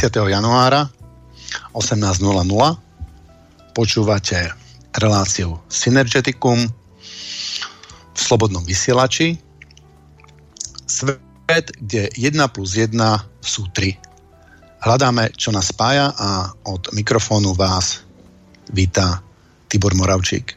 10. 0.00 0.16
januára 0.32 0.88
18.00. 1.76 2.24
Počúvate 3.76 4.48
reláciu 4.96 5.60
Synergeticum 5.68 6.56
v 6.64 8.16
Slobodnom 8.16 8.64
vysielači. 8.64 9.36
Svet, 10.88 11.76
kde 11.84 12.08
1 12.16 12.32
plus 12.48 12.80
1 12.80 12.96
sú 13.44 13.68
3. 13.76 14.80
Hľadáme, 14.80 15.36
čo 15.36 15.52
nás 15.52 15.68
spája 15.68 16.16
a 16.16 16.48
od 16.64 16.88
mikrofónu 16.96 17.52
vás 17.52 18.00
víta 18.72 19.20
Tibor 19.68 19.92
Moravčík. 19.92 20.56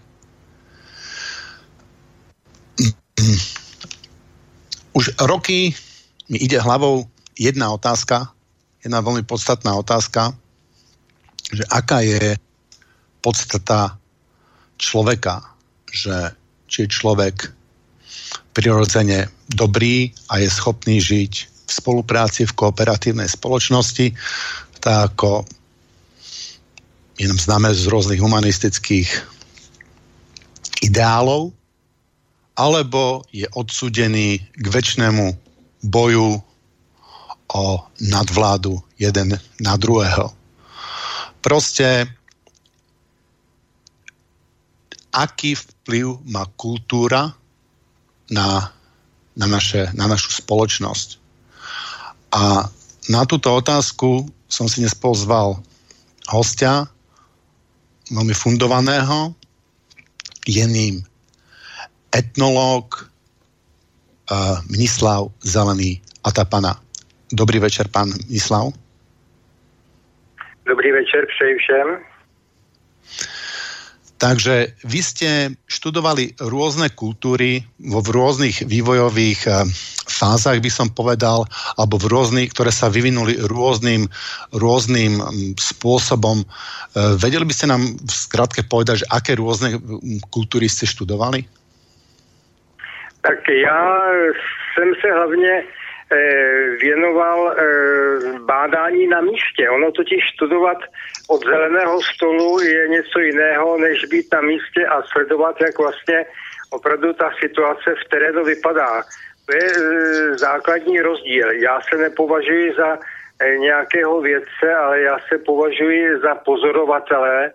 Už 4.96 5.12
roky 5.20 5.76
mi 6.32 6.40
ide 6.40 6.64
hlavou 6.64 7.12
jedna 7.36 7.76
otázka, 7.76 8.32
jedna 8.84 9.00
veľmi 9.00 9.24
podstatná 9.24 9.72
otázka, 9.80 10.36
že 11.50 11.64
aká 11.72 12.04
je 12.04 12.36
podstata 13.24 13.96
človeka, 14.76 15.40
že 15.88 16.36
či 16.68 16.86
je 16.86 16.92
človek 16.92 17.36
prirodzene 18.52 19.32
dobrý 19.48 20.12
a 20.30 20.44
je 20.44 20.50
schopný 20.52 21.00
žiť 21.00 21.34
v 21.48 21.72
spolupráci, 21.72 22.44
v 22.44 22.56
kooperatívnej 22.60 23.32
spoločnosti, 23.32 24.12
tak 24.84 25.16
ako 25.16 25.48
jenom 27.16 27.40
známe 27.40 27.72
z 27.72 27.88
rôznych 27.88 28.20
humanistických 28.20 29.08
ideálov, 30.84 31.56
alebo 32.60 33.24
je 33.32 33.48
odsudený 33.56 34.44
k 34.44 34.66
väčšnému 34.68 35.26
boju 35.88 36.44
o 37.54 37.86
nadvládu 38.02 38.82
jeden 38.98 39.38
na 39.62 39.78
druhého. 39.78 40.34
Proste 41.42 42.10
aký 45.14 45.54
vplyv 45.54 46.26
má 46.34 46.50
kultúra 46.58 47.30
na, 48.34 48.74
na, 49.38 49.46
naše, 49.46 49.94
na 49.94 50.10
našu 50.10 50.34
spoločnosť. 50.42 51.22
A 52.34 52.66
na 53.14 53.22
túto 53.30 53.54
otázku 53.54 54.26
som 54.50 54.66
si 54.66 54.82
dnes 54.82 54.98
pozval 54.98 55.62
hostia, 56.34 56.90
veľmi 58.10 58.34
fundovaného, 58.34 59.38
je 60.50 60.66
ním 60.66 61.06
etnológ 62.12 63.08
uh, 64.30 64.60
Mnislav 64.70 65.32
Zelený 65.42 66.04
Atapana. 66.22 66.83
Dobrý 67.34 67.58
večer, 67.60 67.90
pán 67.90 68.14
Mnislav. 68.30 68.70
Dobrý 70.66 70.92
večer, 70.92 71.26
přeji 71.26 71.56
všem. 71.58 71.88
Takže 74.18 74.68
vy 74.86 75.00
ste 75.04 75.30
študovali 75.68 76.38
rôzne 76.40 76.94
kultúry 76.94 77.66
vo 77.82 78.00
v 78.00 78.10
rôznych 78.14 78.64
vývojových 78.64 79.42
uh, 79.50 79.68
fázach, 80.08 80.62
by 80.64 80.72
som 80.72 80.88
povedal, 80.94 81.44
alebo 81.76 81.98
v 81.98 82.08
rôznych, 82.08 82.54
ktoré 82.54 82.72
sa 82.72 82.88
vyvinuli 82.88 83.36
rôznym, 83.36 84.08
rôznym 84.54 85.20
spôsobom. 85.58 86.46
Uh, 86.46 87.18
vedeli 87.20 87.44
by 87.50 87.54
ste 87.58 87.68
nám 87.68 87.84
v 87.98 88.14
skratke 88.14 88.62
povedať, 88.64 89.04
že 89.04 89.10
aké 89.12 89.36
rôzne 89.36 89.82
kultúry 90.30 90.70
ste 90.70 90.86
študovali? 90.86 91.44
Tak 93.26 93.40
já 93.50 93.84
jsem 94.74 94.90
se 95.02 95.08
hlavně 95.12 95.52
eh, 95.64 95.83
věnoval 96.82 97.52
eh, 97.52 98.40
bádání 98.40 99.08
na 99.08 99.22
místě. 99.22 99.70
Ono 99.70 99.92
totiž 99.92 100.20
studovat 100.36 100.78
od 101.30 101.44
zeleného 101.44 102.02
stolu 102.02 102.60
je 102.60 102.88
něco 102.88 103.20
jiného, 103.20 103.78
než 103.78 104.06
být 104.06 104.28
na 104.34 104.42
místě 104.42 104.86
a 104.86 105.02
sledovat, 105.02 105.62
jak 105.62 105.80
vlastně 105.80 106.26
opravdu 106.72 107.14
ta 107.14 107.32
situace 107.40 107.96
v 108.06 108.10
terénu 108.10 108.44
vypadá. 108.44 109.04
To 109.46 109.56
je 109.56 109.72
eh, 109.72 110.38
základní 110.38 111.02
rozdíl. 111.02 111.52
Já 111.52 111.82
se 111.82 111.98
nepovažuji 111.98 112.74
za 112.74 112.98
nějakého 113.58 114.22
vědce, 114.22 114.76
ale 114.76 115.02
já 115.02 115.20
se 115.28 115.38
považuji 115.38 116.20
za 116.20 116.36
pozorovatele, 116.36 117.52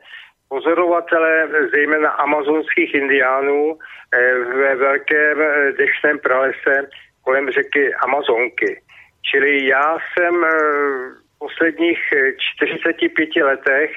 pozorovatele 0.48 1.48
zejména 1.70 2.10
amazonských 2.10 2.94
indiánů 2.94 3.78
ve 4.54 4.74
velkém 4.74 5.38
deštném 5.78 6.18
pralese 6.18 6.88
kolem 7.28 7.50
řeky 7.50 7.94
Amazonky. 7.94 8.80
Čili 9.30 9.66
já 9.66 9.98
jsem 10.08 10.44
eh, 10.44 10.48
v 11.34 11.38
posledních 11.38 11.98
45 12.56 13.36
letech 13.36 13.90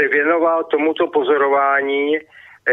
se 0.00 0.08
věnoval 0.08 0.64
tomuto 0.64 1.06
pozorování, 1.06 2.18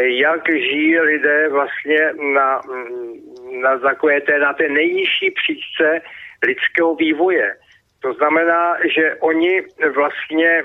jak 0.04 0.50
žijí 0.50 1.00
lidé 1.00 1.50
vlastně 1.50 2.00
na, 2.34 2.62
mm, 2.68 3.62
na 3.62 3.80
takové 3.80 4.22
té, 4.22 4.40
na 4.40 4.54
té 4.54 4.70
nejnižší 4.70 5.32
příčce 5.32 6.02
lidského 6.48 6.96
vývoje. 6.96 7.56
To 8.02 8.14
znamená, 8.14 8.78
že 8.96 9.16
oni 9.16 9.62
vlastně 9.96 10.64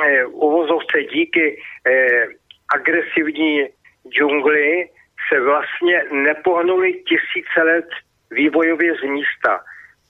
Eh, 0.00 0.24
uvozovce 0.26 1.02
díky 1.02 1.62
eh, 1.86 2.26
agresivní 2.74 3.68
džungli 4.08 4.88
se 5.28 5.40
vlastně 5.40 6.02
nepohnuli 6.12 6.92
tisíce 6.92 7.62
let 7.62 7.88
vývojově 8.34 8.92
z 8.94 9.02
místa. 9.02 9.60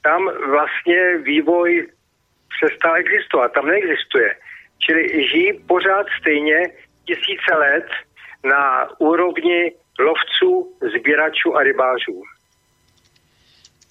Tam 0.03 0.21
vlastně 0.51 1.19
vývoj 1.23 1.89
přestal 2.57 2.97
existovat, 2.97 3.53
tam 3.53 3.67
neexistuje. 3.67 4.37
Čili 4.79 5.03
žijí 5.31 5.53
pořád 5.67 6.07
stejně 6.21 6.59
tisíce 7.07 7.53
let 7.59 7.87
na 8.45 8.91
úrovni 8.99 9.73
lovců, 9.99 10.77
sběračů 10.99 11.57
a 11.57 11.63
rybářů. 11.63 12.23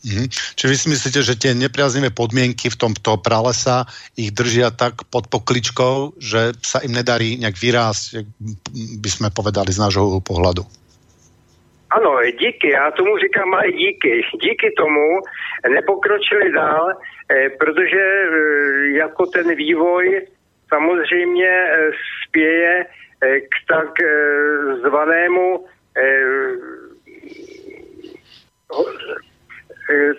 Mm. 0.01 0.25
Čiže 0.55 0.71
vy 0.71 0.77
si 0.77 0.88
myslíte, 0.89 1.19
že 1.21 1.38
tie 1.38 1.53
nepriaznivé 1.53 2.09
podmienky 2.09 2.73
v 2.73 2.79
tomto 2.89 3.21
pralesa 3.21 3.85
ich 4.17 4.33
držia 4.33 4.73
tak 4.73 5.05
pod 5.13 5.29
pokličkou, 5.29 6.17
že 6.17 6.57
sa 6.65 6.81
im 6.81 6.97
nedarí 6.97 7.38
nejak 7.38 7.53
vyrásť, 7.53 8.25
by 8.97 9.09
sme 9.13 9.29
povedali 9.29 9.69
z 9.69 9.77
nášho 9.77 10.17
pohľadu? 10.25 10.65
Ano, 11.91 12.19
díky, 12.39 12.69
já 12.69 12.91
tomu 12.91 13.17
říkám 13.17 13.53
ale 13.53 13.71
díky. 13.71 14.21
Díky 14.41 14.71
tomu 14.77 15.19
nepokročili 15.69 16.51
dál, 16.51 16.88
eh, 17.31 17.49
protože 17.49 17.99
eh, 17.99 18.97
jako 18.97 19.25
ten 19.25 19.55
vývoj 19.55 20.27
samozřejmě 20.69 21.49
eh, 21.49 21.91
spěje 22.27 22.85
k 23.21 23.55
tak 23.67 23.89
zvanému 24.88 25.65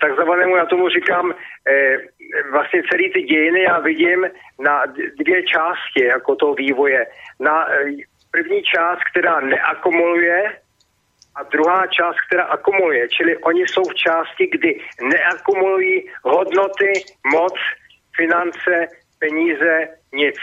takzvanému, 0.00 0.56
já 0.56 0.66
tomu 0.66 0.88
říkám, 0.88 1.34
vlastně 2.52 2.82
celý 2.90 3.12
ty 3.12 3.22
dějiny 3.22 3.62
já 3.62 3.78
vidím 3.78 4.26
na 4.60 4.84
dvě 5.18 5.42
části 5.42 6.04
jako 6.04 6.36
toho 6.36 6.54
vývoje. 6.54 7.06
Na 7.40 7.68
první 8.30 8.62
část, 8.62 9.00
která 9.10 9.40
neakumuluje 9.40 10.61
a 11.36 11.42
druhá 11.42 11.86
část, 11.86 12.16
která 12.26 12.44
akumuluje. 12.44 13.08
Čili 13.08 13.36
oni 13.36 13.60
jsou 13.60 13.82
v 13.82 13.94
části, 13.94 14.46
kdy 14.52 14.80
neakumulují 15.02 16.10
hodnoty, 16.22 16.92
moc, 17.32 17.54
finance, 18.16 18.88
peníze, 19.18 19.88
nic. 20.12 20.36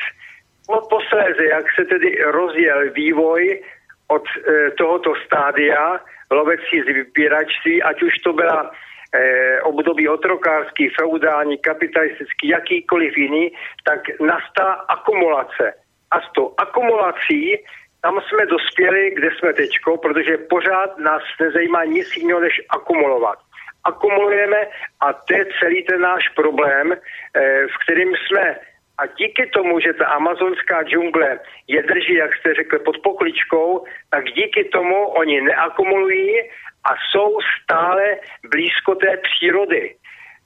Posléze, 0.90 1.46
jak 1.46 1.66
se 1.76 1.86
tedy 1.86 2.24
rozjel 2.24 2.92
vývoj 2.92 3.62
od 4.08 4.24
e, 4.28 4.72
tohoto 4.72 5.14
stádia 5.26 6.00
lovecí 6.32 6.82
zbíračství, 6.82 7.84
ať 7.84 8.04
už 8.04 8.14
to 8.24 8.34
byla 8.34 8.72
eh, 9.14 9.62
období 9.62 10.10
otrokářský, 10.10 10.90
feudální, 10.90 11.58
kapitalistický, 11.58 12.48
jakýkoliv 12.48 13.18
jiný, 13.18 13.52
tak 13.84 14.00
nastala 14.20 14.74
akumulace. 14.74 15.74
A 16.12 16.22
s 16.22 16.32
tou 16.34 16.54
akumulací 16.58 17.56
tam 18.02 18.22
jsme 18.22 18.46
dospěli, 18.46 19.12
kde 19.12 19.30
jsme 19.32 19.54
teďko, 19.54 19.98
protože 19.98 20.38
pořád 20.38 20.98
nás 20.98 21.24
nezajímá 21.42 21.84
nic 21.86 22.18
jiného, 22.18 22.40
než 22.40 22.62
akumulovat. 22.70 23.40
Akumulujeme 23.84 24.68
a 25.00 25.14
to 25.14 25.34
je 25.34 25.46
celý 25.60 25.84
ten 25.84 26.02
náš 26.02 26.30
problém, 26.30 26.94
eh, 26.94 27.68
v 27.68 27.84
kterým 27.84 28.14
jsme 28.16 28.56
a 29.00 29.06
díky 29.06 29.46
tomu, 29.46 29.80
že 29.80 29.94
ta 29.94 30.06
amazonská 30.06 30.84
džungle 30.84 31.40
je 31.68 31.84
drží, 31.84 32.14
jak 32.14 32.36
jste 32.36 32.54
řekl, 32.54 32.80
pod 32.80 32.98
pokličkou, 33.04 33.86
tak 34.10 34.26
díky 34.26 34.64
tomu 34.64 35.08
oni 35.08 35.42
neakumulují 35.42 36.42
a 36.84 36.92
jsou 36.96 37.38
stále 37.64 38.04
blízko 38.52 38.96
té 38.96 39.18
přírody. 39.18 39.96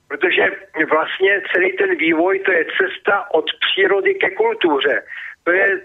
Protože 0.08 0.44
vlastně 0.90 1.42
celý 1.54 1.74
ten 1.78 1.96
vývoj 1.98 2.40
to 2.40 2.52
je 2.52 2.66
cesta 2.66 3.26
od 3.34 3.46
přírody 3.60 4.16
ke 4.16 4.30
kultuře. 4.30 5.04
To 5.44 5.52
je 5.52 5.82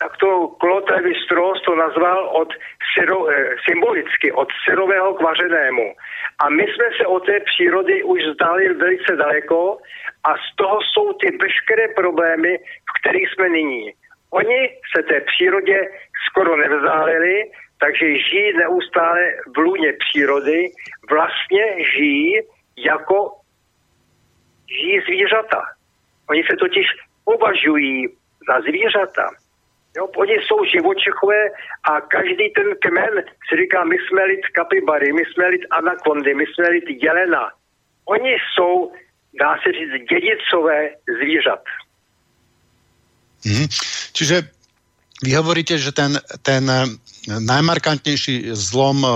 tak 0.00 0.16
to 0.16 0.56
Levi 0.90 1.14
Strauss 1.24 1.62
to 1.62 1.74
nazval 1.74 2.28
od 2.28 2.48
syro, 2.94 3.28
eh, 3.28 3.54
symbolicky 3.68 4.32
od 4.32 4.48
syrového 4.64 5.14
k 5.14 5.22
vařenému. 5.22 5.94
A 6.38 6.48
my 6.48 6.62
jsme 6.62 6.86
se 6.96 7.06
od 7.06 7.26
té 7.26 7.40
přírody 7.40 8.02
už 8.02 8.20
zdali 8.34 8.74
velice 8.74 9.16
daleko 9.16 9.78
a 10.24 10.30
z 10.36 10.56
toho 10.56 10.78
jsou 10.82 11.12
ty 11.12 11.36
veškeré 11.36 11.88
problémy, 11.88 12.58
v 12.58 13.00
kterých 13.00 13.28
jsme 13.30 13.48
nyní. 13.48 13.92
Oni 14.30 14.70
se 14.96 15.02
té 15.02 15.20
přírodě 15.20 15.88
skoro 16.28 16.56
nevzdálili, 16.56 17.50
takže 17.80 18.18
žijí 18.18 18.56
neustále 18.56 19.22
v 19.54 19.58
lůně 19.58 19.92
přírody, 19.92 20.70
vlastně 21.10 21.84
žijí 21.94 22.40
jako 22.76 23.32
žijí 24.70 25.00
zvířata. 25.00 25.62
Oni 26.30 26.42
se 26.50 26.56
totiž 26.56 26.86
považují 27.24 28.08
za 28.48 28.60
zvířata. 28.60 29.39
Jo, 29.96 30.06
oni 30.16 30.32
jsou 30.32 30.64
živočichové 30.64 31.42
a 31.90 32.00
každý 32.00 32.46
ten 32.56 32.68
kmen 32.82 33.14
si 33.46 33.52
říká, 33.60 33.84
my 33.84 33.96
jsme 33.98 34.24
lid 34.24 34.44
kapibary, 34.54 35.12
my 35.12 35.22
jsme 35.26 35.48
lid 35.48 35.64
anakondy, 35.70 36.34
my 36.34 36.44
jsme 36.46 36.68
lid 36.68 36.84
jelena. 37.02 37.50
Oni 38.04 38.30
jsou, 38.30 38.92
dá 39.40 39.56
se 39.62 39.72
říct, 39.72 40.08
dědicové 40.10 40.78
zvířat. 41.18 41.62
Mm. 43.44 43.66
Čiže 44.12 44.42
vy 45.24 45.30
hovoríte, 45.32 45.78
že 45.78 45.92
ten, 45.92 46.20
ten 46.42 46.64
eh, 46.70 46.84
najmarkantnejší 47.40 48.52
zlom 48.52 49.04
eh, 49.04 49.08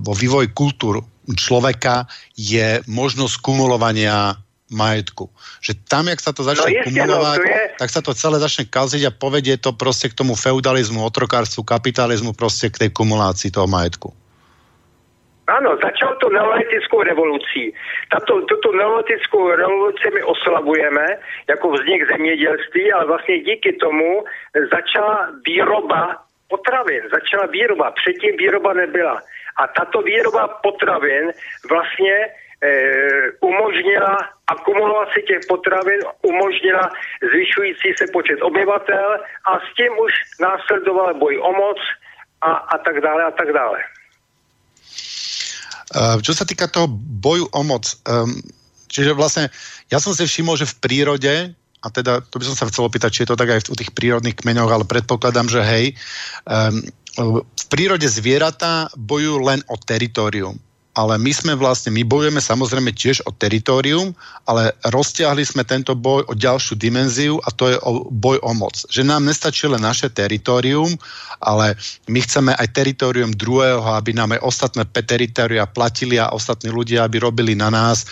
vo 0.00 0.14
vývoji 0.16 0.48
kultúr 0.56 1.04
človeka 1.36 2.08
je 2.36 2.80
možnosť 2.88 3.34
kumulovania 3.40 4.34
majetku. 4.70 5.28
Že 5.60 5.72
tam, 5.86 6.08
jak 6.08 6.20
sa 6.22 6.30
to 6.32 6.46
začne 6.46 6.70
no, 6.70 6.82
kumulovať, 6.86 7.38
no, 7.42 7.50
je... 7.50 7.62
tak 7.78 7.90
sa 7.90 8.00
to 8.00 8.14
celé 8.14 8.38
začne 8.38 8.64
kaziť 8.70 9.02
a 9.06 9.12
povedie 9.12 9.58
to 9.58 9.74
proste 9.74 10.08
k 10.08 10.18
tomu 10.18 10.38
feudalizmu, 10.38 11.02
otrokárstvu, 11.02 11.66
kapitalizmu, 11.66 12.32
proste 12.32 12.70
k 12.70 12.86
tej 12.86 12.90
kumulácii 12.94 13.50
toho 13.50 13.66
majetku. 13.66 14.14
Ano, 15.50 15.74
začal 15.82 16.14
to 16.22 16.30
neolitickou 16.30 17.02
revolucí. 17.02 17.74
Tato, 18.14 18.46
tuto 18.46 18.70
neolitickou 18.70 19.50
revoluci 19.50 20.06
my 20.14 20.22
oslavujeme 20.22 21.06
jako 21.48 21.70
vznik 21.70 22.06
zemědělství, 22.12 22.92
ale 22.92 23.06
vlastně 23.06 23.38
díky 23.38 23.72
tomu 23.72 24.24
začala 24.70 25.28
výroba 25.46 26.22
potravin, 26.48 27.02
začala 27.10 27.46
výroba, 27.46 27.90
předtím 27.90 28.36
výroba 28.36 28.72
nebyla. 28.72 29.22
A 29.56 29.66
tato 29.66 30.02
výroba 30.02 30.48
potravin 30.62 31.30
vlastně 31.70 32.14
umožnila 33.40 34.16
akumulaci 34.46 35.22
těch 35.28 35.40
potravin, 35.48 36.00
umožnila 36.22 36.92
zvyšující 37.32 37.88
se 37.98 38.04
počet 38.12 38.38
obyvatel 38.42 39.08
a 39.48 39.52
s 39.56 39.68
tím 39.76 39.92
už 40.04 40.12
následoval 40.40 41.14
boj 41.14 41.38
o 41.38 41.52
moc 41.52 41.78
a, 42.40 42.50
a 42.52 42.78
tak 42.78 43.00
dále 43.00 43.24
a 43.24 43.30
tak 43.30 43.52
dále. 43.52 43.80
Uh, 45.90 46.22
čo 46.22 46.30
sa 46.38 46.46
týka 46.46 46.70
toho 46.70 46.86
boju 46.94 47.50
o 47.50 47.62
moc, 47.66 47.82
um, 48.06 48.30
čiže 48.86 49.10
vlastne 49.10 49.50
ja 49.90 49.98
som 49.98 50.14
si 50.14 50.22
všimol, 50.22 50.54
že 50.54 50.70
v 50.70 50.78
prírode, 50.78 51.34
a 51.82 51.86
teda 51.90 52.22
to 52.30 52.38
by 52.38 52.44
som 52.46 52.54
sa 52.54 52.70
chcel 52.70 52.86
opýtať, 52.86 53.10
či 53.10 53.20
je 53.26 53.34
to 53.34 53.40
tak 53.40 53.50
aj 53.50 53.66
v 53.66 53.74
tých 53.74 53.90
prírodných 53.90 54.38
kmeňoch, 54.38 54.70
ale 54.70 54.86
predpokladám, 54.86 55.50
že 55.50 55.66
hej, 55.66 55.98
um, 56.46 56.78
v 57.42 57.64
prírode 57.66 58.06
zvieratá 58.06 58.86
bojujú 58.94 59.42
len 59.42 59.60
o 59.66 59.74
teritorium 59.74 60.62
ale 60.90 61.22
my 61.22 61.30
sme 61.30 61.54
vlastne, 61.54 61.94
my 61.94 62.02
bojujeme 62.02 62.42
samozrejme 62.42 62.90
tiež 62.90 63.22
o 63.22 63.30
teritorium, 63.30 64.10
ale 64.42 64.74
roztiahli 64.82 65.46
sme 65.46 65.62
tento 65.62 65.94
boj 65.94 66.26
o 66.26 66.34
ďalšiu 66.34 66.74
dimenziu 66.74 67.38
a 67.46 67.54
to 67.54 67.70
je 67.70 67.78
o 67.78 68.10
boj 68.10 68.42
o 68.42 68.50
moc. 68.58 68.74
Že 68.90 69.06
nám 69.06 69.22
nestačí 69.22 69.70
len 69.70 69.78
naše 69.78 70.10
teritorium, 70.10 70.90
ale 71.38 71.78
my 72.10 72.18
chceme 72.26 72.50
aj 72.58 72.74
teritorium 72.74 73.30
druhého, 73.30 73.86
aby 73.86 74.10
nám 74.18 74.34
aj 74.34 74.42
ostatné 74.42 74.82
teritoria 74.90 75.62
platili 75.70 76.18
a 76.18 76.34
ostatní 76.34 76.74
ľudia, 76.74 77.06
aby 77.06 77.22
robili 77.22 77.54
na 77.54 77.70
nás 77.70 78.02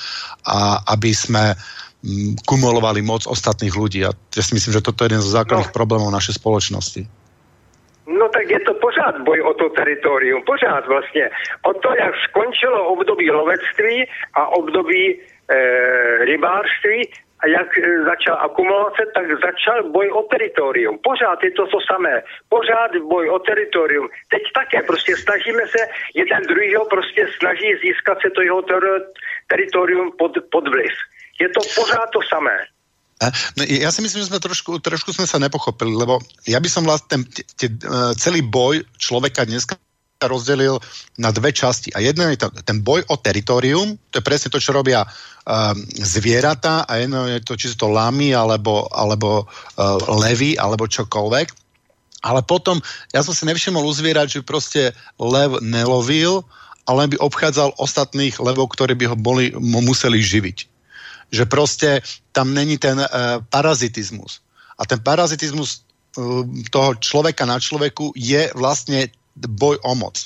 a 0.46 0.78
aby 0.94 1.10
sme 1.10 1.58
mm, 2.06 2.46
kumulovali 2.46 3.02
moc 3.02 3.26
ostatných 3.26 3.74
ľudí. 3.74 4.06
A 4.06 4.14
ja 4.14 4.42
si 4.42 4.54
myslím, 4.54 4.78
že 4.78 4.86
toto 4.86 5.02
je 5.02 5.10
jeden 5.10 5.22
z 5.24 5.34
základných 5.34 5.74
no. 5.74 5.76
problémov 5.76 6.14
našej 6.14 6.38
spoločnosti. 6.38 7.17
No 8.08 8.28
tak 8.28 8.50
je 8.50 8.60
to 8.60 8.74
pořád 8.74 9.20
boj 9.20 9.40
o 9.40 9.54
to 9.54 9.68
teritorium, 9.68 10.42
pořád 10.42 10.86
vlastně. 10.86 11.30
O 11.62 11.74
to, 11.74 11.88
jak 11.94 12.14
skončilo 12.28 12.84
období 12.84 13.30
lovectví 13.30 14.08
a 14.34 14.48
období 14.48 15.04
e, 15.12 15.18
rybářství 16.24 17.10
a 17.40 17.46
jak 17.46 17.78
e, 17.78 18.02
začal 18.02 18.36
akumulace, 18.40 19.02
tak 19.14 19.26
začal 19.44 19.90
boj 19.90 20.10
o 20.10 20.22
teritorium. 20.22 20.98
Pořád 21.04 21.44
je 21.44 21.50
to 21.50 21.66
to 21.66 21.78
samé. 21.92 22.22
Pořád 22.48 22.96
boj 22.96 23.30
o 23.30 23.38
teritorium. 23.38 24.08
Teď 24.30 24.42
také 24.54 24.82
prostě 24.82 25.16
snažíme 25.16 25.66
se 25.66 25.78
jeden 26.14 26.42
druhýho 26.42 26.84
prostě 26.84 27.26
snaží 27.38 27.76
získat 27.84 28.18
se 28.20 28.30
to 28.30 28.42
jeho 28.42 28.62
ter- 28.62 29.04
teritorium 29.46 30.12
pod, 30.18 30.32
pod 30.50 30.68
vliv. 30.68 30.94
Je 31.40 31.48
to 31.48 31.60
pořád 31.76 32.10
to 32.12 32.20
samé. 32.22 32.58
No, 33.58 33.62
ja 33.66 33.90
si 33.90 33.98
myslím, 33.98 34.22
že 34.22 34.30
sme 34.30 34.38
trošku, 34.38 34.78
trošku 34.78 35.10
sme 35.10 35.26
sa 35.26 35.42
nepochopili, 35.42 35.90
lebo 35.90 36.22
ja 36.46 36.62
by 36.62 36.68
som 36.70 36.86
vlastne 36.86 37.26
ten, 37.26 37.44
ten, 37.58 37.70
celý 38.14 38.46
boj 38.46 38.86
človeka 38.94 39.42
dneska 39.42 39.74
rozdelil 40.22 40.78
na 41.18 41.30
dve 41.30 41.54
časti. 41.54 41.94
A 41.94 42.02
jedna 42.02 42.30
je 42.34 42.42
to, 42.42 42.50
ten 42.62 42.82
boj 42.82 43.02
o 43.10 43.18
teritorium, 43.18 43.98
to 44.10 44.18
je 44.18 44.26
presne 44.26 44.50
to, 44.50 44.58
čo 44.58 44.74
robia 44.74 45.06
um, 45.06 45.78
zvieratá 45.98 46.86
a 46.86 46.98
jedno 46.98 47.26
je 47.26 47.38
to, 47.42 47.54
či 47.54 47.70
sú 47.70 47.86
to 47.86 47.88
lamy, 47.90 48.34
alebo, 48.34 48.90
alebo 48.90 49.46
uh, 49.46 49.98
levy, 50.18 50.58
alebo 50.58 50.90
čokoľvek. 50.90 51.46
Ale 52.26 52.42
potom, 52.42 52.82
ja 53.14 53.22
som 53.22 53.30
si 53.30 53.46
nevšimol 53.46 53.86
uzvierať, 53.86 54.38
že 54.38 54.46
proste 54.46 54.90
lev 55.22 55.62
nelovil, 55.62 56.42
ale 56.82 57.06
by 57.14 57.22
obchádzal 57.22 57.78
ostatných 57.78 58.42
levov, 58.42 58.74
ktorí 58.74 58.98
by 58.98 59.14
ho 59.14 59.16
boli, 59.18 59.54
mu 59.54 59.82
museli 59.86 60.18
živiť 60.18 60.77
že 61.32 61.44
proste 61.44 62.00
tam 62.32 62.54
není 62.54 62.78
ten 62.78 62.98
uh, 62.98 63.06
parazitizmus. 63.50 64.40
A 64.78 64.86
ten 64.86 65.00
parazitizmus 65.00 65.82
uh, 66.16 66.46
toho 66.70 66.94
človeka 66.96 67.44
na 67.44 67.60
človeku 67.60 68.12
je 68.16 68.50
vlastne 68.54 69.12
boj 69.38 69.78
o 69.86 69.94
moc. 69.94 70.18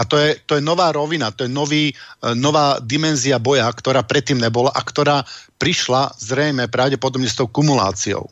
A 0.00 0.08
to 0.08 0.16
je, 0.16 0.40
to 0.48 0.56
je 0.56 0.62
nová 0.64 0.88
rovina, 0.92 1.28
to 1.34 1.44
je 1.44 1.50
nový, 1.52 1.92
uh, 1.92 2.32
nová 2.32 2.78
dimenzia 2.80 3.36
boja, 3.42 3.68
ktorá 3.68 4.06
predtým 4.06 4.38
nebola 4.40 4.72
a 4.72 4.80
ktorá 4.80 5.26
prišla 5.58 6.14
zrejme 6.20 6.70
pravdepodobne 6.70 7.28
s 7.28 7.38
tou 7.38 7.48
kumuláciou. 7.48 8.30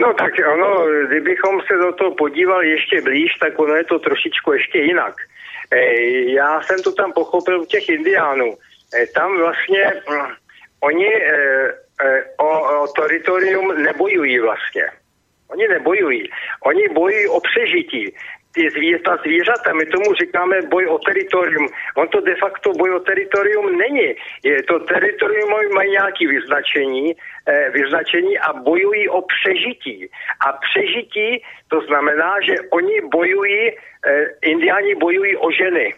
No 0.00 0.12
tak 0.12 0.32
ono, 0.52 0.86
kdybychom 1.08 1.60
se 1.60 1.74
do 1.76 1.92
toho 1.92 2.10
podívali 2.14 2.70
ještě 2.70 3.00
blíž, 3.00 3.32
tak 3.40 3.58
ono 3.58 3.74
je 3.74 3.84
to 3.84 3.98
trošičku 3.98 4.52
ještě 4.52 4.78
jinak. 4.78 5.14
E, 5.70 5.80
já 6.32 6.62
jsem 6.62 6.82
to 6.82 6.92
tam 6.92 7.12
pochopil 7.12 7.60
u 7.60 7.64
těch 7.64 7.88
indiánů. 7.88 8.54
Eh, 8.96 9.06
tam 9.06 9.38
vlastně 9.38 9.84
hm, 10.10 10.34
oni 10.80 11.14
e, 11.14 11.32
e, 12.02 12.24
o, 12.36 12.82
o 12.82 12.86
teritorium 12.86 13.82
nebojují 13.82 14.38
vlastně. 14.38 14.84
Oni 15.48 15.68
nebojují. 15.68 16.30
Oni 16.64 16.88
bojují 16.88 17.28
o 17.28 17.40
přežití. 17.40 18.14
Ty 18.54 18.70
zví, 18.70 18.98
ta 19.04 19.16
zvířata, 19.16 19.72
my 19.72 19.86
tomu 19.86 20.14
říkáme 20.14 20.62
boj 20.62 20.86
o 20.86 20.98
teritorium. 20.98 21.68
On 21.96 22.08
to 22.08 22.20
de 22.20 22.34
facto 22.36 22.72
boj 22.72 22.90
o 22.90 23.00
teritorium 23.00 23.78
není. 23.78 24.14
Je 24.42 24.62
to 24.62 24.78
teritorium 24.78 25.50
mají 25.74 25.90
nějaké 25.90 26.28
vyznačení, 26.28 27.16
e, 27.46 27.70
vyznačení 27.70 28.38
a 28.38 28.52
bojují 28.52 29.08
o 29.08 29.22
přežití. 29.22 30.08
A 30.46 30.52
přežití 30.52 31.42
to 31.68 31.80
znamená, 31.80 32.40
že 32.40 32.54
oni 32.70 33.00
bojují, 33.00 33.68
e, 33.68 33.74
indiáni 34.42 34.94
bojují 34.94 35.36
o 35.36 35.50
ženy. 35.50 35.94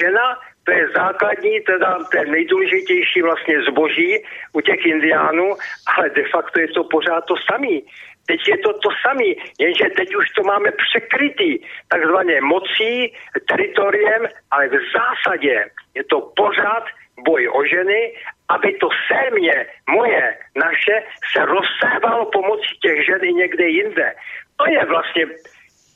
Žena 0.00 0.38
to 0.64 0.72
je 0.72 0.88
základní, 0.96 1.60
teda 1.60 1.98
ten 2.12 2.30
nejdůležitější 2.30 3.22
vlastně 3.22 3.62
zboží 3.62 4.24
u 4.52 4.60
těch 4.60 4.86
indiánů, 4.86 5.54
ale 5.96 6.10
de 6.10 6.24
facto 6.32 6.60
je 6.60 6.68
to 6.68 6.84
pořád 6.84 7.24
to 7.24 7.34
samý. 7.52 7.82
Teď 8.26 8.40
je 8.48 8.58
to 8.58 8.72
to 8.72 8.88
samý, 9.06 9.36
jenže 9.58 9.84
teď 9.96 10.14
už 10.16 10.30
to 10.30 10.42
máme 10.42 10.70
překrytý 10.72 11.58
takzvaně 11.88 12.40
mocí, 12.40 13.12
teritoriem, 13.48 14.22
ale 14.50 14.68
v 14.68 14.78
zásadě 14.94 15.70
je 15.94 16.04
to 16.04 16.20
pořád 16.36 16.84
boj 17.24 17.48
o 17.48 17.64
ženy, 17.64 18.12
aby 18.48 18.72
to 18.72 18.88
sémě 19.08 19.66
moje, 19.90 20.38
naše, 20.56 21.02
se 21.32 21.44
rozsévalo 21.44 22.30
pomocí 22.30 22.78
těch 22.82 23.06
žen 23.06 23.24
i 23.24 23.32
někde 23.32 23.68
jinde. 23.68 24.14
To 24.56 24.70
je 24.70 24.84
vlastně 24.84 25.26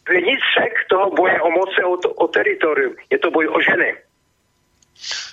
vnitřek 0.09 0.73
toho 0.89 1.11
boje 1.11 1.41
o 1.41 1.51
moce, 1.51 1.85
o, 1.85 1.97
to, 1.97 2.11
o 2.11 2.29
teritorium. 2.29 2.95
Je 3.11 3.19
to 3.19 3.31
boj 3.31 3.49
o 3.49 3.61
ženy. 3.61 3.97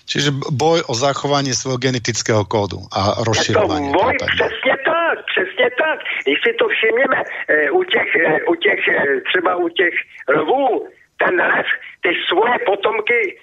Čiže 0.06 0.30
boj 0.52 0.84
o 0.92 0.94
zachovanie 0.94 1.56
svojho 1.56 1.80
genetického 1.80 2.44
kódu 2.44 2.84
a 2.92 3.24
rozširovanie. 3.24 3.90
Je 3.90 3.96
to 3.96 4.00
boj, 4.04 4.14
přesně 4.36 4.76
tak, 4.86 5.16
přesně 5.32 5.68
tak. 5.78 5.98
Když 6.24 6.40
si 6.46 6.52
to 6.60 6.66
všimneme 6.68 7.20
e, 7.24 7.72
u 7.72 7.84
těch, 7.84 8.10
e, 8.16 8.44
u 8.44 8.54
těch 8.56 8.82
e, 8.88 9.22
třeba 9.30 9.56
u 9.56 9.68
těch 9.70 9.96
lvů, 10.28 10.88
ten 11.18 11.36
lev 11.42 11.68
ty 12.02 12.12
svoje 12.28 12.56
potomky 12.66 13.40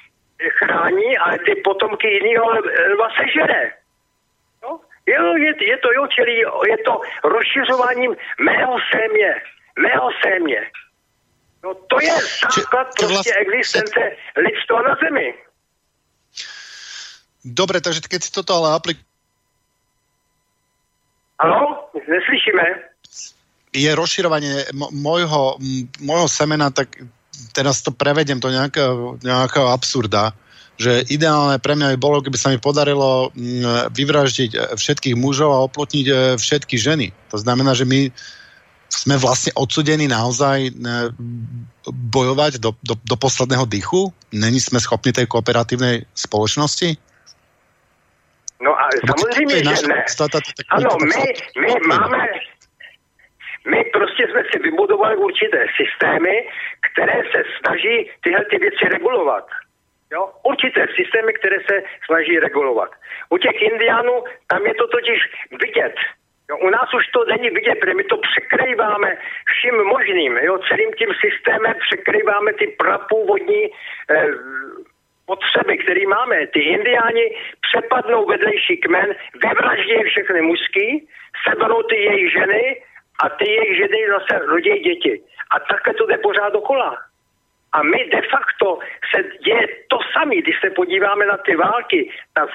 chrání, 0.59 1.19
ale 1.19 1.39
ty 1.39 1.55
potomky 1.65 2.09
jiného 2.09 2.47
lva 2.95 3.09
sežere. 3.19 3.73
No? 4.63 4.81
Jo, 5.07 5.37
je, 5.37 5.53
je 5.65 5.77
to 5.79 5.89
jo, 5.93 6.07
čili 6.07 6.33
je 6.71 6.79
to 6.85 7.01
rozšiřováním 7.25 8.17
mého 8.41 8.77
sémě. 8.93 9.35
Mého 9.79 10.11
sémě. 10.23 10.61
No 11.65 11.75
to 11.75 12.01
je 12.01 12.15
základ 12.55 12.89
Či, 12.99 13.31
existence 13.31 14.01
lidstva 14.37 14.83
na 14.83 14.97
Zemi. 15.03 15.35
Dobre, 17.45 17.79
takže 17.79 18.03
keď 18.03 18.21
si 18.23 18.31
toto 18.35 18.55
ale 18.59 18.75
aplik... 18.75 18.99
Ano, 21.39 21.87
neslyšíme. 21.95 22.91
Je 23.71 23.91
rozširovanie 23.95 24.75
môjho, 24.75 25.61
môjho 26.03 26.27
semena, 26.27 26.75
tak 26.75 26.99
teraz 27.55 27.85
to 27.85 27.95
prevedem 27.95 28.43
do 28.43 28.51
nejakého, 28.51 29.23
nejakého 29.23 29.71
absurda, 29.71 30.35
že 30.79 31.07
ideálne 31.11 31.59
pre 31.59 31.75
mňa 31.75 31.95
by 31.95 31.99
bolo, 31.99 32.23
keby 32.23 32.39
sa 32.39 32.51
mi 32.51 32.59
podarilo 32.59 33.31
vyvraždiť 33.91 34.75
všetkých 34.79 35.19
mužov 35.19 35.51
a 35.51 35.67
oplotniť 35.67 36.07
e, 36.07 36.15
všetky 36.39 36.79
ženy. 36.79 37.11
To 37.35 37.39
znamená, 37.39 37.75
že 37.75 37.83
my 37.83 38.15
sme 38.87 39.19
vlastne 39.19 39.53
odsudení 39.59 40.09
naozaj 40.09 40.73
bojovať 41.93 42.63
do, 42.63 42.73
do, 42.81 42.95
do 42.97 43.17
posledného 43.21 43.69
dychu? 43.69 44.15
Není 44.33 44.63
sme 44.65 44.81
schopni 44.81 45.13
tej 45.13 45.29
kooperatívnej 45.29 46.09
spoločnosti? 46.17 47.08
No 48.61 48.81
a 48.81 48.89
samozřejmě, 49.07 49.57
že 49.57 49.87
ne. 49.89 50.05
Ano, 50.71 50.91
my, 51.03 51.33
my 51.61 51.75
máme, 51.89 52.27
my 53.67 53.85
prostě 53.85 54.27
jsme 54.27 54.43
si 54.53 54.59
vybudovali 54.59 55.17
určité 55.17 55.67
systémy, 55.77 56.49
které 56.93 57.23
se 57.33 57.43
snaží 57.59 58.11
tyhle 58.21 58.45
ty 58.51 58.59
věci 58.59 58.85
regulovat. 58.89 59.47
Jo? 60.13 60.33
Určité 60.43 60.87
systémy, 60.97 61.33
které 61.33 61.57
se 61.71 61.83
snaží 62.07 62.39
regulovat. 62.39 62.91
U 63.29 63.39
těch 63.39 63.63
indiánů 63.63 64.25
tam 64.47 64.67
je 64.67 64.75
to 64.75 64.87
totiž 64.89 65.19
vidět. 65.61 65.95
Jo, 66.51 66.57
u 66.57 66.71
nás 66.71 66.95
už 66.95 67.07
to 67.07 67.25
není 67.25 67.51
vidět, 67.51 67.75
protože 67.81 67.95
my 67.95 68.05
to 68.05 68.17
překrýváme 68.17 69.17
vším 69.53 69.77
možným. 69.85 70.37
Jo, 70.37 70.59
celým 70.69 70.93
tím 70.99 71.09
systémem 71.25 71.75
překrýváme 71.89 72.53
ty 72.53 72.67
prapůvodní 72.67 73.65
eh, 74.11 74.27
potřeby, 75.31 75.79
které 75.79 76.05
máme. 76.07 76.47
Ty 76.47 76.61
indiáni 76.61 77.27
přepadnou 77.67 78.27
vedlejší 78.27 78.77
kmen, 78.77 79.09
vyvraždí 79.45 79.97
všechny 80.05 80.41
mužský, 80.43 80.87
seberou 81.49 81.83
ty 81.83 81.97
jejich 81.97 82.33
ženy 82.33 82.63
a 83.23 83.29
ty 83.29 83.47
jejich 83.51 83.77
ženy 83.77 83.99
zase 84.15 84.35
rodí 84.47 84.75
děti. 84.89 85.15
A 85.51 85.61
takhle 85.61 85.95
to 85.95 86.07
jde 86.07 86.19
pořád 86.19 86.53
dokola. 86.53 86.91
A 87.73 87.83
my 87.83 88.01
de 88.15 88.23
facto 88.33 88.79
se 89.11 89.19
děje 89.45 89.67
to 89.89 89.99
samé, 90.13 90.37
když 90.37 90.57
se 90.61 90.71
podíváme 90.71 91.27
na 91.27 91.37
ty 91.37 91.57
války, 91.57 92.11
tak 92.35 92.49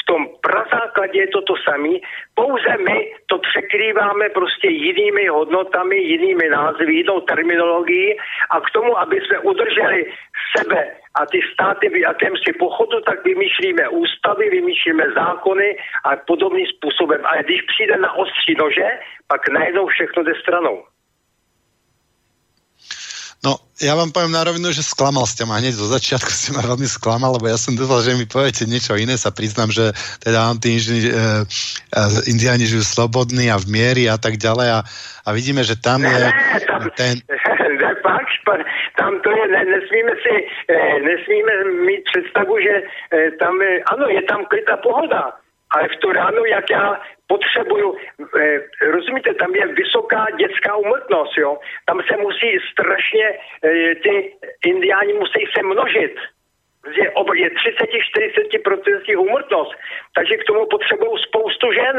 v 0.00 0.06
tom 0.06 0.28
prazákladě 0.40 1.26
to 1.26 1.54
samé, 1.68 1.94
pouze 2.34 2.76
my 2.88 3.12
to 3.26 3.38
překrýváme 3.38 4.28
prostě 4.28 4.68
jinými 4.68 5.26
hodnotami, 5.26 5.96
jinými 5.96 6.48
názvy, 6.48 6.94
jinou 6.94 7.20
terminologií 7.20 8.16
a 8.50 8.60
k 8.60 8.70
tomu, 8.70 8.98
aby 8.98 9.20
jsme 9.20 9.38
udrželi 9.38 10.12
sebe 10.56 10.90
a 11.14 11.26
ty 11.26 11.40
státy 11.52 11.88
v 11.88 11.96
jakémsi 11.96 12.52
pochodu, 12.58 13.00
tak 13.00 13.24
vymýšlíme 13.24 13.88
ústavy, 13.88 14.50
vymýšlíme 14.50 15.04
zákony 15.10 15.76
a 16.04 16.16
podobným 16.16 16.66
způsobem. 16.66 17.20
Ale 17.24 17.42
když 17.42 17.62
přijde 17.62 17.96
na 17.96 18.12
ostří 18.12 18.54
nože, 18.58 18.88
pak 19.28 19.48
najednou 19.48 19.86
všechno 19.86 20.22
jde 20.22 20.32
stranou. 20.42 20.91
No, 23.42 23.58
ja 23.82 23.98
vám 23.98 24.14
poviem 24.14 24.30
na 24.30 24.46
rovinu, 24.46 24.70
že 24.70 24.86
sklamal 24.86 25.26
ste 25.26 25.42
ma 25.42 25.58
hneď 25.58 25.74
zo 25.74 25.90
začiatku, 25.90 26.30
ste 26.38 26.54
ma 26.54 26.62
veľmi 26.62 26.86
sklamal, 26.86 27.34
lebo 27.34 27.50
ja 27.50 27.58
som 27.58 27.74
dúfal, 27.74 27.98
že 28.06 28.14
mi 28.14 28.22
poviete 28.22 28.70
niečo 28.70 28.94
iné, 28.94 29.18
sa 29.18 29.34
priznám, 29.34 29.74
že 29.74 29.90
teda 30.22 30.54
e, 30.54 30.78
e, 30.78 31.10
indiáni 32.30 32.70
žijú 32.70 32.86
slobodní 32.86 33.50
a 33.50 33.58
v 33.58 33.66
miery 33.66 34.06
a 34.06 34.14
tak 34.14 34.38
ďalej. 34.38 34.68
A, 34.70 34.80
a 35.26 35.28
vidíme, 35.34 35.66
že 35.66 35.74
tam 35.74 36.06
je 36.06 36.22
ten... 36.94 37.18
Pak, 38.42 38.58
tam 38.98 39.22
to 39.22 39.30
je, 39.30 39.44
ne, 39.54 39.62
nesmíme 39.70 40.14
si, 40.18 40.34
e, 40.66 40.76
nesmíme 40.98 41.54
mít 41.86 42.02
představu, 42.10 42.58
že 42.58 42.74
e, 42.82 43.30
tam, 43.38 43.54
je, 43.62 43.82
ano, 43.86 44.10
je 44.10 44.22
tam 44.26 44.42
klidná 44.50 44.76
pohoda, 44.82 45.30
ale 45.70 45.88
v 45.88 45.96
tu 46.02 46.12
ránu, 46.12 46.44
jak 46.44 46.70
já 46.70 47.00
potřebuju, 47.32 47.88
eh, 48.40 48.58
rozumíte, 48.96 49.34
tam 49.34 49.54
je 49.54 49.66
vysoká 49.66 50.26
dětská 50.40 50.76
umrtnost, 50.76 51.34
jo. 51.38 51.58
Tam 51.86 51.98
se 52.08 52.14
musí 52.16 52.50
strašně, 52.72 53.26
eh, 53.64 53.94
ty 54.04 54.12
indiáni 54.72 55.12
musí 55.12 55.42
se 55.54 55.60
množit. 55.62 56.14
Je, 56.98 57.06
je 57.42 57.48
30-40% 57.50 59.16
úmrtnost, 59.16 59.72
takže 60.16 60.34
k 60.36 60.44
tomu 60.44 60.66
potřebují 60.66 61.22
spoustu 61.28 61.66
žen. 61.72 61.96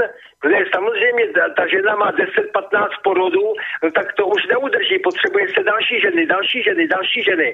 Samozřejmě 0.76 1.24
ta, 1.28 1.44
ta 1.58 1.64
žena 1.68 1.96
má 1.96 2.12
10-15 2.12 2.92
porodů, 3.04 3.48
no 3.84 3.92
tak 3.92 4.14
to 4.14 4.28
už 4.28 4.42
neudrží, 4.48 5.00
potřebuje 5.00 5.46
se 5.56 5.64
další 5.64 5.96
ženy, 6.06 6.26
další 6.26 6.64
ženy, 6.64 6.88
další 6.88 7.24
ženy. 7.24 7.50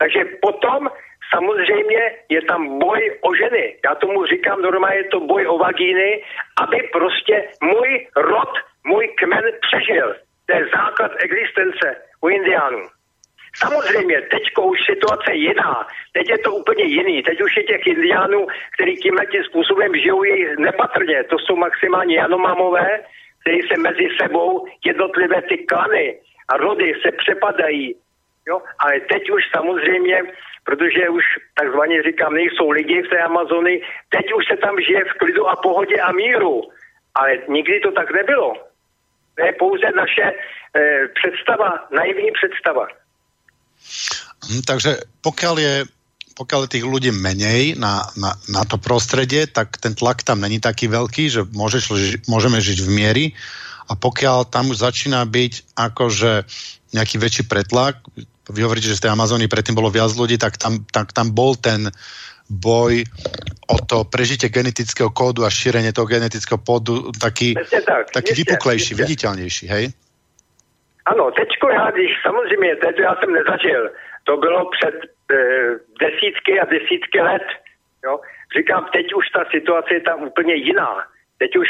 Takže 0.00 0.20
potom 0.46 0.90
samozřejmě 1.34 2.02
je 2.28 2.42
tam 2.42 2.78
boj 2.78 3.18
o 3.20 3.34
ženy. 3.34 3.76
Já 3.84 3.94
tomu 3.94 4.26
říkám 4.26 4.62
normálně 4.62 4.96
je 4.96 5.04
to 5.04 5.20
boj 5.20 5.46
o 5.46 5.58
vagíny, 5.58 6.22
aby 6.62 6.88
prostě 6.92 7.48
můj 7.62 8.06
rod, 8.16 8.52
můj 8.86 9.08
kmen 9.18 9.44
přežil. 9.60 10.14
To 10.46 10.56
je 10.56 10.66
základ 10.76 11.12
existence 11.18 11.96
u 12.20 12.28
indiánů. 12.28 12.88
Samozřejmě, 13.56 14.22
teď 14.22 14.42
už 14.62 14.78
situace 14.86 15.34
jiná. 15.34 15.86
Teď 16.12 16.30
je 16.30 16.38
to 16.38 16.54
úplně 16.54 16.84
jiný. 16.84 17.22
Teď 17.22 17.40
už 17.42 17.56
je 17.56 17.62
těch 17.62 17.86
indiánů, 17.86 18.46
kteří 18.74 18.96
tímhle 18.96 19.26
tím 19.26 19.44
způsobem 19.44 19.94
žijou, 19.94 20.22
je 20.22 20.56
nepatrně. 20.58 21.24
To 21.24 21.38
jsou 21.38 21.56
maximálně 21.56 22.16
janomamové, 22.16 22.88
kteří 23.40 23.60
se 23.68 23.80
mezi 23.80 24.08
sebou 24.20 24.66
jednotlivé 24.84 25.42
ty 25.42 25.58
klany 25.58 26.18
a 26.48 26.56
rody 26.56 26.94
se 27.02 27.12
přepadají. 27.12 27.94
Jo? 28.48 28.62
Ale 28.84 29.00
teď 29.00 29.30
už 29.30 29.42
samozřejmě 29.56 30.22
protože 30.64 31.08
už 31.08 31.24
takzvaně 31.54 32.02
říkám, 32.02 32.34
nejsou 32.34 32.70
lidi 32.70 33.02
v 33.02 33.08
té 33.08 33.18
Amazony, 33.18 33.82
teď 34.14 34.26
už 34.38 34.44
se 34.50 34.56
tam 34.56 34.74
žije 34.80 35.04
v 35.04 35.18
klidu 35.18 35.48
a 35.48 35.56
pohodě 35.56 35.96
a 36.00 36.12
míru. 36.12 36.62
Ale 37.14 37.30
nikdy 37.48 37.80
to 37.80 37.92
tak 37.92 38.08
nebylo. 38.14 38.54
To 39.34 39.44
je 39.44 39.52
pouze 39.58 39.86
naše 39.96 40.22
e, 40.22 40.32
představa, 41.08 41.88
naivní 41.90 42.30
představa. 42.32 42.86
Hm, 44.48 44.62
takže 44.66 44.90
pokiaľ 45.22 45.56
je 45.58 45.74
pokiaľ 46.32 46.60
je 46.64 46.74
tých 46.80 46.86
ľudí 46.88 47.12
menej 47.12 47.76
na, 47.76 48.08
na, 48.16 48.32
na 48.48 48.64
to 48.64 48.80
prostredie, 48.80 49.44
tak 49.44 49.76
ten 49.76 49.92
tlak 49.92 50.24
tam 50.24 50.40
není 50.40 50.64
taký 50.64 50.88
veľký, 50.88 51.28
že 51.28 51.44
môžeš, 51.52 51.92
môžeme 52.24 52.56
žiť 52.56 52.78
v 52.80 52.88
miery 52.88 53.24
a 53.84 53.92
pokiaľ 53.92 54.48
tam 54.48 54.72
už 54.72 54.80
začína 54.80 55.28
byť 55.28 55.76
akože 55.76 56.32
nejaký 56.96 57.16
väčší 57.20 57.44
pretlak, 57.44 58.00
vy 58.52 58.60
hovoríte, 58.62 58.92
že 58.92 59.00
z 59.00 59.08
tej 59.08 59.14
Amazóny 59.16 59.48
predtým 59.48 59.72
bolo 59.72 59.88
viac 59.88 60.12
ľudí, 60.12 60.36
tak 60.36 60.60
tam, 60.60 60.84
tak 60.92 61.16
tam 61.16 61.32
bol 61.32 61.56
ten 61.56 61.88
boj 62.52 63.02
o 63.72 63.76
to 63.80 64.04
prežitie 64.04 64.52
genetického 64.52 65.08
kódu 65.08 65.48
a 65.48 65.50
šírenie 65.50 65.96
toho 65.96 66.04
genetického 66.04 66.60
kódu 66.60 67.08
taký, 67.16 67.56
tak, 67.56 68.12
taký 68.12 68.32
vypuklejší, 68.44 68.92
viditeľnejší, 68.92 69.64
hej? 69.72 69.84
Ano, 71.06 71.30
teďko 71.30 71.70
já, 71.70 71.90
když 71.90 72.10
samozřejmě, 72.22 72.76
teď 72.76 72.96
já 72.98 73.16
jsem 73.16 73.32
nezažil, 73.32 73.90
to 74.24 74.36
bylo 74.36 74.70
před 74.70 74.94
e, 74.94 75.36
desítky 76.00 76.60
a 76.60 76.64
desítky 76.64 77.20
let, 77.20 77.46
jo. 78.04 78.20
Říkám, 78.56 78.88
teď 78.92 79.06
už 79.14 79.24
ta 79.34 79.44
situace 79.50 79.94
je 79.94 80.00
tam 80.00 80.22
úplně 80.22 80.54
jiná. 80.54 81.06
Teď 81.38 81.56
už 81.56 81.68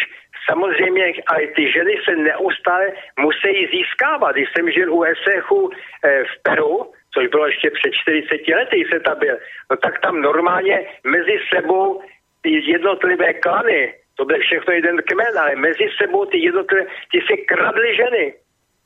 samozřejmě 0.50 1.12
ale 1.26 1.46
ty 1.46 1.72
ženy 1.72 1.94
se 2.04 2.16
neustále 2.16 2.92
musí 3.20 3.66
získávat. 3.72 4.32
Když 4.32 4.48
jsem 4.52 4.70
žil 4.70 4.94
u 4.94 5.02
Esechu 5.02 5.70
eh, 5.70 6.24
v 6.24 6.42
Peru, 6.42 6.92
což 7.14 7.26
bylo 7.26 7.46
ještě 7.46 7.70
před 7.70 7.92
40 7.92 8.48
lety, 8.48 8.84
se 8.92 9.00
tam 9.00 9.18
byl, 9.18 9.36
no 9.70 9.76
tak 9.76 10.00
tam 10.00 10.20
normálně 10.20 10.86
mezi 11.04 11.38
sebou 11.54 12.02
ty 12.42 12.70
jednotlivé 12.70 13.32
klany, 13.32 13.94
to 14.16 14.24
byl 14.24 14.38
všechno 14.40 14.72
jeden 14.72 15.02
kmen, 15.02 15.38
ale 15.38 15.56
mezi 15.56 15.86
sebou 16.02 16.24
ty 16.24 16.38
jednotlivé, 16.38 16.86
ty 17.10 17.20
si 17.20 17.36
kradly 17.36 17.96
ženy. 17.96 18.34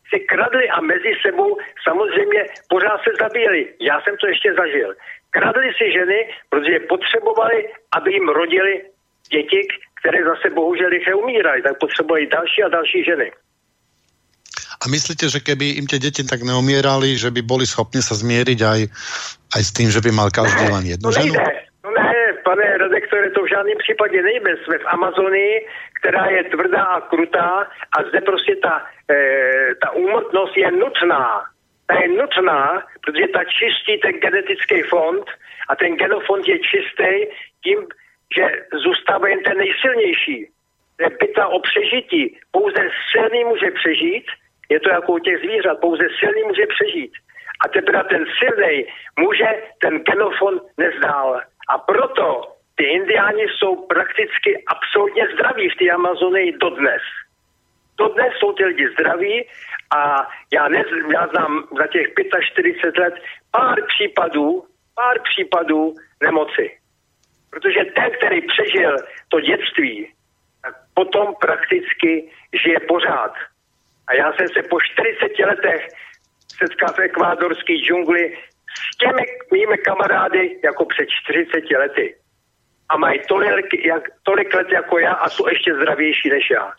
Si 0.08 0.20
kradli 0.20 0.68
a 0.68 0.80
mezi 0.80 1.12
sebou 1.22 1.58
samozřejmě 1.88 2.44
pořád 2.68 3.00
se 3.02 3.10
zabíjeli. 3.20 3.74
Já 3.80 4.00
jsem 4.00 4.16
to 4.16 4.26
ještě 4.26 4.54
zažil. 4.54 4.94
Kradli 5.30 5.72
si 5.74 5.92
ženy, 5.92 6.28
protože 6.50 6.80
potřebovali, 6.80 7.68
aby 7.96 8.12
jim 8.12 8.28
rodili 8.28 8.82
děti, 9.30 9.68
které 10.00 10.24
zase 10.24 10.50
bohužel 10.54 10.88
rychle 10.88 11.14
umírají, 11.14 11.62
tak 11.62 11.78
potřebují 11.78 12.26
další 12.26 12.62
a 12.62 12.68
další 12.68 13.04
ženy. 13.04 13.32
A 14.76 14.88
myslíte, 14.88 15.32
že 15.32 15.40
keby 15.40 15.80
im 15.80 15.88
tie 15.88 15.96
deti 15.96 16.20
tak 16.22 16.44
neumierali, 16.44 17.16
že 17.16 17.32
by 17.32 17.40
boli 17.40 17.64
schopni 17.64 18.04
sa 18.04 18.12
zmieriť 18.12 18.60
aj, 18.60 18.80
aj 19.56 19.62
s 19.64 19.70
tým, 19.72 19.88
že 19.88 20.04
by 20.04 20.12
mal 20.12 20.28
každý 20.28 20.68
len 20.68 20.84
jednu 20.84 21.08
ženu? 21.10 21.32
Nejde. 21.32 21.66
No 21.80 21.90
ne, 21.90 22.12
pane 22.44 22.66
redaktore, 22.78 23.30
to 23.30 23.42
v 23.42 23.50
žádném 23.50 23.78
případě 23.78 24.22
nejde. 24.22 24.52
Jsme 24.62 24.78
v 24.78 24.86
Amazonii, 24.86 25.54
která 26.00 26.26
je 26.26 26.44
tvrdá 26.44 26.82
a 26.82 27.00
krutá 27.00 27.66
a 27.92 27.98
zde 28.08 28.20
prostě 28.20 28.56
ta, 28.62 28.84
e, 29.10 29.16
ta 29.82 29.90
úmrtnost 29.90 30.56
je 30.56 30.70
nutná. 30.70 31.42
Ta 31.86 31.94
je 32.02 32.08
nutná, 32.08 32.82
protože 33.04 33.26
ta 33.32 33.42
čistí 33.44 33.98
ten 34.02 34.14
genetický 34.20 34.82
fond 34.90 35.24
a 35.68 35.76
ten 35.76 35.96
genofond 35.96 36.48
je 36.48 36.58
čistý 36.58 37.12
tím, 37.64 37.78
že 38.36 38.44
zůstává 38.84 39.28
jen 39.28 39.42
ten 39.42 39.58
nejsilnější. 39.58 40.48
To 40.96 41.04
je 41.04 41.10
byta 41.20 41.46
o 41.46 41.60
přežití. 41.60 42.38
Pouze 42.50 42.90
silný 43.12 43.44
může 43.44 43.70
přežít, 43.70 44.26
je 44.68 44.80
to 44.80 44.90
jako 44.90 45.12
u 45.12 45.18
těch 45.18 45.38
zvířat, 45.38 45.80
pouze 45.80 46.04
silný 46.18 46.42
může 46.42 46.66
přežít. 46.66 47.12
A 47.64 47.68
teprve 47.68 48.04
ten 48.04 48.24
silný 48.38 48.86
může 49.18 49.62
ten 49.80 49.98
genofon 49.98 50.60
nezdál. 50.78 51.40
A 51.68 51.78
proto 51.78 52.42
ty 52.74 52.84
indiáni 52.84 53.44
jsou 53.48 53.86
prakticky 53.86 54.64
absolutně 54.66 55.28
zdraví 55.34 55.70
v 55.70 55.76
té 55.76 55.90
Amazonii 55.90 56.52
dodnes. 56.52 57.02
Dodnes 57.98 58.32
jsou 58.38 58.52
ty 58.52 58.64
lidi 58.64 58.88
zdraví 58.88 59.48
a 59.96 60.28
já, 60.52 60.68
ne, 60.68 60.84
já 61.12 61.26
znám 61.26 61.68
za 61.78 61.86
těch 61.86 62.06
45 62.40 62.98
let 62.98 63.14
pár 63.50 63.78
případů, 63.86 64.64
pár 64.94 65.16
případů 65.22 65.94
nemoci. 66.22 66.78
Protože 67.56 67.84
ten, 67.84 68.10
který 68.10 68.40
přežil 68.40 68.96
to 69.28 69.40
dětství, 69.40 70.12
tak 70.62 70.74
potom 70.94 71.34
prakticky 71.40 72.30
žije 72.62 72.80
pořád. 72.88 73.32
A 74.08 74.14
já 74.14 74.32
jsem 74.32 74.48
se 74.48 74.62
po 74.62 74.80
40 74.80 75.38
letech 75.38 75.88
setkal 76.58 76.88
v 76.94 76.98
ekvádorské 76.98 77.72
džungli 77.72 78.38
s 78.92 78.96
těmi 78.96 79.24
mými 79.52 79.78
kamarády 79.78 80.60
jako 80.64 80.84
před 80.84 81.08
40 81.22 81.70
lety. 81.78 82.16
A 82.88 82.96
mají 82.96 83.20
tolik, 83.28 83.84
jak, 83.84 84.02
tolik 84.22 84.54
let 84.54 84.68
jako 84.72 84.98
já 84.98 85.12
a 85.12 85.28
jsou 85.28 85.48
ještě 85.48 85.74
zdravější 85.74 86.28
než 86.28 86.50
já. 86.50 86.72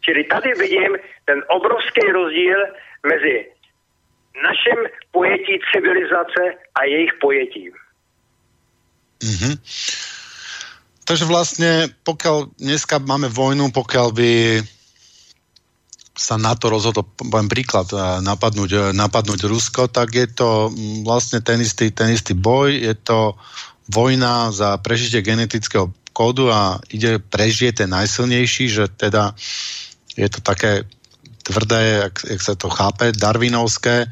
Čili 0.00 0.24
tady 0.24 0.52
vidím 0.58 0.96
ten 1.24 1.44
obrovský 1.48 2.00
rozdíl 2.00 2.58
mezi 3.06 3.46
našem 4.42 4.78
pojetí 5.10 5.58
civilizace 5.72 6.42
a 6.74 6.84
jejich 6.84 7.14
pojetí. 7.20 7.72
Mm-hmm. 9.22 9.54
Takže 11.06 11.24
vlastne, 11.24 11.86
pokiaľ 12.02 12.58
dneska 12.58 12.98
máme 12.98 13.30
vojnu, 13.30 13.70
pokiaľ 13.70 14.08
by 14.10 14.32
sa 16.16 16.40
na 16.40 16.56
to 16.56 16.72
rozhodlo, 16.72 17.04
poviem 17.04 17.46
príklad, 17.46 17.86
eh, 17.92 18.00
napadnúť, 18.24 18.70
eh, 18.72 18.82
napadnúť 18.96 19.46
Rusko, 19.46 19.92
tak 19.92 20.16
je 20.16 20.26
to 20.26 20.72
mm, 20.72 21.04
vlastne 21.04 21.44
ten 21.44 21.60
istý, 21.60 21.92
ten 21.92 22.16
istý 22.16 22.32
boj, 22.32 22.72
je 22.72 22.94
to 22.96 23.36
vojna 23.92 24.50
za 24.50 24.80
prežitie 24.80 25.22
genetického 25.22 25.92
kódu 26.16 26.48
a 26.48 26.80
ide 26.90 27.20
prežije 27.20 27.84
ten 27.84 27.92
najsilnejší, 27.92 28.72
že 28.72 28.88
teda 28.88 29.36
je 30.16 30.26
to 30.32 30.40
také 30.40 30.88
tvrdé, 31.44 32.08
jak, 32.08 32.14
jak 32.24 32.40
sa 32.42 32.54
to 32.56 32.72
chápe, 32.72 33.12
darvinovské 33.12 34.08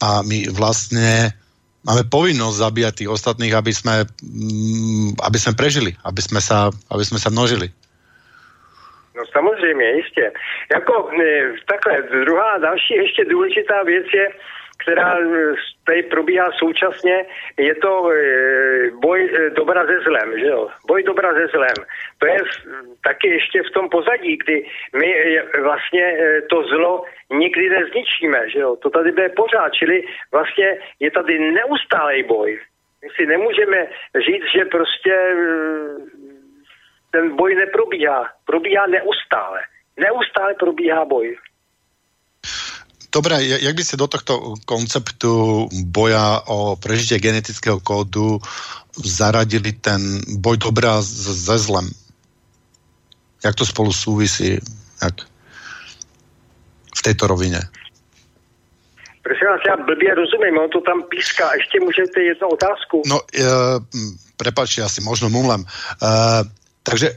a 0.00 0.24
my 0.24 0.50
vlastne 0.50 1.36
máme 1.84 2.02
povinnosť 2.08 2.56
zabíjať 2.58 2.94
tých 2.94 3.12
ostatných, 3.12 3.54
aby 3.54 3.72
sme, 3.72 4.08
mm, 4.24 5.20
aby 5.20 5.38
sme 5.38 5.52
prežili, 5.52 5.92
aby 6.04 6.20
sme 6.24 6.40
sa, 6.40 6.72
aby 6.90 7.04
sme 7.04 7.20
sa 7.20 7.30
množili. 7.30 7.68
No 9.16 9.22
samozřejmě, 9.32 9.84
jistě. 9.84 10.32
Jako 10.74 11.10
e, 11.22 11.52
takhle, 11.66 12.02
druhá, 12.24 12.58
další 12.58 12.94
ještě 12.94 13.24
důležitá 13.24 13.82
věc 13.82 14.06
je, 14.14 14.26
která 14.84 15.18
eh, 15.18 15.54
tady 15.86 16.02
probíhá 16.02 16.52
současně, 16.58 17.26
je 17.56 17.74
to 17.74 18.10
eh, 18.10 18.90
boj 19.00 19.30
eh, 19.32 19.50
dobra 19.50 19.86
ze 19.86 20.00
zlem, 20.00 20.38
že 20.38 20.46
jo? 20.46 20.68
Boj 20.86 21.02
dobra 21.02 21.34
ze 21.34 21.46
zlem. 21.46 21.78
To 22.18 22.26
je 22.26 22.38
taky 23.04 23.28
ještě 23.28 23.62
v 23.62 23.70
tom 23.70 23.88
pozadí, 23.88 24.36
kdy 24.36 24.66
my 24.96 25.40
vlastně 25.62 26.16
to 26.50 26.62
zlo 26.62 27.04
nikdy 27.32 27.68
nezničíme, 27.68 28.50
že 28.50 28.58
jo? 28.58 28.76
To 28.76 28.90
tady 28.90 29.12
bude 29.12 29.28
pořád, 29.28 29.72
čili 29.72 30.04
vlastně 30.32 30.78
je 31.00 31.10
tady 31.10 31.38
neustálý 31.38 32.22
boj. 32.22 32.60
My 33.02 33.08
si 33.16 33.26
nemůžeme 33.26 33.86
říct, 34.26 34.52
že 34.56 34.64
prostě 34.64 35.14
ten 37.12 37.36
boj 37.36 37.54
neprobíhá. 37.54 38.28
Probíhá 38.46 38.86
neustále. 38.86 39.60
Neustále 39.96 40.54
probíhá 40.54 41.04
boj. 41.04 41.36
Dobre, 43.14 43.46
jak 43.46 43.74
by 43.78 43.82
ste 43.86 43.94
do 43.94 44.10
tohto 44.10 44.58
konceptu 44.66 45.70
boja 45.86 46.42
o 46.50 46.74
prežitie 46.74 47.22
genetického 47.22 47.78
kódu 47.78 48.42
zaradili 48.98 49.70
ten 49.70 50.18
boj 50.42 50.58
dobrá 50.58 50.98
ze 50.98 51.54
zlem? 51.58 51.86
Jak 53.44 53.54
to 53.54 53.62
spolu 53.62 53.94
súvisí? 53.94 54.58
Jak? 54.98 55.14
V 56.90 57.00
tejto 57.02 57.30
rovine. 57.30 57.62
Prosím 59.22 59.46
vás, 59.46 59.60
já 59.68 59.76
blbě 59.76 60.14
rozumím, 60.14 60.58
on 60.58 60.70
to 60.70 60.80
tam 60.80 61.02
píská. 61.08 61.54
Ještě 61.54 61.80
můžete 61.80 62.20
jednu 62.20 62.48
otázku? 62.48 63.02
No, 63.06 63.20
e, 63.34 63.44
prepáčte, 64.36 64.82
asi 64.82 65.00
možno 65.00 65.30
mumlem. 65.30 65.64
E, 65.64 65.66
takže 66.82 67.16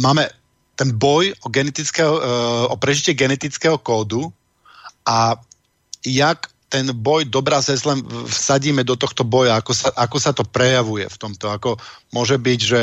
máme 0.00 0.28
ten 0.76 0.92
boj 0.92 1.32
o, 1.40 1.48
genetického, 1.48 2.12
uh, 2.20 2.64
o 2.68 2.76
prežitie 2.76 3.16
genetického 3.16 3.80
kódu 3.80 4.28
a 5.08 5.40
jak 6.04 6.52
ten 6.68 6.92
boj 6.92 7.24
dobrá 7.24 7.62
se 7.62 7.76
zlem 7.76 8.02
vsadíme 8.26 8.84
do 8.84 8.96
tohto 8.96 9.24
boja, 9.24 9.56
ako 9.56 9.72
sa, 9.72 9.88
ako 9.96 10.16
sa 10.20 10.32
to 10.36 10.44
prejavuje 10.44 11.08
v 11.08 11.16
tomto, 11.18 11.48
ako 11.48 11.80
môže 12.12 12.36
byť, 12.36 12.60
že 12.60 12.80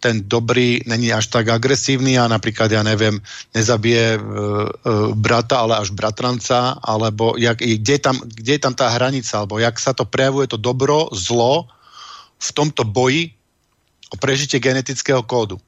ten 0.00 0.24
dobrý 0.24 0.80
není 0.88 1.12
až 1.12 1.28
tak 1.28 1.52
agresívny 1.52 2.16
a 2.16 2.24
napríklad, 2.24 2.72
ja 2.72 2.80
neviem, 2.80 3.20
nezabije 3.52 4.16
uh, 4.16 4.22
uh, 4.24 4.68
brata, 5.12 5.60
ale 5.60 5.76
až 5.76 5.92
bratranca, 5.92 6.80
alebo 6.80 7.36
jak, 7.36 7.60
kde, 7.60 8.00
je 8.00 8.00
tam, 8.00 8.16
kde 8.16 8.52
je 8.56 8.62
tam 8.64 8.72
tá 8.72 8.88
hranica, 8.88 9.36
alebo 9.36 9.60
jak 9.60 9.76
sa 9.76 9.92
to 9.92 10.08
prejavuje 10.08 10.48
to 10.48 10.56
dobro, 10.56 11.12
zlo 11.12 11.68
v 12.40 12.50
tomto 12.56 12.88
boji 12.88 13.36
o 14.08 14.16
prežitie 14.16 14.56
genetického 14.56 15.20
kódu. 15.20 15.60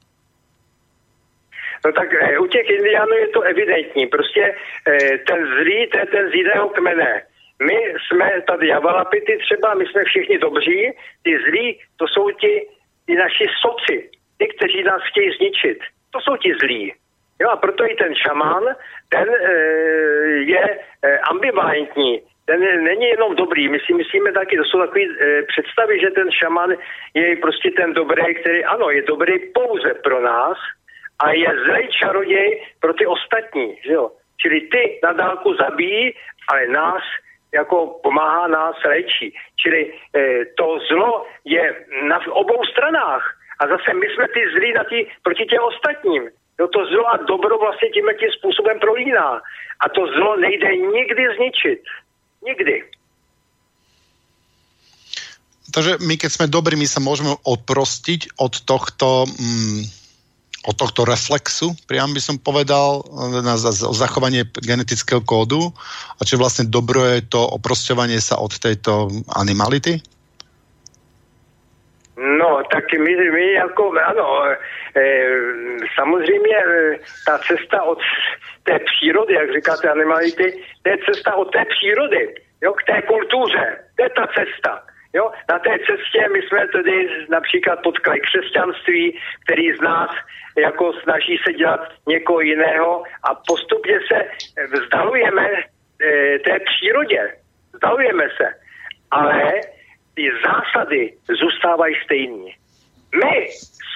No 1.85 1.91
tak 1.91 2.13
e, 2.13 2.39
u 2.39 2.47
těch 2.47 2.69
indiánů 2.69 3.13
je 3.13 3.27
to 3.27 3.41
evidentní. 3.41 4.07
Prostě 4.07 4.55
e, 4.87 5.17
ten 5.17 5.47
zlý, 5.47 5.87
to 5.87 5.97
je 5.99 6.05
ten 6.05 6.29
z 6.29 6.33
jiného 6.33 6.69
kmene. 6.69 7.21
My 7.63 7.77
jsme 8.05 8.41
tady 8.47 8.67
Javalapity 8.67 9.37
třeba, 9.37 9.73
my 9.73 9.85
jsme 9.85 10.03
všichni 10.03 10.37
dobří, 10.37 10.91
ty 11.23 11.39
zlí, 11.49 11.79
to 11.97 12.07
jsou 12.07 12.31
ti, 12.31 12.67
ti 13.05 13.15
naši 13.15 13.45
soci, 13.61 14.09
ty, 14.37 14.47
kteří 14.47 14.83
nás 14.83 15.01
chtějí 15.09 15.31
zničit. 15.37 15.79
To 16.11 16.19
jsou 16.21 16.37
ti 16.37 16.53
zlí. 16.61 16.93
Jo, 17.41 17.49
a 17.49 17.55
proto 17.55 17.85
i 17.85 17.95
ten 17.95 18.15
šamán, 18.15 18.63
ten 19.09 19.29
e, 19.29 19.53
je 20.45 20.79
e, 21.03 21.17
ambivalentní. 21.17 22.21
Ten 22.45 22.83
není 22.83 23.05
jenom 23.05 23.35
dobrý, 23.35 23.69
my 23.69 23.79
si 23.79 23.93
myslíme 23.93 24.31
taky, 24.31 24.57
to 24.57 24.63
jsou 24.63 24.79
takové 24.79 25.01
e, 25.01 25.43
představy, 25.43 25.99
že 25.99 26.09
ten 26.09 26.31
šaman 26.31 26.73
je 27.13 27.35
prostě 27.35 27.71
ten 27.71 27.93
dobrý, 27.93 28.35
který 28.35 28.63
ano, 28.65 28.89
je 28.89 29.01
dobrý 29.01 29.39
pouze 29.39 29.93
pro 29.93 30.21
nás, 30.21 30.57
a 31.19 31.31
je 31.31 31.49
zlej 31.65 31.87
čaroděj 31.99 32.61
pro 32.79 32.93
ty 32.93 33.05
ostatní, 33.05 33.77
že 33.85 33.93
jo. 33.93 34.11
Čili 34.41 34.61
ty 34.61 34.99
na 35.03 35.13
dálku 35.13 35.53
zabíjí, 35.55 36.13
ale 36.47 36.67
nás 36.67 37.03
jako 37.53 37.99
pomáhá 38.03 38.47
nás 38.47 38.75
léčí. 38.85 39.35
Čili 39.55 39.93
e, 40.15 40.45
to 40.57 40.79
zlo 40.89 41.25
je 41.45 41.85
na 42.09 42.19
obou 42.29 42.65
stranách. 42.71 43.37
A 43.59 43.67
zase 43.67 43.93
my 43.93 44.05
jsme 44.09 44.27
ty 44.27 44.41
zlí 44.57 44.73
na 44.73 44.83
tý, 44.83 45.05
proti 45.23 45.45
těm 45.45 45.63
ostatním. 45.63 46.23
Jo, 46.59 46.67
to 46.67 46.85
zlo 46.85 47.09
a 47.13 47.17
dobro 47.17 47.57
vlastně 47.57 47.89
tím 47.89 48.05
tím 48.19 48.31
způsobem 48.37 48.79
prolíná. 48.79 49.41
A 49.79 49.89
to 49.89 50.07
zlo 50.07 50.37
nejde 50.37 50.75
nikdy 50.75 51.23
zničit. 51.37 51.81
Nikdy. 52.43 52.83
Takže 55.73 55.97
my, 56.05 56.15
keď 56.21 56.29
sme 56.29 56.45
dobrí, 56.51 56.77
my 56.77 56.85
sa 56.85 57.01
môžeme 57.01 57.33
odprostiť 57.33 58.37
od 58.37 58.61
tohto 58.67 59.25
mm, 59.25 60.02
od 60.63 60.75
tohto 60.79 61.03
reflexu, 61.03 61.75
priam 61.87 62.15
by 62.15 62.21
som 62.23 62.39
povedal, 62.39 63.03
na 63.43 63.59
zachovanie 63.91 64.47
genetického 64.63 65.19
kódu 65.19 65.75
a 66.15 66.21
či 66.23 66.39
vlastne 66.39 66.71
dobro 66.71 67.03
je 67.03 67.19
to 67.27 67.43
oprosťovanie 67.43 68.19
sa 68.23 68.39
od 68.39 68.55
tejto 68.55 69.11
animality? 69.35 69.99
No, 72.15 72.61
tak 72.71 72.85
my, 72.93 73.13
my 73.35 73.45
jako, 73.53 73.91
ano, 74.05 74.27
e, 74.95 75.03
samozřejmě 75.95 76.57
e, 76.57 76.99
ta 77.25 77.37
cesta 77.37 77.83
od 77.83 77.99
té 78.63 78.79
přírody, 78.79 79.33
jak 79.33 79.53
říkáte 79.53 79.89
animality, 79.89 80.63
to 80.81 80.89
je 80.89 80.97
cesta 81.09 81.35
od 81.35 81.51
té 81.51 81.65
přírody, 81.65 82.35
jo, 82.61 82.73
k 82.73 82.83
té 82.83 83.01
kultuře, 83.01 83.77
to 83.95 84.03
je 84.03 84.09
ta 84.09 84.27
cesta. 84.27 84.92
Jo, 85.15 85.31
na 85.49 85.59
té 85.59 85.69
cestě 85.69 86.29
my 86.33 86.41
jsme 86.41 86.67
tedy 86.67 87.25
například 87.29 87.79
potkali 87.83 88.19
křesťanství, 88.19 89.19
který 89.45 89.73
z 89.73 89.81
nás 89.81 90.09
jako 90.57 90.93
snaží 90.93 91.37
se 91.47 91.53
dělat 91.53 91.79
někoho 92.07 92.41
jiného 92.41 93.03
a 93.23 93.35
postupně 93.47 93.99
se 94.07 94.29
vzdalujeme 94.73 95.49
e, 95.49 96.39
té 96.39 96.59
přírodě. 96.59 97.33
Vzdalujeme 97.73 98.23
se. 98.37 98.47
Ale 99.11 99.51
ty 100.15 100.29
zásady 100.45 101.13
zůstávají 101.39 101.95
stejný. 102.03 102.55
My 103.25 103.47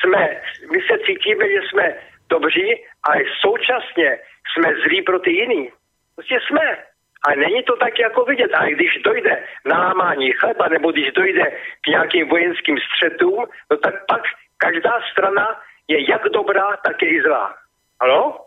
jsme, 0.02 0.42
my 0.72 0.80
se 0.82 1.00
cítíme, 1.06 1.46
že 1.50 1.62
jsme 1.70 1.96
dobří, 2.30 2.86
ale 3.04 3.20
současně 3.42 4.20
jsme 4.52 4.74
zlí 4.84 5.02
pro 5.02 5.20
ty 5.20 5.32
jiný. 5.32 5.70
Prostě 6.16 6.40
jsme. 6.48 6.78
A 7.26 7.36
není 7.36 7.64
to 7.64 7.76
tak 7.76 8.00
jako 8.00 8.26
vidět. 8.26 8.52
A 8.54 8.66
když 8.66 8.92
dojde 9.04 9.34
na 9.66 9.78
lámání 9.80 10.32
chleba, 10.32 10.68
nebo 10.68 10.92
když 10.92 11.12
dojde 11.12 11.46
k 11.82 11.88
nějakým 11.88 12.30
vojenským 12.30 12.78
střetům, 12.78 13.46
no 13.72 13.78
tak 13.78 13.96
pak 14.08 14.22
každá 14.58 14.94
strana 15.12 15.46
je 15.88 16.10
jak 16.12 16.24
dobrá, 16.34 16.78
tak 16.86 17.02
je 17.02 17.10
i 17.10 17.22
zlá. 17.22 17.56
Ano? 18.00 18.38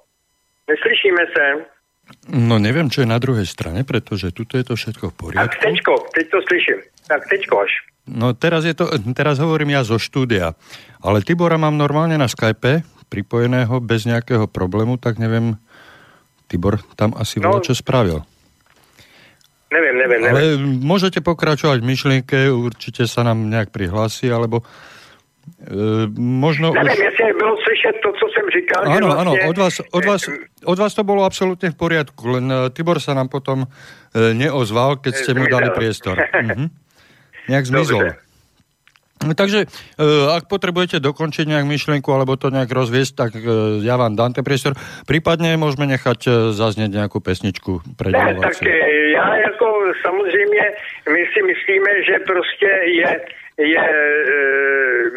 Neslyšíme 0.69 1.25
se? 1.35 1.45
No 2.31 2.59
neviem, 2.59 2.91
čo 2.91 3.07
je 3.07 3.09
na 3.11 3.23
druhej 3.23 3.47
strane, 3.47 3.87
pretože 3.87 4.35
tuto 4.35 4.59
je 4.59 4.67
to 4.67 4.75
všetko 4.75 5.11
v 5.11 5.15
poriadku. 5.15 5.47
Tak 5.47 5.63
teďko, 5.63 5.93
teď 6.15 6.27
to 6.31 6.39
slyším. 6.43 6.79
Tak 7.07 7.23
teďko 7.31 7.55
až. 7.63 7.73
No 8.11 8.35
teraz, 8.35 8.67
je 8.67 8.75
to, 8.75 8.91
teraz 9.15 9.39
hovorím 9.39 9.79
ja 9.79 9.87
zo 9.87 9.95
štúdia, 9.95 10.59
ale 10.99 11.23
Tibora 11.23 11.55
mám 11.55 11.79
normálne 11.79 12.19
na 12.19 12.27
Skype, 12.27 12.83
pripojeného 13.07 13.79
bez 13.79 14.07
nejakého 14.07 14.51
problému, 14.51 14.99
tak 14.99 15.23
neviem, 15.23 15.55
Tibor 16.51 16.83
tam 16.99 17.15
asi 17.15 17.39
no, 17.39 17.63
čo 17.63 17.79
spravil. 17.79 18.27
Neviem, 19.71 19.95
neviem, 20.03 20.21
neviem. 20.21 20.35
Ale 20.35 20.45
môžete 20.83 21.23
pokračovať 21.23 21.79
v 21.79 21.87
myšlienke, 21.87 22.51
určite 22.51 23.07
sa 23.07 23.23
nám 23.23 23.47
nejak 23.47 23.71
prihlási, 23.71 24.27
alebo 24.27 24.67
e, 25.63 26.11
možno 26.19 26.75
neviem, 26.75 26.91
už... 26.91 27.07
jestli 27.07 27.31
bylo 27.39 27.55
slyšet 27.63 27.95
to, 28.03 28.11
co 28.19 28.27
jsem 28.35 28.47
říkal. 28.51 28.83
Áno, 28.91 29.07
vlastne... 29.07 29.23
áno, 29.23 29.33
od 29.47 29.57
vás, 29.59 29.75
od, 29.79 30.05
vás, 30.05 30.23
od 30.67 30.79
vás 30.79 30.93
to 30.95 31.03
bolo 31.07 31.23
absolútne 31.23 31.71
v 31.71 31.77
poriadku, 31.79 32.23
len 32.35 32.47
e, 32.51 32.57
Tibor 32.75 32.99
sa 32.99 33.15
nám 33.15 33.31
potom 33.31 33.63
e, 33.63 33.69
neozval, 34.35 34.99
keď 34.99 35.13
ste 35.15 35.33
mu 35.39 35.47
dali 35.47 35.71
priestor. 35.71 36.19
mhm. 36.19 36.67
Nejak 37.47 37.65
zmizol. 37.67 38.03
Dobre. 38.03 38.30
Takže, 39.21 39.69
e, 39.69 40.07
ak 40.33 40.49
potrebujete 40.49 40.97
dokončiť 40.97 41.45
nejak 41.45 41.69
myšlienku 41.69 42.09
alebo 42.09 42.41
to 42.41 42.49
nejak 42.49 42.73
rozviesť, 42.73 43.13
tak 43.13 43.31
e, 43.37 43.85
ja 43.85 44.01
vám 44.01 44.17
dám 44.17 44.33
ten 44.33 44.41
priestor. 44.41 44.73
Prípadne 45.05 45.61
môžeme 45.61 45.85
nechať 45.93 46.21
e, 46.25 46.31
zaznieť 46.57 46.89
nejakú 46.89 47.21
pesničku 47.21 47.85
pre 48.01 48.17
ne, 48.17 48.41
tak 48.41 48.65
ja 49.13 49.25
ako 49.53 49.93
samozrejme, 50.01 50.61
my 51.13 51.23
si 51.37 51.41
myslíme, 51.45 51.93
že 52.09 52.15
proste 52.25 52.71
je, 52.97 53.11
je 53.61 53.85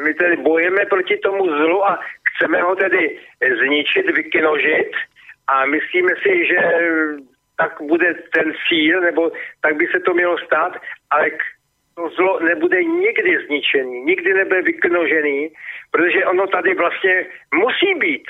my 0.04 0.12
tedy 0.20 0.36
bojeme 0.44 0.84
proti 0.92 1.16
tomu 1.24 1.48
zlu 1.48 1.80
a 1.88 1.96
chceme 2.36 2.60
ho 2.60 2.76
tedy 2.76 3.16
zničiť, 3.39 4.04
vykinožit 4.12 4.92
a 5.48 5.63
myslíme 5.63 6.12
si, 6.20 6.34
že 6.52 6.60
tak 7.56 7.80
bude 7.80 8.13
ten 8.36 8.52
cíl, 8.68 9.02
nebo 9.02 9.32
tak 9.62 9.76
by 9.76 9.88
se 9.88 10.00
to 10.00 10.13
mělo 10.13 10.38
stát, 10.38 10.82
ale 11.10 11.30
k 11.30 11.42
to 11.95 12.10
zlo 12.10 12.39
nebude 12.39 12.84
nikdy 12.84 13.45
zničený, 13.45 14.01
nikdy 14.01 14.34
nebude 14.34 14.62
vyknožený, 14.62 15.49
protože 15.91 16.25
ono 16.25 16.47
tady 16.47 16.73
vlastně 16.73 17.25
musí 17.56 17.93
být. 17.99 18.23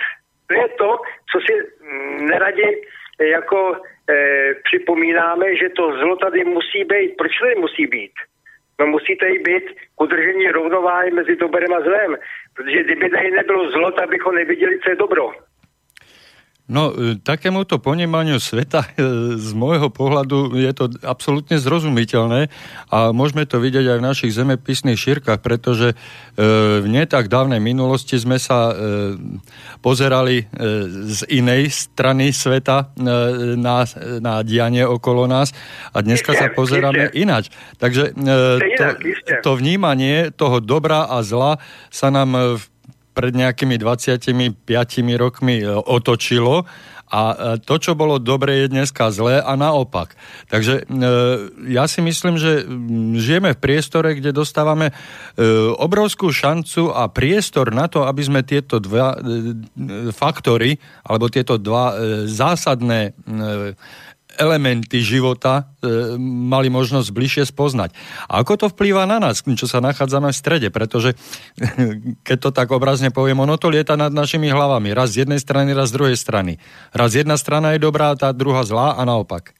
To 0.47 0.53
je 0.53 0.67
to, 0.77 0.97
co 1.31 1.39
si 1.45 1.53
mm, 1.83 2.25
neradi 2.25 2.81
jako 3.19 3.77
e, 4.09 4.53
připomínáme, 4.63 5.55
že 5.55 5.69
to 5.69 5.97
zlo 5.97 6.15
tady 6.15 6.43
musí 6.43 6.83
být. 6.83 7.17
Proč 7.17 7.31
tady 7.39 7.55
musí 7.55 7.87
být? 7.87 8.11
No 8.79 8.87
musí 8.87 9.15
tady 9.15 9.39
být 9.39 9.63
k 9.95 10.01
udržení 10.01 10.47
rovnováhy 10.47 11.11
mezi 11.11 11.35
dobrem 11.35 11.73
a 11.73 11.81
zlem. 11.81 12.17
Protože 12.55 12.83
kdyby 12.83 13.09
tady 13.09 13.31
nebylo 13.31 13.71
zlo, 13.71 13.91
tak 13.91 14.09
bychom 14.09 14.35
neviděli, 14.35 14.79
co 14.79 14.89
je 14.89 14.95
dobro. 14.95 15.31
No, 16.63 16.95
e, 16.95 17.19
takémuto 17.19 17.75
ponímaniu 17.75 18.39
sveta 18.39 18.87
e, 18.95 19.35
z 19.35 19.51
môjho 19.51 19.91
pohľadu 19.91 20.55
je 20.55 20.71
to 20.71 20.87
absolútne 21.03 21.59
zrozumiteľné 21.59 22.47
a 22.87 23.11
môžeme 23.11 23.43
to 23.43 23.59
vidieť 23.59 23.83
aj 23.91 23.97
v 23.99 24.07
našich 24.07 24.31
zemepisných 24.31 24.95
šírkach, 24.95 25.43
pretože 25.43 25.91
e, 25.91 25.95
v 26.79 26.87
nie 26.87 27.03
tak 27.03 27.27
dávnej 27.27 27.59
minulosti 27.59 28.15
sme 28.15 28.39
sa 28.39 28.71
pozerali 29.83 30.47
z 31.03 31.19
inej 31.27 31.67
strany 31.67 32.31
sveta 32.31 32.95
na, 33.59 33.83
na 34.23 34.39
dianie 34.41 34.87
okolo 34.87 35.27
nás 35.27 35.51
a 35.91 35.99
dneska 35.99 36.31
sa 36.31 36.47
pozeráme 36.47 37.11
ináč. 37.11 37.51
Takže 37.75 38.15
to, 38.15 38.85
to 39.43 39.51
vnímanie 39.59 40.31
toho 40.31 40.63
dobra 40.63 41.11
a 41.11 41.19
zla 41.25 41.59
sa 41.91 42.07
nám 42.07 42.55
v 42.55 42.72
pred 43.13 43.31
nejakými 43.37 43.77
25 43.77 44.57
rokmi 45.21 45.61
e, 45.61 45.69
otočilo 45.69 46.65
a 47.13 47.21
e, 47.29 47.35
to, 47.61 47.77
čo 47.77 47.93
bolo 47.93 48.17
dobre, 48.17 48.65
je 48.65 48.73
dneska 48.73 49.13
zlé 49.13 49.37
a 49.37 49.53
naopak. 49.53 50.17
Takže 50.49 50.81
e, 50.81 51.13
ja 51.69 51.85
si 51.85 52.01
myslím, 52.01 52.41
že 52.41 52.65
žijeme 53.21 53.53
v 53.53 53.61
priestore, 53.61 54.17
kde 54.17 54.33
dostávame 54.33 54.89
obrovskú 55.77 56.33
šancu 56.33 56.89
a 56.89 57.05
priestor 57.09 57.69
na 57.69 57.85
to, 57.85 58.05
aby 58.09 58.21
sme 58.25 58.41
tieto 58.41 58.81
dva 58.81 59.17
faktory, 60.13 60.81
alebo 61.05 61.29
tieto 61.29 61.61
dva 61.61 61.93
zásadné 62.25 63.13
elementy 64.37 65.01
života 65.01 65.69
e, 65.81 66.15
mali 66.21 66.69
možnosť 66.69 67.09
bližšie 67.13 67.43
spoznať. 67.49 67.93
A 68.29 68.41
ako 68.41 68.53
to 68.55 68.65
vplýva 68.71 69.05
na 69.05 69.21
nás, 69.21 69.43
čo 69.43 69.67
sa 69.69 69.83
nachádzame 69.83 70.33
v 70.33 70.39
strede, 70.39 70.67
pretože 70.73 71.13
keď 72.27 72.37
to 72.37 72.49
tak 72.53 72.69
obrazne 72.73 73.13
poviem, 73.13 73.41
ono 73.41 73.57
to 73.57 73.69
lieta 73.69 73.93
nad 73.93 74.13
našimi 74.13 74.49
hlavami. 74.49 74.93
Raz 74.93 75.13
z 75.13 75.27
jednej 75.27 75.41
strany, 75.41 75.73
raz 75.73 75.93
z 75.93 75.97
druhej 75.97 76.17
strany. 76.17 76.57
Raz 76.93 77.13
jedna 77.13 77.37
strana 77.37 77.77
je 77.77 77.83
dobrá, 77.83 78.13
tá 78.17 78.33
druhá 78.33 78.65
zlá 78.65 78.97
a 78.97 79.01
naopak. 79.05 79.53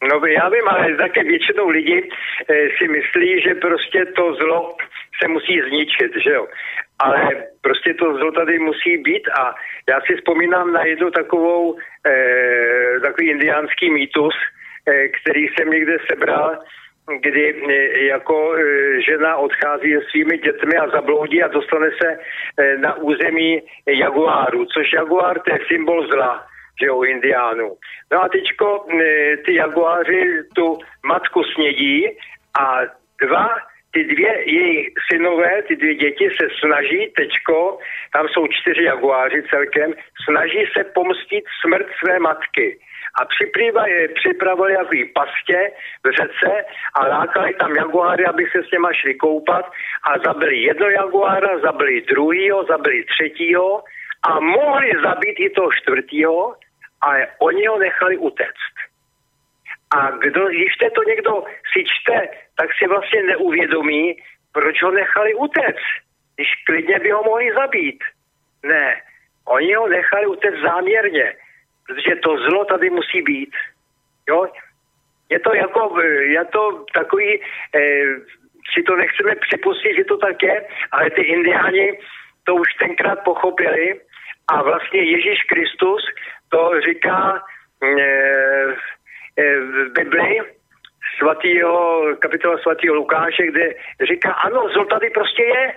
No 0.00 0.26
já 0.26 0.48
vím, 0.48 0.68
ale 0.68 0.96
také 0.96 1.24
většinou 1.24 1.68
lidi 1.68 1.98
e, 2.00 2.08
si 2.78 2.88
myslí, 2.88 3.42
že 3.42 3.54
prostě 3.54 4.04
to 4.16 4.34
zlo 4.34 4.76
se 5.22 5.28
musí 5.28 5.60
zničit, 5.68 6.12
že 6.24 6.30
jo 6.30 6.46
ale 7.04 7.46
prostě 7.60 7.94
to 7.94 8.14
zlo 8.14 8.32
tady 8.32 8.58
musí 8.58 8.96
být 8.96 9.28
a 9.28 9.54
já 9.88 10.00
si 10.00 10.16
vzpomínám 10.16 10.72
na 10.72 10.84
jednu 10.84 11.10
takovou, 11.10 11.76
eh, 12.06 13.00
takový 13.00 13.30
indiánský 13.30 13.90
mýtus, 13.90 14.34
eh, 14.88 15.08
který 15.08 15.48
jsem 15.48 15.70
někde 15.70 15.96
sebral, 16.10 16.58
kdy 17.18 17.54
eh, 17.68 18.04
jako 18.04 18.54
eh, 18.56 19.02
žena 19.02 19.36
odchází 19.36 19.94
se 19.94 20.00
svými 20.10 20.38
dětmi 20.38 20.76
a 20.76 20.88
zabloudí 20.88 21.42
a 21.42 21.48
dostane 21.48 21.90
se 22.02 22.18
eh, 22.58 22.76
na 22.78 22.94
území 22.94 23.62
jaguáru, 23.86 24.64
což 24.64 24.92
jaguár 24.92 25.40
to 25.40 25.52
je 25.52 25.58
symbol 25.66 26.06
zla, 26.06 26.46
že 26.80 26.86
jo, 26.86 27.02
indiánů. 27.02 27.76
No 28.12 28.22
a 28.22 28.28
teďko 28.28 28.86
ty 29.44 29.54
jaguáři 29.54 30.42
tu 30.54 30.78
matku 31.06 31.42
snědí 31.44 32.08
a 32.60 32.80
dva 33.20 33.56
ty 33.92 34.04
dvě 34.04 34.50
její 34.50 34.94
synové, 35.10 35.62
ty 35.62 35.76
dvě 35.76 35.94
děti 35.94 36.30
se 36.40 36.48
snaží, 36.60 37.12
tečko, 37.16 37.78
tam 38.12 38.28
jsou 38.28 38.46
čtyři 38.46 38.84
jaguáři 38.84 39.42
celkem, 39.50 39.94
snaží 40.24 40.64
se 40.76 40.84
pomstit 40.84 41.44
smrt 41.60 41.86
své 42.04 42.18
matky. 42.18 42.78
A 43.20 43.24
připravili 44.14 44.72
jako 44.72 44.96
pastě 45.14 45.72
v 46.04 46.10
řece 46.10 46.64
a 46.94 47.06
lákali 47.06 47.54
tam 47.54 47.76
jaguáry, 47.76 48.24
aby 48.26 48.46
se 48.52 48.62
s 48.62 48.70
něma 48.70 48.92
šli 48.92 49.14
koupat 49.14 49.72
a 50.02 50.18
zabili 50.18 50.56
jedno 50.56 50.88
jaguára, 50.88 51.58
zabili 51.58 52.00
druhýho, 52.00 52.64
zabili 52.64 53.04
třetího 53.04 53.82
a 54.22 54.40
mohli 54.40 54.90
zabít 55.02 55.40
i 55.40 55.50
toho 55.50 55.72
čtvrtýho, 55.72 56.54
ale 57.00 57.26
oni 57.38 57.66
ho 57.66 57.78
nechali 57.78 58.16
utéct. 58.16 58.79
A 59.90 60.10
kdo, 60.10 60.48
když 60.48 60.76
to 60.94 61.02
někdo 61.02 61.44
si 61.72 61.84
čte, 61.84 62.28
tak 62.56 62.70
si 62.78 62.86
vlastně 62.86 63.22
neuvědomí, 63.22 64.16
proč 64.52 64.82
ho 64.82 64.90
nechali 64.90 65.34
utéct, 65.34 65.86
když 66.36 66.48
klidně 66.66 66.98
by 66.98 67.10
ho 67.10 67.22
mohli 67.22 67.52
zabít. 67.54 68.04
Ne, 68.62 69.00
oni 69.44 69.74
ho 69.74 69.88
nechali 69.88 70.26
utéct 70.26 70.60
záměrně, 70.62 71.34
protože 71.86 72.16
to 72.16 72.36
zlo 72.36 72.64
tady 72.64 72.90
musí 72.90 73.22
být. 73.22 73.50
Jo? 74.28 74.46
Je 75.30 75.38
to 75.40 75.54
jako, 75.54 76.00
je 76.20 76.44
to 76.44 76.84
takový, 76.94 77.42
eh, 77.74 78.04
si 78.74 78.82
to 78.82 78.96
nechceme 78.96 79.34
připustit, 79.34 79.96
že 79.96 80.04
to 80.04 80.16
tak 80.16 80.42
je, 80.42 80.66
ale 80.92 81.10
ty 81.10 81.22
indiáni 81.22 81.98
to 82.44 82.54
už 82.54 82.74
tenkrát 82.74 83.24
pochopili 83.24 84.00
a 84.48 84.62
vlastně 84.62 85.00
Ježíš 85.00 85.42
Kristus 85.42 86.02
to 86.48 86.80
říká 86.80 87.42
eh, 87.82 88.74
v 89.58 89.92
Bibli 89.92 90.40
svatýho, 91.18 92.04
kapitola 92.18 92.58
svatého 92.58 92.94
Lukáše, 92.94 93.46
kde 93.46 93.74
říká, 94.10 94.32
ano, 94.32 94.68
zlo 94.72 94.84
tady 94.84 95.10
prostě 95.10 95.42
je. 95.42 95.74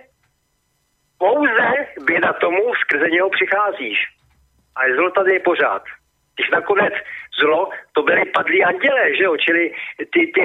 Pouze 1.17 1.67
běda 2.05 2.33
tomu, 2.33 2.73
skrze 2.81 3.09
něho 3.09 3.29
přicházíš. 3.29 3.99
A 4.75 4.79
zlo 4.95 5.09
tady 5.11 5.33
je 5.33 5.39
pořád. 5.39 5.83
Když 6.35 6.49
nakonec 6.49 6.93
zlo, 7.39 7.69
to 7.93 8.03
byly 8.03 8.25
padlí 8.25 8.63
anděle, 8.63 9.15
že 9.17 9.23
jo? 9.23 9.37
Čili 9.37 9.71
ty, 10.13 10.31
ty 10.35 10.41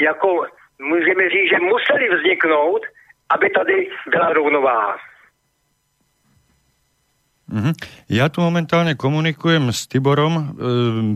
jako 0.00 0.46
můžeme 0.80 1.30
říct, 1.30 1.50
že 1.50 1.58
museli 1.58 2.16
vzniknout, 2.16 2.82
aby 3.34 3.50
tady 3.50 3.90
byla 4.06 4.32
rovnováha. 4.32 4.96
Mm-hmm. 7.50 7.74
Ja 8.06 8.30
tu 8.30 8.38
momentálne 8.38 8.94
komunikujem 8.94 9.74
s 9.74 9.90
Tiborom 9.90 10.34
e, 10.34 10.44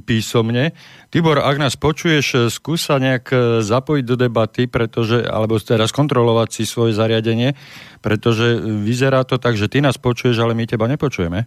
písomne. 0.02 0.74
Tibor, 1.08 1.38
ak 1.38 1.56
nás 1.56 1.78
počuješ, 1.78 2.26
e, 2.34 2.38
skúsa 2.50 2.98
nejak 2.98 3.24
e, 3.30 3.36
zapojiť 3.62 4.04
do 4.04 4.16
debaty, 4.18 4.66
pretože, 4.66 5.22
alebo 5.22 5.56
teda 5.56 5.86
skontrolovať 5.86 6.48
si 6.50 6.62
svoje 6.66 6.98
zariadenie, 6.98 7.54
pretože 8.02 8.58
vyzerá 8.58 9.22
to 9.22 9.38
tak, 9.38 9.54
že 9.54 9.70
ty 9.70 9.78
nás 9.78 10.02
počuješ, 10.02 10.36
ale 10.42 10.58
my 10.58 10.66
teba 10.66 10.90
nepočujeme. 10.90 11.46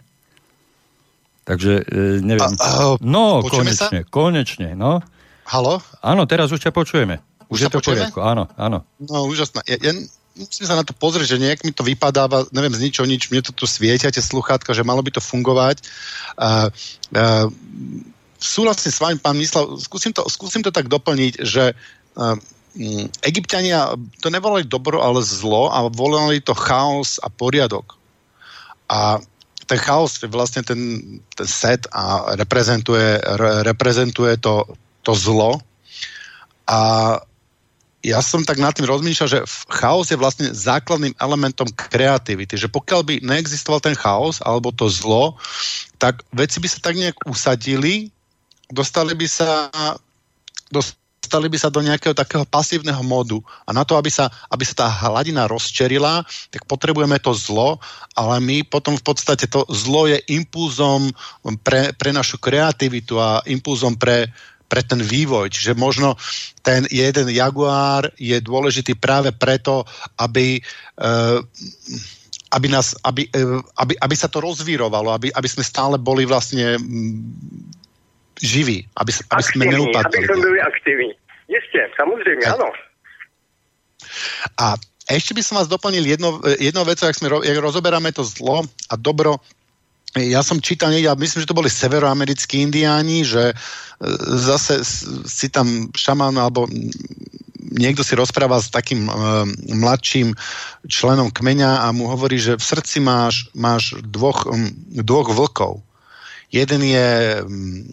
Takže 1.43 1.83
e, 1.83 2.23
neviem. 2.23 2.55
A, 2.57 2.95
a, 2.95 2.97
no, 3.03 3.43
konečne, 3.43 4.07
sa? 4.07 4.09
konečne, 4.09 4.79
no. 4.79 5.03
Halo? 5.43 5.83
Áno, 5.99 6.23
teraz 6.23 6.55
už 6.55 6.63
ťa 6.63 6.71
počujeme. 6.71 7.19
Už, 7.51 7.57
už 7.57 7.59
je 7.65 7.69
to 7.73 7.79
v 7.83 7.85
poriadku, 7.93 8.21
áno, 8.23 8.47
áno. 8.55 8.85
No, 9.01 9.27
úžasné. 9.27 9.65
Ja, 9.65 9.77
ja 9.81 9.93
musím 10.35 10.65
sa 10.67 10.77
na 10.77 10.85
to 10.85 10.93
pozrieť, 10.93 11.35
že 11.35 11.41
nejak 11.41 11.61
mi 11.65 11.71
to 11.73 11.83
vypadáva, 11.83 12.45
neviem, 12.53 12.73
z 12.75 12.83
ničoho 12.89 13.07
nič, 13.09 13.29
mne 13.29 13.41
to 13.41 13.53
tu 13.53 13.65
svietia, 13.65 14.13
tie 14.13 14.23
sluchátka, 14.23 14.75
že 14.75 14.87
malo 14.87 15.01
by 15.01 15.11
to 15.13 15.21
fungovať. 15.23 15.81
Uh, 16.37 16.69
uh, 17.15 17.47
súhlasím 18.39 18.91
s 18.91 19.01
vami, 19.01 19.15
pán 19.19 19.35
Myslel, 19.35 19.75
skúsim 19.81 20.15
to, 20.15 20.23
skúsim 20.31 20.63
to 20.63 20.71
tak 20.71 20.87
doplniť, 20.87 21.43
že 21.43 21.73
uh, 21.73 22.35
Egyptiania 23.25 23.91
to 24.21 24.29
nevolali 24.29 24.63
dobro, 24.63 25.01
ale 25.01 25.25
zlo 25.25 25.73
a 25.73 25.89
volali 25.89 26.39
to 26.39 26.53
chaos 26.53 27.17
a 27.19 27.27
poriadok. 27.27 27.97
A 28.87 29.19
ten 29.65 29.77
chaos 29.77 30.17
je 30.21 30.29
vlastne 30.29 30.65
ten, 30.65 30.79
ten 31.33 31.47
set 31.49 31.85
a 31.93 32.33
reprezentuje, 32.37 33.21
re, 33.21 33.51
reprezentuje 33.65 34.37
to, 34.41 34.65
to 35.05 35.13
zlo. 35.13 35.61
A 36.69 36.79
ja 37.99 38.23
som 38.23 38.47
tak 38.47 38.63
nad 38.63 38.71
tým 38.71 38.88
rozmýšľal, 38.88 39.27
že 39.27 39.43
chaos 39.67 40.07
je 40.07 40.15
vlastne 40.15 40.47
základným 40.55 41.12
elementom 41.19 41.67
kreativity, 41.75 42.55
že 42.55 42.71
pokiaľ 42.71 43.01
by 43.03 43.13
neexistoval 43.19 43.83
ten 43.83 43.95
chaos 43.95 44.39
alebo 44.39 44.71
to 44.71 44.88
zlo, 44.88 45.35
tak 45.99 46.23
veci 46.31 46.63
by 46.63 46.67
sa 46.71 46.79
tak 46.79 46.95
nejak 46.95 47.27
usadili, 47.27 48.07
dostali 48.71 49.12
by 49.19 49.27
sa 49.27 49.67
dostali 50.71 51.51
by 51.51 51.59
sa 51.59 51.67
do 51.67 51.83
nejakého 51.83 52.15
takého 52.15 52.47
pasívneho 52.47 53.03
módu. 53.03 53.43
A 53.67 53.75
na 53.75 53.83
to, 53.83 53.99
aby 53.99 54.07
sa, 54.07 54.31
aby 54.47 54.63
sa 54.63 54.85
tá 54.85 54.88
hladina 54.88 55.45
rozčerila, 55.45 56.23
tak 56.49 56.63
potrebujeme 56.65 57.19
to 57.19 57.35
zlo, 57.35 57.77
ale 58.15 58.39
my 58.39 58.63
potom 58.63 58.95
v 58.95 59.03
podstate 59.03 59.45
to 59.51 59.67
zlo 59.69 60.07
je 60.07 60.17
impulzom 60.31 61.12
pre, 61.62 61.91
pre 61.99 62.15
našu 62.15 62.39
kreativitu 62.39 63.19
a 63.19 63.43
impulzom 63.45 63.99
pre, 63.99 64.31
pre 64.69 64.86
ten 64.86 65.01
vývoj. 65.01 65.49
Čiže 65.49 65.73
možno 65.73 66.13
ten 66.62 66.86
jeden 66.93 67.34
jaguár 67.34 68.13
je 68.15 68.38
dôležitý 68.38 68.93
práve 68.95 69.34
preto, 69.34 69.84
aby, 70.21 70.62
uh, 71.01 71.41
aby, 72.53 72.67
nás, 72.69 72.93
aby, 73.01 73.25
uh, 73.34 73.60
aby, 73.82 73.97
aby 73.97 74.15
sa 74.15 74.29
to 74.29 74.39
rozvírovalo, 74.39 75.10
aby, 75.10 75.34
aby 75.34 75.49
sme 75.49 75.65
stále 75.65 75.97
boli 75.97 76.29
vlastne 76.29 76.77
živí, 78.39 78.86
aby, 78.95 79.12
aby 79.34 79.43
sme 79.43 79.65
neupadli. 79.67 80.23
Aby 80.23 80.29
sme 80.29 80.39
byli 80.45 80.60
aktívni. 80.62 81.12
Isté, 81.49 81.89
samozrejme, 81.97 82.45
áno. 82.45 82.69
A 84.62 84.77
ešte 85.10 85.34
by 85.34 85.41
som 85.41 85.58
vás 85.58 85.65
doplnil 85.65 86.05
jedno, 86.05 86.38
jednou 86.62 86.86
vecou, 86.86 87.10
ak, 87.10 87.17
sme, 87.17 87.34
jak 87.41 87.58
rozoberáme 87.58 88.13
to 88.13 88.21
zlo 88.21 88.62
a 88.62 88.93
dobro, 88.93 89.41
ja 90.17 90.41
som 90.41 90.57
čítal, 90.57 90.89
ja 90.97 91.13
myslím, 91.13 91.45
že 91.45 91.49
to 91.49 91.57
boli 91.57 91.69
severoamerickí 91.69 92.65
indiáni, 92.65 93.21
že 93.21 93.53
e, 93.53 93.55
zase 94.41 94.81
si 95.29 95.53
tam 95.53 95.93
šaman 95.93 96.33
alebo 96.33 96.65
niekto 97.69 98.01
si 98.01 98.17
rozpráva 98.17 98.57
s 98.57 98.73
takým 98.73 99.05
uh, 99.05 99.45
mladším 99.69 100.33
členom 100.89 101.29
kmeňa 101.29 101.85
a 101.85 101.93
mu 101.93 102.09
hovorí, 102.09 102.41
že 102.41 102.57
v 102.57 102.65
srdci 102.65 102.97
máš, 102.97 103.53
máš 103.53 103.93
dvoch, 104.01 104.49
dvoch 104.89 105.29
vlkov. 105.29 105.85
Jeden 106.49 106.81
je 106.81 107.37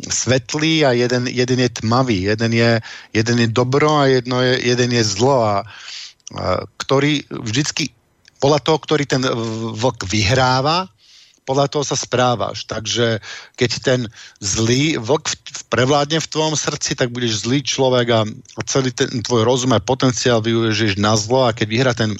svetlý 0.09 0.89
a 0.89 0.97
jeden, 0.97 1.29
jeden 1.29 1.61
je 1.61 1.71
tmavý. 1.77 2.25
Jeden 2.25 2.57
je, 2.57 2.81
jeden 3.13 3.37
je 3.37 3.49
dobro 3.53 4.01
a 4.01 4.09
jedno 4.09 4.41
je, 4.41 4.65
jeden 4.65 4.97
je 4.97 5.05
zlo. 5.05 5.45
A, 5.45 5.57
uh, 5.61 6.65
ktorý 6.81 7.29
vždycky 7.29 7.93
podľa 8.41 8.61
toho, 8.65 8.79
ktorý 8.81 9.05
ten 9.05 9.21
vlk 9.77 10.09
vyhráva, 10.09 10.89
podľa 11.47 11.71
toho 11.71 11.85
sa 11.87 11.95
správaš. 11.95 12.67
Takže 12.67 13.23
keď 13.55 13.71
ten 13.81 14.01
zlý 14.43 14.99
vlk 14.99 15.39
prevládne 15.71 16.19
v 16.19 16.31
tvojom 16.31 16.59
srdci, 16.59 16.99
tak 16.99 17.15
budeš 17.15 17.47
zlý 17.47 17.63
človek 17.63 18.07
a 18.11 18.21
celý 18.67 18.91
ten 18.91 19.23
tvoj 19.23 19.47
rozum 19.47 19.73
a 19.73 19.81
potenciál 19.81 20.43
využiješ 20.43 20.99
na 20.99 21.15
zlo 21.15 21.47
a 21.47 21.55
keď 21.55 21.67
vyhrá 21.71 21.93
ten, 21.95 22.19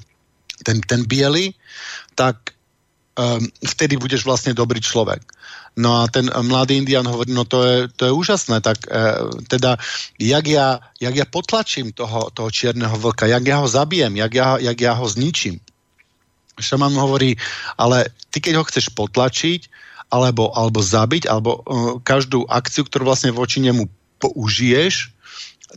ten, 0.63 0.79
ten 0.87 1.03
biely, 1.03 1.59
tak 2.15 2.55
um, 3.19 3.43
vtedy 3.67 3.99
budeš 3.99 4.23
vlastne 4.23 4.55
dobrý 4.55 4.79
človek. 4.79 5.21
No 5.77 6.01
a 6.01 6.09
ten 6.09 6.33
mladý 6.33 6.81
indian 6.81 7.05
hovorí, 7.05 7.37
no 7.37 7.45
to 7.45 7.61
je, 7.61 7.77
to 8.01 8.09
je 8.09 8.13
úžasné, 8.17 8.65
tak 8.65 8.89
e, 8.89 8.97
teda, 9.45 9.77
jak 10.17 10.45
ja, 10.49 10.81
jak 10.97 11.13
ja 11.13 11.29
potlačím 11.29 11.93
toho, 11.93 12.33
toho 12.33 12.49
čierneho 12.49 12.97
vlka, 12.97 13.29
jak 13.29 13.45
ja 13.45 13.61
ho 13.61 13.69
zabijem, 13.69 14.17
jak 14.17 14.33
ja, 14.33 14.57
jak 14.57 14.79
ja 14.81 14.97
ho 14.97 15.05
zničím 15.05 15.61
šaman 16.59 16.93
hovorí, 16.97 17.37
ale 17.77 18.09
ty 18.33 18.41
keď 18.41 18.61
ho 18.61 18.69
chceš 18.69 18.93
potlačiť, 18.93 19.69
alebo, 20.11 20.55
alebo 20.55 20.79
zabiť, 20.79 21.27
alebo 21.27 21.61
uh, 21.61 21.99
každú 22.01 22.47
akciu, 22.47 22.87
ktorú 22.87 23.11
vlastne 23.11 23.35
voči 23.35 23.59
nemu 23.59 23.91
použiješ, 24.23 25.17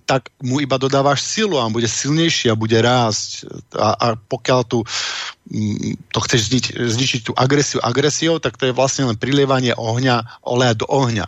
tak 0.05 0.29
mu 0.45 0.61
iba 0.61 0.77
dodávaš 0.77 1.25
silu 1.25 1.57
a 1.57 1.65
on 1.65 1.73
bude 1.73 1.89
silnejší 1.89 2.53
a 2.53 2.59
bude 2.59 2.77
rásť. 2.77 3.49
A, 3.73 3.89
a 3.97 4.07
pokiaľ 4.15 4.59
tu 4.69 4.85
um, 4.85 5.97
to 6.13 6.19
chceš 6.29 6.53
znič, 6.53 6.65
zničiť 6.77 7.21
tú 7.25 7.31
agresiu 7.33 7.81
agresiou, 7.81 8.37
tak 8.37 8.55
to 8.55 8.69
je 8.69 8.77
vlastne 8.77 9.09
len 9.09 9.17
prilievanie 9.17 9.73
ohňa, 9.73 10.45
oleja 10.45 10.77
do 10.77 10.85
ohňa. 10.85 11.25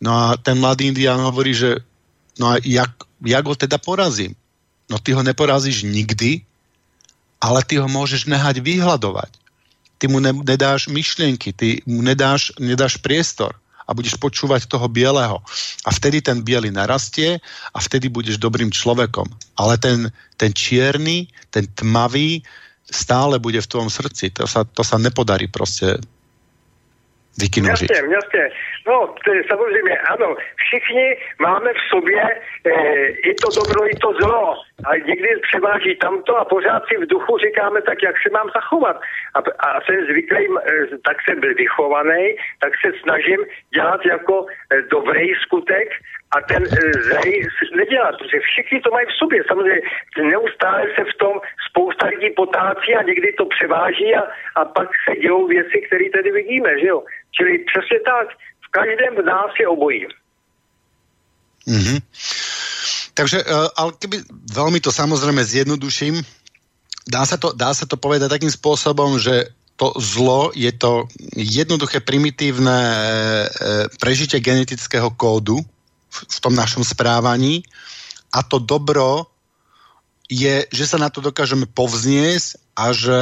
No 0.00 0.10
a 0.16 0.24
ten 0.40 0.56
mladý 0.56 0.88
indián 0.88 1.20
hovorí, 1.20 1.52
že 1.52 1.84
no 2.40 2.56
a 2.56 2.62
jak, 2.64 2.88
jak 3.20 3.44
ho 3.44 3.54
teda 3.54 3.76
porazím? 3.76 4.32
No 4.88 4.96
ty 4.96 5.12
ho 5.12 5.20
neporazíš 5.20 5.84
nikdy, 5.84 6.47
ale 7.38 7.62
ty 7.62 7.78
ho 7.78 7.86
môžeš 7.86 8.26
nehať 8.26 8.62
vyhľadovať. 8.62 9.32
Ty 9.98 10.04
mu 10.10 10.22
ne, 10.22 10.30
nedáš 10.30 10.86
myšlienky, 10.86 11.50
ty 11.54 11.82
mu 11.86 12.02
nedáš, 12.02 12.54
nedáš 12.58 13.02
priestor 13.02 13.58
a 13.88 13.96
budeš 13.96 14.20
počúvať 14.20 14.68
toho 14.68 14.84
bieleho. 14.86 15.40
A 15.82 15.90
vtedy 15.90 16.20
ten 16.20 16.44
biely 16.44 16.68
narastie 16.68 17.40
a 17.72 17.78
vtedy 17.80 18.12
budeš 18.12 18.36
dobrým 18.36 18.68
človekom. 18.68 19.26
Ale 19.56 19.80
ten, 19.80 20.12
ten 20.36 20.52
čierny, 20.52 21.32
ten 21.48 21.64
tmavý 21.72 22.44
stále 22.84 23.40
bude 23.40 23.58
v 23.64 23.70
tvojom 23.70 23.88
srdci. 23.88 24.30
To 24.36 24.44
sa, 24.44 24.68
to 24.68 24.84
sa 24.84 25.00
nepodarí 25.00 25.48
proste 25.48 25.96
vykinožiť. 27.42 27.90
Jasne, 27.90 28.14
jasne. 28.18 28.44
No, 28.86 29.14
to 29.24 29.28
je 29.34 29.42
samozřejmě, 29.50 29.94
ano, 29.98 30.36
všichni 30.56 31.06
máme 31.38 31.70
v 31.72 31.82
sobě 31.92 32.22
e, 32.22 32.72
i 33.30 33.34
to 33.34 33.48
dobro, 33.60 33.80
i 33.92 33.94
to 34.04 34.10
zlo. 34.20 34.54
A 34.88 34.96
někdy 34.96 35.28
převáží 35.48 35.96
tamto 35.96 36.36
a 36.36 36.44
pořád 36.44 36.82
si 36.88 36.94
v 36.96 37.06
duchu 37.06 37.38
říkáme, 37.38 37.82
tak 37.82 37.98
jak 38.02 38.16
se 38.22 38.30
mám 38.32 38.48
zachovat. 38.54 38.96
A, 39.34 39.38
a 39.38 39.80
jsem 39.80 40.04
zvyklý, 40.04 40.42
e, 40.46 40.98
tak 41.06 41.16
jsem 41.24 41.40
byl 41.40 41.54
vychovaný, 41.54 42.24
tak 42.60 42.72
se 42.82 42.88
snažím 43.02 43.40
dělat 43.74 44.00
jako 44.06 44.46
e, 44.46 44.82
dobrý 44.82 45.34
skutek 45.44 45.88
a 46.30 46.36
ten 46.48 46.62
e, 46.64 46.68
zlej 47.08 47.48
nedělat, 47.76 48.14
protože 48.18 48.38
všichni 48.40 48.80
to 48.80 48.90
mají 48.90 49.06
v 49.06 49.18
sobě. 49.20 49.38
Samozřejmě 49.48 49.80
neustále 50.32 50.82
se 50.96 51.02
v 51.12 51.14
tom 51.22 51.34
spousta 51.68 52.06
lidí 52.06 52.30
potácí 52.36 52.90
a 52.94 53.02
někdy 53.02 53.28
to 53.32 53.44
převáží 53.54 54.08
a, 54.14 54.22
a 54.58 54.64
pak 54.64 54.88
se 55.04 55.16
dějou 55.20 55.46
věci, 55.46 55.76
které 55.86 56.04
tady 56.16 56.30
vidíme, 56.32 56.70
že 56.80 56.86
jo. 56.86 56.98
Čili 57.36 57.64
přesně 57.70 57.98
tak, 58.12 58.26
v 58.66 58.68
každém 58.70 59.14
z 59.22 59.24
nás 59.24 59.50
je 59.60 59.68
obojí. 59.68 60.06
Mm-hmm. 61.68 61.98
Takže, 63.14 63.44
uh, 63.44 63.68
ale 63.76 63.90
keby 63.98 64.22
veľmi 64.30 64.78
to 64.78 64.94
samozrejme 64.94 65.42
zjednoduším, 65.42 66.22
dá 67.08 67.26
sa 67.26 67.34
to, 67.34 67.50
dá 67.50 67.74
sa 67.74 67.82
to 67.84 67.98
povedať 67.98 68.30
takým 68.30 68.52
spôsobom, 68.52 69.18
že 69.18 69.50
to 69.74 69.90
zlo 69.98 70.54
je 70.54 70.70
to 70.74 71.06
jednoduché, 71.38 72.02
primitívne 72.02 72.78
e, 72.82 72.98
prežitie 74.02 74.42
genetického 74.42 75.06
kódu 75.14 75.62
v, 76.08 76.38
tom 76.40 76.54
našom 76.56 76.84
správaní 76.84 77.62
a 78.32 78.44
to 78.44 78.58
dobro 78.58 79.28
je, 80.28 80.68
že 80.68 80.84
sa 80.84 81.00
na 81.00 81.08
to 81.08 81.24
dokážeme 81.24 81.64
povzniesť 81.72 82.60
a 82.76 82.92
že 82.92 83.20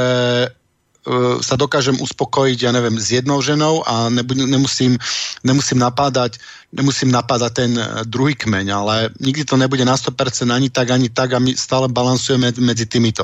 E, 1.07 1.39
sa 1.39 1.55
dokážem 1.55 1.95
uspokojiť, 2.03 2.59
ja 2.67 2.75
neviem, 2.75 2.99
s 2.99 3.15
jednou 3.15 3.39
ženou 3.39 3.87
a 3.87 4.11
nemusím, 4.11 4.99
nemusím 5.47 5.79
napádať 5.79 6.43
nemusím 6.75 7.15
napádať 7.15 7.53
ten 7.55 7.73
e, 7.79 8.03
druhý 8.11 8.35
kmeň, 8.35 8.67
ale 8.75 8.95
nikdy 9.23 9.47
to 9.47 9.55
nebude 9.55 9.87
na 9.87 9.95
100% 9.95 10.51
ani 10.51 10.67
tak, 10.67 10.91
ani 10.91 11.07
tak 11.07 11.31
a 11.31 11.39
my 11.39 11.55
stále 11.55 11.87
balansujeme 11.87 12.51
medzi 12.59 12.91
týmito. 12.91 13.23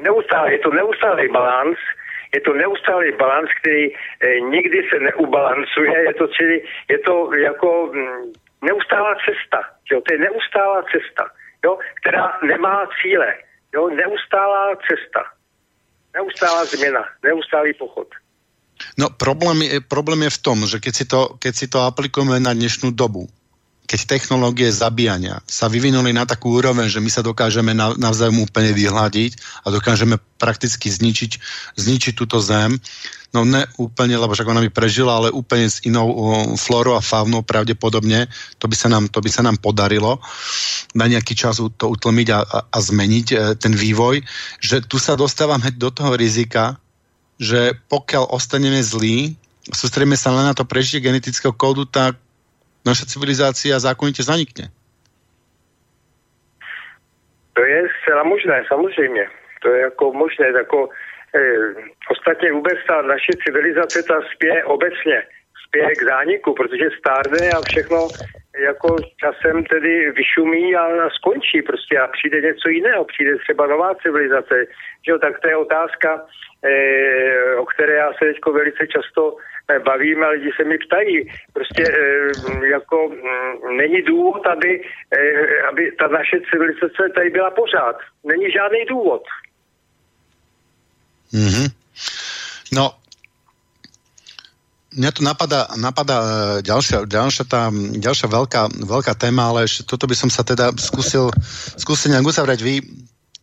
Neustále, 0.00 0.56
je 0.56 0.64
to 0.64 0.72
neustálý 0.72 1.28
balans, 1.28 1.76
je 2.34 2.40
to 2.40 2.52
neustálý 2.54 3.12
balans, 3.18 3.50
který 3.60 3.84
e, 3.90 3.96
nikdy 4.40 4.78
se 4.90 4.96
neubalancuje, 4.98 5.94
je 6.08 6.14
to, 6.14 6.26
čili, 6.26 6.56
je 6.90 6.98
to 6.98 7.14
jako 7.34 7.90
mm, 7.94 8.32
neustálá 8.62 9.14
cesta, 9.26 9.60
jo, 9.90 10.00
to 10.00 10.08
je 10.14 10.18
neustálá 10.18 10.82
cesta, 10.92 11.24
jo, 11.64 11.78
která 12.00 12.38
nemá 12.42 12.88
cíle, 13.02 13.34
jo, 13.74 13.88
neustálá 13.88 14.76
cesta. 14.88 15.22
Neustála 16.14 16.64
zmena, 16.64 17.02
neustálý 17.26 17.74
pochod. 17.74 18.06
No 18.98 19.10
problém 19.10 19.62
je, 19.62 19.82
problém 19.82 20.22
je 20.22 20.30
v 20.30 20.42
tom, 20.42 20.58
že 20.66 20.78
keď 20.78 20.92
si, 20.94 21.04
to, 21.10 21.20
keď 21.42 21.52
si 21.54 21.66
to 21.66 21.82
aplikujeme 21.82 22.38
na 22.38 22.54
dnešnú 22.54 22.94
dobu, 22.94 23.26
keď 23.84 24.16
technológie 24.16 24.72
zabíjania 24.72 25.44
sa 25.44 25.68
vyvinuli 25.68 26.16
na 26.16 26.24
takú 26.24 26.56
úroveň, 26.56 26.88
že 26.88 27.04
my 27.04 27.10
sa 27.12 27.20
dokážeme 27.20 27.76
navzájom 27.76 28.40
úplne 28.40 28.72
vyhľadiť 28.72 29.62
a 29.64 29.68
dokážeme 29.68 30.16
prakticky 30.40 30.88
zničiť, 30.88 31.32
zničiť 31.76 32.12
túto 32.16 32.40
zem, 32.40 32.80
no 33.36 33.44
ne 33.44 33.68
úplne, 33.76 34.16
lebo 34.16 34.32
však 34.32 34.48
ona 34.48 34.64
by 34.64 34.70
prežila, 34.72 35.20
ale 35.20 35.34
úplne 35.36 35.68
s 35.68 35.84
inou 35.84 36.08
flórou 36.56 36.96
a 36.96 37.04
faunou 37.04 37.44
pravdepodobne, 37.44 38.24
to 38.56 38.72
by 38.72 38.76
sa 38.78 38.88
nám, 38.88 39.12
to 39.12 39.20
by 39.20 39.28
sa 39.28 39.44
nám 39.44 39.60
podarilo 39.60 40.16
na 40.96 41.04
nejaký 41.04 41.36
čas 41.36 41.60
to 41.60 41.84
utlmiť 41.84 42.28
a, 42.32 42.40
a, 42.40 42.58
a 42.64 42.78
zmeniť 42.80 43.26
e, 43.34 43.36
ten 43.60 43.74
vývoj, 43.76 44.24
že 44.64 44.80
tu 44.80 44.96
sa 44.96 45.18
dostávame 45.18 45.74
do 45.76 45.92
toho 45.92 46.16
rizika, 46.16 46.80
že 47.36 47.76
pokiaľ 47.92 48.32
ostaneme 48.32 48.80
zlí, 48.80 49.34
sústredíme 49.68 50.16
sa 50.16 50.32
len 50.32 50.48
na 50.48 50.54
to 50.54 50.64
prežitie 50.64 51.04
genetického 51.04 51.52
kódu, 51.52 51.84
tak 51.84 52.16
naša 52.84 53.04
civilizácia 53.08 53.80
zákonite 53.80 54.22
zanikne. 54.22 54.70
To 57.54 57.62
je 57.62 57.88
zcela 58.02 58.22
možné, 58.22 58.64
samozřejmě. 58.68 59.24
To 59.62 59.68
je 59.72 59.80
jako 59.80 60.12
možné, 60.12 60.46
jako 60.46 60.88
Eh, 61.34 61.74
ostatně 62.10 62.52
vůbec 62.52 62.78
ta 62.86 63.02
naše 63.02 63.32
civilizace 63.46 64.02
ta 64.02 64.14
spěje 64.34 64.64
obecně, 64.64 65.22
spěje 65.66 65.92
k 65.94 66.02
zániku, 66.02 66.54
protože 66.54 66.86
stárne 66.98 67.50
a 67.50 67.60
všechno 67.68 68.08
jako 68.58 68.96
časem 69.20 69.64
tedy 69.64 70.10
vyšumí 70.10 70.76
a 70.76 71.10
skončí 71.10 71.62
prostě 71.62 71.98
a 71.98 72.06
přijde 72.06 72.40
něco 72.40 72.68
jiného, 72.68 73.04
přijde 73.04 73.38
třeba 73.38 73.66
nová 73.66 73.94
civilizace. 73.94 74.66
Že 75.06 75.12
jo, 75.12 75.18
tak 75.18 75.40
to 75.40 75.48
je 75.48 75.56
otázka, 75.56 76.26
eh, 76.64 77.56
o 77.56 77.66
které 77.66 77.94
já 77.94 78.12
se 78.12 78.24
teď 78.24 78.36
velice 78.52 78.86
často 78.86 79.36
eh, 79.70 79.78
bavím 79.78 80.22
a 80.24 80.28
lidi 80.28 80.50
se 80.56 80.64
mi 80.64 80.78
ptají. 80.78 81.30
Prostě 81.52 81.84
eh, 81.88 82.66
jako 82.66 83.08
mm, 83.08 83.76
není 83.76 84.02
důvod, 84.02 84.46
aby, 84.46 84.82
eh, 85.18 85.62
aby 85.62 85.92
ta 85.92 86.06
naše 86.08 86.40
civilizace 86.50 87.02
tady 87.14 87.30
byla 87.30 87.50
pořád. 87.50 87.96
Není 88.24 88.50
žádný 88.50 88.84
důvod. 88.84 89.22
Mm-hmm. 91.32 91.68
No, 92.72 92.90
mňa 94.94 95.10
tu 95.10 95.20
napadá, 95.26 95.68
napadá 95.74 96.16
e, 96.18 96.26
ďalšia, 96.62 97.04
ďalšia, 97.06 97.44
tá, 97.44 97.68
ďalšia 97.74 98.28
veľká, 98.30 98.62
veľká 98.86 99.12
téma, 99.18 99.50
ale 99.50 99.66
ešte 99.66 99.84
toto 99.86 100.06
by 100.06 100.16
som 100.16 100.30
sa 100.30 100.46
teda 100.46 100.70
skúsil, 100.78 101.34
skúsil 101.78 102.14
nejak 102.14 102.30
uzavrieť. 102.30 102.60
Vy, 102.62 102.74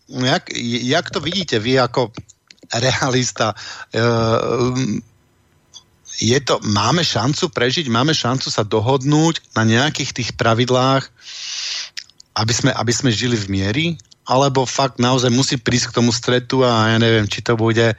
jak, 0.07 0.49
jak 0.83 1.05
to 1.11 1.19
vidíte 1.19 1.59
vy 1.59 1.77
ako 1.77 2.15
realista? 2.71 3.53
E, 3.91 4.01
je 6.21 6.39
to, 6.41 6.59
máme 6.63 7.03
šancu 7.03 7.51
prežiť, 7.51 7.91
máme 7.91 8.15
šancu 8.15 8.47
sa 8.47 8.63
dohodnúť 8.63 9.41
na 9.57 9.67
nejakých 9.67 10.11
tých 10.15 10.29
pravidlách, 10.39 11.09
aby 12.39 12.53
sme, 12.55 12.71
aby 12.71 12.93
sme 12.95 13.11
žili 13.11 13.35
v 13.35 13.47
miery? 13.51 13.87
alebo 14.31 14.69
fakt 14.69 15.01
naozaj 15.01 15.33
musí 15.33 15.55
prísť 15.57 15.91
k 15.91 15.97
tomu 15.97 16.13
stretu 16.13 16.61
a 16.61 16.93
ja 16.93 16.97
neviem, 17.01 17.25
či 17.25 17.41
to 17.41 17.57
bude 17.57 17.97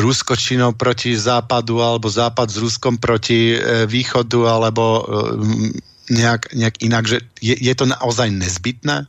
Rusko 0.00 0.36
Čínou 0.36 0.72
proti 0.72 1.16
západu 1.16 1.82
alebo 1.82 2.08
západ 2.08 2.48
s 2.48 2.56
Ruskom 2.56 2.96
proti 2.96 3.56
uh, 3.56 3.84
východu 3.84 4.48
alebo 4.48 5.04
uh, 5.04 5.36
nejak, 6.08 6.56
nejak 6.56 6.76
inak, 6.80 7.04
že 7.04 7.18
je, 7.44 7.54
je 7.60 7.74
to 7.76 7.84
naozaj 7.84 8.32
nezbytné? 8.32 9.06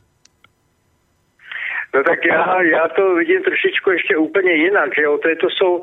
No 1.94 2.02
tak 2.02 2.26
já, 2.26 2.62
já 2.62 2.88
to 2.96 3.14
vidím 3.14 3.42
trošičku 3.42 3.90
ještě 3.90 4.16
úplně 4.16 4.52
jinak, 4.52 4.90
že 4.96 5.02
jo, 5.02 5.18
to, 5.22 5.28
je, 5.28 5.36
to, 5.36 5.46
jsou, 5.50 5.82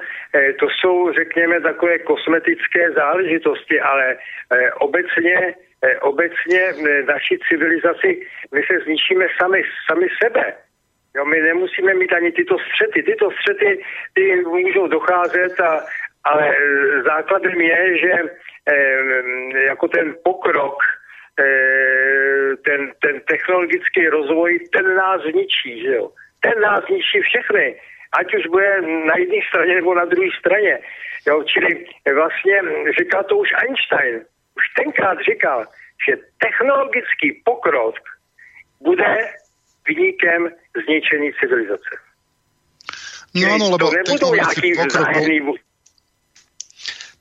to 0.60 0.68
jsou, 0.70 1.14
řekněme, 1.14 1.62
takové 1.62 2.00
kosmetické 2.00 2.92
záležitosti, 2.92 3.80
ale 3.82 4.16
obecně 4.80 5.56
obecně 6.02 6.62
eh, 6.62 7.04
naší 7.04 7.40
civilizaci 7.50 8.22
my 8.54 8.62
se 8.68 8.84
zničíme 8.84 9.26
sami, 9.42 9.62
sami 9.90 10.08
sebe. 10.24 10.54
Jo, 11.16 11.26
my 11.26 11.42
nemusíme 11.42 11.94
mít 11.94 12.14
ani 12.14 12.32
tyto 12.32 12.58
střety. 12.60 13.04
Tyto 13.04 13.32
střety 13.32 13.84
ty 14.14 14.36
můžou 14.36 14.88
docházet, 14.88 15.60
a, 15.60 15.86
ale 16.24 16.56
eh, 16.56 17.02
základem 17.04 17.62
je, 17.62 17.98
že 17.98 18.14
eh, 18.68 19.64
jako 19.66 19.88
ten 19.88 20.16
pokrok, 20.24 20.78
eh, 21.40 22.56
ten, 22.66 22.92
ten 23.02 23.22
technologický 23.28 24.08
rozvoj, 24.08 24.60
ten 24.74 24.96
nás 24.96 25.22
zničí, 25.22 25.82
že 25.82 25.96
jo. 25.96 26.12
Ten 26.40 26.62
nás 26.62 26.86
zničí 26.86 27.22
všechny, 27.22 27.76
ať 28.20 28.36
už 28.36 28.48
bude 28.48 28.82
na 28.82 29.18
jedné 29.18 29.38
straně 29.50 29.76
nebo 29.76 29.96
na 29.96 30.06
druhé 30.06 30.30
straně. 30.40 30.80
Jo, 31.28 31.44
čili 31.44 31.86
vlastně 32.14 32.62
říká 33.00 33.24
to 33.24 33.38
už 33.38 33.50
Einstein, 33.54 34.16
už 34.58 34.64
tenkrát 34.84 35.18
říkal, 35.20 35.66
že 36.08 36.18
technologický 36.38 37.42
pokrok 37.46 37.96
bude 38.82 39.30
vynikem 39.88 40.52
zničení 40.76 41.34
civilizace. 41.40 41.92
No 43.32 43.48
áno, 43.48 43.66
lebo 43.72 43.88
technologický 43.88 44.76
pokrok 44.76 45.08
bol, 45.16 45.56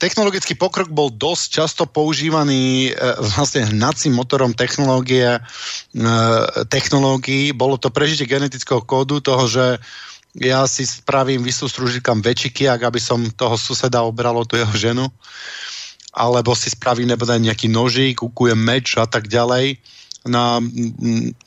technologický 0.01 0.55
pokrok 0.59 0.89
bol 0.91 1.09
dosť 1.15 1.47
často 1.63 1.83
používaný 1.87 2.91
e, 2.91 2.93
vlastne 3.37 3.71
hnacím 3.71 4.19
motorom 4.19 4.51
technológie, 4.51 5.39
e, 5.39 5.41
technológií. 6.67 7.55
Bolo 7.55 7.79
to 7.79 7.95
prežitie 7.95 8.27
genetického 8.27 8.83
kódu 8.83 9.23
toho, 9.23 9.47
že 9.47 9.79
ja 10.35 10.67
si 10.67 10.83
spravím, 10.83 11.47
vysústružikam 11.47 12.23
väčší 12.23 12.67
ak 12.67 12.91
aby 12.91 12.99
som 13.03 13.23
toho 13.35 13.55
suseda 13.55 14.03
obralo 14.03 14.43
tu 14.47 14.59
jeho 14.59 14.75
ženu 14.75 15.07
alebo 16.11 16.59
si 16.59 16.71
spraví 16.71 17.07
nebude 17.07 17.39
nejaký 17.39 17.71
nožík, 17.71 18.19
kúkuje 18.19 18.59
meč 18.59 18.99
a 18.99 19.07
tak 19.07 19.31
ďalej. 19.31 19.79
Na, 20.29 20.61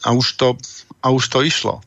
a, 0.01 0.09
už 0.17 0.27
to, 0.33 0.47
a 1.05 1.13
už 1.13 1.29
to 1.29 1.45
išlo. 1.45 1.85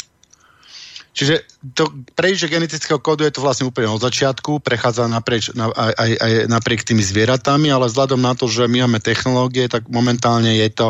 Čiže 1.17 1.49
to 1.73 1.89
prejde 2.13 2.53
genetického 2.53 3.01
kódu 3.01 3.25
je 3.25 3.33
to 3.33 3.41
vlastne 3.41 3.65
úplne 3.65 3.89
od 3.89 4.05
začiatku, 4.05 4.61
prechádza 4.61 5.09
naprieč, 5.09 5.49
na, 5.57 5.73
aj, 5.73 6.13
aj, 6.21 6.33
napriek 6.53 6.85
tými 6.85 7.01
zvieratami, 7.01 7.73
ale 7.73 7.89
vzhľadom 7.89 8.21
na 8.21 8.37
to, 8.37 8.45
že 8.47 8.69
my 8.69 8.85
máme 8.85 9.01
technológie, 9.01 9.65
tak 9.67 9.89
momentálne 9.89 10.53
je 10.53 10.69
to, 10.69 10.89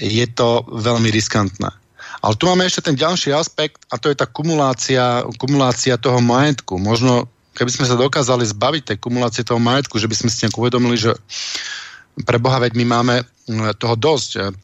je 0.00 0.26
to 0.32 0.64
veľmi 0.64 1.12
riskantné. 1.12 1.68
Ale 2.24 2.34
tu 2.40 2.48
máme 2.48 2.64
ešte 2.64 2.88
ten 2.88 2.96
ďalší 2.96 3.36
aspekt 3.36 3.84
a 3.92 4.00
to 4.00 4.08
je 4.08 4.16
tá 4.16 4.24
kumulácia, 4.24 5.26
kumulácia 5.36 6.00
toho 6.00 6.22
majetku. 6.24 6.80
Možno 6.80 7.28
keby 7.52 7.68
sme 7.68 7.84
sa 7.84 8.00
dokázali 8.00 8.48
zbaviť 8.48 8.82
tej 8.94 8.98
kumulácie 9.02 9.44
toho 9.44 9.60
majetku, 9.60 10.00
že 10.00 10.08
by 10.08 10.16
sme 10.16 10.30
si 10.32 10.48
uvedomili, 10.48 10.96
že 10.96 11.12
pre 12.24 12.40
Boha, 12.40 12.60
veď 12.60 12.72
my 12.80 12.84
máme 12.88 13.14
toho 13.76 13.96
dosť. 13.96 14.56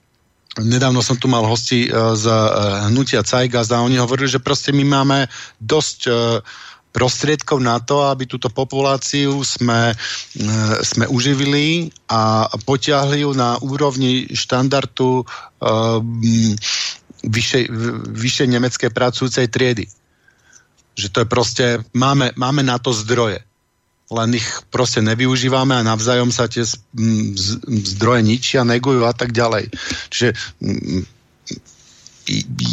Nedávno 0.57 1.05
som 1.05 1.21
tu 1.21 1.29
mal 1.29 1.45
hosti 1.45 1.87
e, 1.87 1.91
z 1.93 2.25
e, 2.25 2.39
hnutia 2.89 3.21
Cajgaz 3.21 3.69
a 3.71 3.85
oni 3.85 4.01
hovorili, 4.01 4.33
že 4.33 4.43
proste 4.43 4.73
my 4.73 4.83
máme 4.83 5.19
dosť 5.61 5.99
e, 6.09 6.13
prostriedkov 6.89 7.61
na 7.61 7.79
to, 7.85 8.09
aby 8.09 8.25
túto 8.25 8.49
populáciu 8.49 9.45
sme, 9.45 9.93
sme 10.83 11.05
uživili 11.07 11.93
a 12.11 12.49
potiahli 12.65 13.23
ju 13.23 13.37
na 13.37 13.61
úrovni 13.61 14.27
štandardu 14.33 15.23
vyššej, 17.23 17.65
vyššej 18.09 18.49
nemeckej 18.51 18.91
pracujúcej 18.91 19.47
triedy 19.53 19.85
že 20.99 21.15
to 21.15 21.23
je 21.23 21.31
proste, 21.31 21.65
máme, 21.95 22.35
máme 22.35 22.67
na 22.67 22.83
to 22.83 22.91
zdroje. 22.91 23.39
Len 24.09 24.31
ich 24.33 24.49
proste 24.73 25.05
nevyužívame 25.05 25.77
a 25.77 25.85
navzájom 25.85 26.33
sa 26.33 26.49
tie 26.49 26.65
zdroje 27.93 28.21
ničia, 28.25 28.65
negujú 28.65 29.05
a 29.05 29.13
tak 29.13 29.37
ďalej. 29.37 29.69
Čiže 30.09 30.33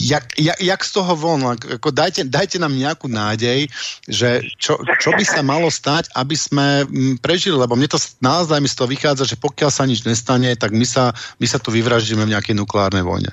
jak, 0.03 0.25
jak, 0.39 0.59
jak 0.61 0.81
z 0.83 0.91
toho 0.91 1.15
von? 1.15 1.43
Ako 1.55 1.91
dajte, 1.91 2.27
dajte 2.27 2.59
nám 2.59 2.75
nejakú 2.75 3.07
nádej, 3.07 3.67
že 4.07 4.43
čo, 4.59 4.79
čo 4.99 5.09
by 5.15 5.23
sa 5.23 5.41
malo 5.43 5.71
stať, 5.71 6.11
aby 6.15 6.35
sme 6.35 6.83
prežili, 7.23 7.55
lebo 7.55 7.75
mne 7.75 7.87
to 7.87 7.99
naozaj 8.19 8.59
mi 8.59 8.67
z 8.67 8.75
toho 8.75 8.91
vychádza, 8.91 9.23
že 9.23 9.39
pokiaľ 9.39 9.71
sa 9.71 9.87
nič 9.87 10.03
nestane, 10.03 10.55
tak 10.59 10.75
my 10.75 10.83
sa, 10.83 11.15
my 11.39 11.47
sa 11.47 11.59
tu 11.59 11.71
vyvraždíme 11.71 12.27
v 12.27 12.33
nejakej 12.35 12.55
nukleárnej 12.55 13.03
vojne. 13.03 13.31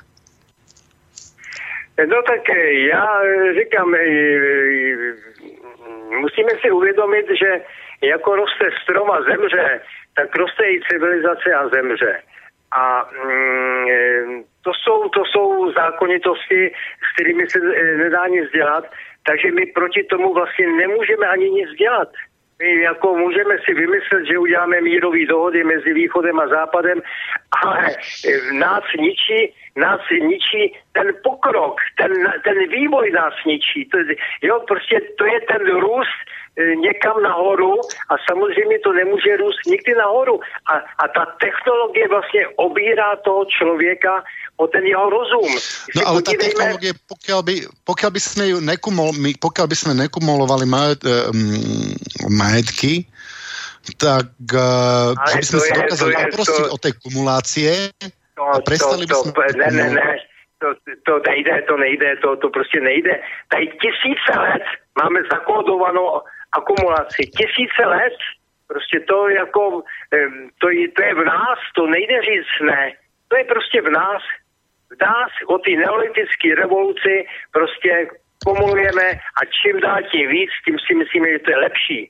No 1.98 2.18
tak 2.22 2.48
eh, 2.50 2.88
já 2.88 3.06
eh, 3.22 3.54
říkám, 3.54 3.94
eh, 3.94 4.00
musíme 6.20 6.50
si 6.60 6.70
uvědomit, 6.70 7.26
že 7.40 7.60
jako 8.02 8.36
roste 8.36 8.70
strom 8.82 9.10
a 9.10 9.22
zemře, 9.22 9.80
tak 10.16 10.36
roste 10.36 10.64
i 10.64 10.80
civilizace 10.90 11.54
a 11.54 11.68
zemře. 11.68 12.22
A 12.72 13.08
mm, 13.24 14.42
to, 14.64 14.72
jsou, 14.74 15.08
to 15.08 15.24
jsou 15.24 15.72
zákonitosti, 15.72 16.72
s 17.08 17.14
kterými 17.14 17.50
se 17.50 17.58
nedá 17.96 18.26
nic 18.28 18.50
dělat, 18.50 18.84
takže 19.26 19.50
my 19.50 19.66
proti 19.66 20.04
tomu 20.04 20.34
vlastně 20.34 20.66
nemůžeme 20.66 21.26
ani 21.26 21.50
nic 21.50 21.70
dělat. 21.70 22.08
My 22.62 22.80
jako 22.80 23.14
můžeme 23.14 23.54
si 23.64 23.74
vymyslet, 23.74 24.24
že 24.26 24.38
uděláme 24.38 24.80
mírové 24.80 25.26
dohody 25.26 25.64
mezi 25.64 25.92
východem 25.92 26.40
a 26.40 26.48
západem, 26.48 27.02
ale 27.64 27.86
eh, 27.90 28.52
nás 28.52 28.84
ničí, 28.98 29.54
nás 29.76 30.00
ničí 30.10 30.76
ten 30.92 31.12
pokrok, 31.22 31.76
ten, 31.96 32.12
ten 32.44 32.58
vývoj 32.68 33.10
nás 33.10 33.34
ničí. 33.46 33.88
To, 33.88 33.98
jo, 34.42 34.60
prostě 34.68 35.00
to 35.18 35.24
je 35.24 35.40
ten 35.40 35.66
růst 35.80 36.18
eh, 36.58 36.76
někam 36.76 37.22
nahoru 37.22 37.80
a 38.10 38.14
samozřejmě 38.30 38.78
to 38.78 38.92
nemůže 38.92 39.36
růst 39.36 39.66
nikdy 39.66 39.94
nahoru. 39.94 40.40
A, 40.72 40.74
a 41.02 41.04
ta 41.08 41.24
technologie 41.40 42.08
vlastně 42.08 42.46
obírá 42.56 43.16
toho 43.16 43.44
člověka 43.44 44.24
o 44.56 44.66
ten 44.66 44.84
jeho 44.84 45.10
rozum. 45.10 45.48
No 45.96 46.00
ale 46.06 46.22
tá 46.22 46.32
technológie, 46.38 46.92
pokiaľ 47.08 47.40
by, 47.42 47.54
pokiaľ 47.82 48.10
by 48.12 48.20
sme 48.20 48.44
ju 48.52 48.58
nekumul, 48.60 49.10
my, 49.16 49.34
pokiaľ 49.40 49.66
by 49.66 49.76
sme 49.76 49.92
nekumulovali 49.96 50.66
majet, 50.68 51.02
um, 51.02 51.90
majetky, 52.30 53.08
tak 53.98 54.30
uh, 54.54 55.16
by 55.18 55.42
sme 55.42 55.58
sa 55.58 55.74
dokázali 55.74 56.14
oprostiť 56.30 56.64
to... 56.68 56.74
od 56.76 56.80
tej 56.80 56.94
kumulácie 57.02 57.72
to, 58.38 58.42
a 58.46 58.62
prestali 58.62 59.04
to, 59.08 59.18
by 59.18 59.18
sme... 59.18 59.32
To, 59.32 59.42
ne, 59.58 59.68
ne, 59.74 59.86
ne, 59.98 60.10
to, 60.62 60.68
to 61.02 61.14
nejde, 61.26 61.54
to 61.66 61.74
nejde, 61.76 62.08
to, 62.22 62.36
to 62.36 62.48
prostě 62.54 62.80
nejde. 62.80 63.18
Tady 63.48 63.66
tisíce 63.82 64.32
let 64.38 64.62
máme 65.02 65.20
zakódovanou 65.32 66.22
akumulaci. 66.52 67.22
Tisíce 67.26 67.86
let. 67.86 68.16
Prostě 68.68 69.00
to 69.00 69.28
jako, 69.28 69.82
to 70.58 70.70
je, 70.70 70.88
to 70.88 71.02
je 71.02 71.14
v 71.14 71.24
nás, 71.24 71.58
to 71.74 71.86
nejde 71.86 72.22
říct 72.22 72.60
ne. 72.62 72.92
To 73.28 73.36
je 73.36 73.44
prostě 73.44 73.80
v 73.82 73.90
nás 73.90 74.22
dá 75.00 75.26
si 75.38 75.44
o 75.44 75.58
té 75.58 75.70
neolitické 75.70 76.54
revoluci 76.54 77.26
prostě 77.52 78.08
pomluvíme 78.44 79.08
a 79.12 79.40
čím 79.62 79.80
dál 79.80 80.02
tím 80.02 80.28
víc, 80.28 80.50
tím 80.64 80.76
si 80.86 80.94
myslíme, 80.94 81.32
že 81.32 81.38
to 81.38 81.50
je 81.50 81.56
lepší. 81.56 82.08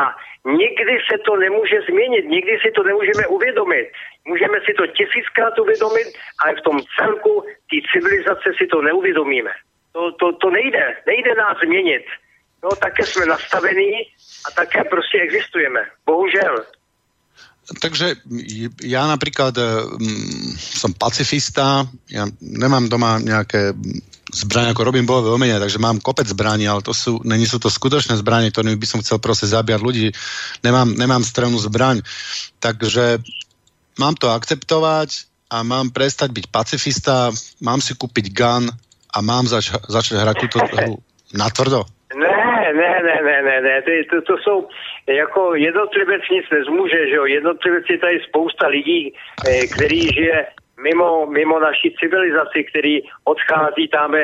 A 0.00 0.16
nikdy 0.44 0.98
se 1.10 1.18
to 1.18 1.36
nemůže 1.36 1.80
změnit, 1.90 2.24
nikdy 2.24 2.58
si 2.62 2.70
to 2.70 2.82
nemůžeme 2.82 3.26
uvědomit. 3.26 3.86
Můžeme 4.24 4.58
si 4.66 4.74
to 4.74 4.86
tisíckrát 4.86 5.58
uvědomit, 5.58 6.08
ale 6.44 6.54
v 6.54 6.60
tom 6.60 6.80
celku 6.98 7.44
té 7.70 7.76
civilizace 7.92 8.48
si 8.58 8.66
to 8.66 8.82
neuvědomíme. 8.82 9.50
To, 9.92 10.12
to, 10.12 10.32
to 10.32 10.50
nejde, 10.50 10.96
nejde 11.06 11.34
nás 11.34 11.58
změnit. 11.64 12.04
No, 12.64 12.70
také 12.76 13.06
jsme 13.06 13.26
nastavení 13.26 13.92
a 14.46 14.50
také 14.50 14.84
prostě 14.84 15.18
existujeme. 15.22 15.80
Bohužel. 16.06 16.64
Takže 17.68 18.24
ja 18.80 19.04
napríklad 19.04 19.52
mm, 20.00 20.56
som 20.56 20.96
pacifista, 20.96 21.84
ja 22.08 22.24
nemám 22.40 22.88
doma 22.88 23.20
nejaké 23.20 23.76
zbranie, 24.32 24.72
ako 24.72 24.88
robím 24.88 25.04
bojové 25.04 25.36
umenie, 25.36 25.60
takže 25.60 25.76
mám 25.76 26.00
kopec 26.00 26.24
zbraní, 26.24 26.64
ale 26.64 26.80
to 26.80 26.96
sú, 26.96 27.20
není 27.28 27.44
sú 27.44 27.60
to 27.60 27.68
skutočné 27.68 28.16
zbranie, 28.16 28.48
ktorými 28.48 28.80
by 28.80 28.88
som 28.88 29.04
chcel 29.04 29.20
proste 29.20 29.52
zabíjať 29.52 29.80
ľudí. 29.84 30.08
Nemám, 30.64 30.96
nemám 30.96 31.20
strelnú 31.20 31.60
zbraň. 31.60 32.00
Takže 32.56 33.20
mám 34.00 34.16
to 34.16 34.32
akceptovať 34.32 35.28
a 35.52 35.60
mám 35.60 35.92
prestať 35.92 36.32
byť 36.32 36.46
pacifista, 36.48 37.28
mám 37.60 37.84
si 37.84 37.92
kúpiť 37.92 38.32
gun 38.32 38.64
a 39.12 39.18
mám 39.20 39.44
zač- 39.44 39.76
začať 39.88 40.24
hrať 40.24 40.36
túto 40.40 40.58
hru 40.64 41.00
na 41.36 41.52
tvrdo. 41.52 41.84
Ne, 42.72 43.02
ne, 43.02 43.22
ne, 43.22 43.42
ne, 43.42 43.60
ne. 43.60 43.82
To, 43.82 43.90
to, 44.10 44.22
to 44.22 44.42
jsou 44.42 44.68
jako 45.06 45.54
jednotlivec 45.54 46.22
nic 46.30 46.44
nezmůže, 46.50 47.08
že 47.08 47.16
jo. 47.16 47.24
Jednotlivec 47.24 47.84
je 47.90 47.98
tady 47.98 48.20
spousta 48.20 48.66
lidí, 48.66 49.14
eh, 49.48 49.66
který 49.66 50.00
žije 50.00 50.46
mimo, 50.82 51.26
mimo 51.26 51.60
naší 51.60 51.94
civilizaci, 52.00 52.64
který 52.64 53.00
odchází 53.24 53.88
tam 53.88 54.14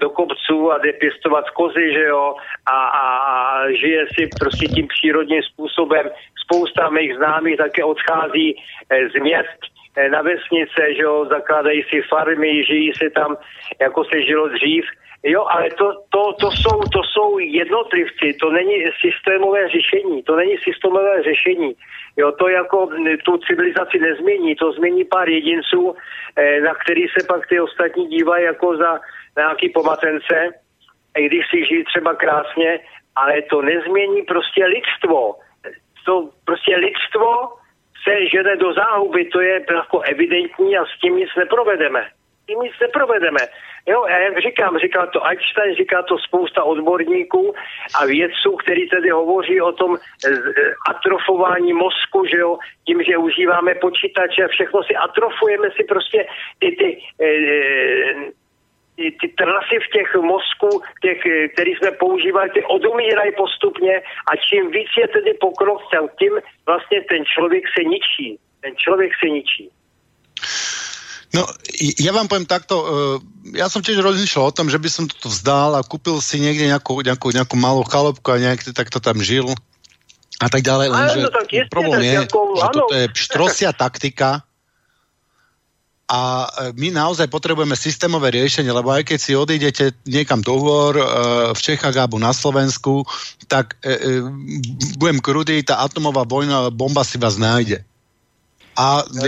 do 0.00 0.10
kopců 0.10 0.72
a 0.72 0.78
jde 0.78 0.92
pěstovat 0.92 1.50
kozy, 1.50 1.92
že 1.92 2.04
jo, 2.04 2.34
a, 2.66 2.86
a, 2.86 3.06
a 3.18 3.70
žije 3.70 4.06
si 4.14 4.28
prostě 4.40 4.66
tím 4.66 4.88
přírodním 4.88 5.42
způsobem. 5.42 6.10
Spousta 6.44 6.90
mých 6.90 7.16
známých 7.16 7.56
také 7.56 7.84
odchází 7.84 8.56
eh, 8.90 9.08
z 9.08 9.22
měst 9.22 9.60
eh, 9.96 10.08
na 10.08 10.22
vesnice, 10.22 10.94
že 10.96 11.02
jo, 11.02 11.26
zakládají 11.30 11.82
si 11.82 12.02
farmy, 12.02 12.64
žijí 12.64 12.92
si 12.94 13.10
tam, 13.10 13.36
jako 13.80 14.04
se 14.04 14.22
žilo 14.22 14.48
dřív 14.48 14.84
Jo, 15.22 15.46
ale 15.50 15.70
to, 15.70 15.92
to, 16.08 16.32
to, 16.40 16.50
jsou, 16.50 16.80
to 16.92 17.00
jsou 17.12 17.38
jednotlivci, 17.38 18.34
to 18.40 18.50
není 18.50 18.74
systémové 19.00 19.68
řešení, 19.68 20.22
to 20.22 20.36
není 20.36 20.56
systémové 20.58 21.22
řešení. 21.22 21.74
Jo, 22.16 22.32
to 22.32 22.48
jako 22.48 22.88
tu 23.24 23.38
civilizaci 23.38 23.98
nezmění, 23.98 24.54
to 24.54 24.72
změní 24.72 25.04
pár 25.04 25.28
jedinců, 25.28 25.94
eh, 26.36 26.60
na 26.60 26.74
který 26.74 27.02
se 27.08 27.26
pak 27.26 27.46
ty 27.46 27.60
ostatní 27.60 28.06
dívají 28.06 28.44
jako 28.44 28.76
za 28.76 29.00
nějaký 29.36 29.68
pomatence, 29.68 30.48
i 31.18 31.26
když 31.26 31.44
si 31.50 31.64
žijí 31.64 31.84
třeba 31.84 32.14
krásně, 32.14 32.80
ale 33.16 33.42
to 33.42 33.62
nezmění 33.62 34.22
prostě 34.22 34.66
lidstvo. 34.66 35.34
To 36.04 36.30
prostě 36.44 36.76
lidstvo 36.76 37.48
se 38.04 38.26
žene 38.26 38.56
do 38.56 38.72
záhuby, 38.72 39.24
to 39.24 39.40
je 39.40 39.64
jako 39.74 40.00
evidentní 40.00 40.78
a 40.78 40.84
s 40.84 41.00
tím 41.00 41.16
nic 41.16 41.28
neprovedeme. 41.36 42.08
Tím 42.50 42.60
nic 42.60 42.72
neprovedeme. 42.80 43.40
Jo, 43.86 44.02
a 44.04 44.10
jak 44.10 44.38
říkám, 44.38 44.78
říká 44.78 45.06
to 45.06 45.26
Einstein, 45.26 45.74
říká 45.74 46.02
to 46.02 46.18
spousta 46.18 46.64
odborníků 46.64 47.54
a 47.94 48.06
vědců, 48.06 48.56
který 48.56 48.88
tedy 48.88 49.10
hovoří 49.10 49.60
o 49.60 49.72
tom 49.72 49.96
eh, 49.96 50.30
eh, 50.30 50.74
atrofování 50.90 51.72
mozku, 51.72 52.24
že 52.26 52.36
jo, 52.36 52.58
tím, 52.86 53.02
že 53.02 53.16
užíváme 53.16 53.74
počítače, 53.74 54.48
všechno 54.48 54.82
si 54.82 54.96
atrofujeme 54.96 55.68
si 55.76 55.84
prostě 55.84 56.26
ty, 56.58 56.76
ty, 56.78 56.88
ty, 58.96 59.16
ty 59.20 59.28
trasy 59.28 59.76
v 59.86 59.90
těch 59.92 60.14
mozku, 60.14 60.82
těch, 61.02 61.20
který 61.52 61.74
jsme 61.74 61.90
používali, 61.90 62.50
ty 62.50 62.64
odumírají 62.64 63.32
postupně 63.36 64.02
a 64.30 64.36
čím 64.36 64.70
víc 64.70 64.90
je 64.98 65.08
tedy 65.08 65.34
pokrok, 65.40 65.80
tím 66.18 66.32
vlastně 66.66 67.00
ten 67.00 67.24
člověk 67.24 67.64
se 67.78 67.84
ničí. 67.84 68.38
Ten 68.60 68.76
člověk 68.76 69.12
se 69.22 69.28
ničí. 69.28 69.70
No, 71.30 71.46
ja 71.78 72.10
vám 72.10 72.26
poviem 72.26 72.42
takto, 72.42 72.74
uh, 72.82 72.86
ja 73.54 73.70
som 73.70 73.78
tiež 73.78 74.02
rozmýšľal 74.02 74.50
o 74.50 74.56
tom, 74.56 74.66
že 74.66 74.82
by 74.82 74.90
som 74.90 75.04
to 75.06 75.30
vzdal 75.30 75.78
a 75.78 75.86
kúpil 75.86 76.18
si 76.18 76.42
niekde 76.42 76.66
nejakú, 76.66 77.06
nejakú, 77.06 77.30
nejakú 77.30 77.54
malú 77.54 77.86
chalopku 77.86 78.34
a 78.34 78.42
nejak 78.42 78.66
takto 78.74 78.98
tam 78.98 79.22
žil 79.22 79.46
a 80.42 80.48
tak 80.50 80.66
ďalej, 80.66 80.90
lenže 80.90 81.18
no, 81.22 81.30
problém 81.70 82.02
je, 82.02 82.18
že 82.26 82.68
toto 82.74 82.94
je 82.96 83.06
štrosia 83.14 83.70
taktika 83.70 84.42
a 86.10 86.20
e, 86.42 86.48
my 86.74 86.90
naozaj 86.90 87.30
potrebujeme 87.30 87.78
systémové 87.78 88.34
riešenie, 88.34 88.74
lebo 88.74 88.90
aj 88.90 89.06
keď 89.06 89.18
si 89.22 89.38
odídete 89.38 89.94
niekam 90.10 90.42
do 90.42 90.58
hôr 90.58 90.98
uh, 90.98 91.06
v 91.54 91.60
Čechách 91.62 91.94
alebo 91.94 92.18
na 92.18 92.34
Slovensku, 92.34 93.06
tak 93.46 93.78
uh, 93.86 94.26
budem 94.98 95.22
krutý, 95.22 95.62
tá 95.62 95.86
atomová 95.86 96.26
vojna, 96.26 96.74
bomba 96.74 97.06
si 97.06 97.14
vás 97.20 97.38
nájde 97.38 97.86
a 98.80 99.04
no, 99.12 99.20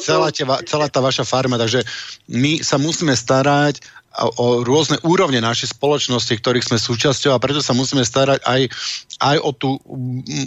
celá, 0.00 0.32
te, 0.32 0.40
celá 0.64 0.88
tá 0.88 1.04
vaša 1.04 1.28
farma. 1.28 1.60
Takže 1.60 1.84
my 2.32 2.64
sa 2.64 2.80
musíme 2.80 3.12
starať 3.12 3.84
o 4.10 4.66
rôzne 4.66 4.98
úrovne 5.06 5.38
našej 5.38 5.78
spoločnosti, 5.78 6.34
ktorých 6.34 6.66
sme 6.66 6.78
súčasťou 6.82 7.30
a 7.30 7.38
preto 7.38 7.62
sa 7.62 7.70
musíme 7.70 8.02
starať 8.02 8.42
aj, 8.42 8.60
aj 9.22 9.36
o, 9.38 9.50
tú, 9.54 9.78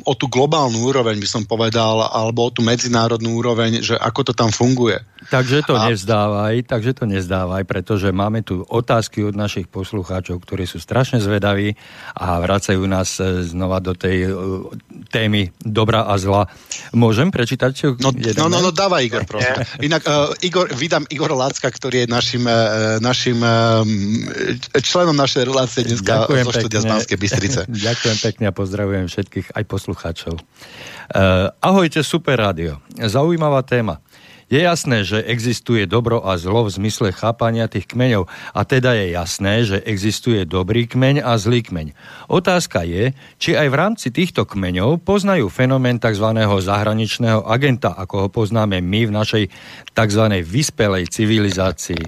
o 0.04 0.14
tú 0.20 0.28
globálnu 0.28 0.84
úroveň, 0.84 1.16
by 1.16 1.30
som 1.32 1.44
povedal, 1.48 2.04
alebo 2.12 2.44
o 2.44 2.52
tú 2.52 2.60
medzinárodnú 2.60 3.40
úroveň, 3.40 3.80
že 3.80 3.96
ako 3.96 4.20
to 4.28 4.34
tam 4.36 4.52
funguje. 4.52 5.00
Takže 5.32 5.64
to 5.64 5.80
a... 5.80 5.88
nezdávaj, 5.88 6.68
takže 6.68 6.92
to 6.92 7.08
nezdávaj, 7.08 7.64
pretože 7.64 8.12
máme 8.12 8.44
tu 8.44 8.68
otázky 8.68 9.24
od 9.24 9.40
našich 9.40 9.72
poslucháčov, 9.72 10.44
ktorí 10.44 10.68
sú 10.68 10.84
strašne 10.84 11.24
zvedaví 11.24 11.80
a 12.20 12.44
vracajú 12.44 12.84
nás 12.84 13.16
e, 13.24 13.48
znova 13.48 13.80
do 13.80 13.96
tej 13.96 14.28
e, 14.28 14.30
témy 15.08 15.56
dobra 15.64 16.04
a 16.04 16.20
zla. 16.20 16.52
Môžem 16.92 17.32
prečítať? 17.32 17.96
No, 18.04 18.12
no, 18.12 18.46
no, 18.52 18.60
no, 18.60 18.72
dávaj 18.76 19.08
Igor, 19.08 19.24
prosím. 19.24 19.56
Inak 19.80 20.04
uh, 20.04 20.36
Igor, 20.44 20.68
vydám 20.76 21.08
Igor 21.08 21.32
Lacka, 21.32 21.72
ktorý 21.72 22.04
je 22.04 22.08
našim, 22.12 22.44
uh, 22.44 23.00
našim 23.00 23.40
uh, 23.40 23.53
členom 24.80 25.16
našej 25.18 25.44
relácie 25.50 25.82
dneska 25.84 26.28
Ďakujem 26.28 26.46
zo 26.46 26.54
štúdia 26.54 26.80
z 26.80 26.88
Banskej 26.88 27.18
Bystrice. 27.18 27.60
Ďakujem 27.90 28.18
pekne 28.22 28.46
a 28.50 28.54
pozdravujem 28.54 29.06
všetkých 29.10 29.58
aj 29.58 29.64
poslucháčov. 29.66 30.36
Uh, 30.38 31.52
ahojte, 31.60 32.02
Super 32.06 32.40
Radio. 32.40 32.80
Zaujímavá 32.96 33.66
téma. 33.66 34.00
Je 34.54 34.62
jasné, 34.62 35.02
že 35.02 35.18
existuje 35.26 35.90
dobro 35.90 36.22
a 36.22 36.38
zlo 36.38 36.70
v 36.70 36.78
zmysle 36.78 37.10
chápania 37.10 37.66
tých 37.66 37.90
kmeňov 37.90 38.30
a 38.54 38.62
teda 38.62 38.94
je 38.94 39.18
jasné, 39.18 39.54
že 39.66 39.82
existuje 39.82 40.46
dobrý 40.46 40.86
kmeň 40.86 41.26
a 41.26 41.42
zlý 41.42 41.66
kmeň. 41.66 41.98
Otázka 42.30 42.86
je, 42.86 43.18
či 43.42 43.58
aj 43.58 43.68
v 43.74 43.80
rámci 43.82 44.14
týchto 44.14 44.46
kmeňov 44.46 45.02
poznajú 45.02 45.50
fenomén 45.50 45.98
tzv. 45.98 46.38
zahraničného 46.38 47.42
agenta, 47.50 47.98
ako 47.98 48.16
ho 48.22 48.28
poznáme 48.30 48.78
my 48.78 49.10
v 49.10 49.16
našej 49.18 49.44
tzv. 49.90 50.24
vyspelej 50.46 51.10
civilizácii. 51.10 52.06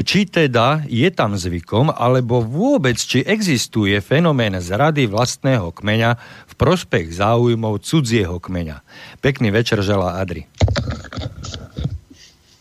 Či 0.00 0.24
teda 0.24 0.88
je 0.88 1.12
tam 1.12 1.36
zvykom, 1.36 1.92
alebo 1.92 2.40
vôbec, 2.40 2.96
či 2.96 3.28
existuje 3.28 4.00
fenomén 4.00 4.56
zrady 4.56 5.04
vlastného 5.04 5.68
kmeňa 5.68 6.10
v 6.48 6.54
prospech 6.56 7.12
záujmov 7.12 7.84
cudzieho 7.84 8.40
kmeňa. 8.40 8.80
Pekný 9.20 9.52
večer 9.52 9.84
želá 9.84 10.16
Adri. 10.16 10.48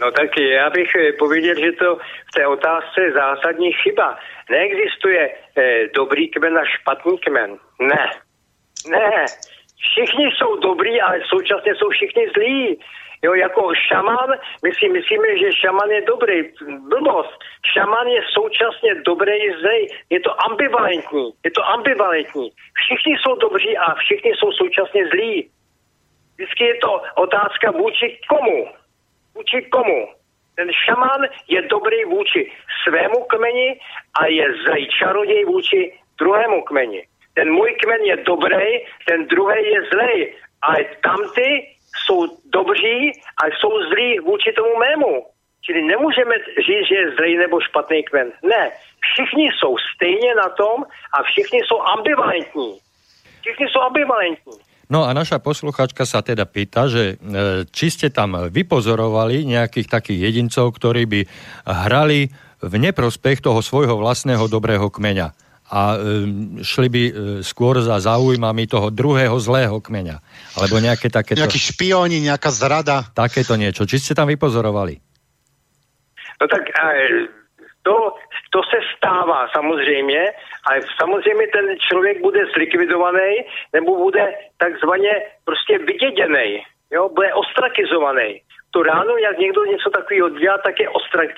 No 0.04 0.12
tak 0.12 0.38
já 0.38 0.70
bych 0.70 0.96
eh, 0.96 1.14
pověděl, 1.14 1.56
že 1.56 1.72
to 1.72 1.96
v 1.96 2.32
té 2.36 2.48
otázce 2.48 3.02
je 3.02 3.12
zásadní 3.12 3.72
chyba. 3.74 4.18
Neexistuje 4.50 5.30
eh, 5.58 5.88
dobrý 5.96 6.30
kmen 6.30 6.58
a 6.58 6.66
špatný 6.66 7.18
kmen. 7.18 7.58
Ne. 7.80 8.10
Ne, 8.90 9.26
všichni 9.80 10.26
jsou 10.26 10.56
dobrý, 10.56 11.02
ale 11.02 11.22
současně 11.30 11.76
jsou 11.76 11.90
všichni 11.90 12.28
zlí. 12.36 12.80
Jo, 13.24 13.34
jako 13.34 13.72
šaman, 13.76 14.30
my 14.64 14.72
si 14.74 14.90
myslíme, 14.90 15.38
že 15.38 15.52
šaman 15.52 15.90
je 15.90 16.02
dobrý. 16.02 16.44
Blbost. 16.90 17.40
Šaman 17.74 18.08
je 18.08 18.22
současně 18.34 18.96
dobrý 18.96 19.32
i. 19.32 19.88
Je 20.10 20.20
to 20.20 20.32
ambivalentní. 20.46 21.32
Je 21.46 21.52
to 21.52 21.70
ambivalentní. 21.70 22.52
Všichni 22.74 23.18
jsou 23.18 23.36
dobří 23.36 23.78
a 23.78 23.96
všichni 23.96 24.32
jsou 24.36 24.52
současně 24.52 25.08
zlí. 25.08 25.50
Vždycky 26.36 26.64
je 26.64 26.76
to 26.76 27.02
otázka 27.16 27.72
vůči 27.72 28.20
komu. 28.30 28.83
Vůči 29.36 29.62
komu. 29.62 30.08
Ten 30.56 30.70
šaman 30.86 31.22
je 31.48 31.62
dobrý 31.62 32.06
vůči 32.06 32.52
svému 32.84 33.24
kmeni 33.24 33.80
a 34.22 34.26
je 34.26 34.54
zlej 34.64 34.88
čaroděj 35.00 35.46
vůči 35.46 35.94
druhému 36.20 36.62
kmeni. 36.62 37.08
Ten 37.34 37.52
můj 37.52 37.76
kmen 37.82 38.02
je 38.02 38.16
dobrý, 38.16 38.66
ten 39.08 39.28
druhý 39.28 39.60
je 39.74 39.82
zlej. 39.94 40.34
Ale 40.62 40.86
tamty 41.04 41.68
jsou 42.06 42.28
dobří 42.46 43.12
a 43.44 43.46
jsou 43.48 43.72
zlí 43.90 44.20
vůči 44.20 44.54
tomu 44.54 44.78
mému. 44.78 45.26
Čili 45.66 45.82
nemůžeme 45.82 46.36
říct, 46.66 46.88
že 46.88 46.96
je 46.96 47.12
zlej 47.16 47.38
nebo 47.38 47.62
špatný 47.62 48.04
kmen. 48.04 48.32
Ne, 48.44 48.72
všichni 49.00 49.50
jsou 49.52 49.78
stejně 49.96 50.36
na 50.36 50.50
tom 50.50 50.84
a 51.20 51.24
všichni 51.24 51.60
jsou 51.60 51.82
ambivalentní. 51.82 52.80
Všichni 53.42 53.68
jsou 53.68 53.80
ambivalentní. 53.80 54.54
No 54.94 55.10
a 55.10 55.12
naša 55.18 55.42
posluchačka 55.42 56.06
sa 56.06 56.22
teda 56.22 56.46
pýta, 56.46 56.86
že 56.86 57.18
e, 57.18 57.66
či 57.74 57.90
ste 57.90 58.14
tam 58.14 58.38
vypozorovali 58.46 59.42
nejakých 59.42 59.90
takých 59.90 60.30
jedincov, 60.30 60.70
ktorí 60.78 61.10
by 61.10 61.22
hrali 61.66 62.30
v 62.62 62.74
neprospech 62.78 63.42
toho 63.42 63.58
svojho 63.66 63.98
vlastného 63.98 64.46
dobrého 64.46 64.94
kmeňa 64.94 65.34
a 65.74 65.82
e, 65.94 66.62
šli 66.62 66.88
by 66.94 67.04
e, 67.10 67.14
skôr 67.42 67.82
za 67.82 67.98
záujmami 67.98 68.70
toho 68.70 68.94
druhého 68.94 69.34
zlého 69.42 69.82
kmeňa. 69.82 70.22
Alebo 70.62 70.78
nejaké 70.78 71.10
takéto... 71.10 71.42
Nejakí 71.42 71.58
špióni, 71.58 72.22
nejaká 72.22 72.54
zrada. 72.54 73.10
Takéto 73.18 73.58
niečo. 73.58 73.90
Či 73.90 73.98
ste 73.98 74.14
tam 74.14 74.30
vypozorovali? 74.30 75.02
No 76.38 76.46
tak 76.46 76.70
to, 77.82 78.16
to 78.54 78.60
se 78.64 78.80
stává 78.98 79.48
samozřejmě, 79.58 80.22
ale 80.66 80.80
samozřejmě 81.02 81.46
ten 81.48 81.66
člověk 81.90 82.22
bude 82.22 82.40
zlikvidovaný 82.56 83.32
nebo 83.74 83.98
bude 83.98 84.26
takzvaně 84.58 85.12
prostě 85.46 85.78
vyděděný, 85.78 86.64
jo, 86.92 87.10
bude 87.10 87.34
ostrakizovaný. 87.34 88.42
To 88.72 88.84
ráno, 88.84 89.18
jak 89.18 89.38
někdo 89.38 89.66
něco 89.66 89.90
takového 89.90 90.30
dělá, 90.30 90.58
tak 90.58 90.80
je 90.80 90.90
ostrak, 90.90 91.30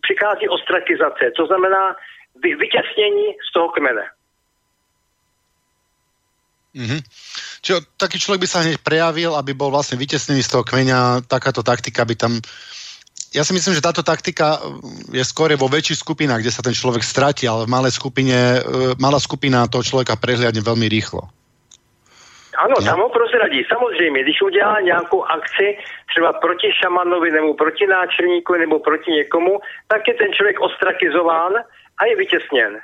přichází 0.00 0.48
ostrakizace, 0.48 1.32
to 1.36 1.46
znamená 1.46 1.96
vy, 2.42 2.54
vytěsnění 2.54 3.26
z 3.48 3.52
toho 3.52 3.68
kmene. 3.68 4.04
Mm-hmm. 6.74 7.00
Čiže 7.62 7.86
taký 7.96 8.18
človek 8.18 8.42
by 8.42 8.48
sa 8.50 8.66
hneď 8.66 8.82
prejavil, 8.82 9.38
aby 9.38 9.54
bol 9.54 9.70
vlastne 9.70 9.94
vytesnený 9.94 10.42
z 10.42 10.50
toho 10.58 10.66
kmeňa, 10.66 11.22
takáto 11.30 11.62
taktika 11.62 12.02
by 12.02 12.18
tam 12.18 12.42
ja 13.34 13.42
si 13.42 13.50
myslím, 13.50 13.74
že 13.74 13.82
táto 13.82 14.06
taktika 14.06 14.62
je 15.10 15.24
skôr 15.26 15.50
vo 15.58 15.66
väčších 15.66 16.06
skupinách, 16.06 16.46
kde 16.46 16.54
sa 16.54 16.62
ten 16.62 16.70
človek 16.70 17.02
stratí, 17.02 17.50
ale 17.50 17.66
v 17.66 17.72
malej 17.74 17.98
skupine, 17.98 18.62
e, 18.62 18.94
malá 19.02 19.18
skupina 19.18 19.66
toho 19.66 19.82
človeka 19.82 20.14
prehliadne 20.14 20.62
veľmi 20.62 20.86
rýchlo. 20.86 21.26
Ano, 22.54 22.78
tam 22.78 23.02
ho 23.02 23.10
prozradí. 23.10 23.66
Samozřejmě, 23.66 24.22
když 24.22 24.42
udělá 24.42 24.80
nějakou 24.80 25.24
akci, 25.24 25.78
třeba 26.10 26.32
proti 26.32 26.70
šamanovi 26.82 27.30
nebo 27.30 27.54
proti 27.54 27.86
náčelníku 27.86 28.54
nebo 28.54 28.78
proti 28.78 29.10
někomu, 29.10 29.58
tak 29.88 30.08
je 30.08 30.14
ten 30.14 30.32
člověk 30.32 30.60
ostrakizován 30.60 31.52
a 31.98 32.04
je 32.06 32.16
vytěsněn. 32.16 32.78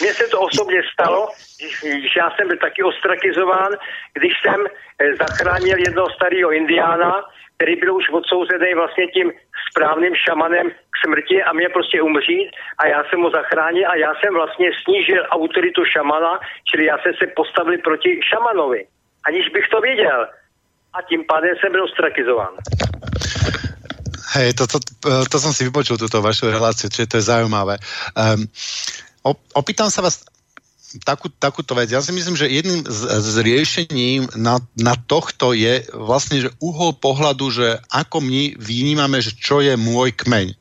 Mně 0.00 0.14
se 0.14 0.26
to 0.26 0.40
osobně 0.40 0.82
stalo, 0.92 1.28
když 1.82 2.16
já 2.16 2.30
jsem 2.30 2.48
byl 2.48 2.56
taky 2.56 2.82
ostrakizován, 2.82 3.72
když 4.12 4.32
jsem 4.42 4.60
eh, 4.66 5.16
zachránil 5.16 5.78
jednoho 5.78 6.10
starého 6.10 6.52
indiána, 6.52 7.12
který 7.56 7.76
byl 7.76 7.96
už 7.96 8.06
odsouzený 8.18 8.74
vlastně 8.74 9.06
tím 9.06 9.32
správným 9.70 10.14
šamanem 10.14 10.66
k 10.70 10.94
smrti 11.04 11.42
a 11.42 11.52
mě 11.52 11.68
prostě 11.68 12.02
umřít 12.02 12.50
a 12.78 12.86
já 12.86 13.00
jsem 13.04 13.20
ho 13.22 13.30
zachránil 13.30 13.86
a 13.90 13.94
já 13.96 14.12
jsem 14.14 14.34
vlastně 14.34 14.68
snížil 14.84 15.22
autoritu 15.30 15.84
šamana, 15.84 16.40
čili 16.68 16.84
já 16.84 16.96
jsem 16.98 17.12
se 17.20 17.26
postavil 17.36 17.78
proti 17.84 18.20
šamanovi, 18.30 18.86
aniž 19.26 19.48
bych 19.48 19.66
to 19.68 19.80
věděl. 19.80 20.20
A 20.94 21.02
tím 21.02 21.24
pádem 21.28 21.54
jsem 21.60 21.72
byl 21.72 21.84
ostrakizován. 21.84 22.54
Hej, 24.34 24.54
to, 24.54 24.66
to, 24.66 24.78
to 25.30 25.36
som 25.38 25.54
si 25.54 25.62
vypočul, 25.62 25.94
túto 25.94 26.18
vašu 26.18 26.50
reláciu, 26.50 26.90
čiže 26.90 27.06
to 27.06 27.16
je 27.22 27.28
zaujímavé. 27.30 27.78
Um, 28.18 28.50
opýtam 29.54 29.94
sa 29.94 30.02
vás 30.02 30.26
takú, 31.02 31.26
takúto 31.32 31.74
vec. 31.74 31.90
Ja 31.90 31.98
si 31.98 32.14
myslím, 32.14 32.38
že 32.38 32.46
jedným 32.46 32.86
z, 32.86 33.00
z 33.18 33.34
riešení 33.42 34.38
na, 34.38 34.62
na 34.78 34.94
tohto 34.94 35.50
je 35.50 35.82
vlastne, 35.90 36.46
že 36.46 36.54
uhol 36.62 36.94
pohľadu, 36.94 37.50
že 37.50 37.68
ako 37.90 38.22
my 38.22 38.54
vnímame, 38.54 39.18
že 39.18 39.34
čo 39.34 39.58
je 39.58 39.74
môj 39.74 40.14
kmeň. 40.14 40.54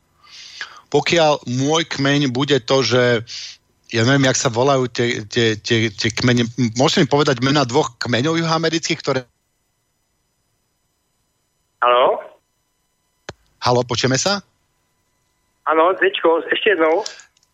Pokiaľ 0.89 1.45
môj 1.49 1.89
kmeň 1.89 2.33
bude 2.33 2.57
to, 2.65 2.77
že 2.81 3.25
ja 3.93 4.01
neviem, 4.09 4.25
jak 4.25 4.41
sa 4.41 4.49
volajú 4.49 4.89
tie, 4.89 5.21
tie, 5.29 5.53
tie, 5.53 5.93
tie 5.93 6.09
kmene. 6.09 6.49
Môžete 6.73 7.05
mi 7.05 7.09
povedať 7.09 7.45
mena 7.45 7.61
dvoch 7.61 7.93
kmeňov 8.01 8.41
juhoamerických, 8.41 8.97
ktoré... 8.97 9.19
Halo? 11.77 12.25
Halo, 13.61 13.85
počujeme 13.85 14.17
sa? 14.17 14.41
Áno, 15.69 15.93
Zečko, 16.01 16.41
ešte 16.49 16.73
jednou. 16.73 17.05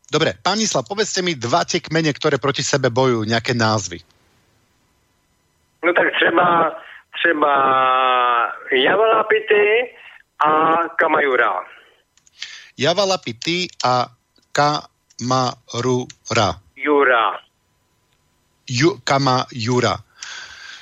Dobre, 0.10 0.34
pán 0.42 0.58
Mislav, 0.58 0.90
povedzte 0.90 1.22
mi 1.22 1.38
dva 1.38 1.62
tie 1.62 1.78
kmene, 1.78 2.10
ktoré 2.10 2.42
proti 2.42 2.66
sebe 2.66 2.90
bojujú, 2.90 3.30
nejaké 3.30 3.54
názvy. 3.54 4.02
No 5.86 5.94
tak 5.94 6.12
třeba, 6.18 6.76
třeba 7.14 7.52
Javalapity 8.74 9.96
a 10.40 10.52
Kamajura. 10.98 11.54
Javalapity 12.78 13.68
a 13.86 14.10
Kamarura. 14.52 16.50
Jura. 16.76 17.26
Ju, 18.68 18.98
Kamajura. 19.04 20.00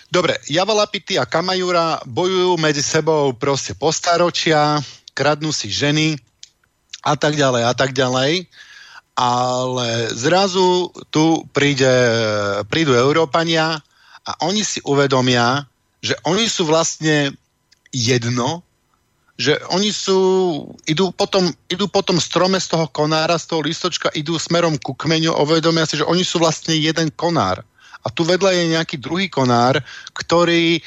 Dobre, 0.08 0.40
Javalapity 0.48 1.20
a 1.20 1.28
Kamajura 1.28 2.00
bojujú 2.08 2.56
medzi 2.56 2.80
sebou 2.80 3.36
proste 3.36 3.76
postaročia, 3.76 4.80
kradnú 5.12 5.52
si 5.52 5.68
ženy 5.68 6.16
a 7.04 7.20
tak 7.20 7.36
ďalej 7.36 7.64
a 7.68 7.74
tak 7.76 7.92
ďalej 7.92 8.48
ale 9.18 10.14
zrazu 10.14 10.94
tu 11.10 11.42
príde, 11.50 11.90
prídu 12.70 12.94
Európania 12.94 13.82
a 14.22 14.32
oni 14.46 14.62
si 14.62 14.78
uvedomia, 14.86 15.66
že 16.06 16.14
oni 16.30 16.46
sú 16.46 16.70
vlastne 16.70 17.34
jedno, 17.90 18.62
že 19.38 19.58
oni 19.74 19.90
sú, 19.90 20.18
idú 20.86 21.10
potom, 21.10 21.50
idú 21.70 21.90
potom 21.90 22.22
strome 22.22 22.62
z 22.62 22.78
toho 22.78 22.86
konára, 22.94 23.42
z 23.42 23.50
toho 23.50 23.62
listočka, 23.66 24.14
idú 24.14 24.38
smerom 24.38 24.78
ku 24.78 24.94
kmeňu 24.94 25.34
uvedomia 25.34 25.90
si, 25.90 25.98
že 25.98 26.06
oni 26.06 26.22
sú 26.22 26.38
vlastne 26.38 26.78
jeden 26.78 27.10
konár. 27.14 27.66
A 28.06 28.14
tu 28.14 28.22
vedľa 28.22 28.54
je 28.54 28.74
nejaký 28.78 29.02
druhý 29.02 29.30
konár, 29.34 29.82
ktorý 30.14 30.78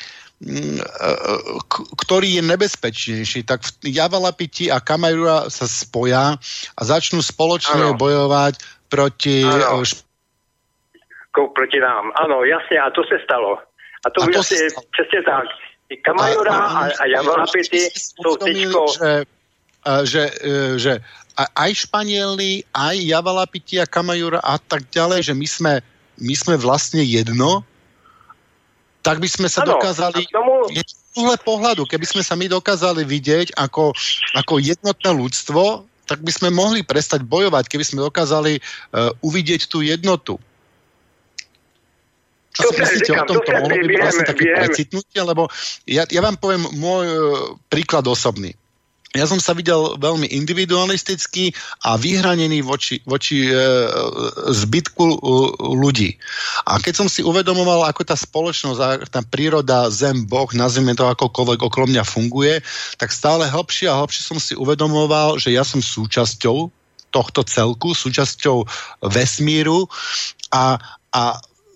ktorý 2.01 2.41
je 2.41 2.43
nebezpečnejší, 2.49 3.45
tak 3.45 3.61
Javalapiti 3.84 4.72
a 4.72 4.80
Kamerura 4.80 5.53
sa 5.53 5.68
spoja 5.68 6.41
a 6.76 6.80
začnú 6.80 7.20
spoločne 7.20 7.93
ano. 7.93 8.01
bojovať 8.01 8.57
proti... 8.88 9.45
Ano. 9.45 9.84
Proti 11.30 11.78
nám, 11.78 12.11
áno, 12.16 12.43
jasne, 12.43 12.80
a 12.80 12.88
to 12.91 13.05
sa 13.07 13.20
stalo. 13.22 13.61
A 14.01 14.09
to, 14.11 14.24
a 14.24 14.26
to 14.26 14.41
jasne, 14.41 14.80
přesně 14.97 15.20
tak. 15.22 15.47
Kamajura 16.03 16.57
a, 16.57 16.66
a, 16.66 16.82
a 16.88 17.05
Javalapiti 17.07 17.91
sú 17.93 18.34
teďko... 18.41 18.80
Že, 18.97 19.12
že, 20.05 20.22
e, 20.41 20.78
že 20.78 20.93
aj 21.36 21.70
Španieli, 21.88 22.64
aj 22.72 22.97
Javalapiti 23.01 23.80
a 23.80 23.88
Kamajura 23.88 24.41
a 24.41 24.57
tak 24.61 24.88
ďalej, 24.88 25.32
že 25.32 25.34
my 25.36 25.49
sme, 25.49 25.72
my 26.20 26.34
sme 26.36 26.55
vlastne 26.61 27.01
jedno, 27.05 27.64
tak 29.01 29.16
by 29.18 29.28
sme 29.28 29.48
sa 29.48 29.64
ano, 29.64 29.76
dokázali... 29.76 30.28
Tomu... 30.28 30.68
Z 31.11 31.42
pohľadu, 31.42 31.90
keby 31.90 32.07
sme 32.07 32.22
sa 32.22 32.38
my 32.38 32.46
dokázali 32.46 33.03
vidieť 33.03 33.59
ako, 33.59 33.90
ako 34.38 34.55
jednotné 34.62 35.11
ľudstvo, 35.11 35.82
tak 36.07 36.22
by 36.22 36.30
sme 36.30 36.48
mohli 36.55 36.86
prestať 36.86 37.26
bojovať, 37.26 37.66
keby 37.66 37.82
sme 37.82 38.07
dokázali 38.07 38.62
uh, 38.62 39.11
uvidieť 39.18 39.66
tú 39.66 39.82
jednotu. 39.82 40.38
Čo 42.55 42.70
si 42.70 42.78
myslíte 42.78 43.11
o 43.14 43.26
tomto? 43.26 43.51
Mohlo 43.51 43.74
by 43.74 43.86
byť 43.90 44.01
vlastne 44.03 44.26
také 44.26 44.44
precitnutie? 44.55 45.20
Lebo 45.22 45.42
ja, 45.86 46.07
ja 46.07 46.20
vám 46.22 46.38
poviem 46.38 46.62
môj 46.78 47.05
uh, 47.11 47.18
príklad 47.66 48.07
osobný 48.07 48.55
ja 49.11 49.26
som 49.26 49.42
sa 49.42 49.58
videl 49.58 49.98
veľmi 49.98 50.30
individualistický 50.30 51.50
a 51.82 51.98
vyhranený 51.98 52.62
voči, 52.62 53.02
voči 53.02 53.42
e, 53.42 53.54
zbytku 54.54 55.02
e, 55.02 55.16
ľudí. 55.66 56.14
A 56.62 56.78
keď 56.78 56.94
som 57.02 57.08
si 57.11 57.26
uvedomoval, 57.26 57.90
ako 57.90 58.06
tá 58.06 58.14
spoločnosť, 58.14 59.11
tá 59.11 59.20
príroda, 59.26 59.90
zem, 59.90 60.22
boh, 60.30 60.46
nazvime 60.54 60.94
to 60.94 61.11
akokoľvek 61.11 61.58
okolo 61.58 61.90
mňa 61.90 62.04
funguje, 62.06 62.62
tak 63.02 63.11
stále 63.11 63.50
hlbšie 63.50 63.90
a 63.90 63.98
hlbšie 63.98 64.22
som 64.22 64.38
si 64.38 64.54
uvedomoval, 64.54 65.42
že 65.42 65.50
ja 65.50 65.66
som 65.66 65.82
súčasťou 65.82 66.70
tohto 67.11 67.42
celku, 67.42 67.90
súčasťou 67.90 68.62
vesmíru 69.11 69.90
a, 70.54 70.78
a 71.11 71.22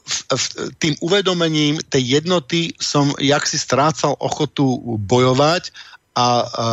v, 0.05 0.18
v, 0.37 0.45
tým 0.78 0.95
uvedomením 1.01 1.80
tej 1.89 2.20
jednoty 2.20 2.76
som 2.76 3.11
jak 3.16 3.43
si 3.49 3.57
strácal 3.57 4.14
ochotu 4.20 4.78
bojovať 5.01 5.72
a, 6.15 6.27
a 6.47 6.67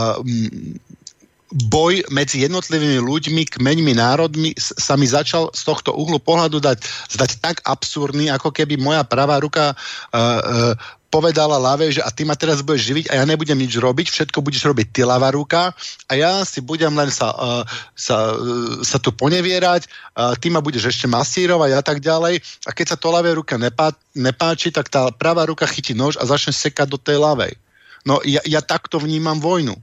boj 1.52 2.08
medzi 2.08 2.48
jednotlivými 2.48 3.04
ľuďmi, 3.04 3.44
kmeňmi, 3.60 3.94
národmi 4.00 4.56
sa 4.58 4.96
mi 4.96 5.04
začal 5.04 5.52
z 5.52 5.62
tohto 5.68 5.92
uhlu 5.92 6.18
pohľadu 6.24 6.64
dať, 6.64 6.80
zdať 7.12 7.32
tak 7.44 7.56
absurdný, 7.68 8.32
ako 8.32 8.56
keby 8.56 8.80
moja 8.80 9.04
pravá 9.04 9.44
ruka 9.44 9.76
uh, 9.76 10.16
uh, 10.16 10.74
povedala 11.12 11.60
Lave, 11.60 11.92
že 11.92 12.00
a 12.00 12.08
ty 12.08 12.24
ma 12.24 12.40
teraz 12.40 12.64
budeš 12.64 12.88
živiť 12.88 13.06
a 13.12 13.20
ja 13.20 13.24
nebudem 13.28 13.60
nič 13.60 13.76
robiť, 13.76 14.08
všetko 14.08 14.40
budeš 14.40 14.72
robiť 14.72 14.96
ty 14.96 15.02
ľavá 15.04 15.36
ruka 15.36 15.76
a 16.08 16.12
ja 16.16 16.48
si 16.48 16.64
budem 16.64 16.96
len 16.96 17.12
sa, 17.12 17.36
uh, 17.36 17.68
sa, 18.00 18.32
uh, 18.32 18.80
sa 18.80 18.96
tu 18.96 19.12
ponevierať, 19.12 19.92
uh, 20.16 20.40
ty 20.40 20.48
ma 20.48 20.64
budeš 20.64 20.96
ešte 20.96 21.12
masírovať 21.12 21.72
a 21.76 21.82
tak 21.84 22.00
ďalej 22.00 22.40
a 22.64 22.72
keď 22.72 22.96
sa 22.96 22.98
to 22.98 23.12
ľavé 23.12 23.36
ruka 23.36 23.60
nepá, 23.60 23.92
nepáči, 24.16 24.72
tak 24.72 24.88
tá 24.88 25.12
pravá 25.12 25.44
ruka 25.44 25.68
chytí 25.68 25.92
nož 25.92 26.16
a 26.16 26.24
začne 26.24 26.56
sekať 26.56 26.88
do 26.88 26.96
tej 26.96 27.20
ľavej. 27.20 27.60
No 28.06 28.20
ja, 28.26 28.42
ja 28.46 28.62
takto 28.62 28.98
vnímam 28.98 29.38
vojnu. 29.40 29.76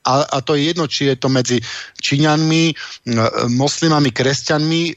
A, 0.00 0.24
a 0.24 0.36
to 0.40 0.56
je 0.56 0.72
jedno, 0.72 0.88
či 0.88 1.12
je 1.12 1.16
to 1.20 1.28
medzi 1.28 1.60
Číňanmi, 2.00 2.72
moslimami, 3.52 4.08
kresťanmi. 4.08 4.96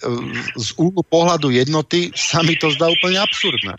Z 0.55 0.70
úhlu 0.80 1.03
pohľadu 1.03 1.51
jednoty 1.51 2.16
sa 2.16 2.39
mi 2.39 2.55
to 2.55 2.72
zdá 2.72 2.88
úplne 2.88 3.20
absurdné. 3.20 3.76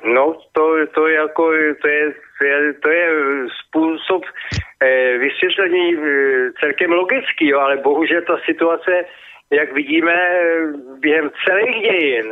No, 0.00 0.40
to, 0.56 0.62
to, 0.96 1.06
je 1.06 1.14
jako, 1.14 1.44
to, 1.82 1.88
je, 1.88 2.04
to, 2.82 2.88
je, 2.88 3.06
způsob 3.60 4.22
eh, 4.24 5.18
vysvětlení 5.18 5.94
eh, 5.94 6.52
celkem 6.60 6.90
logický, 6.90 7.48
jo, 7.48 7.60
ale 7.60 7.76
bohužel 7.76 8.22
ta 8.26 8.40
situace, 8.44 9.04
jak 9.50 9.72
vidíme 9.72 10.16
během 11.00 11.30
celých 11.44 11.82
dějin, 11.82 12.26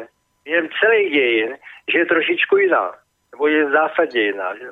během 0.45 0.69
celých 0.81 1.13
dějin, 1.13 1.57
že 1.93 1.99
je 1.99 2.07
trošičku 2.07 2.57
jiná, 2.57 2.93
nebo 3.33 3.49
je 3.49 3.71
zásadně 3.71 4.21
jiná. 4.21 4.57
Že? 4.57 4.69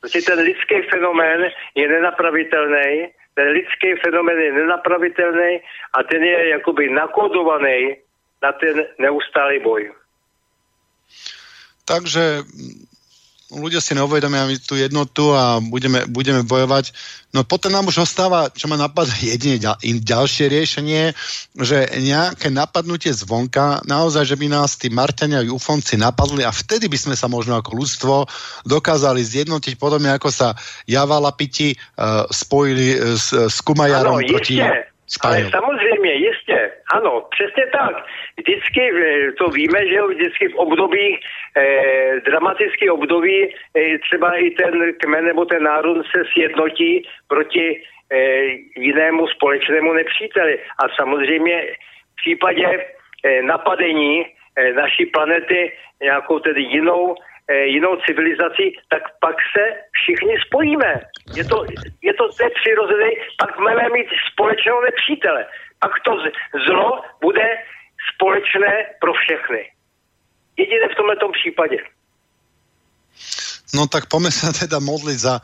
Protože 0.00 0.22
ten 0.22 0.38
lidský 0.38 0.82
fenomén 0.90 1.40
je 1.74 1.88
nenapravitelný, 1.88 3.08
ten 3.34 3.48
lidský 3.48 3.94
fenomén 4.04 4.38
je 4.38 4.52
nenapravitelný 4.52 5.60
a 5.92 6.02
ten 6.02 6.24
je 6.24 6.48
jakoby 6.48 6.90
nakodovaný 6.90 7.96
na 8.42 8.52
ten 8.52 8.86
neustálý 8.98 9.60
boj. 9.60 9.92
Takže 11.84 12.38
ľudia 13.50 13.82
si 13.82 13.98
neuvedomia 13.98 14.46
tú 14.62 14.78
jednotu 14.78 15.34
a 15.34 15.58
budeme, 15.58 16.06
budeme 16.06 16.46
bojovať. 16.46 16.94
No 17.34 17.46
potom 17.46 17.70
nám 17.70 17.86
už 17.90 18.06
ostáva, 18.06 18.50
čo 18.50 18.70
ma 18.70 18.78
napadá, 18.78 19.10
jedine 19.22 19.58
ďal, 19.58 19.78
ďalšie 19.82 20.46
riešenie, 20.50 21.14
že 21.58 21.90
nejaké 21.98 22.50
napadnutie 22.50 23.10
zvonka, 23.10 23.82
naozaj, 23.86 24.26
že 24.26 24.38
by 24.38 24.46
nás 24.46 24.78
tí 24.78 24.90
Marťania 24.90 25.42
a 25.42 25.50
Ufonci 25.50 25.98
napadli 25.98 26.46
a 26.46 26.54
vtedy 26.54 26.86
by 26.86 26.98
sme 26.98 27.14
sa 27.18 27.26
možno 27.26 27.58
ako 27.58 27.70
ľudstvo 27.74 28.14
dokázali 28.66 29.22
zjednotiť, 29.22 29.78
podobne 29.78 30.14
ako 30.14 30.30
sa 30.30 30.54
Javala 30.86 31.34
Piti 31.34 31.74
uh, 31.74 32.26
spojili 32.30 32.94
uh, 32.94 33.18
s, 33.18 33.34
s 33.34 33.58
Kumajarom 33.62 34.22
ano, 34.22 34.30
proti... 34.30 34.62
Ale 35.20 35.50
samozřejmě, 35.50 36.12
jistě, 36.12 36.29
ano, 36.94 37.26
přesně 37.30 37.66
tak. 37.66 38.06
Vždycky 38.38 38.82
eh, 38.90 39.32
to 39.32 39.48
víme, 39.50 39.86
že 39.86 40.02
vždycky 40.02 40.48
v 40.48 40.54
období, 40.54 41.20
eh, 41.56 42.20
dramatický 42.20 42.90
období, 42.90 43.54
eh, 43.76 43.98
třeba 43.98 44.36
i 44.36 44.50
ten 44.50 44.92
kmen 45.00 45.24
nebo 45.24 45.44
ten 45.44 45.62
národ 45.62 46.06
se 46.06 46.22
sjednotí 46.32 47.08
proti 47.28 47.82
eh, 48.12 48.42
jinému 48.76 49.26
společnému 49.26 49.92
nepříteli. 49.92 50.58
A 50.58 50.88
samozřejmě 50.96 51.66
v 52.12 52.16
případě 52.16 52.66
eh, 53.24 53.42
napadení 53.42 54.26
eh, 54.56 54.72
naší 54.72 55.06
planety 55.06 55.72
nějakou 56.02 56.38
tedy 56.38 56.62
jinou 56.62 57.14
Eh, 57.50 57.66
jinou 57.66 57.96
civilizací, 58.06 58.76
tak 58.88 59.02
pak 59.20 59.36
se 59.56 59.64
všichni 59.92 60.34
spojíme. 60.46 61.00
Je 61.36 61.44
to, 61.44 61.64
je 62.02 62.14
to 62.14 62.24
je 62.42 62.50
přirozené, 62.50 63.10
pak 63.40 63.58
máme 63.58 63.88
mít 63.88 64.06
společného 64.32 64.80
nepřítele. 64.80 65.46
Pak 65.80 65.92
to 66.04 66.12
zlo 66.66 67.02
bude 67.20 67.46
společné 68.14 68.72
pro 69.00 69.12
všechny. 69.12 69.62
Jediné 70.56 70.86
v 70.92 70.96
tomto 70.96 71.28
případě. 71.32 71.78
No 73.74 73.86
tak 73.86 74.10
poďme 74.10 74.34
sa 74.34 74.50
teda 74.50 74.82
modliť 74.82 75.18
za 75.18 75.38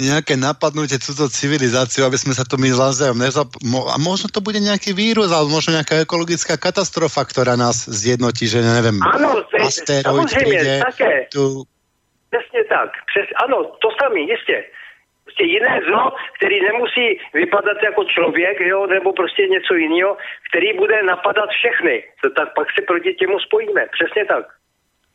nejaké 0.00 0.34
napadnutie 0.40 0.98
túto 0.98 1.28
civilizáciu, 1.28 2.02
aby 2.08 2.18
sme 2.18 2.34
sa 2.34 2.42
to 2.48 2.56
my 2.56 2.72
navzájom 2.72 3.18
nezap... 3.20 3.54
A 3.92 3.96
možno 4.00 4.32
to 4.32 4.40
bude 4.40 4.58
nejaký 4.58 4.96
vírus, 4.96 5.30
alebo 5.30 5.52
možno 5.52 5.76
nejaká 5.76 6.02
ekologická 6.02 6.56
katastrofa, 6.56 7.22
ktorá 7.22 7.54
nás 7.54 7.86
zjednotí, 7.86 8.48
že 8.48 8.64
neviem, 8.64 8.98
ano, 9.04 9.44
asteroid 9.60 10.32
príde. 10.32 10.80
Také. 10.80 11.28
Tu... 11.30 11.64
Přesně 12.32 12.62
tak. 12.68 12.90
Přes, 13.12 13.28
ano, 13.44 13.64
to 13.78 13.88
samý, 14.02 14.26
jistě. 14.26 14.64
Prostě 15.32 15.44
jiné 15.44 15.80
zlo, 15.88 16.12
který 16.36 16.60
nemusí 16.60 17.06
vypadat 17.34 17.78
jako 17.84 18.04
člověk, 18.04 18.60
jo, 18.60 18.86
nebo 18.86 19.12
prostě 19.12 19.42
něco 19.42 19.74
jiného, 19.74 20.16
který 20.48 20.76
bude 20.76 21.02
napadat 21.02 21.48
všechny. 21.50 22.04
To, 22.20 22.30
tak 22.30 22.54
pak 22.54 22.68
se 22.76 22.84
proti 22.86 23.14
těmu 23.14 23.40
spojíme. 23.40 23.82
Přesně 23.96 24.24
tak 24.24 24.44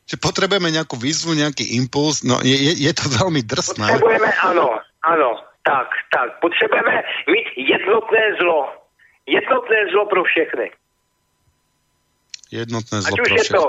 že 0.07 0.15
potrebujeme 0.15 0.71
nejakú 0.71 0.95
výzvu, 0.95 1.35
nejaký 1.35 1.75
impuls, 1.83 2.23
no 2.23 2.39
je, 2.39 2.55
je, 2.55 2.73
je 2.79 2.93
to 2.95 3.11
veľmi 3.11 3.43
drsné. 3.43 3.99
Potrebujeme, 3.99 4.31
áno, 4.39 4.79
áno, 5.03 5.29
tak, 5.67 5.91
tak. 6.15 6.39
Potrebujeme 6.39 7.03
mít 7.27 7.47
jednotné 7.59 8.23
zlo. 8.39 8.71
Jednotné 9.27 9.79
zlo 9.91 10.07
pro 10.07 10.23
všechny. 10.23 10.71
Jednotné 12.55 13.03
zlo 13.03 13.11
Ať 13.11 13.19
pro 13.19 13.25
všechny. 13.35 13.57
To, 13.59 13.63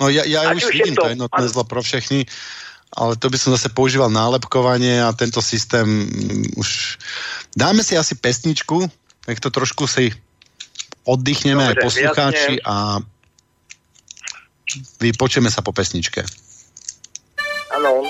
no 0.00 0.04
ja, 0.08 0.24
ja 0.24 0.56
už 0.56 0.72
vidím 0.72 0.96
to, 0.96 1.04
to 1.04 1.08
jednotné 1.12 1.44
zlo 1.52 1.64
pro 1.68 1.84
všechny, 1.84 2.24
ale 2.96 3.16
to 3.20 3.28
by 3.28 3.38
som 3.38 3.52
zase 3.52 3.68
používal 3.72 4.08
nálepkovanie 4.08 5.02
a 5.04 5.12
tento 5.12 5.42
systém 5.44 5.84
mm, 5.84 6.56
už... 6.56 6.98
Dáme 7.56 7.84
si 7.84 7.96
asi 7.98 8.14
pesničku, 8.14 8.88
nech 9.28 9.40
to 9.40 9.50
trošku 9.50 9.84
si 9.86 10.12
oddychneme 11.04 11.64
Dobre, 11.64 11.74
aj 11.74 11.84
poslucháči 11.84 12.52
jasne. 12.60 12.64
a 12.64 12.74
Vypočujeme 15.00 15.48
sa 15.48 15.64
po 15.64 15.72
pesničke. 15.72 16.20
Áno. 17.72 18.04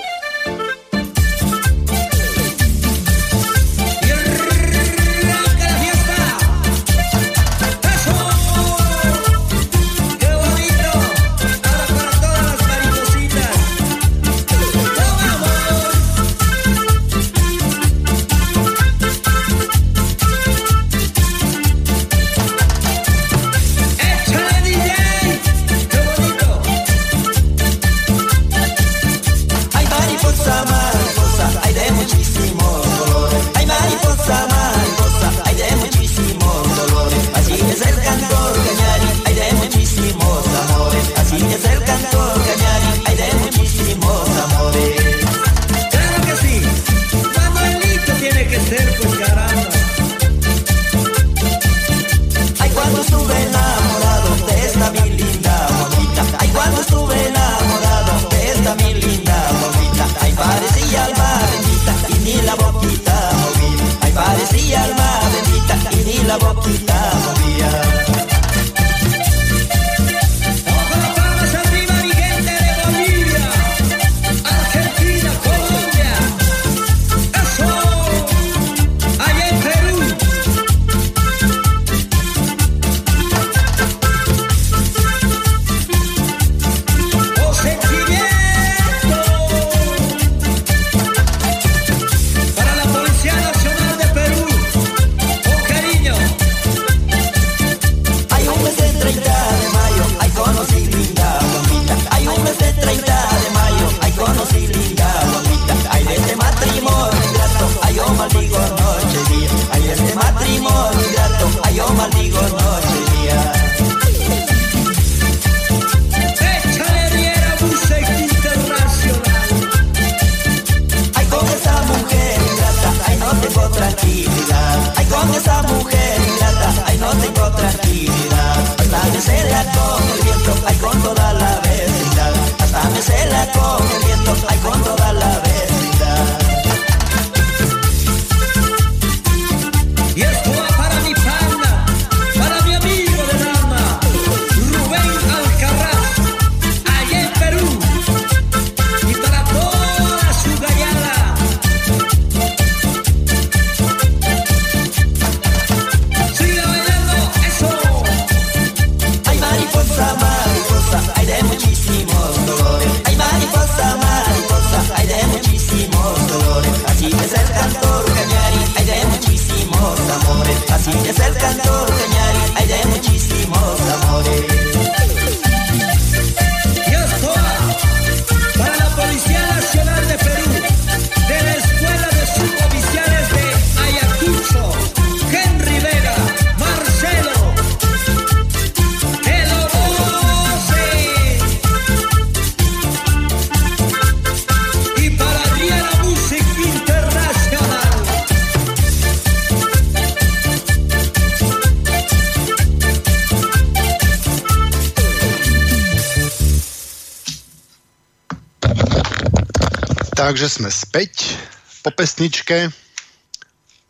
Takže 210.39 210.63
sme 210.63 210.71
späť 210.71 211.35
po 211.83 211.91
pesničke 211.91 212.71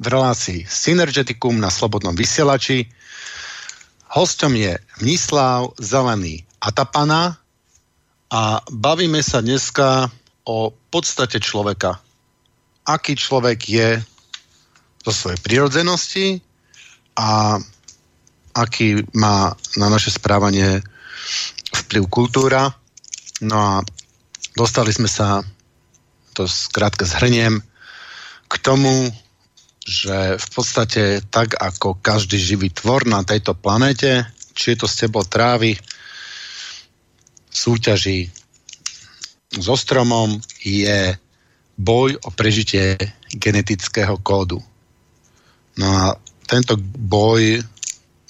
v 0.01 0.05
relácii 0.09 0.65
Synergeticum 0.65 1.61
na 1.61 1.69
Slobodnom 1.69 2.17
vysielači. 2.17 2.89
Hostom 4.17 4.57
je 4.57 4.81
Mnislav 4.97 5.77
Zelený 5.77 6.41
Atapana 6.57 7.37
a 8.33 8.65
bavíme 8.65 9.21
sa 9.21 9.45
dneska 9.45 10.09
o 10.49 10.73
podstate 10.89 11.37
človeka. 11.37 12.01
Aký 12.81 13.13
človek 13.13 13.69
je 13.69 14.01
zo 15.05 15.13
svojej 15.13 15.37
prirodzenosti 15.45 16.41
a 17.13 17.61
aký 18.57 19.05
má 19.13 19.53
na 19.77 19.85
naše 19.85 20.09
správanie 20.09 20.81
vplyv 21.77 22.09
kultúra. 22.09 22.73
No 23.45 23.53
a 23.53 23.73
dostali 24.57 24.89
sme 24.89 25.05
sa 25.05 25.45
to 26.39 26.47
skrátka 26.47 27.03
zhrniem, 27.03 27.59
k 28.47 28.55
tomu, 28.63 29.11
že 29.83 30.39
v 30.39 30.47
podstate 30.55 31.03
tak 31.27 31.59
ako 31.59 31.99
každý 31.99 32.39
živý 32.39 32.71
tvor 32.71 33.03
na 33.03 33.27
tejto 33.27 33.51
planete, 33.59 34.23
či 34.55 34.71
je 34.71 34.77
to 34.79 34.87
steblo 34.87 35.27
trávy, 35.27 35.75
súťaží 37.51 38.31
so 39.51 39.75
stromom, 39.75 40.39
je 40.63 41.19
boj 41.75 42.15
o 42.23 42.29
prežitie 42.31 42.95
genetického 43.35 44.15
kódu. 44.23 44.63
No 45.75 45.87
a 45.91 46.03
tento 46.47 46.79
boj 46.79 47.59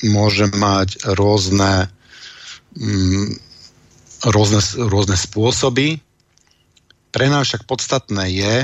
môže 0.10 0.50
mať 0.50 1.14
rôzne, 1.14 1.94
mm, 2.74 3.38
rôzne, 4.34 4.62
rôzne 4.90 5.18
spôsoby, 5.20 6.02
pre 7.10 7.26
nás 7.30 7.50
však 7.50 7.66
podstatné 7.66 8.26
je, 8.30 8.56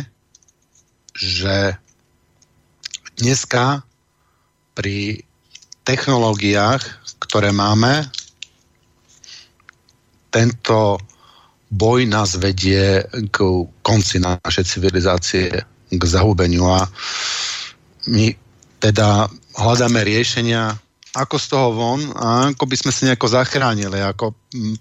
že 1.16 1.56
dneska 3.18 3.82
pri 4.76 5.24
technológiách, 5.88 6.84
ktoré 7.22 7.56
máme, 7.56 8.06
tento 10.30 11.00
boj 11.72 12.04
nás 12.06 12.36
vedie 12.36 13.08
k 13.32 13.38
konci 13.80 14.20
našej 14.20 14.66
civilizácie, 14.68 15.48
k 15.90 16.04
zahubeniu. 16.04 16.68
A 16.68 16.84
my 18.12 18.36
teda 18.84 19.32
hľadáme 19.56 20.04
riešenia, 20.04 20.76
ako 21.16 21.36
z 21.40 21.46
toho 21.48 21.70
von 21.72 22.02
a 22.20 22.52
ako 22.52 22.68
by 22.68 22.76
sme 22.76 22.92
sa 22.92 23.02
nejako 23.08 23.28
zachránili, 23.32 24.04
ako 24.04 24.36
mm, 24.52 24.76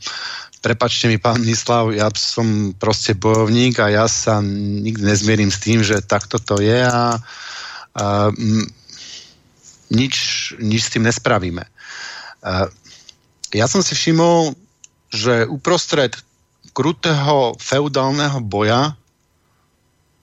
prepačte 0.64 1.12
mi, 1.12 1.20
pán 1.20 1.44
Mislav, 1.44 1.92
ja 1.92 2.08
som 2.16 2.72
proste 2.72 3.12
bojovník 3.12 3.76
a 3.84 3.92
ja 3.92 4.08
sa 4.08 4.40
nikdy 4.40 5.04
nezmierim 5.04 5.52
s 5.52 5.60
tým, 5.60 5.84
že 5.84 6.00
takto 6.00 6.40
to 6.40 6.56
je 6.64 6.80
a, 6.80 7.20
a 7.92 8.04
m, 8.32 8.64
nič, 9.92 10.14
nič 10.56 10.88
s 10.88 10.92
tým 10.96 11.04
nespravíme. 11.04 11.68
A, 12.40 12.72
ja 13.52 13.66
som 13.68 13.84
si 13.84 13.92
všimol, 13.92 14.56
že 15.12 15.44
uprostred 15.44 16.16
krutého 16.72 17.60
feudálneho 17.60 18.40
boja 18.40 18.96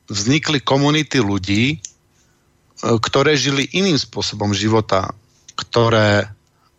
vznikli 0.10 0.58
komunity 0.58 1.22
ľudí, 1.22 1.66
e, 1.74 1.78
ktoré 2.82 3.38
žili 3.38 3.70
iným 3.78 4.02
spôsobom 4.02 4.58
života, 4.58 5.14
ktoré 5.54 6.28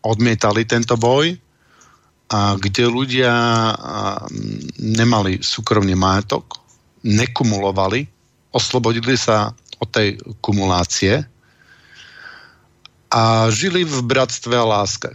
odmietali 0.03 0.67
tento 0.67 0.99
boj, 0.99 1.39
a 2.29 2.57
kde 2.57 2.89
ľudia 2.89 3.33
nemali 4.79 5.43
súkromný 5.43 5.97
majetok, 5.99 6.61
nekumulovali, 7.03 8.07
oslobodili 8.55 9.19
sa 9.19 9.51
od 9.83 9.89
tej 9.91 10.21
kumulácie 10.39 11.27
a 13.13 13.51
žili 13.51 13.85
v 13.85 13.99
bratstve 14.07 14.55
a 14.55 14.65
láske. 14.65 15.11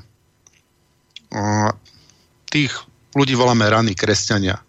Tých 2.51 2.74
ľudí 3.18 3.34
voláme 3.34 3.66
raní 3.66 3.97
kresťania. 3.97 4.62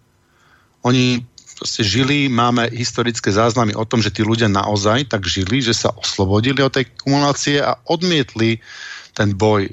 Oni 0.81 1.21
proste 1.59 1.83
žili, 1.83 2.31
máme 2.31 2.71
historické 2.71 3.29
záznamy 3.35 3.75
o 3.75 3.83
tom, 3.83 3.99
že 3.99 4.15
tí 4.15 4.23
ľudia 4.23 4.47
naozaj 4.47 5.11
tak 5.11 5.27
žili, 5.27 5.59
že 5.59 5.75
sa 5.75 5.91
oslobodili 5.91 6.63
od 6.63 6.71
tej 6.71 6.87
kumulácie 7.03 7.59
a 7.59 7.75
odmietli 7.91 8.63
ten 9.11 9.35
boj 9.35 9.67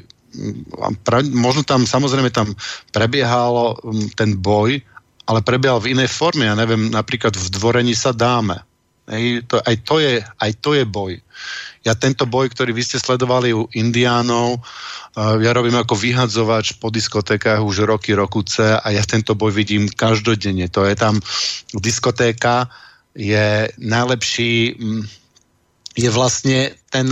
pra, 1.03 1.23
možno 1.23 1.63
tam 1.67 1.85
samozrejme 1.85 2.31
tam 2.31 2.53
prebiehal 2.93 3.77
um, 3.83 4.09
ten 4.15 4.37
boj, 4.37 4.81
ale 5.27 5.41
prebiehal 5.43 5.83
v 5.83 5.99
inej 5.99 6.13
forme. 6.13 6.47
Ja 6.47 6.55
neviem, 6.55 6.89
napríklad 6.89 7.35
v 7.35 7.47
dvorení 7.51 7.95
sa 7.99 8.15
dáme. 8.15 8.63
Hej, 9.07 9.47
to, 9.47 9.63
aj, 9.63 9.77
to 9.87 10.03
je, 10.03 10.19
aj 10.19 10.51
to 10.59 10.75
je 10.75 10.83
boj. 10.83 11.15
Ja 11.87 11.95
tento 11.95 12.27
boj, 12.27 12.51
ktorý 12.51 12.75
vy 12.75 12.83
ste 12.83 12.99
sledovali 12.99 13.55
u 13.55 13.71
Indiánov, 13.71 14.59
uh, 14.59 15.39
ja 15.39 15.55
robím 15.55 15.79
ako 15.79 15.95
vyhadzovač 15.95 16.79
po 16.83 16.91
diskotékach 16.91 17.63
už 17.63 17.87
roky, 17.87 18.19
rokuce 18.19 18.75
a 18.75 18.87
ja 18.91 19.07
tento 19.07 19.39
boj 19.39 19.55
vidím 19.55 19.87
každodenne. 19.87 20.67
To 20.75 20.83
je 20.83 20.99
tam 20.99 21.23
diskotéka, 21.71 22.67
je 23.17 23.73
najlepší, 23.81 24.77
je 25.97 26.11
vlastne 26.13 26.77
ten, 26.93 27.09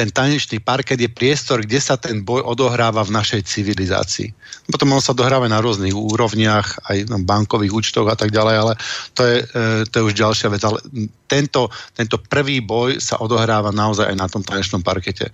ten 0.00 0.08
tanečný 0.08 0.64
parket 0.64 0.96
je 0.96 1.12
priestor, 1.12 1.60
kde 1.60 1.76
sa 1.76 2.00
ten 2.00 2.24
boj 2.24 2.40
odohráva 2.40 3.04
v 3.04 3.12
našej 3.12 3.44
civilizácii. 3.44 4.32
Potom 4.72 4.96
on 4.96 5.04
sa 5.04 5.12
dohráva 5.12 5.44
na 5.44 5.60
rôznych 5.60 5.92
úrovniach, 5.92 6.88
aj 6.88 7.04
na 7.12 7.20
bankových 7.20 7.76
účtoch 7.76 8.08
a 8.08 8.16
tak 8.16 8.32
ďalej, 8.32 8.56
ale 8.56 8.72
to 9.12 9.28
je, 9.28 9.36
e, 9.44 9.84
to 9.84 9.94
je 10.00 10.06
už 10.08 10.14
ďalšia 10.16 10.48
vec. 10.48 10.64
Ale 10.64 10.80
tento, 11.28 11.68
tento 11.92 12.16
prvý 12.16 12.64
boj 12.64 12.96
sa 12.96 13.20
odohráva 13.20 13.76
naozaj 13.76 14.08
aj 14.08 14.16
na 14.16 14.24
tom 14.24 14.40
tanečnom 14.40 14.80
parkete. 14.80 15.28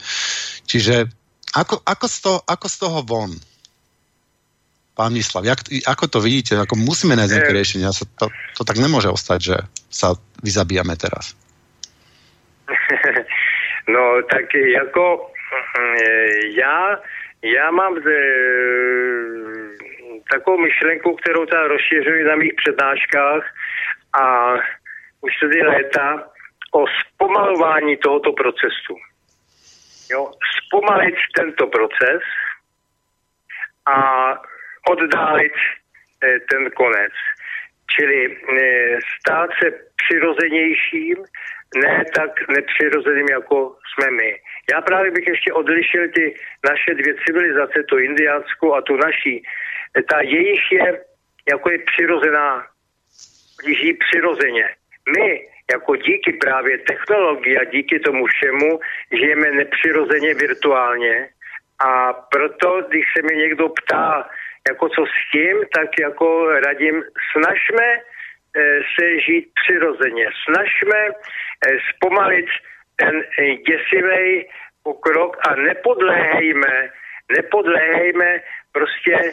Čiže 0.66 1.06
ako, 1.54 1.86
ako, 1.86 2.06
z, 2.10 2.18
toho, 2.26 2.38
ako 2.42 2.66
z 2.66 2.76
toho 2.82 2.98
von? 3.06 3.30
Pán 4.98 5.14
Mislav, 5.14 5.46
jak, 5.46 5.62
ako 5.86 6.04
to 6.10 6.18
vidíte? 6.18 6.58
Ako 6.58 6.74
musíme 6.74 7.14
nájsť 7.14 7.32
nejaké 7.38 7.52
e- 7.54 7.58
riešenie. 7.62 7.86
To, 8.18 8.26
to 8.58 8.62
tak 8.66 8.82
nemôže 8.82 9.14
ostať, 9.14 9.38
že 9.38 9.56
sa 9.86 10.18
vyzabíjame 10.42 10.98
teraz. 10.98 11.38
No 13.88 14.22
tak 14.22 14.54
jako 14.54 15.30
já, 16.56 17.00
já 17.42 17.70
mám 17.70 17.94
z, 17.94 18.06
takovou 20.32 20.58
myšlenku, 20.58 21.16
kterou 21.16 21.46
tam 21.46 21.64
rozšiřuji 21.64 22.24
na 22.24 22.36
mých 22.36 22.54
přednáškách 22.56 23.44
a 24.20 24.54
už 25.20 25.32
tedy 25.40 25.62
léta 25.62 26.28
o 26.74 26.84
zpomalování 26.86 27.96
tohoto 27.96 28.32
procesu. 28.32 28.96
Jo, 30.10 30.32
zpomalit 30.66 31.14
tento 31.36 31.66
proces 31.66 32.22
a 33.86 33.98
oddálit 34.90 35.52
eh, 36.22 36.40
ten 36.50 36.70
konec. 36.70 37.12
Čili 37.90 38.36
stát 39.20 39.50
se 39.62 39.70
přirozenějším, 39.96 41.16
ne 41.74 42.04
tak 42.14 42.48
nepřirozeným, 42.48 43.28
jako 43.28 43.76
jsme 43.92 44.10
my. 44.10 44.36
Já 44.72 44.80
právě 44.80 45.10
bych 45.10 45.26
ještě 45.26 45.52
odlišil 45.52 46.08
ty 46.08 46.34
naše 46.70 46.94
dvě 46.94 47.14
civilizace, 47.26 47.82
tu 47.82 47.98
indiánskou 47.98 48.74
a 48.74 48.82
tu 48.82 48.96
naší. 48.96 49.42
Ta 50.10 50.20
jejich 50.20 50.72
je, 50.72 51.00
jako 51.48 51.70
je 51.70 51.78
přirozená, 51.78 52.66
žijí 53.66 53.92
přirozeně. 53.92 54.68
My, 55.16 55.48
jako 55.70 55.96
díky 55.96 56.32
právě 56.32 56.78
technologii 56.78 57.58
a 57.58 57.64
díky 57.64 58.00
tomu 58.00 58.26
všemu, 58.26 58.80
žijeme 59.12 59.50
nepřirozeně 59.50 60.34
virtuálně 60.34 61.28
a 61.78 62.12
proto, 62.12 62.82
když 62.88 63.04
se 63.16 63.22
mi 63.22 63.36
někdo 63.36 63.68
ptá, 63.68 64.28
jako 64.68 64.88
co 64.88 65.04
s 65.06 65.30
tím, 65.32 65.56
tak 65.74 65.88
jako 66.00 66.50
radím, 66.50 67.02
snažme 67.32 67.86
eh, 67.96 68.80
se 68.98 69.20
žít 69.20 69.48
přirozeně, 69.62 70.26
snažme 70.44 71.10
eh, 71.66 71.78
zpomalit 71.94 72.46
ten 72.96 73.22
eh, 73.22 73.56
děsivý 73.56 74.46
pokrok 74.82 75.36
a 75.48 75.54
nepodléhejme, 75.54 76.90
nepodléhejme 77.36 78.40
prostě 78.72 79.32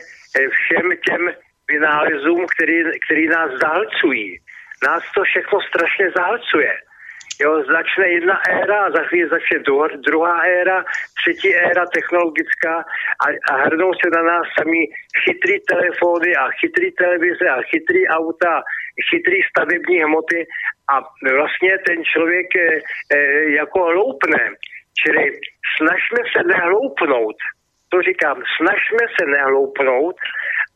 všem 0.50 0.92
těm 1.08 1.32
vynálezům, 1.68 2.46
který, 2.56 2.84
který 3.06 3.28
nás 3.28 3.52
zahlcují. 3.62 4.40
Nás 4.84 5.04
to 5.16 5.24
všechno 5.24 5.62
strašně 5.62 6.12
zahlcuje. 6.18 6.74
Jo, 7.42 7.64
začne 7.64 8.08
jedna 8.10 8.40
éra, 8.50 8.92
za 8.92 9.04
chvíli 9.04 9.30
začne 9.30 9.60
druhá 10.08 10.42
éra, 10.42 10.86
třetí 11.22 11.56
éra 11.56 11.86
technologická 11.86 12.76
a, 13.26 13.26
a 13.52 13.54
hrnou 13.66 13.92
se 13.94 14.10
na 14.16 14.22
nás 14.22 14.46
sami 14.60 14.82
chytrý 15.24 15.60
telefony 15.60 16.36
a 16.36 16.50
chytrý 16.60 16.92
televize 16.92 17.50
a 17.50 17.62
chytrý 17.62 18.08
auta, 18.08 18.62
chytrý 19.10 19.38
stavební 19.50 20.04
hmoty 20.04 20.46
a 20.92 20.96
vlastně 21.36 21.78
ten 21.88 22.04
člověk 22.04 22.56
e, 22.56 22.80
e, 23.16 23.50
jako 23.52 23.80
hloupne. 23.84 24.50
Čili 25.04 25.32
snažme 25.78 26.22
se 26.34 26.44
nehloupnout. 26.48 27.36
To 27.90 28.02
říkám, 28.02 28.38
snažme 28.58 29.04
se 29.16 29.26
nehloupnout 29.26 30.16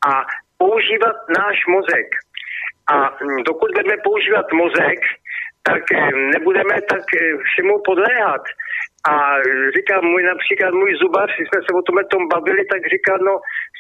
a 0.10 0.26
používat 0.58 1.16
náš 1.40 1.58
mozek. 1.68 2.10
A 2.94 3.18
dokud 3.46 3.72
budeme 3.72 3.98
používat 4.04 4.52
mozek, 4.52 5.00
tak 5.64 5.84
eh, 5.92 6.12
nebudeme 6.34 6.76
tak 6.92 7.04
všemu 7.50 7.76
podléhat. 7.86 8.44
A 9.12 9.14
říká 9.76 10.02
můj 10.02 10.24
například 10.24 10.74
můj 10.74 10.96
zubař, 10.96 11.30
když 11.36 11.48
jsme 11.50 11.62
se 11.62 11.72
o 11.78 11.82
tomhle 11.82 12.04
tom 12.06 12.28
bavili, 12.28 12.66
tak 12.72 12.82
říká, 12.94 13.14
no 13.28 13.34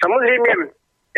samozřejmě, 0.03 0.53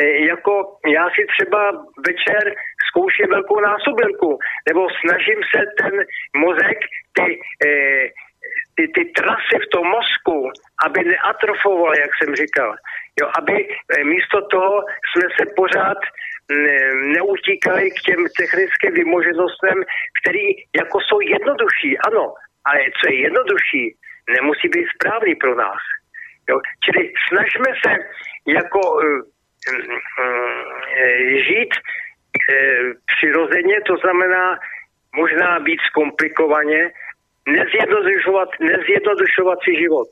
jako 0.03 0.53
já 0.87 1.09
si 1.09 1.25
třeba 1.25 1.71
večer 2.07 2.55
zkouším 2.89 3.27
velkou 3.29 3.59
násobilku, 3.59 4.39
nebo 4.67 4.87
snažím 5.01 5.39
se 5.55 5.61
ten 5.81 5.93
mozek, 6.37 6.79
ty, 7.13 7.39
ty, 8.75 8.87
ty 8.95 9.05
trasy 9.05 9.55
v 9.65 9.69
tom 9.73 9.87
mozku, 9.87 10.51
aby 10.85 11.03
neatrofoval, 11.03 11.95
jak 11.95 12.11
jsem 12.15 12.35
říkal. 12.35 12.75
Jo, 13.21 13.31
aby 13.39 13.67
místo 14.03 14.47
toho 14.47 14.83
jsme 15.09 15.27
se 15.37 15.45
pořád 15.55 15.97
ne, 16.51 16.77
neutíkali 17.17 17.91
k 17.91 18.01
těm 18.07 18.21
technickým 18.37 18.93
vymoženostem, 18.93 19.77
který 20.21 20.45
jako 20.81 20.97
jsou 21.01 21.19
jednodušší, 21.21 21.97
ano, 21.97 22.33
ale 22.65 22.79
co 22.97 23.11
je 23.11 23.19
jednodušší, 23.19 23.83
nemusí 24.35 24.67
být 24.67 24.87
správný 24.95 25.35
pro 25.35 25.55
nás. 25.55 25.81
Jo? 26.49 26.59
Čili 26.83 27.11
snažme 27.27 27.69
se 27.83 27.91
jako 28.47 28.81
žít 31.47 31.71
uh, 31.73 32.93
přirozeně, 33.15 33.81
to 33.81 33.97
znamená 33.97 34.59
možná 35.15 35.59
být 35.59 35.79
zkomplikovaně, 35.89 36.91
nezjednodušovat, 37.47 38.49
nezjednodušovat 38.59 39.59
si 39.63 39.75
život 39.75 40.09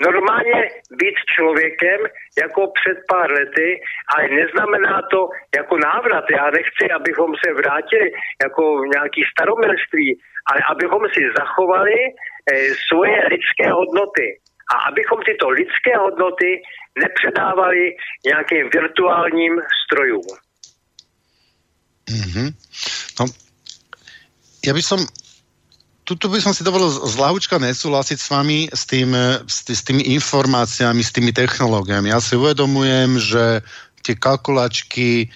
normálně 0.00 0.68
být 0.90 1.18
člověkem 1.36 2.00
jako 2.42 2.72
před 2.78 2.98
pár 3.08 3.30
lety, 3.30 3.80
ale 4.14 4.28
neznamená 4.28 5.02
to 5.10 5.28
jako 5.56 5.78
návrat. 5.78 6.24
Já 6.30 6.50
nechci, 6.50 6.90
abychom 6.90 7.32
se 7.44 7.52
vrátili 7.52 8.12
jako 8.44 8.62
v 8.82 8.86
nějaký 8.86 9.22
staromilství, 9.32 10.18
ale 10.50 10.60
abychom 10.70 11.02
si 11.14 11.20
zachovali 11.38 11.94
eh, 12.04 12.68
svoje 12.88 13.28
lidské 13.28 13.70
hodnoty. 13.70 14.26
A 14.72 14.74
abychom 14.88 15.18
tyto 15.26 15.48
lidské 15.48 15.92
hodnoty 15.98 16.62
nepředávali 16.98 17.96
nějakým 18.24 18.70
virtuálním 18.72 19.54
strojům. 19.84 20.28
Mm-hmm. 22.04 22.48
No, 23.20 23.24
ja 24.64 24.72
by 24.76 24.82
som 24.84 25.00
tuto 26.04 26.28
by 26.28 26.36
som 26.40 26.52
si 26.52 26.60
dovolil 26.60 26.92
z 26.92 27.16
lahučka 27.16 27.56
nesúhlasiť 27.56 28.18
s 28.20 28.28
vami 28.28 28.68
s, 28.68 28.84
tým, 28.84 29.16
s, 29.48 29.64
s 29.64 29.82
tými 29.88 30.04
informáciami, 30.20 31.00
s 31.00 31.10
tými 31.16 31.32
technológiami. 31.32 32.12
Ja 32.12 32.20
si 32.20 32.36
uvedomujem, 32.36 33.16
že 33.16 33.64
tie 34.04 34.12
kalkulačky 34.12 35.08
e, 35.24 35.26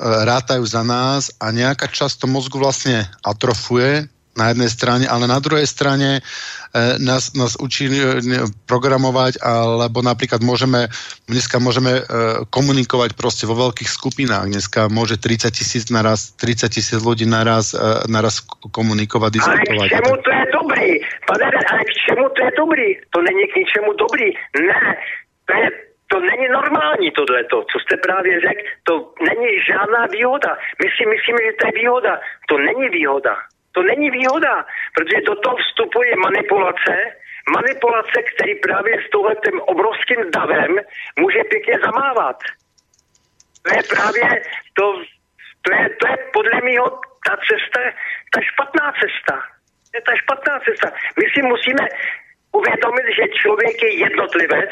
rátajú 0.00 0.64
za 0.64 0.80
nás 0.80 1.28
a 1.36 1.52
nejaká 1.52 1.92
časť 1.92 2.24
to 2.24 2.26
mozgu 2.26 2.56
vlastne 2.56 3.04
atrofuje, 3.20 4.08
na 4.34 4.50
jednej 4.50 4.70
strane, 4.70 5.04
ale 5.06 5.30
na 5.30 5.38
druhej 5.38 5.66
strane 5.66 6.18
e, 6.18 6.22
nás, 6.98 7.34
nás 7.38 7.54
učí 7.58 7.86
e, 7.86 8.18
programovať, 8.66 9.38
alebo 9.38 10.02
napríklad 10.02 10.42
môžeme, 10.42 10.90
dneska 11.30 11.62
môžeme 11.62 11.98
e, 11.98 12.02
komunikovať 12.50 13.14
proste 13.14 13.46
vo 13.46 13.54
veľkých 13.54 13.86
skupinách. 13.86 14.50
Dneska 14.50 14.90
môže 14.90 15.16
30 15.16 15.54
tisíc 15.54 15.84
naraz, 15.88 16.34
30 16.36 16.66
tisíc 16.74 16.98
ľudí 16.98 17.26
naraz, 17.26 17.72
e, 17.72 18.10
naraz 18.10 18.42
komunikovať, 18.74 19.30
diskutovať. 19.38 19.88
Ale 19.88 19.90
k 19.90 19.94
čemu 20.02 20.14
to 20.18 20.30
je 20.30 20.44
dobrý? 20.50 20.88
Pane, 21.30 21.44
ale 21.46 21.82
k 21.86 21.92
čemu 22.10 22.24
to 22.34 22.40
je 22.42 22.52
dobrý? 22.58 22.88
To 23.14 23.18
není 23.22 23.44
k 23.48 23.52
ničemu 23.62 23.90
dobrý. 23.94 24.28
Ne, 24.58 24.82
to 25.46 25.52
je 25.54 25.68
to 26.14 26.20
není 26.20 26.48
normální 26.48 27.10
tohleto, 27.10 27.64
co 27.70 27.76
jste 27.78 27.96
právě 27.96 28.40
řekl, 28.40 28.62
to 28.82 28.94
není 29.28 29.50
žádná 29.70 30.06
výhoda. 30.06 30.50
My 30.82 30.86
si 30.96 31.02
myslíme, 31.12 31.40
že 31.46 31.52
to 31.58 31.66
je 31.66 31.72
výhoda. 31.80 32.20
To 32.48 32.58
není 32.58 32.88
výhoda. 32.88 33.34
To 33.74 33.82
není 33.82 34.10
výhoda, 34.10 34.64
protože 34.94 35.26
do 35.26 35.34
toho 35.34 35.56
vstupuje 35.56 36.16
manipulace, 36.16 36.94
manipulace, 37.56 38.22
který 38.34 38.54
právě 38.54 39.02
s 39.02 39.10
touhletem 39.10 39.60
obrovským 39.60 40.30
davem 40.30 40.72
může 41.18 41.40
pěkně 41.50 41.76
zamávat. 41.84 42.38
To 43.62 43.68
je 43.76 43.82
právě 43.94 44.42
to, 44.78 44.84
to 45.62 45.74
je, 45.74 45.90
to 46.00 46.06
je 46.08 46.16
podle 46.32 46.60
mého 46.68 46.86
ta 47.26 47.34
cesta, 47.48 47.80
ta 48.32 48.40
špatná 48.40 48.92
cesta. 49.00 49.36
To 49.90 49.92
je 49.98 50.02
ta 50.08 50.14
špatná 50.22 50.54
cesta. 50.66 50.88
My 51.18 51.24
si 51.32 51.40
musíme 51.42 51.84
uvědomit, 52.52 53.06
že 53.18 53.34
člověk 53.40 53.82
je 53.82 53.92
jednotlivec 53.98 54.70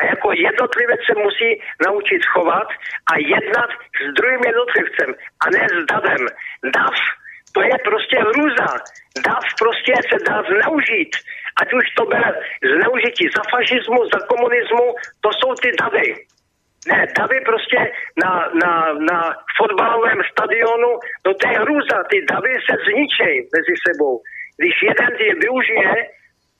a 0.00 0.04
jako 0.04 0.32
jednotlivec 0.32 1.00
se 1.06 1.14
musí 1.26 1.62
naučit 1.86 2.26
chovat 2.26 2.68
a 3.12 3.18
jednat 3.18 3.70
s 4.06 4.14
druhým 4.16 4.42
jednotlivcem 4.46 5.14
a 5.42 5.44
ne 5.50 5.68
s 5.68 5.86
davem. 5.92 6.22
Dav 6.76 6.96
to 7.54 7.60
je 7.62 7.76
prostě 7.88 8.16
hrůza. 8.18 8.68
Dav 9.26 9.44
prostě 9.62 9.92
se 10.08 10.16
dá 10.28 10.36
zneužít. 10.50 11.12
Ať 11.60 11.68
už 11.78 11.84
to 11.96 12.04
bude 12.04 12.30
zneužití 12.74 13.24
za 13.36 13.42
fašismu, 13.52 13.98
za 14.14 14.20
komunismu, 14.30 14.86
to 15.22 15.28
jsou 15.32 15.54
ty 15.62 15.70
davy. 15.82 16.08
Ne, 16.90 17.06
davy 17.18 17.40
prostě 17.50 17.78
na, 18.22 18.32
na, 18.62 18.72
na 19.10 19.18
fotbalovém 19.56 20.20
stadionu, 20.32 20.90
no 21.26 21.34
to 21.34 21.48
je 21.48 21.58
hrůza, 21.58 21.96
ty 22.10 22.16
davy 22.32 22.52
se 22.66 22.74
zničejí 22.86 23.38
mezi 23.56 23.74
sebou. 23.86 24.14
Když 24.58 24.74
jeden 24.88 25.12
je 25.28 25.34
využije 25.44 25.94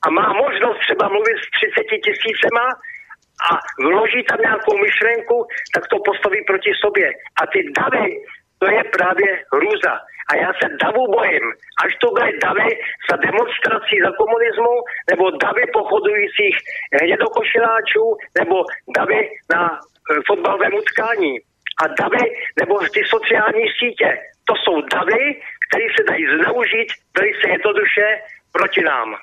a 0.04 0.10
má 0.10 0.26
možnost 0.32 0.78
třeba 0.78 1.08
mluvit 1.08 1.38
s 1.44 1.48
30 1.58 2.00
tisícema 2.06 2.66
a 3.50 3.50
vloží 3.88 4.22
tam 4.24 4.40
nějakou 4.40 4.74
myšlenku, 4.78 5.46
tak 5.74 5.84
to 5.88 5.96
postaví 6.08 6.40
proti 6.46 6.72
sobě. 6.84 7.08
A 7.40 7.42
ty 7.52 7.60
davy, 7.78 8.08
to 8.58 8.66
je 8.76 8.84
právě 8.96 9.30
hrůza. 9.54 9.94
A 10.30 10.36
já 10.36 10.50
se 10.52 10.66
davu 10.82 11.02
bojím. 11.16 11.44
Až 11.84 11.92
to 12.00 12.06
bude 12.10 12.30
davy 12.46 12.68
za 13.10 13.16
demonstrací 13.16 13.94
za 14.04 14.10
komunismu, 14.20 14.74
nebo 15.10 15.24
davy 15.30 15.62
pochodujících 15.72 16.56
hnědokošiláčů, 17.02 18.04
nebo 18.38 18.56
davy 18.96 19.20
na 19.54 19.62
e, 19.72 19.78
fotbalovém 20.26 20.74
utkání. 20.74 21.34
A 21.82 21.84
davy, 22.00 22.24
nebo 22.60 22.74
ty 22.94 23.02
sociální 23.14 23.66
sítě. 23.78 24.08
To 24.48 24.54
jsou 24.56 24.80
davy, 24.80 25.40
které 25.64 25.86
se 25.96 26.02
dají 26.10 26.24
zneužít 26.36 26.88
velice 27.16 27.44
jednoduše 27.48 28.06
proti 28.52 28.82
nám. 28.82 29.16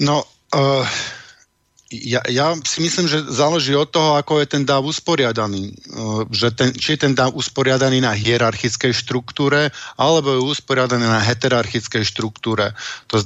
No, 0.00 0.22
uh 0.54 0.88
ja, 1.86 2.18
ja 2.26 2.58
si 2.66 2.82
myslím, 2.82 3.06
že 3.06 3.30
záleží 3.30 3.70
od 3.78 3.86
toho, 3.86 4.18
ako 4.18 4.42
je 4.42 4.46
ten 4.58 4.66
dáv 4.66 4.82
usporiadaný. 4.90 5.70
Že 6.34 6.48
ten, 6.50 6.68
či 6.74 6.98
je 6.98 7.06
ten 7.06 7.14
dáv 7.14 7.38
usporiadaný 7.38 8.02
na 8.02 8.10
hierarchickej 8.10 8.90
štruktúre, 8.90 9.70
alebo 9.94 10.34
je 10.34 10.50
usporiadaný 10.50 11.06
na 11.06 11.22
heterarchickej 11.22 12.02
štruktúre. 12.02 12.74
To, 13.14 13.22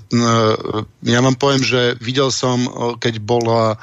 ja 1.09 1.21
vám 1.25 1.41
poviem, 1.41 1.65
že 1.65 1.97
videl 2.05 2.29
som, 2.29 2.69
keď 3.01 3.25
bola 3.25 3.81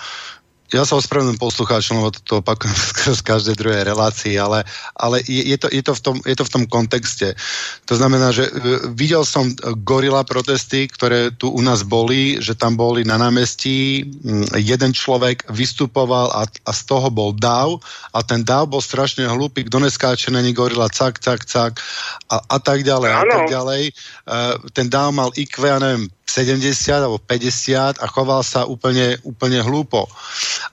ja 0.67 0.83
sa 0.83 0.99
ospravedlňujem 0.99 1.39
poslucháčom, 1.39 2.03
lebo 2.03 2.11
to 2.11 2.43
opakujem 2.43 2.75
z 3.19 3.21
každej 3.23 3.55
druhej 3.55 3.83
relácii, 3.87 4.35
ale, 4.35 4.67
ale 4.99 5.23
je, 5.23 5.55
je, 5.55 5.57
to, 5.57 5.67
je, 5.71 5.83
to 5.83 5.93
v 5.95 6.01
tom, 6.03 6.15
je 6.27 6.35
to 6.35 6.43
v 6.43 6.53
tom 6.53 6.63
kontexte. 6.67 7.39
To 7.87 7.93
znamená, 7.95 8.35
že 8.35 8.51
uh, 8.51 8.91
videl 8.91 9.23
som 9.23 9.47
gorila 9.83 10.27
protesty, 10.27 10.91
ktoré 10.91 11.31
tu 11.31 11.55
u 11.55 11.61
nás 11.63 11.87
boli, 11.87 12.43
že 12.43 12.51
tam 12.57 12.75
boli 12.75 13.07
na 13.07 13.15
námestí, 13.15 14.03
jeden 14.59 14.91
človek 14.91 15.47
vystupoval 15.47 16.35
a, 16.35 16.43
a 16.43 16.71
z 16.75 16.81
toho 16.83 17.07
bol 17.07 17.31
dáv 17.31 17.79
a 18.11 18.19
ten 18.23 18.43
dáv 18.43 18.67
bol 18.67 18.83
strašne 18.83 19.23
hlúpy, 19.23 19.63
kto 19.67 19.79
neskáče 19.79 20.35
není 20.35 20.51
gorila, 20.51 20.91
cak, 20.91 21.23
cak, 21.23 21.47
cak 21.47 21.79
a, 22.27 22.43
a 22.43 22.57
tak 22.59 22.83
ďalej, 22.83 23.11
a 23.15 23.23
tak 23.23 23.43
ďalej. 23.47 23.83
Uh, 24.27 24.59
ten 24.75 24.91
dáv 24.91 25.15
mal 25.15 25.31
IQ, 25.31 25.63
ja 25.63 25.79
neviem, 25.79 26.11
70 26.27 26.75
alebo 26.91 27.17
50 27.23 28.03
a 28.03 28.05
choval 28.11 28.43
sa 28.43 28.67
úplne, 28.67 29.15
úplne 29.23 29.63
hlúpo. 29.63 30.05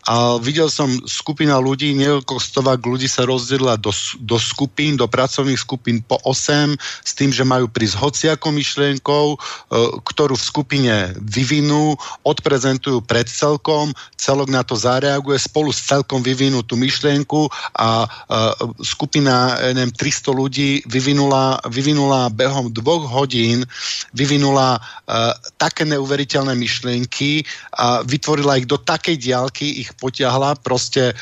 A 0.05 0.36
videl 0.42 0.66
som 0.66 0.90
skupina 1.07 1.62
ľudí, 1.62 1.94
niekoľko 1.94 2.42
stovák 2.42 2.82
ľudí 2.82 3.07
sa 3.07 3.22
rozdelila 3.22 3.78
do, 3.78 3.94
do 4.20 4.36
skupín, 4.36 4.98
do 4.98 5.07
pracovných 5.07 5.57
skupín 5.57 6.02
po 6.02 6.18
8, 6.26 6.74
s 6.76 7.12
tým, 7.14 7.30
že 7.30 7.46
majú 7.46 7.70
prísť 7.70 7.96
hociakou 8.02 8.50
myšlienkou, 8.50 9.26
e, 9.32 9.36
ktorú 10.02 10.34
v 10.34 10.44
skupine 10.44 10.94
vyvinú, 11.22 11.94
odprezentujú 12.26 13.00
pred 13.07 13.30
celkom, 13.30 13.94
celok 14.18 14.50
na 14.50 14.66
to 14.66 14.74
zareaguje, 14.74 15.38
spolu 15.38 15.70
s 15.70 15.86
celkom 15.86 16.20
vyvinú 16.20 16.66
tú 16.66 16.74
myšlienku 16.74 17.46
a 17.78 18.05
e, 18.05 18.09
skupina, 18.82 19.57
neviem, 19.70 19.94
300 19.94 20.34
ľudí 20.34 20.82
vyvinula, 20.90 21.62
vyvinula 21.70 22.28
behom 22.34 22.74
dvoch 22.74 23.07
hodín, 23.07 23.62
vyvinula 24.12 24.82
e, 25.07 25.43
také 25.57 25.84
neuveriteľné 25.84 26.55
myšlienky 26.57 27.45
a 27.76 28.03
vytvorila 28.03 28.59
ich 28.59 28.68
do 28.68 28.80
takej 28.80 29.16
diálky, 29.20 29.84
ich 29.84 29.90
potiahla. 29.97 30.59
Proste 30.61 31.12
e, 31.12 31.14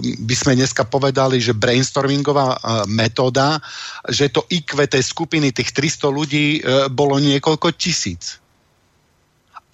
by 0.00 0.34
sme 0.36 0.52
dneska 0.58 0.84
povedali, 0.86 1.40
že 1.40 1.56
brainstormingová 1.56 2.46
e, 2.54 2.58
metóda, 2.90 3.60
že 4.08 4.28
to 4.32 4.44
IQ 4.52 4.86
tej 4.86 5.02
skupiny, 5.02 5.50
tých 5.52 5.72
300 5.72 6.08
ľudí 6.08 6.46
e, 6.58 6.90
bolo 6.92 7.18
niekoľko 7.18 7.74
tisíc. 7.74 8.38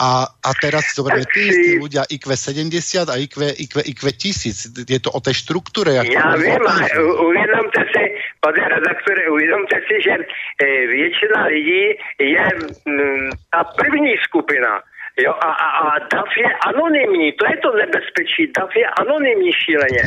A, 0.03 0.27
a 0.27 0.51
teraz 0.59 0.99
zoberme 0.99 1.23
tí 1.31 1.47
istí 1.47 1.71
ľudia 1.79 2.03
IQ 2.11 2.27
70 2.27 3.07
a 3.07 3.15
IQ, 3.23 3.55
IQ, 3.55 3.75
IQ 3.87 4.01
1000. 4.03 4.75
Je 4.83 4.99
to 4.99 5.15
o 5.15 5.21
tej 5.23 5.35
štruktúre. 5.47 5.95
Já 5.95 6.03
vím, 6.37 6.59
uvědomte 7.23 7.81
si, 7.92 7.92
pane 8.45 8.69
redaktore, 8.69 9.29
uvědomte 9.29 9.77
si, 9.87 10.03
že 10.03 10.15
většina 10.87 11.45
lidí 11.45 11.85
je 12.19 12.45
ta 13.51 13.65
první 13.65 14.15
skupina. 14.27 14.83
Jo, 15.19 15.33
a, 15.41 15.51
a, 15.53 15.69
a 15.79 15.99
DAF 15.99 16.37
je 16.37 16.51
anonymní, 16.67 17.33
to 17.33 17.45
je 17.47 17.57
to 17.57 17.77
nebezpečí. 17.77 18.53
DAF 18.59 18.77
je 18.77 18.87
anonymní 18.87 19.53
šíleně. 19.53 20.03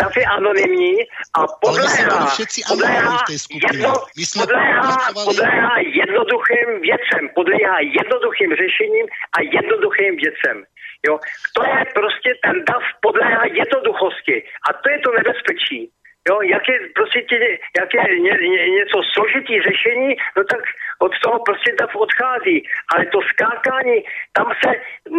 DAF 0.00 0.16
je 0.16 0.24
anonymní 0.24 0.94
a 1.34 1.46
podléhá, 1.60 2.36
podléhá, 2.68 3.24
jedno, 3.66 3.94
podléhá, 4.38 4.96
podléhá 5.24 5.74
jednoduchým 5.78 6.68
věcem, 6.80 7.22
podléhá 7.34 7.80
jednoduchým 7.80 8.50
řešením 8.62 9.06
a 9.36 9.38
jednoduchým 9.42 10.16
věcem. 10.16 10.64
Jo, 11.06 11.18
to 11.56 11.62
je 11.64 11.84
prostě 11.94 12.30
ten 12.44 12.64
DAF 12.64 12.84
podléhá 13.00 13.44
jednoduchosti 13.44 14.36
a 14.68 14.72
to 14.72 14.90
je 14.90 14.98
to 14.98 15.10
nebezpečí. 15.12 15.90
Jo, 16.28 16.42
jak 16.42 16.68
je, 16.68 16.78
prostě 16.94 17.22
tě, 17.22 17.58
jak 17.78 17.94
je 17.94 18.18
ně, 18.18 18.30
ně, 18.30 18.68
něco 18.68 18.98
složitý 19.12 19.62
řešení, 19.62 20.16
no 20.36 20.44
tak 20.44 20.60
od 20.98 21.12
toho 21.22 21.38
prostě 21.38 21.72
DAF 21.80 21.96
odchází. 21.96 22.62
Ale 22.94 23.06
to 23.06 23.20
skákání, 23.22 24.04
tam 24.32 24.52
se 24.64 24.70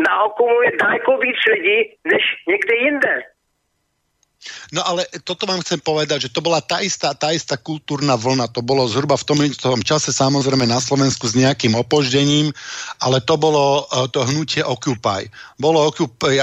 naokumuje 0.09 0.71
daleko 0.81 1.17
víc 1.17 1.37
lidí, 1.51 1.77
než 2.05 2.23
někde 2.47 2.75
jinde. 2.75 3.23
No 4.73 4.81
ale 4.81 5.05
toto 5.21 5.45
vám 5.45 5.61
chcem 5.61 5.77
povedať, 5.77 6.27
že 6.27 6.33
to 6.33 6.41
bola 6.41 6.63
tá 6.63 6.81
istá, 6.81 7.13
tá 7.13 7.29
istá 7.29 7.59
kultúrna 7.61 8.17
vlna. 8.17 8.49
To 8.55 8.65
bolo 8.65 8.89
zhruba 8.89 9.13
v 9.13 9.25
tom, 9.27 9.39
tom 9.53 9.81
čase 9.85 10.09
samozrejme 10.09 10.65
na 10.65 10.81
Slovensku 10.81 11.29
s 11.29 11.37
nejakým 11.37 11.77
opoždením, 11.77 12.49
ale 12.97 13.21
to 13.21 13.37
bolo 13.37 13.85
uh, 13.85 14.09
to 14.09 14.25
hnutie 14.25 14.65
Occupy. 14.65 15.29
Bolo 15.61 15.85
Occupy, 15.85 16.41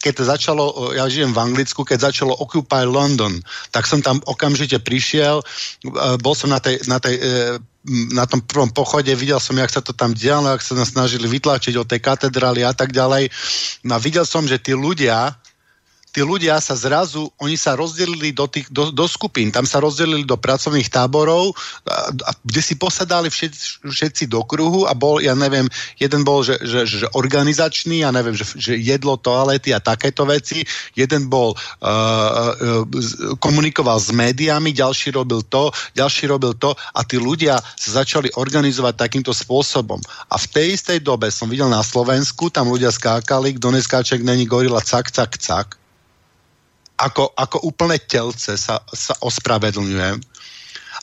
keď 0.00 0.24
začalo, 0.24 0.94
ja 0.96 1.04
žijem 1.10 1.36
v 1.36 1.42
Anglicku, 1.42 1.84
keď 1.84 2.12
začalo 2.12 2.32
Occupy 2.40 2.88
London, 2.88 3.36
tak 3.74 3.84
som 3.84 4.00
tam 4.00 4.24
okamžite 4.24 4.80
prišiel, 4.80 5.44
uh, 5.44 6.16
bol 6.16 6.32
som 6.32 6.48
na 6.48 6.64
tej, 6.64 6.80
na 6.88 6.96
tej 6.96 7.20
na 8.14 8.30
tom 8.30 8.38
prvom 8.38 8.70
pochode, 8.70 9.10
videl 9.18 9.42
som, 9.42 9.58
jak 9.58 9.70
sa 9.74 9.82
to 9.82 9.90
tam 9.90 10.14
dialo, 10.14 10.54
jak 10.54 10.62
sa 10.62 10.78
nás 10.78 10.94
snažili 10.94 11.26
vytlačiť 11.26 11.74
od 11.74 11.90
tej 11.90 11.98
katedrály 11.98 12.62
a 12.62 12.70
tak 12.70 12.94
ďalej. 12.94 13.26
No 13.82 13.98
a 13.98 14.02
videl 14.02 14.22
som, 14.22 14.46
že 14.46 14.62
tí 14.62 14.70
ľudia, 14.70 15.34
tí 16.12 16.20
ľudia 16.20 16.60
sa 16.60 16.76
zrazu, 16.76 17.32
oni 17.40 17.56
sa 17.56 17.72
rozdelili 17.72 18.36
do, 18.36 18.44
tých, 18.44 18.68
do, 18.68 18.92
do 18.92 19.08
skupín, 19.08 19.48
tam 19.48 19.64
sa 19.64 19.80
rozdelili 19.80 20.28
do 20.28 20.36
pracovných 20.36 20.92
táborov, 20.92 21.56
a, 21.88 22.12
a, 22.12 22.30
kde 22.44 22.60
si 22.60 22.76
posadali 22.76 23.32
všetci, 23.32 23.88
všetci 23.88 24.24
do 24.28 24.44
kruhu 24.44 24.84
a 24.84 24.92
bol, 24.92 25.24
ja 25.24 25.32
neviem, 25.32 25.64
jeden 25.96 26.22
bol, 26.22 26.44
že, 26.44 26.60
že, 26.60 26.84
že 26.84 27.06
organizačný, 27.16 28.04
ja 28.04 28.12
neviem, 28.12 28.36
že, 28.36 28.44
že 28.60 28.76
jedlo, 28.76 29.16
toalety 29.16 29.72
a 29.72 29.80
takéto 29.80 30.28
veci, 30.28 30.60
jeden 30.92 31.32
bol, 31.32 31.56
uh, 31.56 31.88
uh, 31.88 32.84
komunikoval 33.40 33.96
s 33.96 34.12
médiami, 34.12 34.76
ďalší 34.76 35.16
robil 35.16 35.40
to, 35.48 35.72
ďalší 35.96 36.28
robil 36.28 36.52
to 36.60 36.76
a 36.76 37.00
tí 37.08 37.16
ľudia 37.16 37.56
sa 37.56 38.04
začali 38.04 38.28
organizovať 38.36 39.00
takýmto 39.00 39.32
spôsobom. 39.32 39.98
A 40.28 40.36
v 40.36 40.46
tej 40.52 40.66
istej 40.76 41.00
dobe 41.00 41.32
som 41.32 41.48
videl 41.48 41.72
na 41.72 41.80
Slovensku, 41.80 42.52
tam 42.52 42.68
ľudia 42.68 42.92
skákali, 42.92 43.56
kto 43.56 43.72
neskáček 43.72 44.20
není 44.20 44.44
gorila, 44.44 44.84
cak, 44.84 45.08
cak, 45.08 45.40
cak 45.40 45.81
ako, 47.02 47.34
ako 47.34 47.66
úplne 47.66 47.98
telce 47.98 48.54
sa, 48.54 48.78
sa 48.94 49.14
ospravedlňujem. 49.18 50.22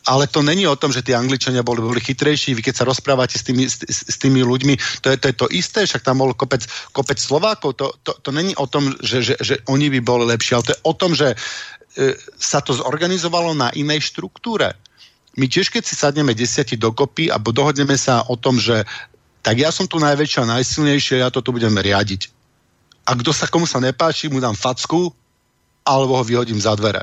Ale 0.08 0.32
to 0.32 0.40
není 0.40 0.64
o 0.64 0.80
tom, 0.80 0.96
že 0.96 1.04
tí 1.04 1.12
Angličania 1.12 1.60
boli, 1.60 1.84
boli 1.84 2.00
chytrejší. 2.00 2.56
Vy 2.56 2.64
keď 2.64 2.76
sa 2.82 2.88
rozprávate 2.88 3.36
s 3.36 3.44
tými, 3.44 3.68
s, 3.68 3.84
s 3.84 4.16
tými 4.16 4.40
ľuďmi, 4.48 5.04
to 5.04 5.12
je, 5.12 5.18
to 5.20 5.26
je 5.28 5.36
to 5.36 5.48
isté, 5.52 5.84
však 5.84 6.08
tam 6.08 6.24
bol 6.24 6.32
kopec, 6.32 6.64
kopec 6.96 7.20
Slovákov. 7.20 7.76
To, 7.84 7.92
to, 8.08 8.16
to 8.24 8.30
není 8.32 8.56
o 8.56 8.64
tom, 8.64 8.96
že, 9.04 9.20
že, 9.20 9.36
že 9.44 9.56
oni 9.68 9.92
by 9.92 10.00
boli 10.00 10.24
lepší, 10.32 10.56
ale 10.56 10.66
to 10.72 10.74
je 10.74 10.86
o 10.88 10.94
tom, 10.96 11.12
že 11.12 11.36
e, 11.36 11.38
sa 12.40 12.64
to 12.64 12.72
zorganizovalo 12.80 13.52
na 13.52 13.76
inej 13.76 14.16
štruktúre. 14.16 14.72
My 15.36 15.52
tiež, 15.52 15.68
keď 15.68 15.84
si 15.84 16.00
sadneme 16.00 16.32
desiati 16.32 16.80
dokopy 16.80 17.28
a 17.28 17.38
dohodneme 17.38 18.00
sa 18.00 18.24
o 18.32 18.40
tom, 18.40 18.56
že 18.56 18.88
tak 19.44 19.60
ja 19.60 19.72
som 19.72 19.88
tu 19.88 20.00
najväčšia, 20.00 20.48
najsilnejšia, 20.48 21.28
ja 21.28 21.30
to 21.32 21.44
tu 21.44 21.52
budem 21.52 21.76
riadiť. 21.76 22.32
A 23.10 23.18
kto 23.18 23.34
sa 23.34 23.50
komu 23.50 23.66
sa 23.66 23.82
nepáči, 23.82 24.30
mu 24.30 24.38
dám 24.38 24.54
facku, 24.54 25.12
alebo 25.90 26.22
ho 26.22 26.24
vyhodím 26.24 26.62
za 26.62 26.78
dvere. 26.78 27.02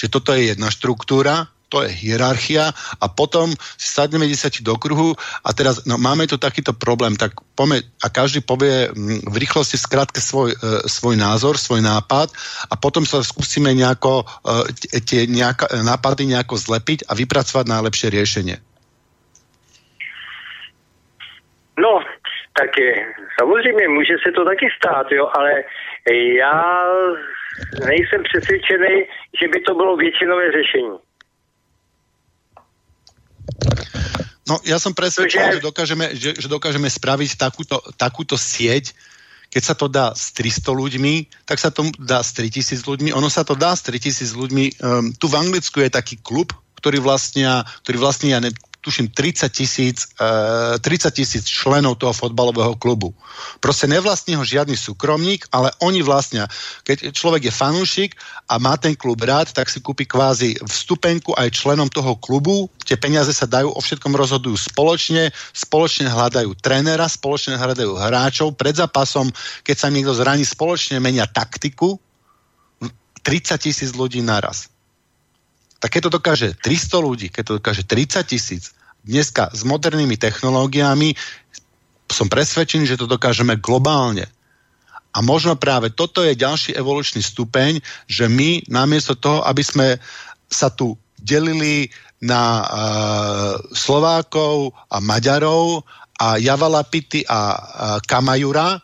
Čiže 0.00 0.10
toto 0.16 0.32
je 0.32 0.56
jedna 0.56 0.72
štruktúra, 0.72 1.52
to 1.70 1.86
je 1.86 1.90
hierarchia 1.94 2.74
a 2.98 3.06
potom 3.06 3.54
si 3.78 3.86
sadneme 3.86 4.26
desati 4.26 4.66
do 4.66 4.74
kruhu 4.74 5.14
a 5.46 5.48
teraz 5.54 5.86
no, 5.86 5.94
máme 6.00 6.26
tu 6.26 6.34
takýto 6.34 6.74
problém, 6.74 7.14
tak 7.14 7.38
pome, 7.54 7.78
a 8.02 8.06
každý 8.10 8.42
povie 8.42 8.90
mm, 8.90 9.30
v 9.30 9.36
rýchlosti 9.38 9.78
skrátke 9.78 10.18
svoj, 10.18 10.50
e, 10.50 10.56
svoj 10.90 11.14
názor, 11.14 11.54
svoj 11.54 11.86
nápad 11.86 12.34
a 12.66 12.74
potom 12.74 13.06
sa 13.06 13.22
skúsime 13.22 13.70
nejako 13.70 14.26
e, 14.26 15.00
tie 15.06 15.30
nejaka, 15.30 15.70
nápady 15.86 16.26
nejako 16.34 16.58
zlepiť 16.58 17.06
a 17.06 17.14
vypracovať 17.14 17.64
najlepšie 17.70 18.08
riešenie. 18.10 18.56
No, 21.78 22.02
tak 22.58 22.76
je, 22.76 22.92
samozřejmě 23.40 23.88
může 23.88 24.14
se 24.20 24.32
to 24.32 24.44
taky 24.44 24.68
stát, 24.76 25.06
jo, 25.12 25.30
ale 25.32 25.64
já 26.14 26.84
nejsem 27.86 28.22
přesvědčený, 28.22 28.94
že 29.40 29.48
by 29.48 29.60
to 29.60 29.74
bylo 29.74 29.96
většinové 29.96 30.52
řešení. 30.52 30.96
No, 34.50 34.58
ja 34.66 34.82
som 34.82 34.98
presvedčený, 34.98 35.46
že... 35.46 35.56
že, 35.62 35.62
dokážeme, 35.62 36.06
že, 36.10 36.30
že 36.34 36.48
dokážeme 36.50 36.90
spraviť 36.90 37.38
takúto, 37.38 37.78
takúto 37.94 38.34
sieť, 38.34 38.90
keď 39.46 39.62
sa 39.62 39.74
to 39.78 39.86
dá 39.86 40.10
s 40.10 40.34
300 40.34 40.74
ľuďmi, 40.74 41.14
tak 41.46 41.58
sa 41.62 41.70
to 41.70 41.86
dá 41.98 42.22
s 42.22 42.34
3000 42.34 42.82
ľuďmi. 42.82 43.10
Ono 43.14 43.30
sa 43.30 43.46
to 43.46 43.58
dá 43.58 43.74
s 43.74 43.82
3000 43.86 44.34
ľuďmi. 44.34 44.64
Um, 44.82 45.14
tu 45.14 45.26
v 45.30 45.38
Anglicku 45.38 45.82
je 45.82 45.90
taký 45.90 46.18
klub, 46.22 46.54
ktorý 46.78 47.02
vlastnia, 47.02 47.66
ktorý 47.86 47.98
vlastnia 47.98 48.38
ne, 48.38 48.50
tuším 48.80 49.12
30 49.12 49.52
tisíc, 49.52 50.08
uh, 50.16 50.80
30 50.80 51.12
tisíc 51.12 51.44
členov 51.44 52.00
toho 52.00 52.16
fotbalového 52.16 52.76
klubu. 52.80 53.12
Proste 53.60 53.84
nevlastní 53.84 54.40
ho 54.40 54.44
žiadny 54.44 54.76
súkromník, 54.76 55.44
ale 55.52 55.68
oni 55.84 56.00
vlastnia. 56.00 56.48
Keď 56.88 57.12
človek 57.12 57.48
je 57.48 57.52
fanúšik 57.52 58.16
a 58.48 58.56
má 58.56 58.80
ten 58.80 58.96
klub 58.96 59.20
rád, 59.20 59.52
tak 59.52 59.68
si 59.68 59.84
kúpi 59.84 60.08
kvázi 60.08 60.56
vstupenku 60.64 61.36
aj 61.36 61.52
členom 61.52 61.92
toho 61.92 62.16
klubu. 62.16 62.72
Tie 62.88 62.96
peniaze 62.96 63.36
sa 63.36 63.44
dajú, 63.44 63.68
o 63.68 63.80
všetkom 63.84 64.16
rozhodujú 64.16 64.56
spoločne, 64.56 65.28
spoločne 65.52 66.08
hľadajú 66.08 66.56
trénera, 66.56 67.04
spoločne 67.04 67.60
hľadajú 67.60 67.92
hráčov. 68.00 68.56
Pred 68.56 68.80
zápasom, 68.80 69.28
keď 69.60 69.76
sa 69.76 69.88
niekto 69.92 70.16
zraní, 70.16 70.48
spoločne 70.48 70.96
menia 71.04 71.28
taktiku. 71.28 72.00
30 73.20 73.60
tisíc 73.60 73.92
ľudí 73.92 74.24
naraz 74.24 74.69
tak 75.80 75.96
keď 75.96 76.00
to 76.06 76.16
dokáže 76.20 76.48
300 76.60 77.00
ľudí, 77.00 77.26
keď 77.32 77.42
to 77.42 77.52
dokáže 77.56 77.82
30 77.88 78.22
tisíc, 78.28 78.76
dneska 79.00 79.48
s 79.50 79.64
modernými 79.64 80.20
technológiami 80.20 81.16
som 82.10 82.28
presvedčený, 82.28 82.84
že 82.84 83.00
to 83.00 83.08
dokážeme 83.08 83.56
globálne. 83.56 84.28
A 85.10 85.24
možno 85.24 85.58
práve 85.58 85.90
toto 85.90 86.22
je 86.22 86.38
ďalší 86.38 86.76
evolučný 86.76 87.24
stupeň, 87.24 87.82
že 88.06 88.30
my 88.30 88.62
namiesto 88.70 89.18
toho, 89.18 89.42
aby 89.42 89.62
sme 89.64 89.98
sa 90.46 90.70
tu 90.70 90.94
delili 91.18 91.90
na 92.20 92.42
uh, 92.60 92.66
Slovákov 93.72 94.76
a 94.92 95.00
Maďarov 95.00 95.82
a 96.20 96.36
Javalapity 96.36 97.24
a 97.26 97.40
uh, 97.40 97.58
Kamajura, 98.04 98.78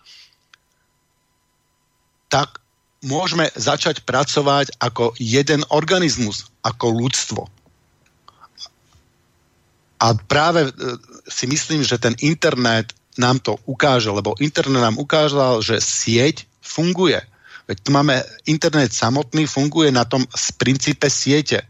tak 2.26 2.58
môžeme 3.06 3.46
začať 3.54 4.02
pracovať 4.02 4.74
ako 4.82 5.14
jeden 5.16 5.62
organizmus, 5.70 6.50
ako 6.66 6.90
ľudstvo. 6.90 7.42
A 10.02 10.06
práve 10.26 10.66
uh, 10.66 10.70
si 11.30 11.46
myslím, 11.46 11.86
že 11.86 12.02
ten 12.02 12.18
internet 12.20 12.92
nám 13.16 13.40
to 13.40 13.56
ukáže, 13.64 14.12
lebo 14.12 14.36
internet 14.42 14.82
nám 14.82 15.00
ukázal, 15.00 15.64
že 15.64 15.80
sieť 15.80 16.44
funguje. 16.60 17.16
Veď 17.66 17.76
tu 17.80 17.90
máme 17.90 18.20
internet 18.44 18.92
samotný, 18.92 19.48
funguje 19.48 19.88
na 19.90 20.04
tom 20.04 20.22
z 20.30 20.46
princípe 20.54 21.08
siete 21.08 21.64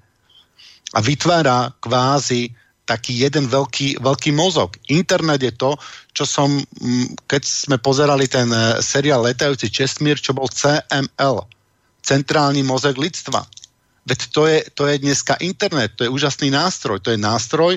a 0.92 0.98
vytvára 1.00 1.72
kvázi 1.78 2.52
taký 2.86 3.26
jeden 3.26 3.50
veľký, 3.50 3.98
veľký 3.98 4.30
mozog. 4.30 4.78
Internet 4.86 5.42
je 5.42 5.52
to, 5.54 5.74
čo 6.16 6.24
som, 6.24 6.48
keď 7.28 7.42
sme 7.44 7.76
pozerali 7.76 8.24
ten 8.24 8.48
e, 8.48 8.80
seriál 8.80 9.20
Letajúci 9.20 9.68
Čestmír, 9.68 10.16
čo 10.16 10.32
bol 10.32 10.48
CML, 10.48 11.44
Centrálny 12.00 12.64
mozog 12.64 12.96
lidstva. 12.96 13.44
Veď 14.08 14.20
to 14.32 14.48
je, 14.48 14.58
to 14.72 14.88
je 14.88 14.96
dneska 15.02 15.36
internet, 15.44 15.92
to 15.98 16.08
je 16.08 16.14
úžasný 16.14 16.48
nástroj, 16.48 17.04
to 17.04 17.12
je 17.12 17.20
nástroj 17.20 17.76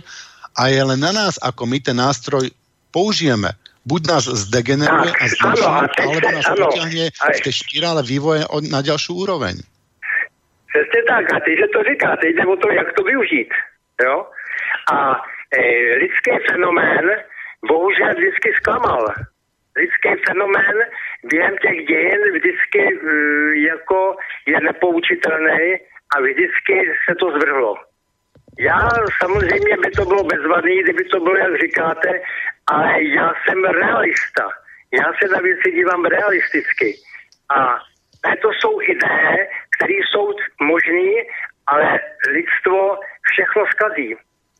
a 0.55 0.61
je 0.71 0.79
len 0.79 1.01
na 1.01 1.11
nás, 1.11 1.35
ako 1.41 1.67
my 1.67 1.83
ten 1.83 1.97
nástroj 1.99 2.47
použijeme. 2.95 3.51
Buď 3.83 4.01
nás 4.07 4.23
zdegeneruje 4.29 5.11
a 5.11 5.25
zničí, 5.25 5.65
alebo 5.99 6.27
nás 6.29 6.45
potiahne 6.45 7.05
v 7.09 7.39
tej 7.41 7.53
špirále 7.65 8.05
vývoje 8.05 8.45
na 8.69 8.79
ďalšiu 8.85 9.17
úroveň. 9.17 9.59
Přesně 10.69 11.01
tak. 11.09 11.33
A 11.33 11.39
ty, 11.39 11.51
že 11.57 11.67
to 11.73 11.83
říkáte, 11.83 12.27
jde 12.27 12.45
o 12.45 12.55
to, 12.55 12.69
jak 12.71 12.93
to 12.93 13.03
využít. 13.03 13.49
Jo? 14.03 14.25
A 14.93 15.21
e, 15.57 15.61
lidský 15.97 16.31
fenomén 16.51 17.05
bohužel 17.67 18.13
vždycky 18.13 18.53
zklamal. 18.53 19.07
Lidský 19.75 20.23
fenomén 20.27 20.77
během 21.23 21.57
těch 21.57 21.85
dějin 21.85 22.21
vždycky 22.33 22.81
e, 22.81 22.99
jako 23.59 24.15
je 24.45 24.59
nepoučitelný 24.61 25.75
a 26.15 26.21
vždycky 26.21 26.93
se 27.05 27.15
to 27.15 27.31
zvrhlo. 27.31 27.75
Já 28.59 28.89
samozřejmě 29.23 29.77
by 29.77 29.91
to 29.91 30.05
bylo 30.05 30.23
bezvadný, 30.23 30.83
kdyby 30.83 31.03
to 31.03 31.19
bylo, 31.19 31.37
jak 31.37 31.61
říkáte, 31.61 32.21
ale 32.67 33.03
já 33.03 33.33
jsem 33.33 33.63
realista. 33.63 34.49
Já 34.93 35.05
se 35.19 35.27
na 35.33 35.39
věci 35.41 35.71
dívám 35.71 36.05
realisticky. 36.05 36.95
A 37.55 37.79
to 38.41 38.49
jsou 38.53 38.81
ideje, 38.81 39.47
které 39.75 39.93
jsou 39.93 40.33
možné, 40.61 41.11
ale 41.67 41.99
lidstvo 42.29 42.99
všechno 43.31 43.65
skazí. 43.71 44.15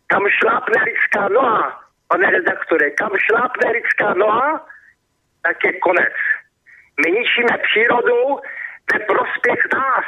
Kam 0.08 0.24
šlápne 0.30 0.84
lidská 0.84 1.28
noha, 1.28 1.89
pane 2.10 2.32
redaktore, 2.32 2.92
kam 2.92 3.12
šlápne 3.18 3.72
lidská 3.72 4.14
noha, 4.14 4.66
tak 5.44 5.58
je 5.66 5.74
konec. 5.80 6.16
My 7.02 7.12
ničíme 7.12 7.58
přírodu 7.68 8.20
ve 8.94 9.00
prospěch 9.00 9.62
nás. 9.74 10.08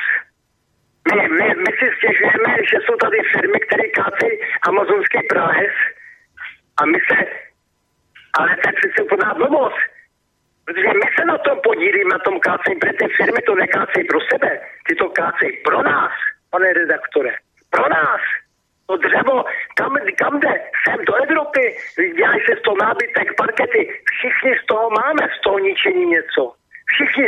My, 1.08 1.30
my, 1.30 1.48
my 1.64 1.72
si 1.80 1.88
stěžujeme, 1.98 2.52
že 2.70 2.78
jsou 2.78 2.96
tady 2.96 3.18
firmy, 3.34 3.60
které 3.60 3.88
kácejí 3.90 4.36
amazonský 4.68 5.20
prales 5.30 5.76
a 6.78 6.86
my 6.86 7.00
se, 7.08 7.18
ale 8.40 8.50
to 8.62 8.70
je 8.70 8.74
přece 8.80 9.04
úplná 9.04 9.34
blbost. 9.34 9.82
Protože 10.66 10.88
my 10.88 11.08
se 11.20 11.26
na 11.26 11.38
tom 11.38 11.60
podílíme, 11.64 12.14
na 12.14 12.20
tom 12.20 12.40
kácení, 12.40 12.80
protože 12.80 12.94
ty 12.94 13.08
firmy 13.18 13.42
to 13.46 13.56
nekácejí 13.56 14.04
pro 14.08 14.20
sebe, 14.32 14.62
ty 14.88 14.96
to 14.96 15.10
kácejí 15.10 15.58
pro 15.58 15.84
nás, 15.84 16.12
pane 16.50 16.74
redaktore. 16.74 17.32
Pro 17.70 17.90
nás. 17.90 18.22
Dřevo, 18.98 19.46
kam, 19.76 19.96
kam 20.18 20.40
jde? 20.40 20.54
Sem 20.84 21.06
do 21.06 21.14
Evropy, 21.16 21.78
dělají 22.16 22.42
se 22.46 22.56
z 22.60 22.62
toho 22.62 22.78
nábytek, 22.78 23.36
parkety. 23.38 24.02
Všichni 24.12 24.52
z 24.64 24.66
toho 24.66 24.90
máme, 24.90 25.28
z 25.38 25.42
toho 25.42 25.60
ničení 25.60 26.06
něco. 26.06 26.54
Všichni. 26.94 27.28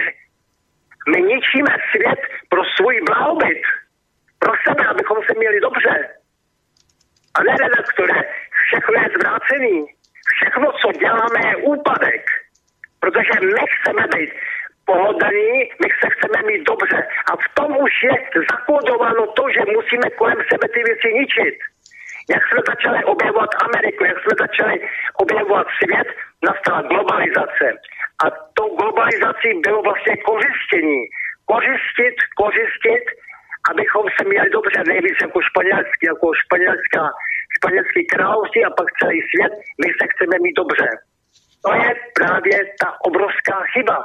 My 1.07 1.22
ničíme 1.22 1.76
svět 1.91 2.20
pro 2.49 2.61
svůj 2.76 3.01
blahobyt. 3.01 3.61
Pro 4.39 4.53
sebe, 4.68 4.86
abychom 4.86 5.18
se 5.28 5.34
měli 5.38 5.59
dobře. 5.59 6.09
A 7.36 7.43
ne 7.43 7.55
redaktore, 7.57 8.22
všechno 8.66 8.93
je 9.01 9.09
zvrácený. 9.18 9.86
Všechno, 10.36 10.72
co 10.72 10.91
děláme, 10.91 11.39
je 11.49 11.55
úpadek. 11.55 12.26
Protože 12.99 13.34
my 13.41 13.64
chceme 13.74 14.03
být 14.16 14.30
pohodlní, 14.86 15.57
my 15.84 15.89
se 15.99 16.07
chceme 16.13 16.39
mít 16.47 16.63
dobře. 16.71 16.99
A 17.31 17.31
v 17.36 17.47
tom 17.57 17.77
už 17.77 17.93
je 18.03 18.15
zakódováno 18.51 19.27
to, 19.27 19.43
že 19.55 19.71
musíme 19.77 20.07
kolem 20.19 20.39
sebe 20.51 20.65
ty 20.73 20.79
věci 20.89 21.07
ničit. 21.19 21.57
Jak 22.34 22.43
jsme 22.47 22.61
začali 22.72 22.99
objevovat 23.03 23.49
Ameriku, 23.68 24.03
jak 24.03 24.18
jsme 24.19 24.34
začali 24.45 24.76
objevovat 25.23 25.68
svět, 25.80 26.07
nastala 26.49 26.81
globalizace. 26.81 27.68
A 28.23 28.26
tou 28.57 28.69
globalizací 28.81 29.49
bylo 29.65 29.81
vlastně 29.81 30.15
kořistění. 30.18 30.99
Kořistit, 31.45 32.15
kořistit, 32.41 33.05
abychom 33.72 34.05
se 34.15 34.22
měli 34.30 34.49
dobře, 34.49 34.80
nejvíc 34.88 35.18
jako 35.22 35.39
španělský, 35.49 36.03
jako 36.11 36.27
španělská, 36.43 37.03
španělský 37.55 38.01
království 38.14 38.65
a 38.65 38.76
pak 38.80 38.88
celý 38.99 39.19
svět, 39.30 39.53
my 39.81 39.89
se 39.97 40.03
chceme 40.11 40.35
mít 40.43 40.55
dobře. 40.61 40.88
To 41.65 41.73
je 41.73 41.89
právě 42.19 42.57
ta 42.81 42.89
obrovská 43.07 43.57
chyba. 43.73 43.97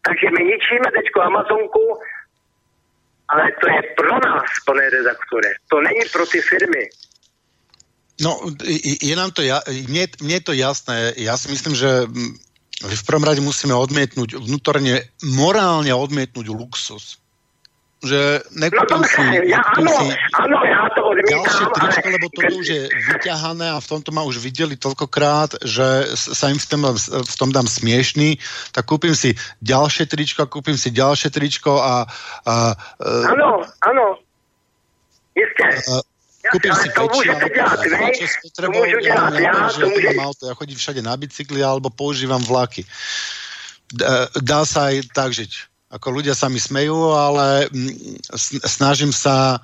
Takže 0.00 0.26
my 0.32 0.40
ničíme 0.44 0.88
teďko 0.96 1.18
Amazonku, 1.22 1.84
ale 3.28 3.44
to 3.60 3.66
je 3.68 3.80
pro 3.96 4.16
nás, 4.16 4.48
pane 4.66 4.84
redaktore. 4.90 5.50
To 5.68 5.80
není 5.80 6.04
pro 6.12 6.26
ty 6.26 6.40
firmy. 6.40 6.88
No, 8.20 8.40
je 9.02 9.16
nám 9.16 9.30
to, 9.32 9.40
ja, 9.42 9.64
mne, 9.88 10.12
mne 10.20 10.34
je 10.40 10.44
to 10.44 10.52
jasné. 10.52 11.16
Ja 11.16 11.40
si 11.40 11.48
myslím, 11.48 11.72
že 11.72 12.04
v 12.84 13.02
prvom 13.08 13.24
rade 13.24 13.40
musíme 13.40 13.72
odmietnúť, 13.72 14.36
vnútorne 14.40 15.08
morálne 15.24 15.92
odmietnúť 15.92 16.46
luxus 16.52 17.20
že 18.00 18.40
nekúpim 18.56 18.96
no, 18.96 19.04
si, 19.04 19.20
ja, 19.52 19.60
áno, 19.76 19.92
si 19.92 20.08
áno, 20.32 20.56
ja 20.64 20.88
to 20.96 21.04
odmietam, 21.04 21.44
ďalšie 21.44 21.66
tričko, 21.68 22.06
ale... 22.08 22.16
lebo 22.16 22.26
to 22.32 22.40
už 22.56 22.66
je 22.72 22.82
vyťahané 22.88 23.76
a 23.76 23.76
v 23.76 23.86
tomto 23.92 24.08
ma 24.16 24.24
už 24.24 24.40
videli 24.40 24.80
toľkokrát, 24.80 25.60
že 25.68 26.08
sa 26.16 26.48
im 26.48 26.56
v 26.56 26.64
tom, 26.64 26.96
v 26.96 27.34
tom 27.36 27.52
dám 27.52 27.68
smiešný, 27.68 28.40
tak 28.72 28.88
kúpim 28.88 29.12
si 29.12 29.36
ďalšie 29.60 30.08
tričko, 30.08 30.48
kúpim 30.48 30.80
si 30.80 30.88
ďalšie 30.96 31.28
tričko 31.28 31.76
a... 31.76 32.08
a 32.48 32.72
áno, 33.04 33.68
áno, 33.84 34.16
isté. 35.36 35.68
Kúpim 36.40 36.72
si 36.72 36.88
dělat, 36.88 37.76
ja, 39.36 39.52
auto, 40.24 40.48
ja 40.48 40.56
chodím 40.56 40.80
všade 40.80 41.04
na 41.04 41.12
bicykli 41.20 41.60
alebo 41.60 41.92
používam 41.92 42.40
vlaky. 42.40 42.88
Dá 44.40 44.64
sa 44.64 44.88
aj 44.88 45.04
tak 45.12 45.36
žiť 45.36 45.68
ako 45.90 46.06
ľudia 46.22 46.38
sa 46.38 46.46
mi 46.46 46.62
smejú, 46.62 47.10
ale 47.10 47.66
mm, 47.66 48.22
snažím 48.62 49.10
sa 49.10 49.58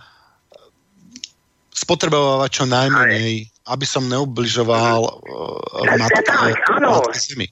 spotrebovať 1.70 2.50
čo 2.50 2.64
najmenej, 2.66 3.46
aby 3.70 3.86
som 3.86 4.10
neubližoval 4.10 5.00
uh, 5.06 5.86
matke, 5.98 6.22
matke 6.82 7.18
zemi. 7.20 7.46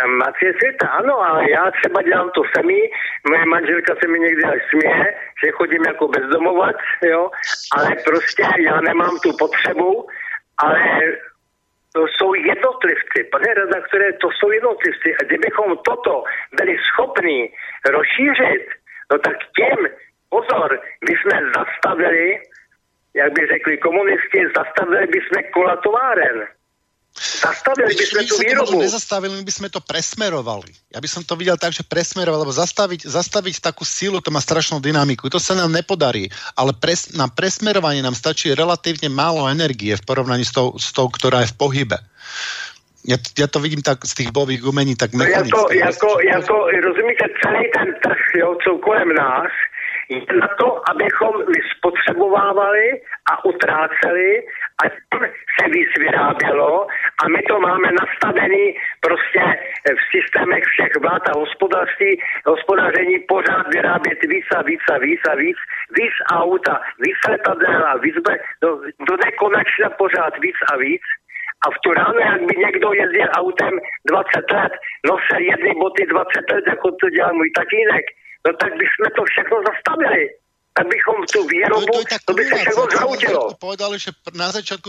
Matce 0.00 0.48
světa, 0.58 0.86
ano, 0.86 1.20
ale 1.20 1.50
já 1.50 1.70
třeba 1.70 2.02
dělám 2.02 2.30
to 2.34 2.42
samý. 2.56 2.80
Moje 3.28 3.44
manželka 3.46 3.94
se 4.00 4.08
mi 4.08 4.18
někdy 4.18 4.44
až 4.44 4.62
směje, 4.70 5.04
že 5.44 5.50
chodím 5.52 5.82
jako 5.86 6.08
bezdomovat, 6.08 6.76
jo, 7.02 7.30
ale 7.76 7.96
prostě 8.04 8.42
já 8.66 8.80
nemám 8.80 9.18
tu 9.18 9.36
potřebu, 9.36 10.06
ale 10.58 10.76
to 11.92 12.06
jsou 12.08 12.34
jednotlivci. 12.34 13.24
Pane 13.32 13.54
redaktore, 13.54 14.12
to 14.12 14.28
jsou 14.30 14.50
jednotlivci. 14.50 15.16
A 15.16 15.24
kdybychom 15.24 15.78
toto 15.88 16.24
byli 16.52 16.76
schopni 16.92 17.52
rozšířit, 17.90 18.66
no 19.12 19.18
tak 19.18 19.36
těm, 19.58 19.78
pozor, 20.28 20.80
my 21.08 21.12
jsme 21.16 21.40
zastavili, 21.56 22.42
jak 23.14 23.32
by 23.32 23.46
řekli 23.46 23.78
komunisti, 23.78 24.40
zastavili 24.56 25.06
bychom 25.06 25.42
kola 25.52 25.76
továren. 25.76 26.46
Zastavili 27.20 27.92
by 27.92 28.04
sme 28.06 28.22
tú 28.24 28.34
výrobu. 28.38 28.80
To 28.80 28.86
nezastavili, 28.86 29.32
my 29.36 29.44
by 29.44 29.52
sme 29.52 29.68
to 29.68 29.82
presmerovali. 29.82 30.72
Ja 30.94 31.02
by 31.02 31.08
som 31.10 31.22
to 31.26 31.34
videl 31.36 31.58
tak, 31.58 31.74
že 31.74 31.84
presmerovali, 31.84 32.46
lebo 32.46 32.54
zastaviť, 32.54 33.04
zastaviť 33.04 33.60
takú 33.60 33.82
sílu, 33.84 34.22
to 34.22 34.32
má 34.32 34.40
strašnú 34.40 34.78
dynamiku. 34.78 35.28
To 35.28 35.42
sa 35.42 35.58
nám 35.58 35.74
nepodarí, 35.74 36.30
ale 36.54 36.72
pres, 36.72 37.12
na 37.12 37.28
presmerovanie 37.28 38.00
nám 38.00 38.16
stačí 38.16 38.54
relatívne 38.54 39.10
málo 39.10 39.50
energie 39.50 39.98
v 39.98 40.06
porovnaní 40.06 40.46
s 40.46 40.54
tou, 40.54 40.78
s 40.78 40.94
tou 40.94 41.10
ktorá 41.10 41.44
je 41.44 41.52
v 41.52 41.58
pohybe. 41.58 41.98
Ja, 43.04 43.16
ja 43.16 43.48
to 43.48 43.64
vidím 43.64 43.80
tak 43.80 44.04
z 44.04 44.12
tých 44.12 44.30
bových 44.30 44.60
umení, 44.60 44.92
tak 44.92 45.16
mechanicky. 45.16 45.56
No 45.56 45.72
ja 45.72 45.88
to, 45.92 46.10
ja 46.20 46.38
to, 46.44 46.56
rozumíte, 46.68 47.26
celý 47.40 47.64
ten 47.72 47.88
trh, 48.04 48.22
jo, 48.36 48.56
co 48.60 48.76
kolem 48.84 49.08
nás, 49.16 49.48
na 50.10 50.48
to, 50.58 50.90
abychom 50.90 51.32
spotřebovávali 51.76 53.00
a 53.32 53.44
utráceli 53.44 54.42
a 54.82 54.88
se 55.60 55.68
víc 55.70 55.88
vyrábělo. 55.98 56.86
A 57.22 57.28
my 57.28 57.42
to 57.42 57.60
máme 57.60 57.88
nastavený 57.92 58.76
prostě 59.00 59.40
v 59.98 60.02
systémech 60.16 60.64
všech 60.64 60.92
vlád 61.02 61.28
a 61.28 61.38
hospodářství, 61.38 62.20
hospodaření 62.46 63.18
pořád 63.18 63.66
vyrábět 63.74 64.18
víc 64.22 64.46
a 64.56 64.62
víc 64.62 64.80
a 64.94 64.98
víc 64.98 65.20
a 65.30 65.34
víc, 65.34 65.56
víc 65.98 66.14
auta, 66.32 66.80
víc 66.98 67.18
letadel 67.28 67.86
a 67.86 67.96
víc, 67.96 68.14
do, 68.62 68.70
do 69.08 69.16
nekonečna 69.24 69.90
pořád 69.90 70.38
víc 70.38 70.56
a 70.72 70.76
víc. 70.76 71.02
A 71.66 71.70
v 71.70 71.78
tu 71.84 71.92
ráno, 71.92 72.18
jak 72.18 72.40
by 72.40 72.54
někdo 72.56 72.92
jezdil 72.92 73.28
autem 73.36 73.74
20 74.10 74.50
let, 74.50 74.72
nosil 75.06 75.40
jedny 75.50 75.74
boty 75.74 76.06
20 76.06 76.52
let, 76.52 76.64
jako 76.66 76.90
to 76.90 77.10
dělal 77.10 77.34
můj 77.34 77.50
tatínek, 77.50 78.04
no 78.44 78.50
tak 78.56 78.70
bychom 78.72 79.04
to 79.16 79.22
všechno 79.24 79.56
zastavili 79.68 80.22
abychom 80.70 81.26
tú 81.26 81.42
výrobu, 81.50 81.82
to, 81.82 82.06
to, 82.06 82.16
to 82.30 82.32
by 82.38 82.42
sa 82.46 82.56
všetko 82.62 82.84
zrútilo. 82.94 83.42
Povedali, 83.58 83.98
že 83.98 84.14
na 84.32 84.54
začiatku, 84.54 84.88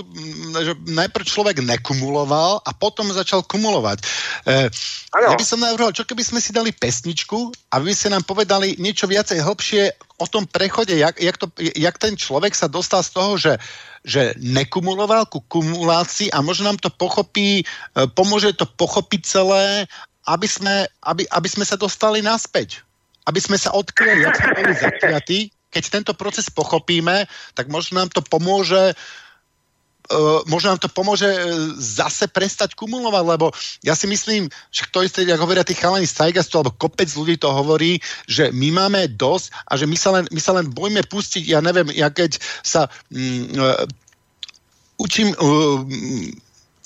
že 0.61 0.73
najprv 0.86 1.26
človek 1.26 1.57
nekumuloval 1.65 2.61
a 2.61 2.72
potom 2.72 3.10
začal 3.10 3.41
kumulovať. 3.41 3.98
E, 4.45 4.69
ja 5.10 5.34
by 5.34 5.45
som 5.45 5.57
navrhol, 5.57 5.90
čo 5.90 6.06
keby 6.06 6.22
sme 6.22 6.38
si 6.38 6.53
dali 6.53 6.69
pesničku 6.69 7.49
a 7.73 7.82
vy 7.82 7.98
ste 7.98 8.14
nám 8.14 8.23
povedali 8.30 8.78
niečo 8.78 9.10
viacej 9.10 9.41
hlbšie 9.41 9.84
o 10.22 10.30
tom 10.30 10.45
prechode, 10.45 10.94
jak, 10.94 11.18
jak, 11.18 11.36
to, 11.41 11.49
jak 11.57 11.95
ten 11.98 12.14
človek 12.14 12.53
sa 12.53 12.69
dostal 12.69 13.02
z 13.02 13.11
toho, 13.11 13.34
že 13.38 13.53
že 14.02 14.34
nekumuloval 14.41 15.30
ku 15.30 15.45
kumulácii 15.45 16.34
a 16.34 16.41
možno 16.41 16.73
nám 16.73 16.82
to 16.82 16.90
pochopí, 16.90 17.61
e, 17.61 17.64
pomôže 18.18 18.49
to 18.57 18.65
pochopiť 18.65 19.22
celé, 19.22 19.86
aby 20.26 20.49
sme, 20.49 20.90
aby, 21.06 21.30
aby 21.30 21.45
sme 21.45 21.61
sa 21.61 21.78
dostali 21.78 22.26
naspäť. 22.26 22.82
Aby 23.30 23.39
sme 23.39 23.57
sa 23.57 23.73
odkryli, 23.73 24.26
jak 24.26 24.38
sme 24.38 24.52
boli 24.57 24.73
začiatí 24.73 25.39
keď 25.72 25.84
tento 25.88 26.14
proces 26.14 26.52
pochopíme, 26.52 27.26
tak 27.56 27.72
možno 27.72 28.03
nám 28.03 28.11
to 28.11 28.19
pomôže 28.22 28.93
Uh, 30.11 30.43
možno 30.43 30.76
nám 30.76 30.81
to 30.84 30.91
pomôže 30.91 31.23
uh, 31.23 31.72
zase 31.80 32.27
prestať 32.27 32.76
kumulovať, 32.76 33.23
lebo 33.31 33.48
ja 33.80 33.95
si 33.95 34.11
myslím, 34.11 34.52
že 34.68 34.91
to 34.91 35.07
isté, 35.07 35.23
ako 35.23 35.48
hovoria 35.48 35.64
tí 35.64 35.72
chalani 35.72 36.03
z 36.03 36.19
Tajgastu, 36.19 36.60
alebo 36.60 36.76
kopec 36.76 37.07
ľudí 37.15 37.39
to 37.39 37.48
hovorí, 37.48 37.95
že 38.27 38.52
my 38.52 38.76
máme 38.76 39.07
dosť 39.15 39.56
a 39.72 39.80
že 39.80 39.88
my 39.88 39.95
sa 39.95 40.11
len, 40.11 40.27
my 40.27 40.41
sa 40.43 40.52
len 40.52 40.68
bojme 40.68 40.99
pustiť, 41.07 41.48
ja 41.48 41.64
neviem, 41.64 41.95
ja 41.95 42.11
keď 42.11 42.43
sa 42.60 42.91
um, 43.07 43.56
uh, 43.56 43.88
učím 44.99 45.31
uh, 45.31 45.80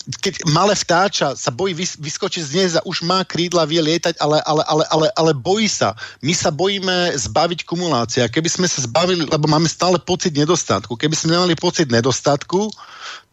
keď 0.05 0.45
malé 0.53 0.77
vtáča 0.77 1.33
sa 1.33 1.49
bojí 1.49 1.73
vys- 1.73 1.97
vyskočiť 1.97 2.41
z 2.45 2.53
hniezda, 2.53 2.85
už 2.85 3.01
má 3.01 3.25
krídla, 3.25 3.65
vie 3.65 3.81
lietať, 3.81 4.21
ale, 4.21 4.37
ale, 4.45 4.61
ale, 4.69 4.83
ale, 4.93 5.07
ale 5.17 5.31
bojí 5.33 5.65
sa. 5.65 5.97
My 6.21 6.33
sa 6.37 6.53
bojíme 6.53 7.17
zbaviť 7.17 7.65
kumulácie. 7.65 8.21
A 8.21 8.29
keby 8.29 8.45
sme 8.45 8.67
sa 8.69 8.85
zbavili, 8.85 9.25
lebo 9.25 9.49
máme 9.49 9.65
stále 9.65 9.97
pocit 9.97 10.37
nedostatku, 10.37 10.93
keby 10.93 11.17
sme 11.17 11.33
nemali 11.33 11.57
pocit 11.57 11.89
nedostatku, 11.89 12.69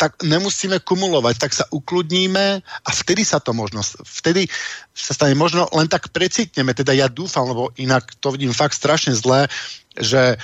tak 0.00 0.18
nemusíme 0.24 0.80
kumulovať, 0.82 1.34
tak 1.36 1.52
sa 1.52 1.64
ukludníme 1.68 2.64
a 2.64 2.90
vtedy 2.90 3.22
sa 3.22 3.38
to 3.38 3.52
možno, 3.52 3.84
vtedy 4.02 4.48
sa 4.96 5.12
stane 5.12 5.36
možno 5.36 5.68
len 5.76 5.86
tak 5.86 6.10
precitneme, 6.10 6.72
teda 6.72 6.96
ja 6.96 7.06
dúfam, 7.06 7.46
lebo 7.46 7.70
inak 7.76 8.16
to 8.18 8.32
vidím 8.32 8.56
fakt 8.56 8.74
strašne 8.74 9.12
zle, 9.14 9.46
že 9.96 10.40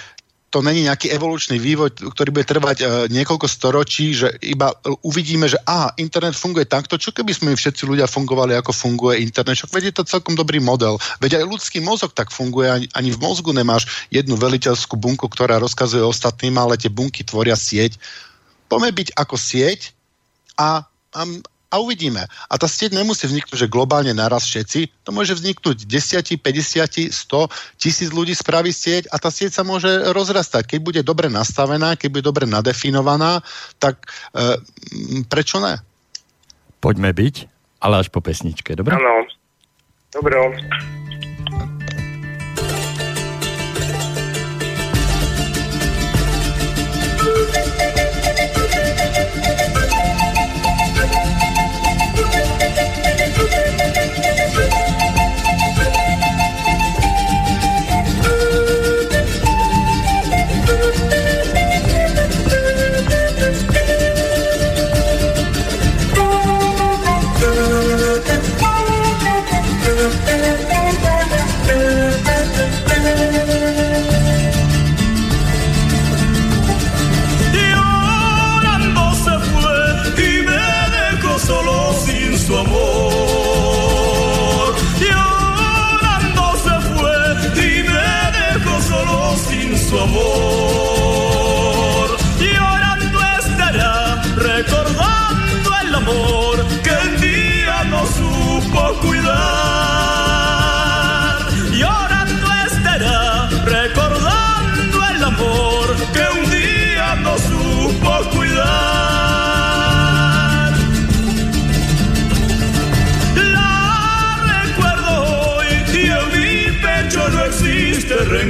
to 0.48 0.64
není 0.64 0.88
nejaký 0.88 1.12
evolučný 1.12 1.60
vývoj, 1.60 2.08
ktorý 2.08 2.32
bude 2.32 2.48
trvať 2.48 2.76
uh, 2.80 2.88
niekoľko 3.12 3.44
storočí, 3.44 4.16
že 4.16 4.32
iba 4.40 4.72
uvidíme, 5.04 5.44
že 5.44 5.60
aha, 5.68 5.92
internet 6.00 6.32
funguje 6.32 6.64
takto, 6.64 6.96
čo 6.96 7.12
keby 7.12 7.36
sme 7.36 7.52
všetci 7.52 7.84
ľudia 7.84 8.08
fungovali, 8.08 8.56
ako 8.56 8.72
funguje 8.72 9.20
internet, 9.20 9.60
čo 9.60 9.68
vedie 9.68 9.92
to 9.92 10.08
celkom 10.08 10.32
dobrý 10.32 10.56
model. 10.56 10.96
Veď 11.20 11.44
aj 11.44 11.44
ľudský 11.52 11.84
mozog 11.84 12.16
tak 12.16 12.32
funguje, 12.32 12.72
ani, 12.72 12.86
ani 12.96 13.12
v 13.12 13.20
mozgu 13.20 13.52
nemáš 13.52 14.08
jednu 14.08 14.40
veliteľskú 14.40 14.96
bunku, 14.96 15.28
ktorá 15.28 15.60
rozkazuje 15.60 16.00
ostatným, 16.00 16.56
ale 16.56 16.80
tie 16.80 16.88
bunky 16.88 17.28
tvoria 17.28 17.54
sieť. 17.54 18.00
Poďme 18.72 18.96
byť 18.96 19.08
ako 19.20 19.36
sieť 19.36 19.92
a, 20.56 20.88
a, 21.12 21.20
a 21.68 21.74
uvidíme. 21.78 22.24
A 22.48 22.54
tá 22.56 22.64
sieť 22.64 22.96
nemusí 22.96 23.28
vzniknúť, 23.28 23.58
že 23.60 23.68
globálne 23.68 24.12
naraz 24.16 24.48
všetci. 24.48 25.04
To 25.04 25.12
môže 25.12 25.36
vzniknúť 25.36 25.84
10, 25.84 26.40
50, 26.40 27.12
100, 27.12 27.76
tisíc 27.76 28.08
ľudí 28.08 28.32
spraví 28.32 28.72
sieť 28.72 29.12
a 29.12 29.20
tá 29.20 29.28
sieť 29.28 29.60
sa 29.60 29.62
môže 29.68 29.88
rozrastať. 30.16 30.64
Keď 30.64 30.80
bude 30.80 31.00
dobre 31.04 31.28
nastavená, 31.28 31.94
keď 31.94 32.08
bude 32.08 32.24
dobre 32.24 32.44
nadefinovaná, 32.48 33.44
tak 33.76 34.08
e, 34.32 34.56
prečo 35.28 35.60
ne? 35.60 35.76
Poďme 36.80 37.12
byť, 37.12 37.34
ale 37.84 38.00
až 38.00 38.08
po 38.08 38.24
pesničke, 38.24 38.72
dobre? 38.72 38.96
Áno. 38.96 39.28
Dobre. 40.08 40.40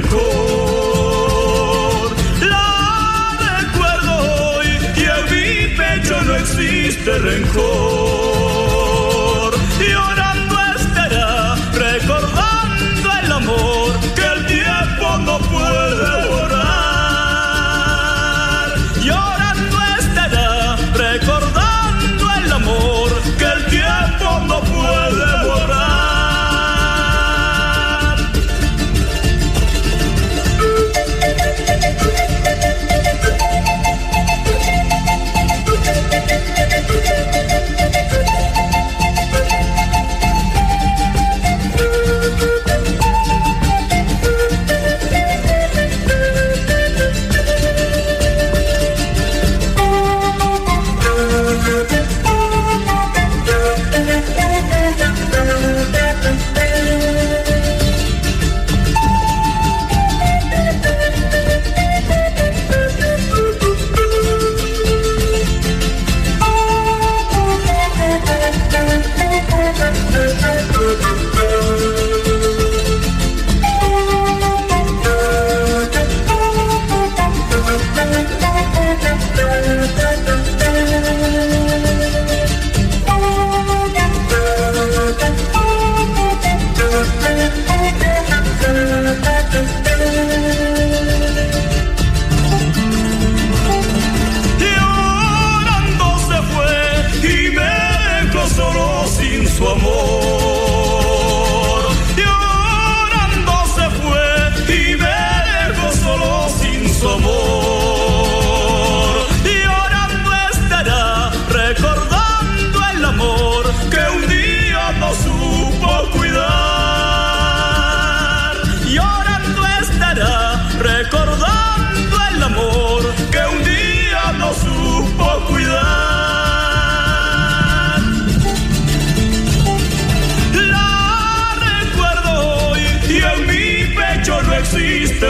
rencor. 0.09 1.69
La 2.41 3.37
recuerdo 3.61 4.13
hoy 4.57 4.67
y 4.95 5.03
en 5.03 5.23
mi 5.31 5.75
pecho 5.75 6.21
no 6.23 6.35
existe 6.35 7.17
rencor. 7.19 8.08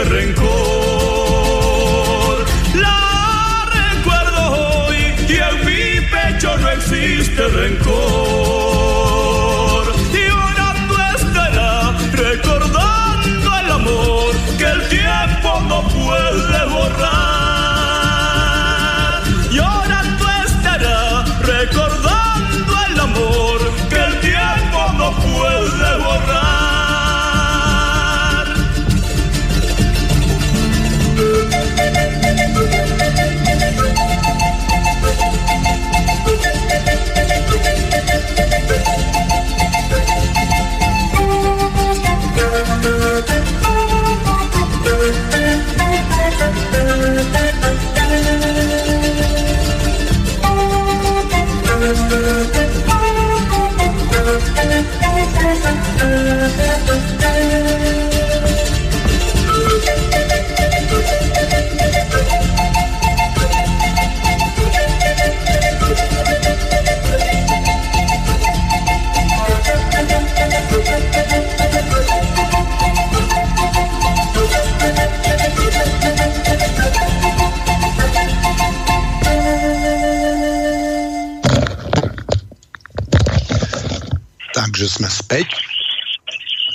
tierra 0.02 0.39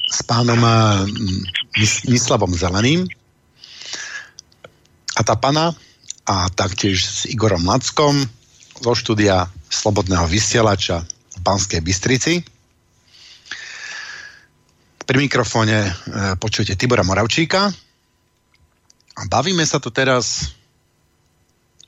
s 0.07 0.23
pánom 0.23 0.55
Mislavom 2.07 2.55
Zeleným. 2.55 3.03
A 5.19 5.21
tá 5.27 5.35
pana 5.35 5.75
a 6.23 6.47
taktiež 6.55 7.03
s 7.03 7.19
Igorom 7.27 7.67
Lackom 7.67 8.15
zo 8.79 8.93
štúdia 8.95 9.51
Slobodného 9.67 10.23
vysielača 10.31 11.03
v 11.03 11.37
Banskej 11.43 11.83
Bystrici. 11.83 12.33
Pri 15.03 15.17
mikrofóne 15.19 15.91
e, 15.91 15.91
počujete 16.39 16.79
Tibora 16.79 17.03
Moravčíka. 17.03 17.67
A 19.15 19.21
bavíme 19.27 19.67
sa 19.67 19.83
tu 19.83 19.91
teraz 19.91 20.55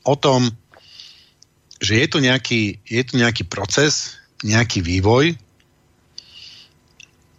o 0.03 0.19
tom, 0.19 0.51
že 1.79 2.03
je 2.03 2.07
tu 2.11 2.17
nejaký, 2.19 2.83
je 2.83 3.01
tu 3.07 3.15
nejaký 3.15 3.47
proces, 3.47 4.19
nejaký 4.43 4.83
vývoj 4.83 5.46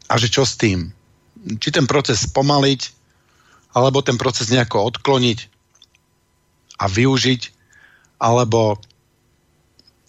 a 0.09 0.15
že 0.17 0.33
čo 0.33 0.43
s 0.49 0.57
tým? 0.57 0.91
Či 1.61 1.69
ten 1.71 1.85
proces 1.85 2.25
spomaliť, 2.25 2.81
alebo 3.77 4.01
ten 4.01 4.17
proces 4.17 4.49
nejako 4.49 4.89
odkloniť 4.91 5.39
a 6.81 6.85
využiť, 6.89 7.43
alebo 8.19 8.81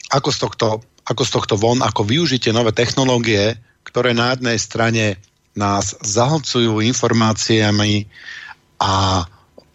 ako 0.10 0.30
z 0.34 0.38
tohto, 0.42 0.68
ako 1.06 1.22
z 1.22 1.32
tohto 1.36 1.56
von, 1.60 1.84
ako 1.86 2.08
využite 2.08 2.50
nové 2.50 2.74
technológie, 2.74 3.60
ktoré 3.86 4.16
na 4.16 4.34
jednej 4.34 4.58
strane 4.58 5.06
nás 5.54 5.94
zahlcujú 6.02 6.82
informáciami 6.82 8.08
a 8.80 9.26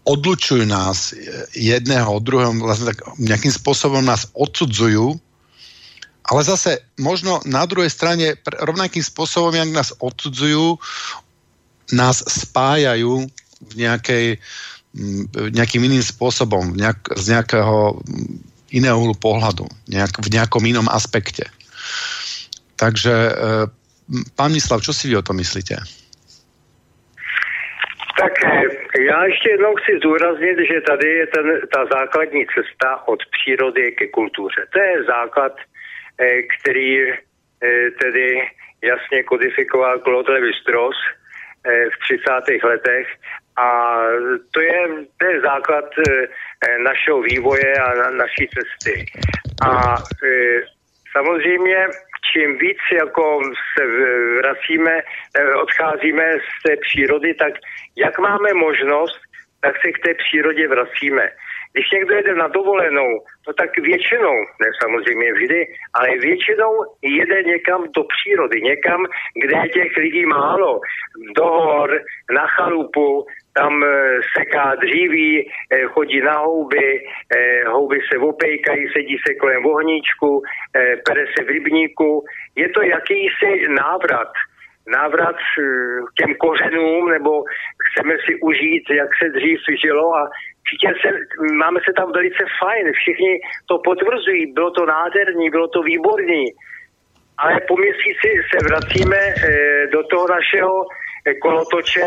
odlučujú 0.04 0.64
nás 0.68 1.16
jedného 1.56 2.08
od 2.08 2.22
druhého, 2.24 2.52
vlastne 2.60 2.92
tak 2.92 3.04
nejakým 3.20 3.52
spôsobom 3.52 4.04
nás 4.04 4.28
odsudzujú, 4.36 5.16
ale 6.24 6.40
zase 6.40 6.80
možno 6.96 7.44
na 7.44 7.68
druhej 7.68 7.92
strane 7.92 8.40
rovnakým 8.44 9.04
spôsobom, 9.04 9.52
jak 9.52 9.70
nás 9.76 9.92
odsudzujú, 10.00 10.80
nás 11.92 12.24
spájajú 12.24 13.28
v 13.60 13.72
nejakej, 13.76 14.26
nejakým 15.52 15.82
iným 15.84 16.00
spôsobom, 16.00 16.72
nejak, 16.72 17.12
z 17.20 17.36
nejakého 17.36 18.00
iného 18.72 18.96
uhlu 18.96 19.14
pohľadu, 19.14 19.68
nejak, 19.86 20.24
v 20.24 20.28
nejakom 20.32 20.64
inom 20.64 20.88
aspekte. 20.88 21.44
Takže, 22.80 23.14
e, 23.14 23.32
pán 24.34 24.50
Mislav, 24.50 24.80
čo 24.80 24.96
si 24.96 25.12
vy 25.12 25.20
o 25.20 25.26
tom 25.26 25.36
myslíte? 25.36 25.76
Tak 28.18 28.32
já 29.10 29.24
ještě 29.26 29.50
jednou 29.50 29.74
chci 29.74 29.92
zdůraznit, 29.98 30.58
že 30.70 30.80
tady 30.80 31.08
je 31.08 31.26
ten, 31.26 31.46
ta 31.74 31.86
základní 31.92 32.46
cesta 32.54 33.08
od 33.08 33.20
přírody 33.34 33.92
ke 33.98 34.06
kultuře. 34.06 34.66
To 34.72 34.78
je 34.78 35.04
základ, 35.04 35.52
který 36.58 37.12
eh, 37.12 37.90
tedy 38.02 38.48
jasně 38.82 39.22
kodifikoval 39.22 39.98
Claude 39.98 40.32
Levi-Strauss 40.32 40.96
eh, 41.66 41.90
v 41.90 41.98
30. 41.98 42.64
letech 42.64 43.06
a 43.56 43.98
to 44.50 44.60
je, 44.60 44.88
to 45.18 45.26
je 45.26 45.40
základ 45.40 45.84
našeho 46.78 47.22
vývoje 47.22 47.74
a 47.74 47.94
na, 47.94 48.10
naší 48.10 48.48
cesty. 48.48 49.04
A 49.66 49.96
samozřejmě 51.16 51.86
čím 52.32 52.58
víc 52.58 52.78
jako 52.92 53.40
se 53.78 53.86
vracíme, 54.36 55.02
odcházíme 55.62 56.24
z 56.32 56.62
té 56.68 56.76
přírody, 56.76 57.34
tak 57.34 57.52
jak 57.96 58.18
máme 58.18 58.54
možnost, 58.54 59.20
tak 59.60 59.74
se 59.80 59.92
k 59.92 59.98
té 59.98 60.14
přírodě 60.14 60.68
vracíme. 60.68 61.30
Když 61.74 61.90
někdo 61.90 62.14
jede 62.14 62.34
na 62.34 62.48
dovolenou, 62.48 63.10
no 63.46 63.52
tak 63.52 63.78
většinou, 63.78 64.36
ne 64.60 64.68
samozřejmě 64.82 65.32
vždy, 65.32 65.66
ale 65.94 66.18
většinou 66.18 66.72
jede 67.02 67.42
někam 67.42 67.84
do 67.96 68.02
přírody, 68.04 68.60
někam, 68.62 69.06
kde 69.42 69.56
je 69.56 69.68
těch 69.68 69.96
lidí 69.96 70.26
málo. 70.26 70.80
Do 71.36 71.44
hor, 71.44 72.00
na 72.34 72.46
chalupu, 72.46 73.26
tam 73.54 73.84
e, 73.84 74.20
seká 74.38 74.74
dříví, 74.74 75.40
e, 75.40 75.82
chodí 75.84 76.20
na 76.20 76.38
houby, 76.38 77.00
e, 77.36 77.64
houby 77.68 77.98
se 78.12 78.18
opejkají, 78.18 78.88
sedí 78.92 79.16
se 79.26 79.34
kolem 79.34 79.66
ohníčku, 79.66 80.42
pere 81.08 81.24
se 81.38 81.44
v 81.44 81.48
rybníku. 81.48 82.24
Je 82.56 82.68
to 82.68 82.82
jakýsi 82.82 83.68
návrat 83.68 84.32
návrat 84.86 85.36
k 86.08 86.14
těm 86.18 86.34
kořenům, 86.34 87.08
nebo 87.10 87.42
chceme 87.84 88.14
si 88.26 88.40
užít, 88.40 88.84
jak 88.90 89.08
se 89.22 89.28
dřív 89.28 89.58
žilo 89.82 90.16
a 90.16 90.30
se, 91.02 91.08
máme 91.54 91.80
se 91.86 91.92
tam 91.96 92.12
velice 92.12 92.44
fajn, 92.60 92.92
všichni 92.92 93.40
to 93.68 93.78
potvrzují, 93.78 94.52
bylo 94.52 94.70
to 94.70 94.86
nádherný, 94.86 95.50
bylo 95.50 95.68
to 95.68 95.82
výborný, 95.82 96.44
ale 97.38 97.60
po 97.68 97.76
měsíci 97.76 98.28
se 98.50 98.58
vracíme 98.68 99.20
do 99.92 100.02
toho 100.02 100.28
našeho 100.28 100.86
kolotoče, 101.42 102.00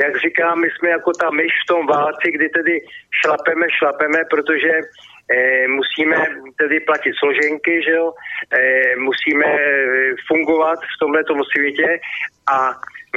jak 0.00 0.20
říkám, 0.20 0.60
my 0.60 0.68
jsme 0.70 0.88
jako 0.88 1.12
ta 1.12 1.30
myš 1.30 1.52
v 1.62 1.66
tom 1.66 1.86
válci, 1.86 2.30
kdy 2.30 2.48
tedy 2.48 2.80
šlapeme, 3.20 3.66
šlapeme, 3.78 4.18
protože 4.30 4.72
e, 5.30 5.68
musíme 5.68 6.16
tedy 6.58 6.80
platit 6.80 7.14
složenky, 7.18 7.82
že 7.82 7.90
jo? 7.90 8.12
E, 8.50 8.96
musíme 8.96 9.58
fungovat 10.28 10.78
v 10.78 10.98
tomto 10.98 11.44
světě 11.56 11.98
a 12.52 12.74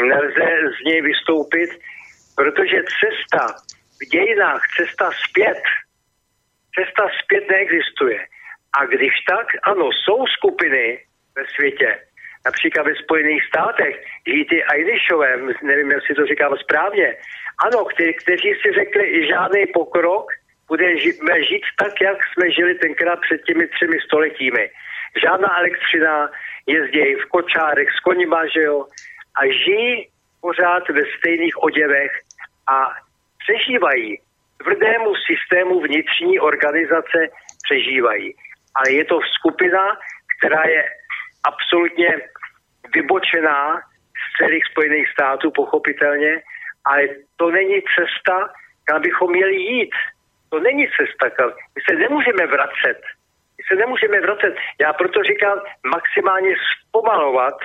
nelze 0.08 0.48
z 0.82 0.86
něj 0.86 1.02
vystoupit, 1.02 1.70
protože 2.36 2.78
cesta 3.02 3.56
v 4.02 4.10
dějinách, 4.10 4.62
cesta 4.78 5.12
zpět, 5.30 5.64
cesta 6.76 7.04
zpět 7.24 7.50
neexistuje. 7.50 8.20
A 8.78 8.86
když 8.86 9.14
tak, 9.30 9.48
ano, 9.64 9.90
jsou 9.92 10.26
skupiny 10.38 11.00
ve 11.36 11.44
světě, 11.56 12.00
například 12.46 12.84
ve 12.84 12.96
Spojených 12.96 13.44
státech, 13.46 14.04
žijí 14.28 14.46
ty 14.46 14.64
Irishové, 14.76 15.38
nevím, 15.64 15.92
jestli 15.92 16.16
to 16.16 16.26
říkám 16.26 16.58
správně, 16.58 17.18
ano, 17.66 17.80
kte- 17.84 18.16
kteří 18.22 18.50
si 18.62 18.72
řekli, 18.80 19.28
žádný 19.28 19.66
pokrok, 19.74 20.32
budeme 20.68 20.96
žít 21.50 21.66
tak, 21.78 22.02
jak 22.02 22.18
jsme 22.28 22.52
žili 22.52 22.76
tenkrát 22.76 23.20
před 23.22 23.44
těmi 23.44 23.68
třemi 23.68 23.98
stoletími. 24.06 24.70
Žádná 25.24 25.58
elektřina, 25.58 26.30
jezdí 26.68 27.16
v 27.16 27.26
kočárech 27.26 27.90
s 27.98 28.00
konima, 28.00 28.48
že 28.48 28.62
jo, 28.62 28.86
a 29.40 29.46
žijí 29.46 30.08
pořád 30.42 30.90
ve 30.90 31.02
stejných 31.18 31.64
oděvech 31.64 32.12
a 32.68 32.92
přežívají. 33.50 34.20
Tvrdému 34.64 35.14
systému 35.16 35.82
vnitřní 35.82 36.40
organizace 36.40 37.20
přežívají. 37.64 38.36
Ale 38.76 38.92
je 38.92 39.06
to 39.06 39.20
skupina, 39.40 39.98
která 40.38 40.64
je 40.64 40.90
absolutně 41.44 42.22
vybočená 42.96 43.78
z 44.24 44.38
celých 44.38 44.64
Spojených 44.72 45.10
států, 45.10 45.52
pochopitelně, 45.52 46.42
ale 46.86 47.02
to 47.38 47.52
není 47.52 47.82
cesta, 47.96 48.50
kam 48.86 49.02
bychom 49.02 49.32
měli 49.32 49.56
jít. 49.56 49.96
To 50.50 50.60
není 50.60 50.88
cesta, 50.98 51.30
kam. 51.30 51.50
My 51.50 51.82
se 51.90 51.96
nemůžeme 51.96 52.48
vracet. 52.48 53.00
My 53.58 53.64
se 53.68 53.76
nemůžeme 53.76 54.22
vracet. 54.22 54.56
Já 54.82 54.94
proto 54.94 55.24
říkám 55.24 55.60
maximálně 55.86 56.56
zpomalovat, 56.88 57.58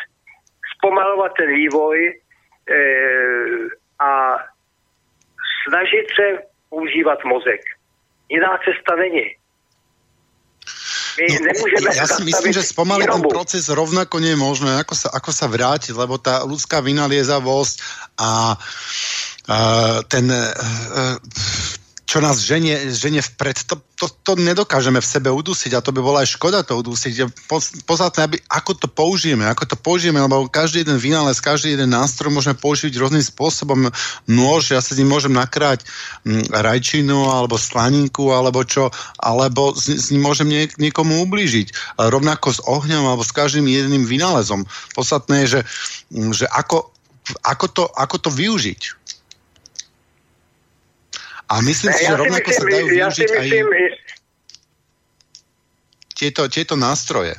zpomalovat 0.77 1.33
ten 1.37 1.49
vývoj 1.55 2.21
e, 2.71 2.77
a 3.99 4.39
snažit 5.69 6.07
se 6.17 6.27
používat 6.71 7.25
mozek. 7.25 7.61
Jiná 8.29 8.59
cesta 8.65 8.97
není. 8.97 9.27
My 11.15 11.27
no, 11.31 11.47
nemôžeme 11.47 11.91
ja 11.95 12.07
si 12.11 12.23
myslím, 12.27 12.51
že 12.51 12.75
spomaliť 12.75 13.07
ten 13.07 13.27
proces 13.31 13.71
rovnako 13.71 14.19
nie 14.19 14.35
je 14.35 14.41
možné, 14.41 14.83
ako 14.83 14.95
sa, 14.99 15.15
ako 15.15 15.31
sa 15.31 15.47
vrátiť, 15.47 15.95
lebo 15.95 16.19
tá 16.19 16.43
ľudská 16.43 16.83
vynaliezavosť 16.83 17.77
a 18.19 18.59
uh, 18.59 20.03
ten 20.11 20.27
uh, 20.27 21.15
čo 22.15 22.23
nás 22.23 22.39
ženie, 22.39 22.95
ženie 22.95 23.19
vpred, 23.19 23.67
to, 23.67 23.75
to, 23.99 24.07
to 24.23 24.39
nedokážeme 24.39 25.03
v 25.03 25.11
sebe 25.19 25.35
udusiť 25.35 25.75
a 25.75 25.83
to 25.83 25.91
by 25.91 25.99
bola 25.99 26.23
aj 26.23 26.39
škoda 26.39 26.63
to 26.63 26.79
udusiť. 26.79 27.27
Podstatné, 27.91 28.39
ako 28.47 28.79
to 28.79 28.87
použijeme, 28.87 29.43
ako 29.51 29.75
to 29.75 29.75
použijeme, 29.75 30.23
lebo 30.23 30.47
každý 30.47 30.87
jeden 30.87 30.95
vynález, 30.95 31.43
každý 31.43 31.75
jeden 31.75 31.91
nástroj 31.91 32.31
môžeme 32.31 32.55
použiť 32.55 32.95
rôznym 33.03 33.19
spôsobom. 33.19 33.91
Nôž, 34.31 34.71
ja 34.71 34.79
sa 34.79 34.95
s 34.95 34.99
ním 35.03 35.11
môžem 35.11 35.35
nakráť 35.35 35.83
m, 36.23 36.47
rajčinu 36.55 37.35
alebo 37.35 37.59
slaninku 37.59 38.31
alebo 38.31 38.63
čo, 38.63 38.95
alebo 39.19 39.75
s, 39.75 39.91
s 39.91 40.15
ním 40.15 40.23
môžem 40.23 40.47
nie, 40.47 40.71
niekomu 40.79 41.19
ublížiť. 41.27 41.99
Rovnako 41.99 42.47
s 42.55 42.63
ohňom 42.63 43.11
alebo 43.11 43.27
s 43.27 43.35
každým 43.35 43.67
jedným 43.67 44.07
vynálezom. 44.07 44.63
Podstatné 44.95 45.51
je, 45.51 45.59
že, 45.59 45.61
že 46.31 46.47
ako, 46.47 46.95
ako, 47.43 47.67
to, 47.75 47.85
ako 47.91 48.17
to 48.23 48.31
využiť 48.31 49.03
a 51.49 51.55
myslím 51.61 51.93
si, 51.93 52.03
že 52.05 52.17
rovnako 52.17 52.51
myslím, 52.51 52.61
sa 52.61 52.73
dajú 52.73 52.87
ja 52.87 53.07
využiť 53.09 53.31
myslím, 53.31 53.67
aj 53.69 53.85
tieto, 56.15 56.43
tieto 56.49 56.75
nástroje. 56.79 57.35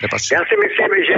Prepačte. 0.00 0.34
Já 0.34 0.42
si 0.48 0.56
myslím, 0.56 0.92
že 1.04 1.16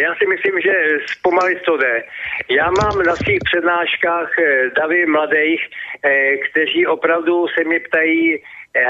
já 0.00 0.14
si 0.14 0.26
myslím, 0.26 0.60
že 0.60 0.72
zpomalit 1.16 1.58
to 1.62 1.76
jde. 1.76 2.04
Já 2.48 2.70
mám 2.70 3.02
na 3.02 3.16
svých 3.16 3.38
přednáškách 3.44 4.30
eh, 4.38 4.70
davy 4.76 5.06
mladých, 5.06 5.60
eh, 6.04 6.36
kteří 6.36 6.86
opravdu 6.86 7.46
se 7.48 7.64
mě 7.64 7.80
ptají 7.80 8.42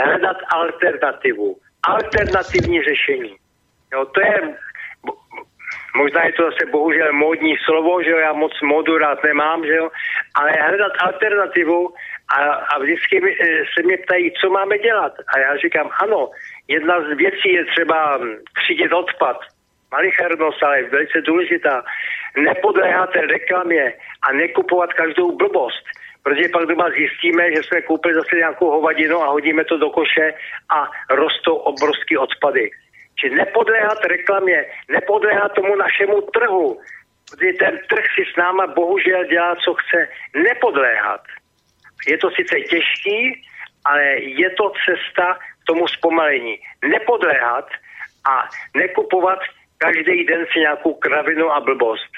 hledat 0.05 0.36
alternativu. 0.48 1.56
Alternativní 1.82 2.82
řešení. 2.82 3.36
Jo, 3.93 4.05
to 4.05 4.20
je 4.20 4.56
Možná 5.97 6.25
je 6.27 6.33
to 6.33 6.43
zase 6.43 6.66
bohužel 6.71 7.12
módní 7.12 7.57
slovo, 7.65 8.03
že 8.03 8.11
jo, 8.11 8.19
já 8.19 8.33
moc 8.33 8.53
módu 8.62 8.99
rád 8.99 9.25
nemám, 9.25 9.66
že 9.66 9.75
jo, 9.75 9.91
ale 10.35 10.51
hledat 10.51 10.93
alternativu 10.99 11.95
a, 12.29 12.37
a 12.55 12.79
vždycky 12.79 13.16
eh, 13.23 13.62
se 13.75 13.83
mě 13.83 13.97
ptají, 13.97 14.33
co 14.41 14.51
máme 14.51 14.79
dělat. 14.79 15.12
A 15.35 15.39
já 15.39 15.57
říkám, 15.57 15.91
ano, 16.01 16.31
jedna 16.69 17.01
z 17.01 17.16
věcí 17.16 17.53
je 17.53 17.65
třeba 17.65 18.19
hm, 18.19 18.37
třídit 18.59 18.93
odpad, 18.93 19.37
malichernost, 19.93 20.62
ale 20.62 20.79
je 20.79 20.91
velice 20.91 21.21
důležitá. 21.21 21.83
Nepodléhat 22.37 23.16
reklamě 23.16 23.95
a 24.23 24.33
nekupovat 24.33 24.93
každou 24.93 25.37
blbost. 25.37 25.85
Protože 26.23 26.49
pak 26.49 26.66
doma 26.66 26.91
zjistíme, 26.91 27.53
že 27.55 27.62
jsme 27.62 27.83
koupili 27.83 28.15
zase 28.15 28.37
nějakou 28.37 28.71
hovadinu 28.71 29.23
a 29.23 29.31
hodíme 29.31 29.65
to 29.65 29.77
do 29.79 29.91
koše 29.91 30.35
a 30.71 30.91
rostou 31.11 31.55
obrovské 31.55 32.19
odpady. 32.19 32.71
Či 33.20 33.31
nepodléhat 33.31 34.05
reklamě, 34.05 34.66
nepodléhat 34.89 35.53
tomu 35.53 35.77
našemu 35.77 36.20
trhu. 36.20 36.81
Protože 37.31 37.53
ten 37.53 37.78
trh 37.89 38.05
si 38.15 38.24
s 38.32 38.36
náma 38.36 38.66
bohužel 38.66 39.24
dělá, 39.24 39.57
co 39.57 39.74
chce. 39.74 40.09
Nepodléhat. 40.36 41.20
Je 42.07 42.19
to 42.19 42.31
sice 42.31 42.61
těžký, 42.61 43.43
ale 43.85 44.05
je 44.20 44.51
to 44.51 44.73
cesta 44.85 45.35
k 45.35 45.65
tomu 45.66 45.89
zpomalení. 45.89 46.59
Nepodléhat 46.85 47.69
a 48.28 48.49
nekupovat 48.74 49.39
každý 49.78 50.24
den 50.24 50.47
si 50.53 50.59
nějakou 50.59 50.95
kravinu 50.95 51.51
a 51.51 51.61
blbost. 51.61 52.12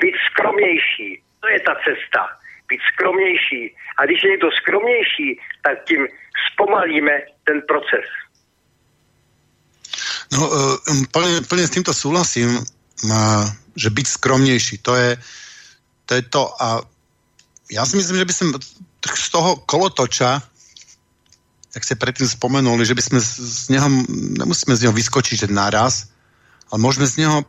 Být 0.00 0.14
skromnější, 0.30 1.22
to 1.40 1.48
je 1.48 1.60
ta 1.60 1.74
cesta. 1.74 2.28
Být 2.68 2.80
skromnější. 2.92 3.76
A 3.98 4.04
když 4.04 4.22
je 4.22 4.30
někdo 4.30 4.50
skromnější, 4.50 5.40
tak 5.62 5.84
tím 5.84 6.08
zpomalíme 6.52 7.22
ten 7.44 7.62
proces. 7.62 8.06
No, 10.34 10.42
uh, 10.42 10.76
plne, 11.12 11.44
plne 11.46 11.64
s 11.66 11.74
týmto 11.74 11.94
súhlasím, 11.94 12.58
uh, 12.58 13.44
že 13.76 13.92
byť 13.92 14.06
skromnejší, 14.06 14.82
to 14.82 14.96
je, 14.96 15.10
to 16.08 16.12
je 16.18 16.22
to. 16.26 16.42
A 16.58 16.82
ja 17.70 17.82
si 17.86 17.98
myslím, 18.00 18.22
že 18.22 18.28
by 18.28 18.34
som 18.34 18.48
z 19.06 19.28
toho 19.30 19.62
kolotoča, 19.68 20.42
jak 21.76 21.82
ste 21.84 22.00
predtým 22.00 22.26
spomenuli, 22.26 22.82
že 22.88 22.96
by 22.96 23.02
sme 23.04 23.18
z 23.20 23.68
neho, 23.70 23.88
nemusíme 24.40 24.72
z 24.74 24.88
neho 24.88 24.94
vyskočiť 24.96 25.52
naraz, 25.52 26.08
ale 26.72 26.80
môžeme 26.80 27.06
z 27.06 27.22
neho 27.22 27.44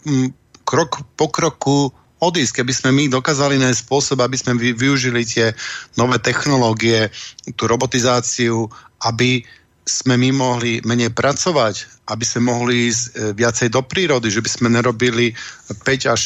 krok 0.68 1.02
po 1.16 1.32
kroku 1.32 1.96
odísť, 2.20 2.62
keby 2.62 2.74
sme 2.74 2.90
my 2.92 3.04
dokázali 3.08 3.62
nájsť 3.62 3.82
spôsob, 3.88 4.20
aby 4.20 4.36
sme 4.36 4.58
využili 4.58 5.24
tie 5.24 5.54
nové 5.96 6.18
technológie, 6.18 7.14
tú 7.56 7.70
robotizáciu, 7.70 8.68
aby 9.06 9.46
sme 9.88 10.20
my 10.20 10.36
mohli 10.36 10.84
menej 10.84 11.16
pracovať, 11.16 12.04
aby 12.12 12.24
sme 12.28 12.52
mohli 12.52 12.92
ísť 12.92 13.04
e, 13.08 13.32
viacej 13.32 13.72
do 13.72 13.80
prírody, 13.80 14.28
že 14.28 14.44
by 14.44 14.50
sme 14.52 14.68
nerobili 14.68 15.32
5 15.72 16.14
až 16.14 16.22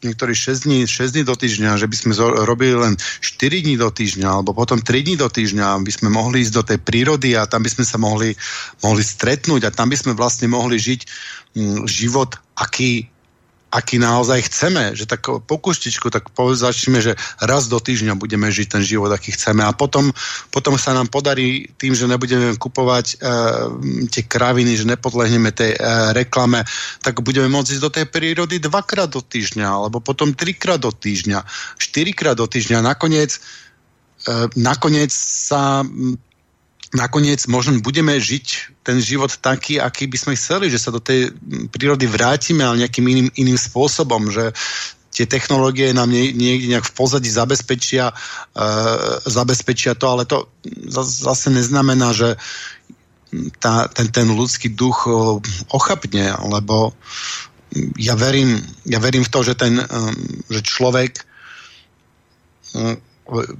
niektorí 0.00 0.32
6 0.32 0.64
dní, 0.64 0.78
6 0.88 1.12
dní 1.12 1.22
do 1.28 1.36
týždňa, 1.36 1.76
že 1.76 1.86
by 1.86 1.96
sme 1.96 2.12
robili 2.48 2.72
len 2.72 2.96
4 2.96 3.64
dní 3.68 3.76
do 3.76 3.92
týždňa, 3.92 4.28
alebo 4.40 4.56
potom 4.56 4.80
3 4.80 5.04
dní 5.04 5.20
do 5.20 5.28
týždňa, 5.28 5.76
aby 5.76 5.92
sme 5.92 6.08
mohli 6.08 6.40
ísť 6.40 6.54
do 6.56 6.64
tej 6.64 6.78
prírody 6.80 7.36
a 7.36 7.44
tam 7.44 7.60
by 7.60 7.70
sme 7.70 7.84
sa 7.84 8.00
mohli, 8.00 8.32
mohli 8.80 9.04
stretnúť 9.04 9.68
a 9.68 9.74
tam 9.76 9.92
by 9.92 9.96
sme 10.00 10.12
vlastne 10.16 10.48
mohli 10.48 10.80
žiť 10.80 11.00
život, 11.84 12.40
aký 12.56 13.12
aký 13.72 13.96
naozaj 13.96 14.52
chceme, 14.52 14.92
že 14.92 15.08
tak 15.08 15.24
pokuštičku, 15.24 16.12
tak 16.12 16.28
začneme, 16.36 17.00
že 17.00 17.16
raz 17.40 17.72
do 17.72 17.80
týždňa 17.80 18.20
budeme 18.20 18.52
žiť 18.52 18.68
ten 18.68 18.82
život, 18.84 19.08
aký 19.08 19.32
chceme 19.32 19.64
a 19.64 19.72
potom, 19.72 20.12
potom 20.52 20.76
sa 20.76 20.92
nám 20.92 21.08
podarí 21.08 21.72
tým, 21.80 21.96
že 21.96 22.04
nebudeme 22.04 22.52
kupovať 22.60 23.06
e, 23.08 23.26
tie 24.12 24.22
kraviny, 24.28 24.76
že 24.76 24.84
nepodlehneme 24.84 25.56
tej 25.56 25.72
e, 25.72 25.80
reklame, 26.12 26.68
tak 27.00 27.24
budeme 27.24 27.48
môcť 27.48 27.72
ísť 27.72 27.84
do 27.88 27.94
tej 27.96 28.06
prírody 28.12 28.60
dvakrát 28.60 29.08
do 29.08 29.24
týždňa, 29.24 29.64
alebo 29.64 30.04
potom 30.04 30.36
trikrát 30.36 30.76
do 30.76 30.92
týždňa, 30.92 31.40
štyrikrát 31.80 32.36
do 32.36 32.44
týždňa. 32.44 32.84
Nakoniec, 32.84 33.40
e, 34.28 34.52
nakoniec 34.60 35.10
sa 35.16 35.80
nakoniec 36.92 37.48
možno 37.48 37.80
budeme 37.80 38.12
žiť 38.20 38.76
ten 38.84 39.00
život 39.00 39.32
taký, 39.40 39.80
aký 39.80 40.06
by 40.06 40.18
sme 40.20 40.32
chceli, 40.36 40.68
že 40.68 40.78
sa 40.78 40.92
do 40.92 41.00
tej 41.00 41.32
prírody 41.72 42.04
vrátime, 42.04 42.62
ale 42.62 42.84
nejakým 42.84 43.06
iným, 43.08 43.28
iným 43.36 43.58
spôsobom, 43.58 44.28
že 44.28 44.52
tie 45.12 45.28
technológie 45.28 45.92
nám 45.92 46.08
nie, 46.08 46.32
niekde 46.32 46.72
nejak 46.72 46.88
v 46.88 46.96
pozadí 46.96 47.28
zabezpečia, 47.28 48.12
e, 48.12 48.64
zabezpečia 49.28 49.96
to, 49.96 50.06
ale 50.08 50.24
to 50.24 50.48
zase 50.88 51.52
neznamená, 51.52 52.16
že 52.16 52.36
tá, 53.60 53.88
ten, 53.88 54.12
ten 54.12 54.28
ľudský 54.28 54.76
duch 54.76 55.08
ochapne, 55.72 56.36
lebo 56.44 56.92
ja 57.96 58.12
verím, 58.12 58.60
ja 58.84 59.00
verím 59.00 59.24
v 59.24 59.32
to, 59.32 59.40
že 59.40 59.56
ten 59.56 59.80
že 60.52 60.60
človek 60.60 61.24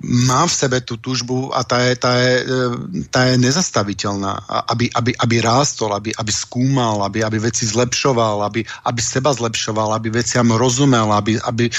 má 0.05 0.45
v 0.45 0.53
sebe 0.53 0.79
tú 0.85 1.01
túžbu 1.01 1.49
a 1.51 1.65
tá 1.65 1.81
je, 1.81 1.93
tá 1.97 2.13
je, 2.21 2.35
e, 2.45 2.61
tá 3.09 3.21
je 3.33 3.41
nezastaviteľná, 3.41 4.45
aby, 4.69 4.93
aby, 4.93 5.17
aby 5.17 5.37
rástol, 5.41 5.97
aby, 5.97 6.13
aby 6.13 6.33
skúmal, 6.33 7.01
aby, 7.09 7.25
aby 7.25 7.41
veci 7.41 7.65
zlepšoval, 7.65 8.45
aby, 8.47 8.61
aby 8.85 9.01
seba 9.01 9.33
zlepšoval, 9.33 9.97
aby 9.97 10.13
veciam 10.13 10.45
rozumel, 10.53 11.09
aby, 11.17 11.41
aby 11.41 11.73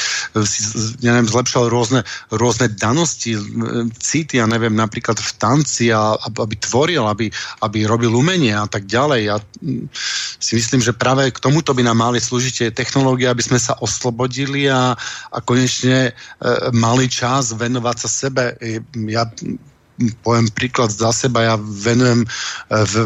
si 0.44 0.62
neviem, 1.06 1.30
zlepšoval 1.30 1.68
rôzne, 1.70 2.02
rôzne 2.34 2.74
danosti, 2.74 3.38
city, 4.02 4.42
ja 4.42 4.50
neviem, 4.50 4.74
napríklad 4.74 5.22
v 5.22 5.32
tanci, 5.38 5.94
a, 5.94 6.18
aby 6.18 6.56
tvoril, 6.58 7.06
aby, 7.06 7.30
aby 7.62 7.80
robil 7.86 8.10
umenie 8.10 8.58
a 8.58 8.66
tak 8.66 8.90
ďalej. 8.90 9.22
Ja 9.30 9.38
si 10.42 10.54
myslím, 10.58 10.82
že 10.82 10.98
práve 10.98 11.30
k 11.30 11.38
tomuto 11.38 11.78
by 11.78 11.86
nám 11.86 12.02
mali 12.02 12.18
slúžiť 12.18 12.54
tie 12.54 12.70
technológie, 12.74 13.30
aby 13.30 13.46
sme 13.46 13.62
sa 13.62 13.78
oslobodili 13.80 14.66
a, 14.68 14.98
a 15.30 15.38
konečne 15.46 16.10
e, 16.10 16.12
mali 16.74 17.06
čas 17.06 17.54
venovať 17.54 17.83
venovať 17.84 17.98
sa 18.00 18.10
sebe. 18.10 18.56
Ja 19.12 19.28
poviem 20.26 20.50
príklad 20.50 20.90
za 20.90 21.14
seba, 21.14 21.46
ja 21.46 21.56
venujem 21.62 22.26
e, 22.26 22.28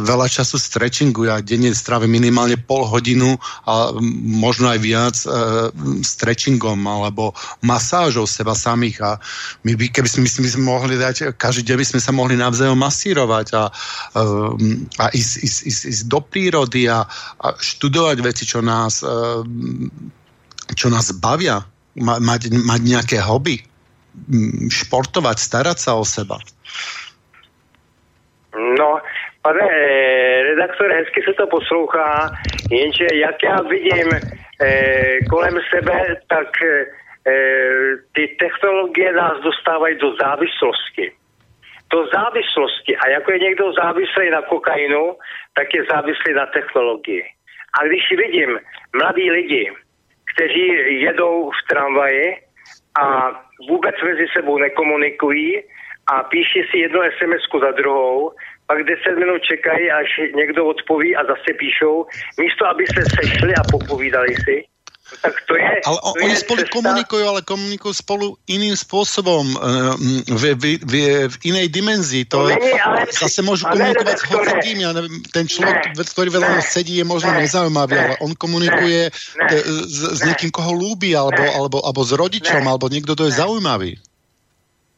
veľa 0.07 0.31
času 0.31 0.55
stretchingu, 0.55 1.27
ja 1.27 1.43
denne 1.43 1.75
strávim 1.75 2.07
minimálne 2.07 2.55
pol 2.55 2.87
hodinu 2.87 3.35
a 3.67 3.91
možno 4.23 4.71
aj 4.71 4.79
viac 4.79 5.15
e, 5.19 5.27
stretchingom 5.99 6.79
alebo 6.87 7.35
masážou 7.59 8.23
seba 8.23 8.55
samých. 8.55 9.03
A 9.03 9.11
my 9.67 9.75
by, 9.75 9.91
keby 9.91 10.07
sme, 10.07 10.23
my 10.23 10.47
sme 10.47 10.63
mohli 10.63 10.95
dať, 10.95 11.35
každý 11.35 11.67
deň 11.67 11.75
by 11.75 11.87
sme 11.91 11.99
sa 11.99 12.15
mohli 12.15 12.39
navzájom 12.39 12.79
masírovať 12.79 13.47
a, 13.51 13.63
e, 14.15 14.23
a 14.95 15.05
ísť, 15.11 15.33
ísť, 15.43 15.59
ísť, 15.67 15.81
ísť 15.91 16.03
do 16.07 16.19
prírody 16.23 16.87
a, 16.87 17.03
a 17.43 17.47
študovať 17.51 18.17
veci, 18.23 18.47
čo 18.47 18.63
nás 18.63 19.03
čo 20.67 20.87
nás 20.91 21.15
bavia, 21.15 21.63
mať, 21.95 22.51
mať 22.51 22.81
nejaké 22.83 23.17
hobby 23.23 23.63
športovať, 24.69 25.37
starať 25.39 25.77
sa 25.77 25.95
o 25.95 26.03
seba? 26.03 26.37
No, 28.57 28.99
pane 29.41 29.61
eh, 29.61 30.43
redaktor, 30.43 30.91
hezky 30.91 31.21
se 31.21 31.33
to 31.33 31.47
poslouchá, 31.47 32.31
jenže 32.71 33.07
jak 33.13 33.43
já 33.43 33.61
vidím 33.61 34.09
eh, 34.13 35.19
kolem 35.29 35.59
sebe, 35.73 36.15
tak 36.27 36.49
eh, 36.63 36.85
ty 38.13 38.35
technologie 38.39 39.13
nás 39.13 39.43
dostávají 39.43 39.97
do 39.97 40.15
závislosti. 40.15 41.11
Do 41.91 42.07
závislosti. 42.13 42.97
A 42.97 43.09
jako 43.09 43.31
je 43.31 43.39
někdo 43.39 43.73
závislý 43.73 44.29
na 44.29 44.41
kokainu, 44.41 45.15
tak 45.53 45.67
je 45.73 45.83
závislý 45.91 46.33
na 46.33 46.45
technologii. 46.45 47.23
A 47.79 47.85
když 47.87 48.03
vidím 48.17 48.59
mladí 48.95 49.31
lidi, 49.31 49.71
kteří 50.33 50.67
jedou 51.03 51.51
v 51.51 51.67
tramvaji 51.69 52.46
a 53.01 53.31
vůbec 53.69 53.95
mezi 54.03 54.25
sebou 54.33 54.57
nekomunikují 54.57 55.63
a 56.07 56.23
píší 56.23 56.63
si 56.71 56.77
jednu 56.77 56.99
sms 57.17 57.61
za 57.61 57.71
druhou, 57.71 58.31
pak 58.67 58.83
10 58.83 59.17
minut 59.17 59.41
čekají, 59.41 59.91
až 59.91 60.09
někdo 60.35 60.65
odpoví 60.65 61.15
a 61.15 61.23
zase 61.23 61.53
píšou, 61.59 62.05
místo 62.39 62.67
aby 62.67 62.87
se 62.87 63.01
sešli 63.21 63.55
a 63.55 63.63
popovídali 63.63 64.35
si, 64.45 64.63
tak 65.23 65.33
to 65.47 65.55
je, 65.55 65.81
ale 65.87 65.97
to 66.03 66.19
oni 66.19 66.33
je 66.35 66.43
spolu 66.43 66.61
cesta... 66.67 66.73
komunikujú, 66.75 67.23
ale 67.23 67.41
komunikujú 67.41 67.93
spolu 67.95 68.25
iným 68.51 68.75
spôsobom, 68.75 69.45
v, 70.27 70.43
v, 70.59 70.63
v, 70.83 70.93
v 71.31 71.35
inej 71.47 71.67
dimenzii. 71.71 72.27
To, 72.27 72.51
je, 72.51 72.59
ale... 72.75 73.07
Zase 73.07 73.39
môžu 73.39 73.65
ale 73.67 73.79
komunikovať 73.79 74.15
s 74.19 74.23
hocikým, 74.27 74.77
ja 74.83 74.91
neviem, 74.91 75.15
ten 75.31 75.47
človek, 75.47 75.95
ne, 75.95 76.03
ktorý 76.03 76.29
veľa 76.31 76.59
ne, 76.59 76.63
sedí, 76.63 76.99
je 76.99 77.05
možno 77.07 77.31
ne, 77.31 77.47
nezaujímavý, 77.47 77.95
ne, 77.95 78.03
ale 78.03 78.15
on 78.19 78.31
komunikuje 78.35 79.09
ne, 79.09 79.47
s, 79.87 79.99
s 80.15 80.19
niekým, 80.27 80.51
koho 80.51 80.75
lúbi, 80.75 81.15
alebo, 81.15 81.39
ne, 81.39 81.51
alebo, 81.55 81.77
alebo 81.81 82.01
s 82.03 82.11
rodičom, 82.11 82.63
ne, 82.63 82.69
alebo 82.75 82.91
niekto, 82.91 83.15
kto 83.15 83.31
je 83.31 83.33
ne. 83.33 83.39
zaujímavý. 83.39 83.91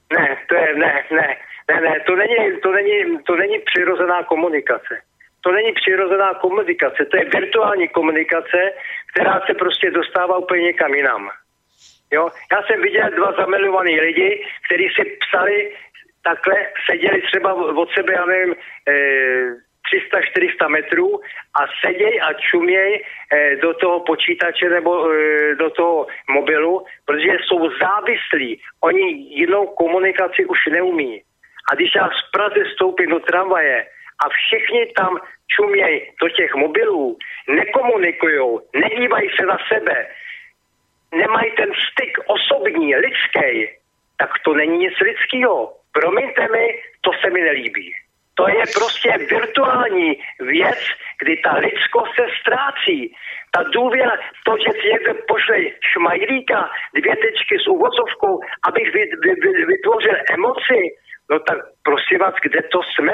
Ne, 0.10 0.27
to 0.49 0.53
je, 0.57 0.69
ne, 0.73 0.94
ne, 1.14 1.27
ne, 1.69 1.77
ne, 1.86 1.94
to 2.10 2.14
není, 2.18 2.38
to 2.65 2.69
není, 2.73 2.98
to 3.30 3.34
není 3.38 3.57
přirozená 3.69 4.26
komunikace. 4.26 5.06
To 5.40 5.56
není 5.56 5.72
přirozená 5.72 6.36
komunikace, 6.44 7.06
to 7.07 7.15
je 7.18 7.26
virtuální 7.31 7.88
komunikace, 7.88 8.60
která 9.14 9.41
se 9.48 9.53
prostě 9.53 9.91
dostává 9.91 10.38
úplně 10.38 10.64
někam 10.64 10.94
jinam. 10.94 11.30
Jo? 12.11 12.30
Já 12.52 12.64
jsem 12.64 12.81
viděl 12.81 13.10
dva 13.10 13.31
zamilovaný 13.31 13.99
lidi, 13.99 14.45
kteří 14.65 14.90
si 14.95 15.18
psali 15.19 15.76
takhle, 16.23 16.56
seděli 16.90 17.22
třeba 17.22 17.53
od 17.53 17.90
sebe, 17.94 18.14
já 18.14 18.26
nevím, 18.26 18.56
e, 18.88 18.94
300-400 19.90 20.69
metrů 20.69 21.19
a 21.53 21.61
seděj 21.86 22.22
a 22.22 22.34
čuměj 22.34 23.03
eh, 23.03 23.56
do 23.56 23.73
toho 23.73 23.99
počítače 23.99 24.69
nebo 24.69 25.11
eh, 25.11 25.56
do 25.56 25.69
toho 25.69 26.07
mobilu, 26.30 26.86
protože 27.06 27.31
jsou 27.41 27.69
závislí. 27.81 28.61
Oni 28.84 29.06
jinou 29.40 29.68
komunikaci 29.68 30.45
už 30.45 30.57
neumí. 30.72 31.22
A 31.72 31.76
když 31.76 31.95
já 31.95 32.07
z 32.07 32.31
Praze 32.31 32.64
stoupím 32.73 33.10
do 33.10 33.19
tramvaje 33.19 33.86
a 34.26 34.30
všichni 34.30 34.86
tam 34.86 35.18
čuměj 35.56 36.12
do 36.22 36.30
těch 36.30 36.56
mobilů, 36.56 37.18
nekomunikují, 37.48 38.60
nedívají 38.76 39.30
se 39.40 39.46
na 39.46 39.58
sebe, 39.74 40.08
nemají 41.12 41.52
ten 41.52 41.70
styk 41.91 42.18
osobní, 42.28 42.96
lidský, 42.96 43.70
tak 44.18 44.30
to 44.46 44.54
není 44.54 44.78
nic 44.78 44.94
lidského. 45.00 45.74
Promiňte 45.91 46.48
mi, 46.48 46.66
to 47.02 47.12
se 47.22 47.30
mi 47.30 47.41
nelíbí. 47.41 47.94
To 48.40 48.48
je 48.48 48.64
prostě 48.74 49.10
virtuální 49.36 50.18
věc, 50.40 50.80
kdy 51.22 51.38
ta 51.38 51.54
lidskost 51.54 52.12
se 52.16 52.26
ztrácí. 52.40 53.16
Ta 53.52 53.64
důvěra, 53.64 54.16
to, 54.46 54.58
že 54.58 54.72
si 54.82 54.88
někdo 54.94 55.14
pošle 55.28 55.58
šmajlíka, 55.91 56.70
dvě 56.96 57.16
tečky 57.16 57.56
s 57.64 57.68
uvozovkou, 57.68 58.40
abych 58.68 58.94
vy, 58.94 59.04
vy, 59.24 59.32
vy, 59.44 59.66
vytvořil 59.66 60.16
emoci, 60.34 60.80
no 61.30 61.40
tak 61.40 61.58
prosím 61.84 62.20
vás, 62.20 62.34
kde 62.44 62.62
to 62.62 62.80
jsme? 62.84 63.14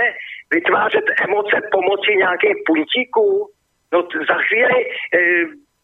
Vytvářet 0.51 1.05
emoce 1.27 1.55
pomocí 1.72 2.11
nějakých 2.17 2.57
puntíků? 2.67 3.49
No 3.93 4.03
t- 4.03 4.26
za 4.30 4.38
chvíli 4.47 4.77
e, 4.85 5.19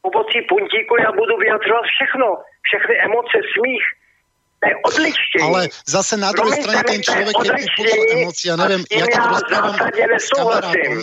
pomocí 0.01 0.37
puntíku 0.49 0.93
já 1.05 1.11
budu 1.11 1.37
vyjadřovat 1.37 1.85
všechno. 1.95 2.27
Všechny 2.67 2.95
emoce, 3.07 3.37
smích, 3.53 3.85
odličtení. 4.85 5.43
Ale 5.49 5.61
zase 5.87 6.17
na 6.17 6.31
druhej 6.31 6.61
strane 6.61 6.83
ten 6.85 7.01
človek, 7.01 7.33
keď 7.33 7.49
mu 7.49 7.65
pošle 7.65 8.05
emócie, 8.13 8.47
ja 8.53 8.55
neviem, 8.61 8.83
ja 8.93 9.05
keď 9.09 9.23
rozprávam 9.25 9.73
s 10.21 10.29
kamarátom, 10.29 10.93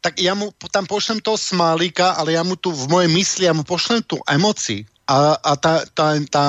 tak 0.00 0.14
ja 0.18 0.32
mu 0.34 0.46
tam 0.72 0.84
pošlem 0.88 1.18
toho 1.22 1.38
smálika, 1.38 2.18
ale 2.18 2.34
ja 2.34 2.42
mu 2.42 2.56
tu 2.58 2.72
v 2.74 2.90
mojej 2.90 3.10
mysli, 3.12 3.42
ja 3.46 3.54
mu 3.54 3.62
pošlem 3.62 4.02
tú 4.02 4.18
emóciu 4.26 4.82
a, 5.10 5.34
a 5.42 5.52
tá, 5.58 5.82
tá, 5.90 6.14
tá, 6.30 6.44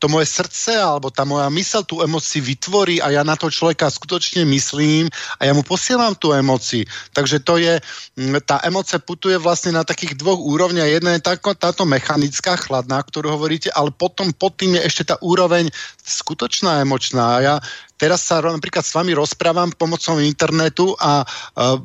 to 0.00 0.08
moje 0.08 0.32
srdce 0.32 0.72
alebo 0.72 1.12
tá 1.12 1.28
moja 1.28 1.52
mysel 1.52 1.84
tú 1.84 2.00
emóciu 2.00 2.40
vytvorí 2.40 2.96
a 3.04 3.12
ja 3.12 3.20
na 3.20 3.36
to 3.36 3.52
človeka 3.52 3.92
skutočne 3.92 4.48
myslím 4.48 5.12
a 5.36 5.44
ja 5.44 5.52
mu 5.52 5.60
posielam 5.60 6.16
tú 6.16 6.32
emóciu. 6.32 6.88
Takže 7.12 7.44
to 7.44 7.60
je, 7.60 7.76
mm, 8.16 8.40
tá 8.48 8.64
emócia 8.64 8.96
putuje 8.96 9.36
vlastne 9.36 9.76
na 9.76 9.84
takých 9.84 10.16
dvoch 10.16 10.40
úrovniach. 10.40 10.88
Jedna 10.88 11.12
je 11.20 11.28
táko, 11.28 11.52
táto 11.52 11.84
mechanická, 11.84 12.56
chladná, 12.56 13.04
ktorú 13.04 13.36
hovoríte, 13.36 13.68
ale 13.76 13.92
potom 13.92 14.32
pod 14.32 14.56
tým 14.56 14.80
je 14.80 14.88
ešte 14.88 15.12
tá 15.12 15.20
úroveň 15.20 15.68
skutočná 16.00 16.80
emočná. 16.80 17.36
A 17.36 17.42
ja 17.44 17.54
teraz 18.00 18.24
sa 18.24 18.40
napríklad 18.40 18.84
s 18.84 18.96
vami 18.96 19.12
rozprávam 19.12 19.68
pomocou 19.76 20.16
internetu 20.24 20.96
a, 20.96 21.20
a 21.52 21.76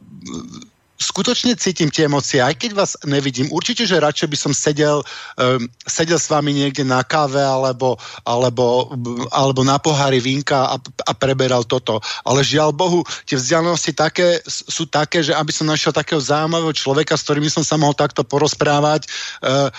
skutočne 1.02 1.57
cítim 1.57 1.90
tie 1.90 2.06
emócie, 2.06 2.38
aj 2.38 2.61
keď 2.61 2.72
vás 2.78 2.94
nevidím. 3.03 3.49
Určite, 3.49 3.90
že 3.90 3.98
radšej 3.98 4.28
by 4.30 4.38
som 4.38 4.53
sedel, 4.53 5.02
um, 5.41 5.65
sedel 5.90 6.22
s 6.22 6.30
vami 6.30 6.53
niekde 6.53 6.86
na 6.86 7.02
káve 7.02 7.41
alebo, 7.41 7.98
alebo, 8.23 8.94
alebo 9.34 9.61
na 9.65 9.82
pohári 9.82 10.22
vínka 10.22 10.69
a, 10.69 10.76
a 10.80 11.11
preberal 11.18 11.65
toto. 11.65 11.98
Ale 12.22 12.45
žiaľ 12.45 12.69
Bohu, 12.72 13.02
tie 13.26 13.36
vzdialenosti 13.36 13.98
také, 13.98 14.40
sú 14.45 14.86
také, 14.86 15.26
že 15.26 15.34
aby 15.34 15.49
som 15.49 15.65
našiel 15.65 15.90
takého 15.90 16.22
zaujímavého 16.22 16.72
človeka, 16.78 17.18
s 17.18 17.26
ktorým 17.26 17.49
som 17.49 17.65
sa 17.65 17.82
mohol 17.82 17.98
takto 17.98 18.22
porozprávať, 18.22 19.10
uh, 19.41 19.73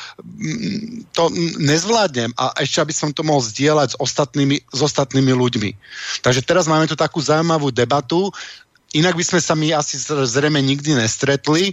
to 1.14 1.30
nezvládnem. 1.62 2.34
A 2.34 2.50
ešte, 2.58 2.82
aby 2.82 2.92
som 2.92 3.14
to 3.14 3.22
mohol 3.22 3.40
zdieľať 3.40 3.94
s 3.94 3.96
ostatnými, 4.02 4.58
s 4.58 4.80
ostatnými 4.82 5.30
ľuďmi. 5.30 5.70
Takže 6.26 6.42
teraz 6.42 6.66
máme 6.66 6.90
tu 6.90 6.98
takú 6.98 7.22
zaujímavú 7.22 7.70
debatu 7.70 8.34
Inak 8.92 9.16
by 9.16 9.24
sme 9.24 9.40
sa 9.40 9.56
my 9.56 9.72
asi 9.72 9.96
zrejme 10.04 10.60
nikdy 10.60 10.92
nestretli 10.92 11.72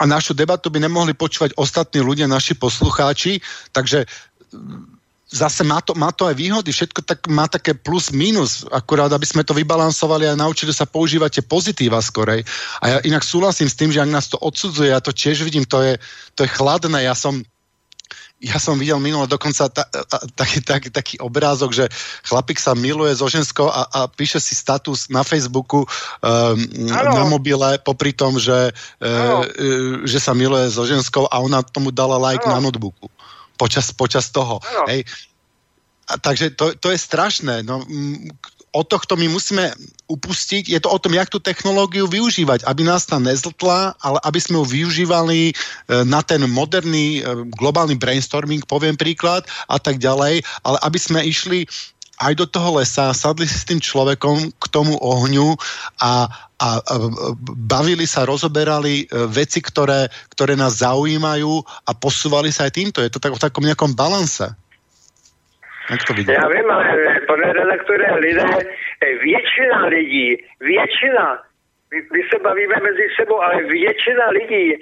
a 0.00 0.04
našu 0.08 0.36
debatu 0.36 0.68
by 0.68 0.80
nemohli 0.80 1.12
počúvať 1.16 1.56
ostatní 1.56 2.04
ľudia, 2.04 2.28
naši 2.28 2.56
poslucháči, 2.56 3.40
takže 3.72 4.04
mm, 4.52 5.00
zase 5.30 5.62
má 5.62 5.80
to, 5.80 5.94
má 5.94 6.10
to 6.10 6.26
aj 6.26 6.34
výhody, 6.34 6.74
všetko 6.74 7.00
tak, 7.06 7.24
má 7.30 7.46
také 7.46 7.72
plus 7.72 8.10
minus, 8.10 8.66
akurát 8.68 9.08
aby 9.12 9.24
sme 9.24 9.46
to 9.46 9.54
vybalansovali 9.54 10.26
a 10.26 10.36
naučili 10.36 10.74
sa 10.74 10.84
používať 10.84 11.40
tie 11.40 11.44
pozitíva 11.46 12.02
skorej. 12.02 12.42
A 12.82 12.84
ja 12.92 12.96
inak 13.06 13.22
súhlasím 13.22 13.70
s 13.70 13.78
tým, 13.78 13.94
že 13.94 14.02
ak 14.02 14.10
nás 14.10 14.26
to 14.26 14.36
odsudzuje, 14.42 14.90
ja 14.90 15.00
to 15.00 15.14
tiež 15.14 15.46
vidím, 15.46 15.62
to 15.64 15.80
je, 15.80 15.94
to 16.34 16.44
je 16.44 16.50
chladné, 16.50 17.06
ja 17.06 17.14
som 17.14 17.40
ja 18.40 18.56
som 18.56 18.80
videl 18.80 18.96
minule 18.96 19.28
dokonca 19.28 19.68
ta, 19.68 19.84
ta, 19.84 20.18
taký, 20.32 20.64
taký, 20.64 20.88
taký 20.88 21.14
obrázok, 21.20 21.76
že 21.76 21.84
chlapík 22.24 22.56
sa 22.56 22.72
miluje 22.72 23.12
so 23.12 23.28
ženskou 23.28 23.68
a, 23.68 23.84
a 23.92 24.00
píše 24.08 24.40
si 24.40 24.56
status 24.56 25.12
na 25.12 25.20
Facebooku 25.20 25.84
um, 25.84 26.56
na 26.88 27.28
mobile 27.28 27.76
popri 27.84 28.16
tom, 28.16 28.40
že, 28.40 28.72
uh, 29.04 29.44
že 30.08 30.16
sa 30.16 30.32
miluje 30.32 30.72
so 30.72 30.88
ženskou 30.88 31.28
a 31.28 31.36
ona 31.36 31.60
tomu 31.60 31.92
dala 31.92 32.16
like 32.16 32.48
ano. 32.48 32.56
na 32.56 32.64
notebooku 32.64 33.12
počas, 33.60 33.92
počas 33.92 34.32
toho. 34.32 34.56
Hej. 34.88 35.04
A, 36.08 36.16
takže 36.16 36.56
to, 36.56 36.72
to 36.80 36.88
je 36.88 36.98
strašné. 36.98 37.60
No, 37.60 37.84
od 38.70 38.86
tohto 38.86 39.18
my 39.18 39.26
musíme 39.26 39.74
upustiť. 40.06 40.70
Je 40.70 40.80
to 40.82 40.90
o 40.90 40.98
tom, 41.02 41.14
jak 41.14 41.30
tú 41.30 41.42
technológiu 41.42 42.06
využívať, 42.06 42.62
aby 42.66 42.86
nás 42.86 43.06
tam 43.06 43.26
nezltla, 43.26 43.98
ale 43.98 44.18
aby 44.22 44.38
sme 44.38 44.62
ju 44.62 44.64
využívali 44.66 45.40
e, 45.50 45.52
na 46.06 46.22
ten 46.22 46.42
moderný 46.46 47.20
e, 47.20 47.50
globálny 47.58 47.98
brainstorming, 47.98 48.62
poviem 48.66 48.94
príklad, 48.94 49.46
a 49.66 49.82
tak 49.82 49.98
ďalej, 49.98 50.46
ale 50.62 50.78
aby 50.86 50.98
sme 50.98 51.20
išli 51.26 51.66
aj 52.20 52.36
do 52.36 52.44
toho 52.44 52.76
lesa, 52.78 53.16
sadli 53.16 53.48
si 53.48 53.56
s 53.56 53.64
tým 53.64 53.80
človekom 53.80 54.52
k 54.60 54.64
tomu 54.68 54.92
ohňu 55.00 55.56
a, 56.04 56.28
a, 56.60 56.68
a 56.68 56.68
bavili 57.64 58.04
sa, 58.04 58.28
rozoberali 58.28 59.08
e, 59.08 59.24
veci, 59.24 59.64
ktoré, 59.64 60.12
ktoré 60.36 60.52
nás 60.52 60.84
zaujímajú 60.84 61.64
a 61.88 61.90
posúvali 61.96 62.52
sa 62.52 62.68
aj 62.68 62.76
týmto. 62.76 63.00
Je 63.00 63.08
to 63.08 63.18
tak 63.18 63.32
v 63.32 63.40
takom 63.40 63.64
nejakom 63.64 63.96
balanse. 63.96 64.52
Jak 65.90 66.00
to 66.06 66.12
vidíte? 66.14 66.32
Já 66.32 66.48
vím, 66.48 66.70
ale 66.70 67.20
pane 67.26 67.52
redaktore, 67.52 68.14
lidé, 68.14 68.50
většina 69.22 69.86
lidí, 69.86 70.36
většina, 70.60 71.42
my, 71.90 72.02
my 72.12 72.22
se 72.32 72.38
bavíme 72.42 72.74
mezi 72.82 73.08
sebou, 73.16 73.40
ale 73.42 73.62
většina 73.62 74.28
lidí 74.28 74.74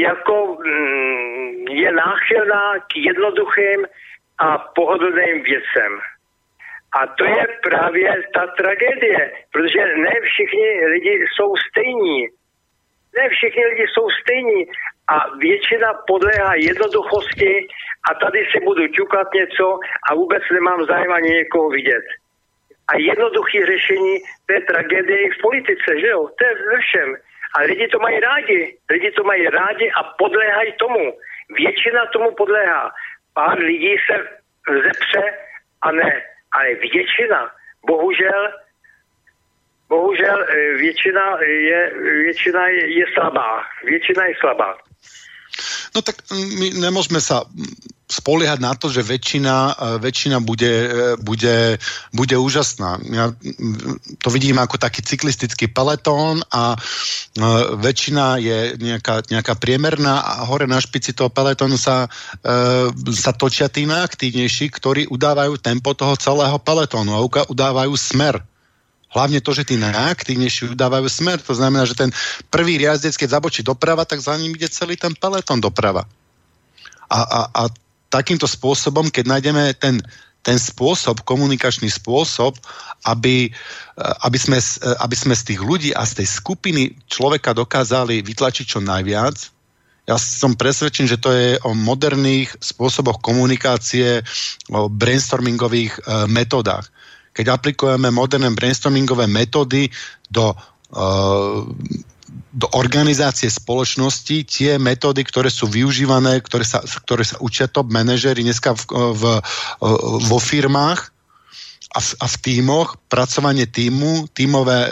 jako 0.00 0.56
mm, 0.64 1.68
je 1.68 1.92
náchylná 1.92 2.78
k 2.78 2.96
jednoduchým 2.96 3.86
a 4.38 4.58
pohodlným 4.58 5.42
věcem. 5.42 5.92
A 7.00 7.06
to 7.06 7.24
je 7.24 7.46
právě 7.62 8.22
ta 8.34 8.46
tragédie, 8.46 9.32
protože 9.52 9.78
ne 9.96 10.14
všichni 10.22 10.86
lidi 10.86 11.24
jsou 11.34 11.56
stejní. 11.70 12.26
Ne 13.16 13.28
všichni 13.28 13.66
lidi 13.66 13.86
jsou 13.88 14.10
stejní 14.10 14.64
a 15.10 15.36
většina 15.36 15.94
podléhá 16.06 16.54
jednoduchosti 16.54 17.66
a 18.10 18.14
tady 18.14 18.46
si 18.52 18.64
budu 18.64 18.88
ťukat 18.88 19.34
něco 19.34 19.78
a 20.10 20.14
vůbec 20.14 20.42
nemám 20.52 20.84
zájem 20.84 21.12
ani 21.12 21.28
někoho 21.28 21.70
vidět. 21.70 22.04
A 22.88 22.96
jednoduché 22.98 23.66
řešení 23.66 24.18
té 24.46 24.60
tragédie 24.60 25.30
v 25.30 25.42
politice, 25.42 26.00
že 26.00 26.06
jo? 26.06 26.28
To 26.38 26.46
je 26.46 26.54
ve 26.54 26.78
všem. 26.80 27.16
A 27.54 27.62
lidi 27.62 27.88
to 27.88 27.98
mají 27.98 28.20
rádi. 28.20 28.76
Lidi 28.90 29.10
to 29.10 29.24
mají 29.24 29.46
rádi 29.46 29.90
a 29.90 30.02
podléhají 30.02 30.72
tomu. 30.72 31.18
Většina 31.50 32.06
tomu 32.06 32.34
podléhá. 32.34 32.90
Pár 33.34 33.58
lidí 33.58 33.96
se 34.06 34.28
zepře 34.82 35.22
a 35.82 35.92
ne. 35.92 36.22
Ale 36.52 36.74
většina, 36.74 37.50
bohužel, 37.86 38.52
bohužel 39.88 40.46
eh, 40.48 40.74
většina 40.74 41.38
je, 41.42 41.92
většina 42.00 42.68
je, 42.68 42.98
je 42.98 43.04
slabá. 43.14 43.62
Většina 43.84 44.24
je 44.24 44.34
slabá. 44.40 44.78
No 45.90 46.00
tak 46.06 46.22
my 46.30 46.70
nemôžeme 46.78 47.18
sa 47.18 47.42
spoliehať 48.10 48.58
na 48.58 48.74
to, 48.74 48.90
že 48.90 49.06
väčšina, 49.06 49.54
e, 49.70 49.74
väčšina 50.02 50.42
bude, 50.42 50.66
e, 50.66 50.88
bude, 51.22 51.78
bude 52.10 52.36
úžasná. 52.36 52.98
Ja 53.06 53.30
to 54.18 54.28
vidím 54.34 54.58
ako 54.58 54.82
taký 54.82 55.06
cyklistický 55.06 55.70
peletón 55.70 56.42
a 56.50 56.74
e, 56.74 56.78
väčšina 57.78 58.42
je 58.42 58.58
nejaká, 58.82 59.30
nejaká 59.30 59.54
priemerná 59.54 60.26
a 60.26 60.42
hore 60.42 60.66
na 60.66 60.82
špici 60.82 61.14
toho 61.14 61.30
peletónu 61.30 61.78
sa, 61.78 62.10
sa 63.14 63.32
točia 63.36 63.70
tí 63.70 63.86
najaktívnejší, 63.86 64.74
ktorí 64.74 65.06
udávajú 65.06 65.60
tempo 65.62 65.94
toho 65.94 66.18
celého 66.18 66.58
peletónu 66.58 67.14
a 67.14 67.24
udávajú 67.46 67.94
smer 67.94 68.42
Hlavne 69.10 69.42
to, 69.42 69.50
že 69.50 69.66
tí 69.66 69.74
najaktívnejší 69.74 70.78
dávajú 70.78 71.10
smer. 71.10 71.42
To 71.42 71.54
znamená, 71.54 71.82
že 71.82 71.98
ten 71.98 72.14
prvý 72.46 72.78
riazdec, 72.78 73.18
keď 73.18 73.42
zabočí 73.42 73.66
doprava, 73.66 74.06
tak 74.06 74.22
za 74.22 74.38
ním 74.38 74.54
ide 74.54 74.70
celý 74.70 74.94
ten 74.94 75.10
peletón 75.18 75.58
doprava. 75.58 76.06
A, 77.10 77.18
a, 77.18 77.40
a 77.50 77.62
takýmto 78.06 78.46
spôsobom, 78.46 79.10
keď 79.10 79.38
nájdeme 79.38 79.74
ten, 79.74 79.98
ten 80.46 80.58
spôsob, 80.62 81.26
komunikačný 81.26 81.90
spôsob, 81.90 82.54
aby, 83.02 83.50
aby, 83.98 84.38
sme, 84.38 84.62
aby 85.02 85.16
sme 85.18 85.34
z 85.34 85.42
tých 85.54 85.60
ľudí 85.60 85.90
a 85.90 86.06
z 86.06 86.22
tej 86.22 86.28
skupiny 86.30 86.94
človeka 87.10 87.50
dokázali 87.50 88.22
vytlačiť 88.22 88.66
čo 88.66 88.78
najviac, 88.78 89.36
ja 90.08 90.18
som 90.18 90.58
presvedčený, 90.58 91.06
že 91.06 91.22
to 91.22 91.30
je 91.30 91.54
o 91.62 91.70
moderných 91.70 92.50
spôsoboch 92.58 93.22
komunikácie, 93.22 94.26
o 94.74 94.90
brainstormingových 94.90 95.92
e, 95.94 96.00
metodách 96.26 96.90
keď 97.34 97.46
aplikujeme 97.54 98.10
moderné 98.10 98.50
brainstormingové 98.50 99.30
metódy 99.30 99.88
do, 100.26 100.54
uh, 100.94 101.62
do 102.50 102.66
organizácie 102.74 103.46
spoločnosti 103.46 104.46
tie 104.46 104.78
metódy, 104.78 105.22
ktoré 105.22 105.50
sú 105.50 105.70
využívané, 105.70 106.42
ktoré 106.42 106.66
sa, 106.66 106.82
ktoré 106.82 107.22
sa 107.22 107.38
učia 107.38 107.70
top 107.70 107.90
manažery 107.94 108.42
dneska 108.42 108.74
v, 108.74 108.82
v, 109.14 109.22
vo 110.26 110.38
firmách 110.42 111.14
a 111.90 111.98
v, 111.98 112.10
a 112.22 112.26
v 112.30 112.36
tímoch, 112.38 112.98
pracovanie 113.10 113.66
týmu, 113.66 114.30
tímové, 114.30 114.78
e, 114.78 114.90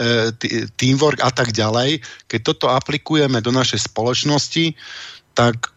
teamwork 0.74 1.23
a 1.23 1.31
tak 1.31 1.55
ďalej. 1.55 2.02
Keď 2.27 2.40
toto 2.43 2.66
aplikujeme 2.74 3.39
do 3.39 3.55
našej 3.55 3.86
spoločnosti, 3.86 4.74
tak 5.39 5.70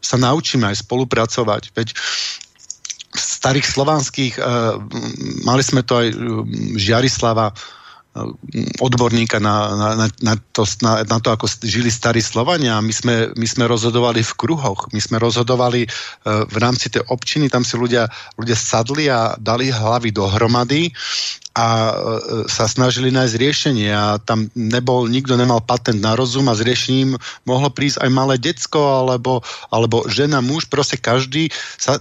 sa 0.00 0.16
naučíme 0.16 0.64
aj 0.64 0.80
spolupracovať. 0.80 1.76
Veď 1.76 1.88
starých 3.42 3.66
slovanských, 3.66 4.34
uh, 4.38 4.78
mali 5.42 5.62
sme 5.66 5.82
to 5.82 5.98
aj 5.98 6.14
Žiarislava, 6.78 7.50
odborníka 8.80 9.40
na, 9.40 9.72
na, 9.96 10.06
na, 10.20 10.34
to, 10.52 10.68
na, 10.84 11.00
na 11.00 11.16
to, 11.16 11.32
ako 11.32 11.48
žili 11.64 11.88
starí 11.88 12.20
Slovania. 12.20 12.76
My 12.84 12.92
sme, 12.92 13.32
my 13.32 13.46
sme 13.48 13.64
rozhodovali 13.64 14.20
v 14.20 14.32
kruhoch, 14.36 14.92
my 14.92 15.00
sme 15.00 15.16
rozhodovali 15.16 15.88
uh, 15.88 16.44
v 16.44 16.56
rámci 16.60 16.92
tej 16.92 17.08
občiny, 17.08 17.48
tam 17.48 17.64
si 17.64 17.80
ľudia, 17.80 18.12
ľudia 18.36 18.56
sadli 18.56 19.08
a 19.08 19.32
dali 19.40 19.72
hlavy 19.72 20.12
dohromady 20.12 20.92
a 21.56 21.68
uh, 21.88 21.92
sa 22.52 22.68
snažili 22.68 23.08
nájsť 23.08 23.34
riešenie. 23.40 23.88
A 23.88 24.20
tam 24.20 24.52
nebol, 24.52 25.08
nikto 25.08 25.32
nemal 25.40 25.64
patent 25.64 26.04
na 26.04 26.12
rozum 26.12 26.52
a 26.52 26.56
s 26.56 26.60
riešením 26.60 27.16
mohlo 27.48 27.72
prísť 27.72 28.04
aj 28.04 28.10
malé 28.12 28.36
decko 28.36 29.08
alebo, 29.08 29.40
alebo 29.72 30.04
žena, 30.12 30.44
muž, 30.44 30.68
proste 30.68 31.00
každý 31.00 31.48
sa 31.80 31.96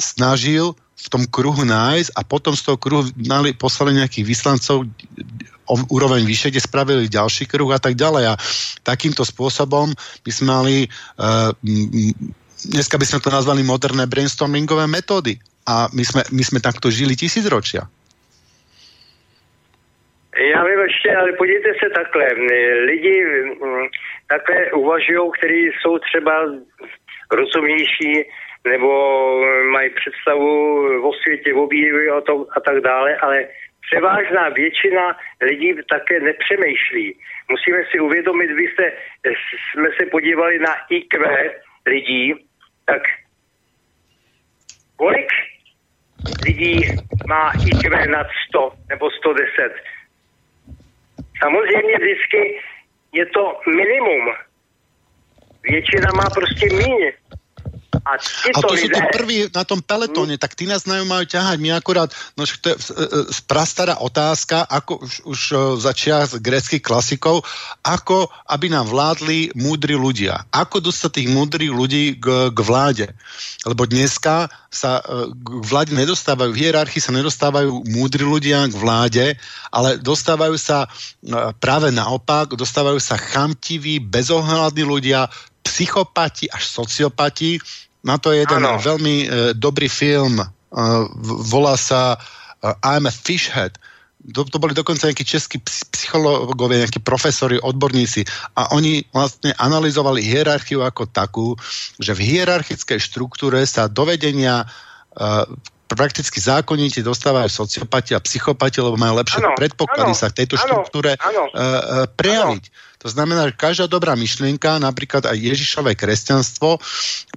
snažil 0.00 0.72
v 1.00 1.08
tom 1.08 1.22
kruhu 1.24 1.64
nájsť 1.64 2.12
a 2.12 2.20
potom 2.24 2.52
z 2.52 2.62
toho 2.68 2.76
kruhu 2.76 3.08
mali, 3.16 3.56
poslali 3.56 3.96
nejakých 3.96 4.26
vyslancov 4.26 4.84
o 5.70 5.74
úroveň 5.88 6.26
vyššie, 6.26 6.50
kde 6.50 6.66
spravili 6.66 7.04
ďalší 7.06 7.46
kruh 7.46 7.70
a 7.72 7.80
tak 7.80 7.94
ďalej. 7.94 8.34
A 8.34 8.38
takýmto 8.82 9.22
spôsobom 9.22 9.94
by 10.26 10.30
sme 10.34 10.46
mali, 10.50 10.76
uh, 11.16 11.54
dneska 12.68 12.98
by 12.98 13.06
sme 13.06 13.22
to 13.22 13.30
nazvali 13.30 13.62
moderné 13.62 14.04
brainstormingové 14.10 14.90
metódy. 14.90 15.38
A 15.70 15.86
my 15.94 16.02
sme, 16.02 16.22
my 16.34 16.42
sme 16.42 16.58
takto 16.58 16.90
žili 16.90 17.14
tisícročia. 17.14 17.86
Já 20.40 20.64
vím 20.64 20.80
ještě, 20.80 21.16
ale 21.16 21.32
podívejte 21.32 21.72
se 21.84 21.90
takhle. 21.90 22.26
Lidi 22.86 23.24
takhle 24.28 24.72
uvažují, 24.72 25.30
kteří 25.38 25.60
jsou 25.82 25.98
třeba 25.98 26.32
rozumnější, 27.30 28.24
nebo 28.64 28.90
mají 29.70 29.90
představu 29.90 31.08
o 31.08 31.12
světě, 31.12 31.54
o 31.54 31.66
vývoji 31.66 32.10
a, 32.10 32.20
to, 32.20 32.46
a 32.56 32.60
tak 32.60 32.80
dále, 32.80 33.16
ale 33.16 33.46
převážná 33.90 34.48
většina 34.48 35.16
lidí 35.42 35.74
také 35.90 36.20
nepřemýšlí. 36.20 37.18
Musíme 37.50 37.78
si 37.90 38.00
uvědomit, 38.00 38.50
vy 38.52 38.62
jste, 38.62 38.92
jsme 39.72 39.88
se 40.00 40.06
podívali 40.06 40.58
na 40.58 40.74
IQ 40.90 41.18
lidí, 41.86 42.34
tak 42.86 43.02
kolik 44.96 45.28
lidí 46.46 46.80
má 47.28 47.52
IQ 47.64 48.06
nad 48.06 48.26
100 48.48 48.72
nebo 48.88 49.10
110? 49.10 49.72
Samozřejmě 51.42 51.94
vždycky 51.98 52.60
je 53.12 53.26
to 53.26 53.60
minimum. 53.76 54.34
Většina 55.62 56.08
má 56.14 56.30
prostě 56.30 56.66
míň. 56.74 57.12
A, 57.90 58.14
a 58.54 58.58
to 58.62 58.78
sú 58.78 58.86
tí 58.86 59.02
prví 59.10 59.50
na 59.50 59.66
tom 59.66 59.82
peletóne, 59.82 60.38
tak 60.38 60.54
tí 60.54 60.62
nás 60.62 60.86
majú 60.86 61.26
ťahať. 61.26 61.58
My 61.58 61.74
akurát, 61.74 62.14
no 62.38 62.46
to 62.46 62.70
je 62.70 62.76
e, 62.78 62.82
e, 63.02 63.22
prastará 63.50 63.98
otázka, 63.98 64.62
ako 64.62 65.02
už, 65.02 65.14
už 65.26 65.40
e, 65.50 65.56
začia 65.82 66.22
z 66.30 66.38
greckých 66.38 66.86
klasikov, 66.86 67.42
ako 67.82 68.30
aby 68.46 68.70
nám 68.70 68.86
vládli 68.86 69.50
múdri 69.58 69.98
ľudia. 69.98 70.46
Ako 70.54 70.78
dostať 70.78 71.10
tých 71.18 71.28
múdrych 71.34 71.74
ľudí 71.74 72.14
k, 72.14 72.54
k 72.54 72.58
vláde. 72.62 73.10
Lebo 73.66 73.90
dneska 73.90 74.46
sa 74.70 75.02
k 75.26 75.48
vláde 75.66 75.90
nedostávajú, 75.98 76.54
v 76.54 76.62
hierarchii 76.62 77.02
sa 77.02 77.10
nedostávajú 77.10 77.90
múdri 77.90 78.22
ľudia 78.22 78.70
k 78.70 78.74
vláde, 78.78 79.26
ale 79.74 79.98
dostávajú 79.98 80.54
sa 80.54 80.86
práve 81.58 81.90
naopak, 81.90 82.54
dostávajú 82.54 83.02
sa 83.02 83.18
chamtiví, 83.18 83.98
bezohľadní 83.98 84.86
ľudia, 84.86 85.26
psychopati 85.70 86.50
až 86.50 86.66
sociopati. 86.66 87.62
Na 88.02 88.18
to 88.18 88.34
je 88.34 88.42
jeden 88.42 88.66
ano. 88.66 88.82
veľmi 88.82 89.16
uh, 89.22 89.28
dobrý 89.54 89.86
film. 89.86 90.42
Uh, 90.42 91.06
volá 91.46 91.78
sa 91.78 92.18
uh, 92.18 92.74
I'm 92.82 93.06
a 93.06 93.14
Fishhead. 93.14 93.78
To, 94.20 94.44
to 94.44 94.60
boli 94.60 94.76
dokonca 94.76 95.08
nejakí 95.08 95.24
českí 95.24 95.56
psychológovia, 95.64 96.84
nejakí 96.84 97.00
profesori, 97.00 97.56
odborníci 97.56 98.20
a 98.52 98.76
oni 98.76 99.00
vlastne 99.16 99.56
analyzovali 99.56 100.20
hierarchiu 100.20 100.84
ako 100.84 101.08
takú, 101.08 101.56
že 101.96 102.12
v 102.12 102.28
hierarchickej 102.28 103.00
štruktúre 103.00 103.64
sa 103.64 103.88
dovedenia 103.88 104.68
uh, 104.68 105.48
prakticky 105.88 106.36
zákonite 106.36 107.00
dostávajú 107.00 107.48
sociopati 107.48 108.12
a 108.12 108.20
psychopati, 108.20 108.84
lebo 108.84 109.00
majú 109.00 109.24
lepšie 109.24 109.40
ano, 109.40 109.56
predpoklady 109.56 110.12
ano, 110.12 110.20
sa 110.20 110.28
v 110.28 110.36
tejto 110.44 110.54
ano, 110.54 110.62
štruktúre 110.62 111.16
ano, 111.16 111.42
uh, 111.50 112.04
prejaviť. 112.12 112.64
Ano. 112.68 112.88
To 113.00 113.08
znamená, 113.08 113.48
že 113.48 113.56
každá 113.56 113.88
dobrá 113.88 114.12
myšlienka, 114.12 114.76
napríklad 114.76 115.24
aj 115.24 115.32
Ježišové 115.32 115.96
kresťanstvo, 115.96 116.76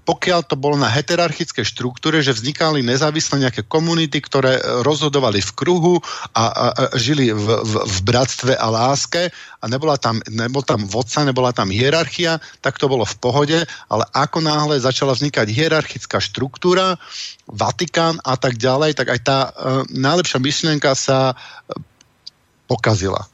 pokiaľ 0.04 0.44
to 0.44 0.60
bolo 0.60 0.76
na 0.76 0.92
heterarchické 0.92 1.64
štruktúre, 1.64 2.20
že 2.20 2.36
vznikali 2.36 2.84
nezávisle 2.84 3.40
nejaké 3.40 3.64
komunity, 3.64 4.20
ktoré 4.20 4.60
rozhodovali 4.84 5.40
v 5.40 5.52
kruhu 5.56 5.96
a, 6.36 6.44
a, 6.52 6.66
a 6.68 6.84
žili 7.00 7.32
v, 7.32 7.48
v, 7.64 7.74
v 7.80 7.98
bratstve 8.04 8.60
a 8.60 8.68
láske 8.68 9.32
a 9.32 9.66
nebola 9.72 9.96
tam, 9.96 10.20
nebol 10.28 10.68
tam 10.68 10.84
vodca, 10.84 11.24
nebola 11.24 11.56
tam 11.56 11.72
hierarchia, 11.72 12.44
tak 12.60 12.76
to 12.76 12.92
bolo 12.92 13.08
v 13.08 13.16
pohode, 13.24 13.60
ale 13.88 14.04
ako 14.12 14.44
náhle 14.44 14.76
začala 14.84 15.16
vznikať 15.16 15.48
hierarchická 15.48 16.20
štruktúra, 16.20 17.00
Vatikán 17.48 18.20
a 18.28 18.36
tak 18.36 18.60
ďalej, 18.60 19.00
tak 19.00 19.16
aj 19.16 19.20
tá 19.24 19.40
uh, 19.48 19.84
najlepšia 19.88 20.44
myšlienka 20.44 20.92
sa 20.92 21.32
uh, 21.32 21.36
pokazila. 22.68 23.32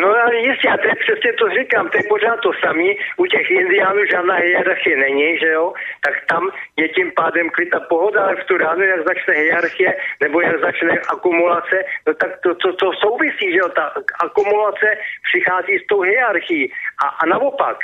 No 0.00 0.08
ale 0.08 0.36
jistě, 0.36 0.68
a 0.68 0.86
je 0.86 0.94
přesně 0.94 1.32
to 1.32 1.48
říkám, 1.48 1.88
to 1.88 1.96
je 1.98 2.04
pořád 2.08 2.40
to 2.40 2.50
samý, 2.64 2.98
u 3.16 3.26
těch 3.26 3.50
indiánů 3.50 4.00
žádná 4.10 4.34
hierarchie 4.34 4.96
není, 4.96 5.38
že 5.38 5.46
jo, 5.46 5.72
tak 6.04 6.14
tam 6.28 6.50
je 6.76 6.88
tím 6.88 7.12
pádem 7.16 7.50
klid 7.50 7.74
a 7.74 7.80
pohoda, 7.80 8.22
ale 8.22 8.36
v 8.36 8.44
tu 8.44 8.56
ránu, 8.56 8.82
jak 8.82 9.08
začne 9.08 9.34
hierarchie, 9.34 9.96
nebo 10.20 10.40
jak 10.40 10.60
začne 10.60 11.00
akumulace, 11.08 11.84
no 12.06 12.14
tak 12.14 12.30
to, 12.42 12.54
to, 12.54 12.72
to 12.72 12.92
souvisí, 12.92 13.52
že 13.52 13.58
jo, 13.58 13.68
ta 13.68 13.92
akumulace 14.20 14.98
přichází 15.28 15.78
s 15.78 15.86
tou 15.86 16.00
hierarchií 16.00 16.72
a, 17.04 17.06
a 17.06 17.26
naopak, 17.26 17.78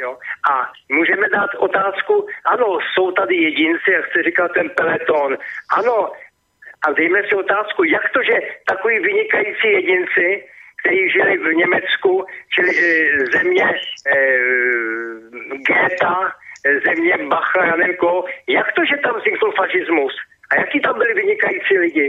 Jo? 0.00 0.18
A 0.50 0.70
můžeme 0.92 1.28
dát 1.28 1.50
otázku, 1.58 2.26
ano, 2.44 2.78
jsou 2.80 3.12
tady 3.12 3.36
jedinci, 3.36 3.90
jak 3.92 4.06
jste 4.06 4.22
říkal, 4.22 4.48
ten 4.48 4.70
peleton. 4.70 5.36
Ano, 5.78 6.12
a 6.86 6.92
dejme 6.92 7.22
si 7.28 7.34
otázku, 7.34 7.84
jak 7.84 8.10
to, 8.12 8.22
že 8.22 8.40
takový 8.66 8.98
vynikající 8.98 9.66
jedinci 9.72 10.44
kteří 10.80 11.10
žili 11.10 11.38
v 11.38 11.54
Německu, 11.54 12.12
čili 12.54 12.70
e, 12.70 12.82
země 13.34 13.64
e, 13.64 14.18
Geta, 15.66 16.16
e, 16.66 16.80
země 16.86 17.14
Bacha, 17.28 17.64
já 17.66 17.76
nevím 17.76 17.96
koho. 17.96 18.24
Jak 18.48 18.66
to, 18.76 18.82
že 18.90 18.96
tam 19.02 19.14
vznikl 19.20 19.52
fašismus? 19.56 20.14
A 20.50 20.60
jaký 20.60 20.80
tam 20.80 20.98
byli 20.98 21.14
vynikající 21.14 21.78
lidi? 21.78 22.08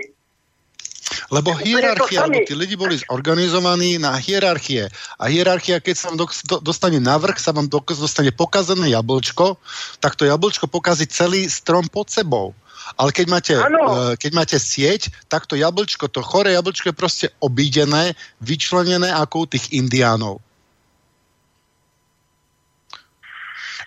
Lebo 1.30 1.54
hierarchia, 1.54 2.26
lebo 2.26 2.42
tí 2.42 2.58
lidi 2.58 2.74
boli 2.74 2.98
zorganizovaní 2.98 4.02
na 4.02 4.18
hierarchie. 4.18 4.90
A 5.22 5.30
hierarchia, 5.30 5.78
keď 5.78 5.96
sa 5.98 6.06
vám 6.10 6.18
do, 6.18 6.26
do, 6.26 6.56
dostane 6.74 6.98
na 6.98 7.22
vrch, 7.22 7.38
sa 7.38 7.54
vám 7.54 7.70
do, 7.70 7.86
dostane 7.86 8.34
pokazené 8.34 8.90
jablčko, 8.90 9.62
tak 10.02 10.18
to 10.18 10.26
jablčko 10.26 10.66
pokazí 10.66 11.06
celý 11.06 11.46
strom 11.46 11.86
pod 11.86 12.10
sebou. 12.10 12.58
Ale 12.98 13.14
keď 13.14 13.26
máte, 13.30 13.54
uh, 13.54 14.16
keď 14.18 14.32
máte 14.34 14.58
sieť, 14.58 15.14
tak 15.30 15.46
to 15.46 15.54
jablčko, 15.60 16.10
to 16.10 16.26
chore 16.26 16.50
jablčko 16.50 16.90
je 16.90 16.96
proste 16.96 17.28
obídené, 17.44 18.18
vyčlenené 18.42 19.14
ako 19.14 19.46
u 19.46 19.48
tých 19.52 19.76
indiánov. 19.76 20.42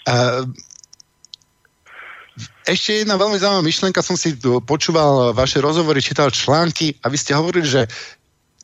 Uh, 0.02 0.46
ešte 2.62 3.02
jedna 3.02 3.18
veľmi 3.18 3.38
zaujímavá 3.38 3.64
myšlienka, 3.66 4.00
som 4.06 4.14
si 4.14 4.38
počúval 4.62 5.34
vaše 5.34 5.58
rozhovory, 5.58 5.98
čítal 5.98 6.30
články 6.30 6.94
a 7.02 7.10
vy 7.10 7.16
ste 7.18 7.34
hovorili, 7.34 7.66
že 7.66 7.82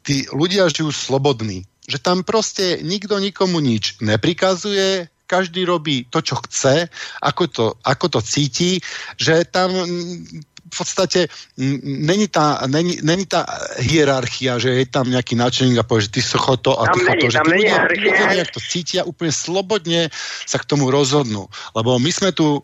tí 0.06 0.24
ľudia 0.30 0.70
žijú 0.70 0.94
slobodní. 0.94 1.66
Že 1.88 1.98
tam 1.98 2.18
proste 2.22 2.78
nikto 2.84 3.18
nikomu 3.18 3.58
nič 3.58 3.98
neprikazuje, 3.98 5.10
každý 5.28 5.68
robí 5.68 6.08
to, 6.08 6.24
čo 6.24 6.40
chce, 6.48 6.88
ako 7.20 7.42
to, 7.52 7.66
ako 7.84 8.06
to 8.16 8.20
cíti, 8.24 8.80
že 9.20 9.44
tam 9.52 9.68
v 10.68 10.76
podstate 10.76 11.28
není 11.84 12.28
tá, 12.28 12.60
není, 12.68 13.00
není 13.00 13.24
tá 13.24 13.44
hierarchia, 13.80 14.60
že 14.60 14.84
je 14.84 14.86
tam 14.88 15.08
nejaký 15.08 15.36
náčelník 15.36 15.80
a 15.80 15.88
povie, 15.88 16.08
že 16.08 16.20
ty 16.20 16.20
socho 16.20 16.60
to 16.60 16.76
a 16.76 16.92
ty 16.92 17.00
to, 17.00 17.32
že 17.32 17.40
ľudia, 17.40 17.88
ľudia 17.88 18.44
to 18.52 18.60
cítia 18.60 19.02
úplne 19.08 19.32
slobodne 19.32 20.12
sa 20.44 20.60
k 20.60 20.68
tomu 20.68 20.92
rozhodnú. 20.92 21.48
Lebo 21.72 21.96
my 21.96 22.12
sme 22.12 22.32
tu 22.36 22.60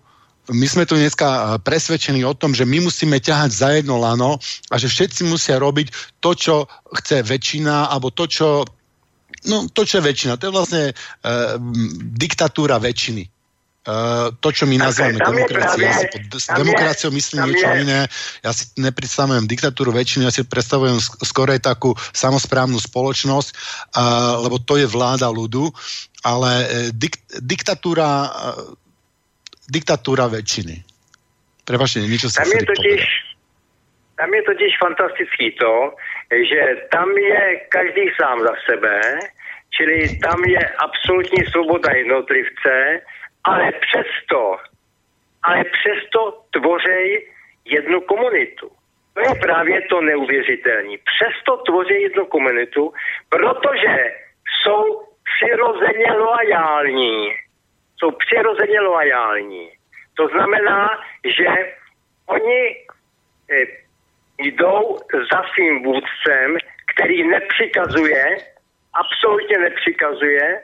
my 0.52 0.68
sme 0.68 0.84
tu 0.84 0.92
dneska 0.92 1.56
presvedčení 1.64 2.20
o 2.20 2.36
tom, 2.36 2.52
že 2.52 2.68
my 2.68 2.84
musíme 2.84 3.16
ťahať 3.16 3.48
za 3.48 3.68
jedno 3.80 3.96
lano 3.96 4.36
a 4.68 4.74
že 4.76 4.92
všetci 4.92 5.24
musia 5.24 5.56
robiť 5.56 6.20
to, 6.20 6.36
čo 6.36 6.54
chce 7.00 7.24
väčšina, 7.24 7.88
alebo 7.88 8.12
to, 8.12 8.28
čo 8.28 8.68
no 9.48 9.68
to, 9.70 9.84
čo 9.84 10.00
je 10.00 10.08
väčšina, 10.08 10.36
to 10.40 10.48
je 10.48 10.56
vlastne 10.56 10.82
uh, 10.92 11.56
diktatúra 12.16 12.80
väčšiny. 12.80 13.30
Uh, 13.84 14.32
to, 14.40 14.48
čo 14.48 14.64
my 14.64 14.80
nazývame 14.80 15.20
demokraciou, 15.20 15.84
ja 15.84 15.92
si 16.00 16.08
pod 16.08 16.24
demokraciou 16.56 17.12
myslím 17.12 17.52
niečo 17.52 17.68
je. 17.68 17.76
iné. 17.84 18.00
Ja 18.40 18.56
si 18.56 18.72
nepredstavujem 18.80 19.44
diktatúru 19.44 19.92
väčšiny, 19.92 20.24
ja 20.24 20.32
si 20.32 20.40
predstavujem 20.40 20.96
skorej 21.20 21.60
takú 21.60 21.92
samozprávnu 22.16 22.80
spoločnosť, 22.80 23.48
uh, 23.52 24.40
lebo 24.40 24.56
to 24.56 24.80
je 24.80 24.88
vláda 24.88 25.28
ľudu, 25.28 25.68
ale 26.24 26.50
uh, 26.64 26.88
dik, 26.96 27.20
diktatúra, 27.44 28.08
uh, 28.32 28.72
diktatúra 29.68 30.32
väčšiny. 30.32 30.80
Prepačte, 31.68 32.08
niečo 32.08 32.32
sa 32.32 32.40
tam 32.40 32.56
je 32.56 32.64
totiž, 32.64 33.02
tam 34.16 34.30
je 34.32 34.42
totiž 34.48 34.72
fantastický 34.80 35.60
to, 35.60 35.92
že 36.42 36.76
tam 36.90 37.10
je 37.18 37.60
každý 37.68 38.10
sám 38.20 38.40
za 38.40 38.54
sebe, 38.70 39.00
čili 39.70 40.18
tam 40.18 40.44
je 40.44 40.62
absolutní 40.78 41.44
svoboda 41.52 41.92
jednotlivce, 41.92 43.00
ale 43.44 43.72
přesto, 43.72 44.56
ale 45.42 45.64
přesto 45.64 46.40
tvořej 46.50 47.28
jednu 47.64 48.00
komunitu. 48.00 48.70
To 49.14 49.20
je 49.20 49.34
právě 49.40 49.82
to 49.82 50.00
neuvěřitelné. 50.00 50.96
Přesto 50.98 51.56
tvoří 51.56 52.02
jednu 52.02 52.26
komunitu, 52.26 52.92
protože 53.28 54.14
jsou 54.62 55.02
přirozeně 55.34 56.12
loajální. 56.12 57.32
Jsou 57.98 58.10
přirozeně 58.10 58.80
loajální. 58.80 59.70
To 60.16 60.28
znamená, 60.28 60.90
že 61.24 61.46
oni 62.26 62.86
eh, 63.50 63.83
jdou 64.38 64.98
za 65.32 65.42
svým 65.54 65.82
vůdcem, 65.82 66.56
který 66.94 67.28
nepřikazuje, 67.28 68.36
absolutně 68.94 69.58
nepřikazuje, 69.58 70.62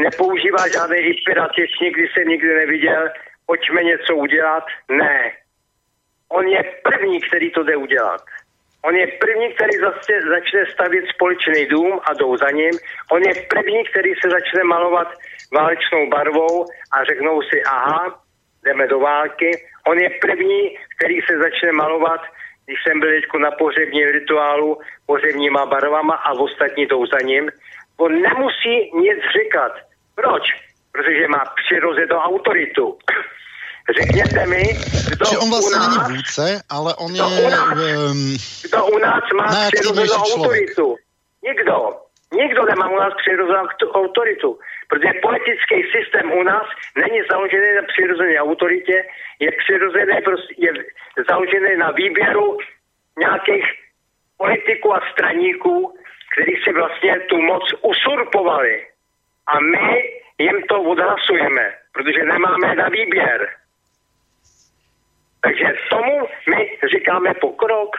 nepoužívá 0.00 0.68
žádný 0.68 0.98
inspirativ, 0.98 1.66
nikdy 1.82 2.08
se 2.14 2.24
nikdy 2.24 2.54
neviděl, 2.54 3.08
pojďme 3.46 3.82
něco 3.82 4.16
udělat. 4.16 4.64
Ne. 4.88 5.32
On 6.28 6.48
je 6.48 6.62
první, 6.82 7.20
který 7.20 7.50
to 7.50 7.62
jde 7.62 7.76
udělat. 7.76 8.22
On 8.84 8.96
je 8.96 9.06
první, 9.06 9.52
který 9.54 9.74
zase 9.78 10.12
začne 10.28 10.66
stavět 10.66 11.04
společný 11.14 11.66
dům 11.66 12.00
a 12.04 12.12
jdou 12.14 12.36
za 12.36 12.50
ním. 12.50 12.72
On 13.12 13.22
je 13.22 13.34
první, 13.48 13.84
který 13.84 14.10
se 14.14 14.30
začne 14.30 14.64
malovat 14.64 15.08
válečnou 15.52 16.08
barvou 16.10 16.66
a 16.92 17.04
řeknou 17.04 17.42
si, 17.42 17.62
aha, 17.62 18.22
jdeme 18.64 18.86
do 18.86 18.98
války. 19.00 19.50
On 19.86 19.98
je 19.98 20.10
první, 20.10 20.78
který 20.96 21.20
se 21.20 21.38
začne 21.38 21.72
malovat, 21.72 22.20
když 22.66 22.78
jsem 22.82 23.00
byl 23.00 23.10
na 23.38 23.50
pohřebním 23.50 24.08
rituálu, 24.08 24.78
pohřebníma 25.06 25.66
barvama 25.66 26.14
a 26.14 26.32
ostatní 26.32 26.86
jdou 26.86 27.06
za 27.06 27.18
ním 27.24 27.50
on 27.96 28.12
nemusí 28.22 28.74
nic 28.94 29.18
říkat. 29.36 29.72
Proč? 30.14 30.42
Protože 30.92 31.28
má 31.28 31.42
přirozenou 31.64 32.16
autoritu. 32.16 32.98
Řekněte 33.98 34.46
mi, 34.46 34.62
kdo 35.10 35.24
Čiže 35.26 35.38
on 35.38 35.50
nás, 35.50 35.70
není 35.70 36.16
vůdce, 36.16 36.60
ale 36.70 36.94
on 36.94 37.14
je... 37.14 37.22
U 37.22 37.50
nás, 37.50 37.78
um, 38.10 38.36
kdo 38.62 38.86
u 38.86 38.98
nás 38.98 39.24
má 39.36 39.68
přirozenou 39.70 40.14
autoritu? 40.14 40.96
Nikdo. 41.44 41.76
Nikdo 42.32 42.64
nemá 42.64 42.88
u 42.88 42.96
nás 42.96 43.12
přirozenou 43.22 43.68
autoritu. 43.92 44.58
Protože 44.92 45.20
politický 45.22 45.78
systém 45.96 46.32
u 46.32 46.42
nás 46.42 46.66
není 46.96 47.20
založený 47.30 47.68
na 47.76 47.82
přirozené 47.82 48.40
autoritě, 48.40 49.04
je 49.40 49.50
přirozený, 49.52 50.22
prostě 50.24 50.54
je 50.58 50.72
založený 51.28 51.76
na 51.76 51.90
výběru 51.90 52.58
nějakých 53.18 53.64
politiků 54.36 54.94
a 54.94 55.00
straníků, 55.12 55.98
kteří 56.32 56.56
si 56.64 56.72
vlastně 56.72 57.20
tu 57.20 57.42
moc 57.42 57.62
usurpovali. 57.82 58.86
A 59.46 59.60
my 59.60 60.02
jim 60.38 60.62
to 60.62 60.82
odhlasujeme, 60.82 61.72
protože 61.92 62.24
nemáme 62.24 62.74
na 62.74 62.88
výběr. 62.88 63.48
Takže 65.40 65.66
tomu 65.90 66.28
my 66.48 66.78
říkáme 66.92 67.34
pokrok. 67.34 67.96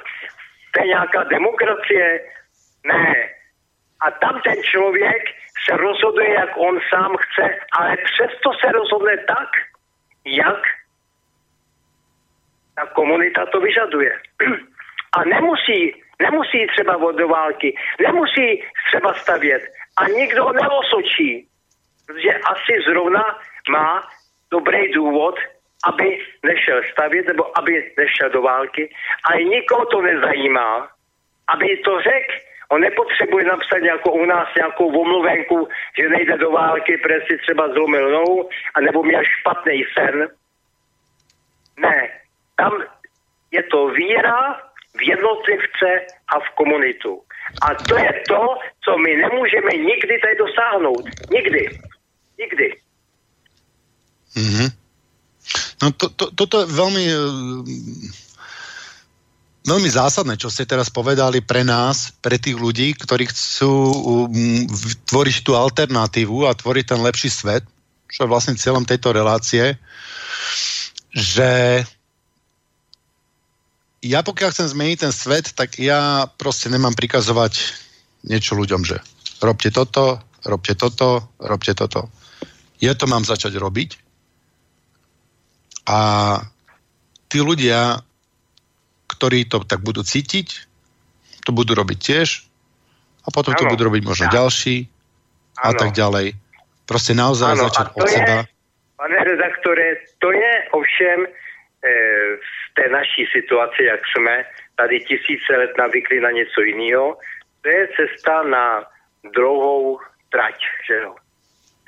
To 0.71 0.81
je 0.81 0.87
nějaká 0.87 1.23
demokracie? 1.23 2.19
Ne. 2.85 3.29
A 3.99 4.11
tam 4.11 4.41
ten 4.41 4.63
člověk 4.63 5.42
se 5.65 5.77
rozhoduje, 5.77 6.34
jak 6.34 6.57
on 6.57 6.80
sám 6.89 7.15
chce, 7.17 7.59
ale 7.71 7.97
přesto 7.97 8.49
se 8.53 8.71
rozhodne 8.71 9.17
tak, 9.17 9.49
jak 10.25 10.61
ta 12.75 12.85
komunita 12.85 13.45
to 13.45 13.59
vyžaduje. 13.59 14.19
A 15.17 15.23
nemusí 15.23 16.03
Nemusí 16.21 16.67
třeba 16.67 16.97
od 16.97 17.15
do 17.15 17.27
války, 17.27 17.75
nemusí 18.01 18.63
třeba 18.88 19.13
stavět 19.13 19.63
a 19.97 20.07
nikdo 20.07 20.51
neosočí, 20.51 21.47
protože 22.05 22.34
asi 22.34 22.73
zrovna 22.88 23.39
má 23.69 24.03
dobrý 24.51 24.91
důvod, 24.91 25.35
aby 25.85 26.25
nešel 26.43 26.81
stavět 26.91 27.27
nebo 27.27 27.57
aby 27.57 27.93
nešel 27.97 28.30
do 28.30 28.41
války 28.41 28.95
a 29.31 29.35
nikoho 29.35 29.85
to 29.85 30.01
nezajímá, 30.01 30.88
aby 31.47 31.77
to 31.77 32.01
řekl. 32.01 32.34
On 32.72 32.81
nepotřebuje 32.81 33.45
napsat 33.45 33.77
nějakou 33.77 34.11
u 34.11 34.26
nás 34.26 34.48
nějakou 34.57 34.88
omluvenku, 35.02 35.68
že 35.99 36.10
nejde 36.10 36.38
do 36.38 36.52
války, 36.52 36.98
protože 36.98 37.22
si 37.27 37.38
třeba 37.38 37.73
zlomil 37.73 38.11
nohu, 38.11 38.49
anebo 38.76 39.03
měl 39.03 39.22
špatný 39.40 39.84
sen. 39.98 40.27
Ne, 41.80 42.10
tam 42.56 42.84
je 43.52 43.64
to 43.64 43.88
víra, 43.88 44.60
v 44.98 45.02
jednotlivce 45.02 45.90
a 46.27 46.40
v 46.40 46.49
komunitu. 46.56 47.22
A 47.61 47.76
to 47.76 47.98
je 47.98 48.14
to, 48.27 48.41
co 48.85 48.98
my 48.98 49.15
nemůžeme 49.15 49.72
nikdy 49.73 50.14
tady 50.22 50.35
dosáhnout. 50.38 51.06
Nikdy. 51.34 51.80
Nikdy. 52.40 52.68
Mm-hmm. 54.35 54.69
No 55.84 55.91
to, 55.91 56.10
to, 56.10 56.26
toto 56.31 56.64
je 56.64 56.68
veľmi 56.72 57.03
eh, 57.11 57.19
veľmi 59.64 59.90
zásadné, 59.90 60.35
čo 60.35 60.52
ste 60.52 60.68
teraz 60.68 60.91
povedali 60.91 61.40
pre 61.40 61.64
nás, 61.64 62.11
pre 62.19 62.35
tých 62.35 62.60
ľudí, 62.60 62.95
ktorí 62.99 63.31
chcú 63.31 63.72
um, 63.72 64.27
tvoriť 65.07 65.38
tú 65.44 65.56
alternatívu 65.56 66.48
a 66.48 66.56
tvoriť 66.56 66.85
ten 66.95 66.99
lepší 66.99 67.31
svet, 67.31 67.64
čo 68.11 68.27
je 68.27 68.31
vlastne 68.31 68.60
cieľom 68.60 68.84
tejto 68.84 69.15
relácie, 69.15 69.80
že 71.15 71.81
ja 74.03 74.19
pokiaľ 74.19 74.49
chcem 74.52 74.68
zmeniť 74.68 74.98
ten 74.99 75.14
svet, 75.15 75.56
tak 75.56 75.80
ja 75.80 76.27
proste 76.35 76.68
nemám 76.68 76.91
prikazovať 76.91 77.56
niečo 78.27 78.60
ľuďom, 78.60 78.84
že 78.84 78.99
robte 79.40 79.72
toto, 79.72 80.19
robte 80.44 80.76
toto, 80.76 81.23
robte 81.40 81.72
toto. 81.72 82.11
Ja 82.84 82.91
to 82.99 83.07
mám 83.07 83.23
začať 83.23 83.56
robiť 83.56 83.95
a 85.88 85.99
tí 87.31 87.40
ľudia, 87.40 88.03
ktorí 89.23 89.47
to 89.47 89.63
tak 89.63 89.79
budú 89.79 90.03
cítiť, 90.03 90.67
to 91.47 91.55
budú 91.55 91.79
robiť 91.79 91.95
tiež 91.95 92.43
a 93.23 93.31
potom 93.31 93.55
ano. 93.55 93.59
to 93.63 93.71
budú 93.71 93.87
robiť 93.87 94.03
možno 94.03 94.27
ja. 94.27 94.35
ďalší 94.35 94.83
a 95.63 95.71
ano. 95.71 95.79
tak 95.79 95.95
ďalej. 95.95 96.35
Proste 96.83 97.15
naozaj 97.15 97.55
ano. 97.55 97.63
začať 97.71 97.87
od 97.95 98.03
je, 98.03 98.19
seba. 98.19 98.35
Pane 98.99 99.19
redaktore, 99.23 100.11
to 100.19 100.27
je 100.27 100.53
ovšem 100.75 101.23
e, 101.23 101.29
té 102.75 102.85
naší 102.91 103.23
situaci, 103.31 103.87
jak 103.87 104.03
jsme 104.11 104.43
tady 104.75 104.99
tisíce 105.07 105.51
let 105.55 105.71
navykli 105.79 106.19
na 106.19 106.31
něco 106.35 106.59
jiného, 106.61 107.15
to 107.63 107.69
je 107.69 107.87
cesta 107.95 108.43
na 108.43 108.83
druhou 109.31 110.03
trať, 110.35 110.59
že 110.83 110.95
jo. 110.99 111.15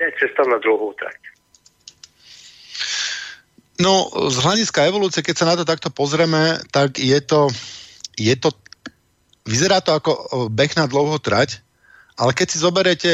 je 0.08 0.12
cesta 0.24 0.42
na 0.48 0.56
druhou 0.56 0.96
trať. 0.96 1.35
No, 3.76 4.08
z 4.32 4.36
hľadiska 4.40 4.88
evolúcie, 4.88 5.20
keď 5.20 5.34
sa 5.36 5.48
na 5.52 5.54
to 5.60 5.68
takto 5.68 5.92
pozrieme, 5.92 6.60
tak 6.72 6.96
je 6.96 7.18
to, 7.20 7.52
je 8.16 8.32
to 8.36 8.52
vyzerá 9.46 9.78
to 9.84 9.94
ako 9.94 10.12
beh 10.50 10.72
na 10.74 10.90
dlouhou 10.90 11.22
trať, 11.22 11.62
ale 12.18 12.34
keď 12.34 12.46
si 12.50 12.58
zoberete, 12.58 13.12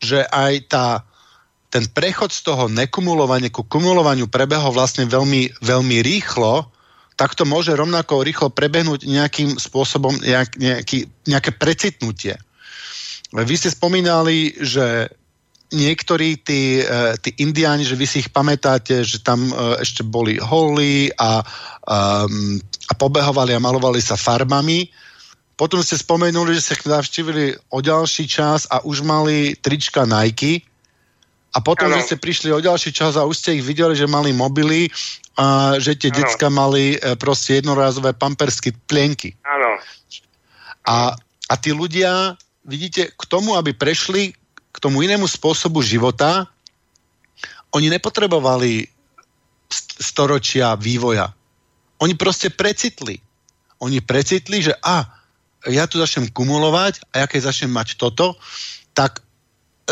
že 0.00 0.24
aj 0.26 0.52
tá 0.68 0.86
ten 1.70 1.86
prechod 1.86 2.34
z 2.34 2.42
toho 2.42 2.66
nekumulovania 2.66 3.46
ku 3.46 3.62
kumulovaniu 3.62 4.26
prebehol 4.26 4.74
vlastne 4.74 5.06
veľmi, 5.06 5.62
veľmi 5.62 6.02
rýchlo, 6.02 6.66
tak 7.14 7.38
to 7.38 7.46
môže 7.46 7.70
rovnako 7.78 8.26
rýchlo 8.26 8.50
prebehnúť 8.50 9.06
nejakým 9.06 9.54
spôsobom, 9.54 10.18
nejak, 10.18 10.58
nejaký, 10.58 11.06
nejaké 11.30 11.54
precitnutie. 11.54 12.34
Vy 13.30 13.54
ste 13.54 13.70
spomínali, 13.70 14.58
že 14.58 15.14
niektorí 15.70 16.42
tí, 16.42 16.82
e, 16.82 17.14
tí 17.22 17.30
indiáni, 17.42 17.86
že 17.86 17.94
vy 17.94 18.06
si 18.06 18.22
ich 18.26 18.30
pamätáte, 18.30 19.06
že 19.06 19.22
tam 19.22 19.50
e, 19.50 19.82
ešte 19.82 20.02
boli 20.02 20.36
holí 20.36 21.10
a, 21.14 21.40
a, 21.86 22.26
a 22.66 22.92
pobehovali 22.98 23.54
a 23.54 23.62
malovali 23.62 24.02
sa 24.02 24.18
farbami. 24.18 24.90
Potom 25.54 25.84
ste 25.84 26.00
spomenuli, 26.00 26.56
že 26.58 26.72
ste 26.74 26.90
navštívili 26.90 27.70
o 27.70 27.78
ďalší 27.78 28.24
čas 28.26 28.66
a 28.66 28.82
už 28.82 29.06
mali 29.06 29.54
trička 29.60 30.08
Nike 30.08 30.66
a 31.50 31.58
potom, 31.58 31.90
ano. 31.90 31.98
že 31.98 32.14
ste 32.14 32.16
prišli 32.22 32.54
o 32.54 32.62
ďalší 32.62 32.90
čas 32.94 33.18
a 33.18 33.26
už 33.26 33.34
ste 33.34 33.58
ich 33.58 33.66
videli, 33.66 33.94
že 33.98 34.06
mali 34.06 34.30
mobily 34.30 34.86
a 35.34 35.78
že 35.78 35.98
tie 35.98 36.10
decka 36.10 36.46
mali 36.46 36.94
e, 36.94 37.18
proste 37.18 37.58
jednorázové 37.58 38.14
pampersky 38.14 38.74
plienky. 38.86 39.34
Áno. 39.42 39.78
A, 40.86 41.14
a 41.46 41.54
tí 41.58 41.74
ľudia 41.74 42.38
vidíte, 42.64 43.10
k 43.10 43.22
tomu, 43.26 43.58
aby 43.58 43.74
prešli 43.74 44.34
k 44.70 44.76
tomu 44.78 45.02
inému 45.02 45.26
spôsobu 45.26 45.82
života, 45.82 46.46
oni 47.74 47.90
nepotrebovali 47.90 48.86
storočia 50.00 50.74
vývoja. 50.74 51.30
Oni 52.02 52.16
proste 52.18 52.50
precitli. 52.50 53.20
Oni 53.80 54.02
precitli, 54.02 54.60
že 54.64 54.74
a, 54.82 55.06
ja 55.68 55.84
tu 55.86 56.00
začnem 56.00 56.28
kumulovať 56.32 57.04
a 57.14 57.24
ja 57.24 57.26
keď 57.28 57.52
začnem 57.52 57.70
mať 57.70 58.00
toto, 58.00 58.34
tak 58.96 59.22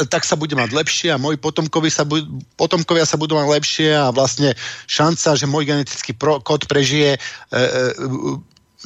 tak 0.06 0.22
sa 0.22 0.38
bude 0.38 0.54
mať 0.54 0.70
lepšie 0.70 1.10
a 1.10 1.18
moji 1.18 1.42
potomkovi 1.42 1.90
sa 1.90 2.06
bu- 2.06 2.22
potomkovia 2.54 3.02
sa 3.02 3.18
budú 3.18 3.34
mať 3.34 3.50
lepšie 3.50 3.90
a 3.98 4.14
vlastne 4.14 4.54
šanca, 4.86 5.34
že 5.34 5.50
môj 5.50 5.66
genetický 5.66 6.14
pro- 6.14 6.38
kód 6.38 6.70
prežije, 6.70 7.18
e, 7.18 7.20
e, 7.50 7.58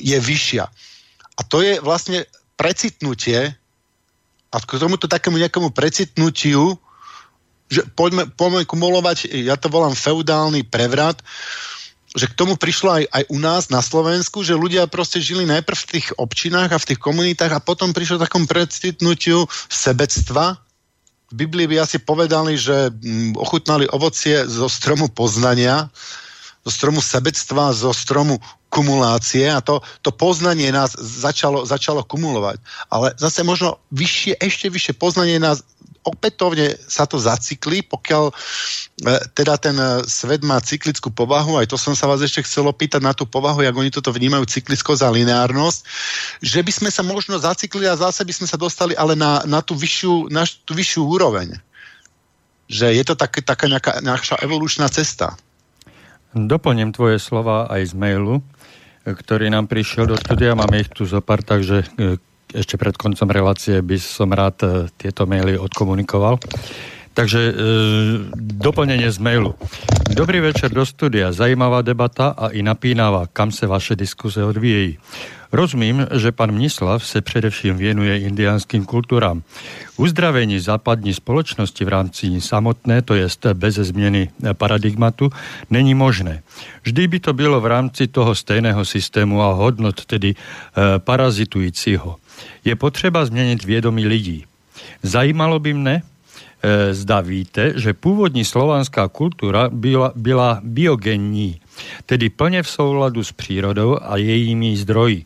je 0.01 0.17
vyššia. 0.17 0.65
A 1.37 1.41
to 1.45 1.61
je 1.61 1.77
vlastne 1.85 2.25
precitnutie 2.57 3.53
a 4.53 4.57
k 4.61 4.77
tomuto 4.77 5.09
takému 5.09 5.41
nejakému 5.41 5.73
precitnutiu, 5.73 6.77
že 7.73 7.89
poďme, 7.97 8.29
poďme 8.37 8.69
kumulovať, 8.69 9.33
ja 9.33 9.57
to 9.57 9.73
volám 9.73 9.97
feudálny 9.97 10.69
prevrat, 10.69 11.25
že 12.13 12.29
k 12.29 12.37
tomu 12.37 12.61
prišlo 12.61 13.01
aj, 13.01 13.05
aj 13.09 13.25
u 13.33 13.39
nás 13.41 13.73
na 13.73 13.81
Slovensku, 13.81 14.45
že 14.45 14.53
ľudia 14.53 14.85
proste 14.85 15.17
žili 15.17 15.49
najprv 15.49 15.79
v 15.81 15.91
tých 15.97 16.07
občinách 16.21 16.77
a 16.77 16.83
v 16.83 16.89
tých 16.93 17.01
komunitách 17.01 17.57
a 17.57 17.65
potom 17.65 17.97
prišlo 17.97 18.21
takom 18.21 18.45
precitnutiu 18.45 19.49
sebectva, 19.73 20.61
v 21.33 21.49
Biblii 21.49 21.65
by 21.65 21.81
asi 21.81 21.97
povedali, 21.97 22.61
že 22.61 22.93
mm, 22.93 23.41
ochutnali 23.41 23.89
ovocie 23.89 24.45
zo 24.45 24.69
stromu 24.69 25.09
poznania, 25.09 25.89
zo 26.61 26.69
stromu 26.71 27.01
sebectva, 27.01 27.73
zo 27.73 27.97
stromu 27.97 28.37
kumulácie 28.73 29.53
a 29.53 29.61
to, 29.61 29.85
to 30.01 30.09
poznanie 30.09 30.73
nás 30.73 30.97
začalo, 30.97 31.69
začalo 31.69 32.01
kumulovať. 32.09 32.57
Ale 32.89 33.13
zase 33.21 33.45
možno 33.45 33.77
vyššie, 33.93 34.41
ešte 34.41 34.73
vyššie 34.73 34.97
poznanie 34.97 35.37
nás 35.37 35.61
opätovne 36.03 36.75
sa 36.91 37.07
to 37.07 37.15
zacykli, 37.15 37.87
pokiaľ 37.87 38.25
e, 38.31 38.35
teda 39.39 39.55
ten 39.55 39.79
e, 39.79 40.03
svet 40.11 40.43
má 40.43 40.59
cyklickú 40.59 41.15
povahu, 41.15 41.63
aj 41.63 41.71
to 41.71 41.79
som 41.79 41.95
sa 41.95 42.11
vás 42.11 42.19
ešte 42.19 42.43
chcel 42.43 42.67
opýtať 42.67 42.99
na 42.99 43.15
tú 43.15 43.23
povahu, 43.23 43.63
jak 43.63 43.75
oni 43.75 43.91
toto 43.95 44.11
vnímajú 44.11 44.43
cyklickosť 44.51 45.03
a 45.07 45.15
lineárnosť, 45.15 45.81
že 46.43 46.59
by 46.59 46.73
sme 46.75 46.91
sa 46.91 47.07
možno 47.07 47.39
zacyklili 47.39 47.87
a 47.87 47.95
zase 47.95 48.27
by 48.27 48.35
sme 48.35 48.47
sa 48.51 48.59
dostali 48.59 48.99
ale 48.99 49.15
na, 49.15 49.47
na, 49.47 49.63
tú, 49.63 49.79
vyššiu, 49.79 50.27
na 50.27 50.43
tú 50.67 50.75
vyššiu 50.75 51.07
úroveň. 51.07 51.55
Že 52.67 52.99
je 52.99 53.05
to 53.07 53.15
tak, 53.15 53.39
taká 53.47 53.71
nejaká 53.71 54.03
naša 54.03 54.43
evolučná 54.43 54.91
cesta. 54.91 55.39
Doplním 56.33 56.97
tvoje 56.97 57.21
slova 57.21 57.69
aj 57.69 57.93
z 57.93 57.95
mailu, 57.95 58.41
ktorý 59.03 59.51
nám 59.51 59.67
prišiel 59.67 60.07
do 60.07 60.15
studia. 60.15 60.55
Máme 60.55 60.87
ich 60.87 60.91
tu 60.91 61.03
zopár, 61.03 61.43
takže 61.43 61.83
e, 61.99 62.17
ešte 62.55 62.79
pred 62.79 62.95
koncom 62.95 63.29
relácie 63.29 63.83
by 63.83 63.99
som 63.99 64.31
rád 64.31 64.57
e, 64.63 64.69
tieto 64.95 65.27
maily 65.27 65.59
odkomunikoval. 65.59 66.39
Takže 67.15 67.41
e, 67.41 67.53
doplnenie 68.37 69.13
z 69.13 69.19
mailu. 69.19 69.55
Dobrý 70.17 70.41
večer 70.41 70.73
do 70.73 70.87
studia. 70.87 71.33
Zajímavá 71.33 71.83
debata 71.83 72.29
a 72.37 72.49
i 72.49 72.63
napínavá, 72.63 73.27
kam 73.33 73.53
se 73.53 73.67
vaše 73.67 73.97
diskuze 73.97 74.45
odvíjejí. 74.45 74.99
Rozumím, 75.53 76.07
že 76.17 76.33
pan 76.33 76.53
Mnislav 76.53 77.05
se 77.07 77.21
především 77.21 77.77
věnuje 77.77 78.21
indiánským 78.21 78.85
kulturám. 78.85 79.43
Uzdravení 79.97 80.61
západní 80.61 81.15
společnosti 81.15 81.85
v 81.85 81.89
rámci 81.89 82.41
samotné, 82.41 83.03
to 83.03 83.15
jest 83.15 83.47
bez 83.53 83.75
změny 83.75 84.31
paradigmatu, 84.53 85.31
není 85.71 85.95
možné. 85.95 86.43
Vždy 86.83 87.09
by 87.09 87.21
to 87.21 87.33
bylo 87.33 87.61
v 87.61 87.67
rámci 87.67 88.07
toho 88.07 88.35
stejného 88.35 88.85
systému 88.85 89.43
a 89.43 89.53
hodnot, 89.53 90.05
tedy 90.05 90.33
e, 90.33 90.35
parazitujícího. 90.99 92.17
Je 92.65 92.77
potřeba 92.77 93.25
změnit 93.25 93.65
vědomí 93.65 94.07
lidí. 94.07 94.45
Zajímalo 95.03 95.59
by 95.59 95.75
mne, 95.75 96.03
e, 96.63 96.95
zda 96.95 97.21
víte, 97.21 97.73
že 97.77 97.95
původní 97.95 98.45
slovanská 98.45 99.09
kultura 99.09 99.69
byla, 99.73 100.13
byla 100.15 100.61
biogenní, 100.65 101.61
tedy 102.07 102.29
plně 102.31 102.63
v 102.63 102.69
souladu 102.69 103.25
s 103.25 103.33
přírodou 103.33 103.99
a 104.03 104.17
jejími 104.17 104.77
zdroji. 104.77 105.25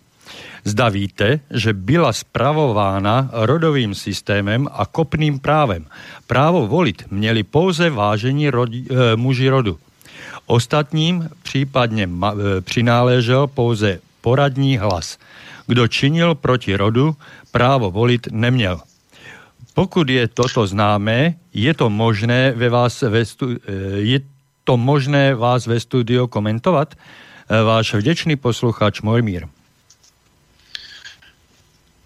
Zda 0.65 0.89
víte, 0.89 1.41
že 1.51 1.73
byla 1.73 2.13
spravována 2.13 3.31
rodovým 3.33 3.95
systémem 3.95 4.69
a 4.73 4.87
kopným 4.87 5.39
právem. 5.39 5.87
Právo 6.27 6.67
volit 6.67 7.03
měli 7.11 7.43
pouze 7.43 7.91
vážení 7.91 8.51
rodi, 8.51 8.85
e, 8.91 9.17
muži 9.17 9.49
rodu. 9.49 9.79
Ostatním 10.47 11.29
případně 11.43 12.07
ma, 12.07 12.35
e, 12.35 12.61
přináležel 12.61 13.47
pouze 13.47 14.01
poradní 14.21 14.79
hlas. 14.79 15.19
Kdo 15.67 15.89
činil 15.89 16.35
proti 16.35 16.77
rodu, 16.77 17.17
právo 17.53 17.91
volit 17.91 18.27
neměl. 18.31 18.81
Pokud 19.77 20.09
je 20.09 20.25
toto 20.33 20.65
známé, 20.65 21.37
je 21.53 21.69
to 21.77 21.93
možné 21.93 22.57
ve 22.57 22.73
vás 22.73 23.05
ve 23.05 23.29
stu, 23.29 23.61
e, 23.61 23.61
je 24.09 24.19
to 24.65 24.81
možné 24.81 25.37
vás 25.37 25.69
ve 25.69 25.77
studiu 25.81 26.27
komentovat? 26.27 26.97
Váš 27.47 27.95
vděčný 27.95 28.37
posluchač 28.41 29.05
Mojmír. 29.05 29.47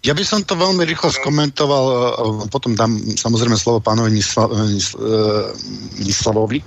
Ja 0.01 0.17
by 0.17 0.25
som 0.25 0.41
to 0.41 0.57
veľmi 0.57 0.81
rýchlo 0.83 1.13
skomentoval, 1.13 1.85
e, 1.87 1.95
potom 2.51 2.75
dám 2.75 2.99
samozrejme 3.15 3.55
slovo 3.55 3.79
pánovi 3.79 4.19
Nisla, 4.19 4.51
e, 4.51 4.67
Nislavovi. 6.03 6.59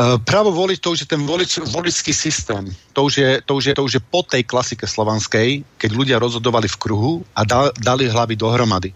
Právo 0.00 0.54
voliť, 0.54 0.78
to 0.80 0.94
už 0.94 1.00
je 1.02 1.08
ten 1.08 1.22
volič, 1.26 1.60
voličský 1.66 2.14
systém. 2.14 2.62
To 2.94 3.10
už, 3.10 3.12
je, 3.18 3.28
to, 3.42 3.52
už 3.58 3.64
je, 3.66 3.72
to 3.74 3.82
už 3.84 3.92
je 3.98 4.02
po 4.02 4.22
tej 4.22 4.46
klasike 4.46 4.86
slovanskej, 4.86 5.66
keď 5.76 5.90
ľudia 5.90 6.16
rozhodovali 6.22 6.70
v 6.70 6.76
kruhu 6.78 7.12
a 7.34 7.42
da, 7.42 7.74
dali 7.74 8.06
hlavy 8.06 8.38
dohromady. 8.38 8.94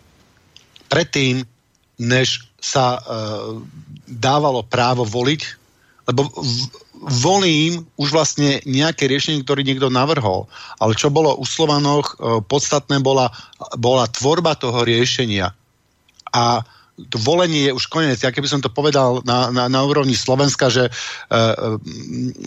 Predtým, 0.95 1.43
než 1.99 2.47
sa 2.63 3.03
uh, 3.03 3.59
dávalo 4.07 4.63
právo 4.63 5.03
voliť, 5.03 5.43
lebo 6.07 6.31
v, 6.31 6.71
volím 7.05 7.85
už 7.97 8.13
vlastne 8.13 8.61
nejaké 8.65 9.11
riešenie, 9.11 9.45
ktoré 9.45 9.65
niekto 9.65 9.93
navrhol. 9.93 10.49
Ale 10.81 10.97
čo 10.97 11.13
bolo 11.13 11.37
u 11.37 11.45
Slovanoch 11.45 12.17
e, 12.17 12.41
podstatné, 12.45 13.01
bola, 13.01 13.29
bola 13.77 14.09
tvorba 14.09 14.57
toho 14.57 14.85
riešenia. 14.85 15.53
A 16.33 16.65
to 16.95 17.19
volenie 17.19 17.71
je 17.71 17.73
už 17.75 17.91
koniec. 17.91 18.23
Ja 18.23 18.31
keby 18.31 18.47
som 18.47 18.63
to 18.63 18.71
povedal 18.71 19.19
na, 19.27 19.51
na, 19.51 19.67
na 19.67 19.81
úrovni 19.83 20.15
Slovenska, 20.15 20.71
že 20.71 20.87
e, 20.87 20.91
e, 20.91 21.43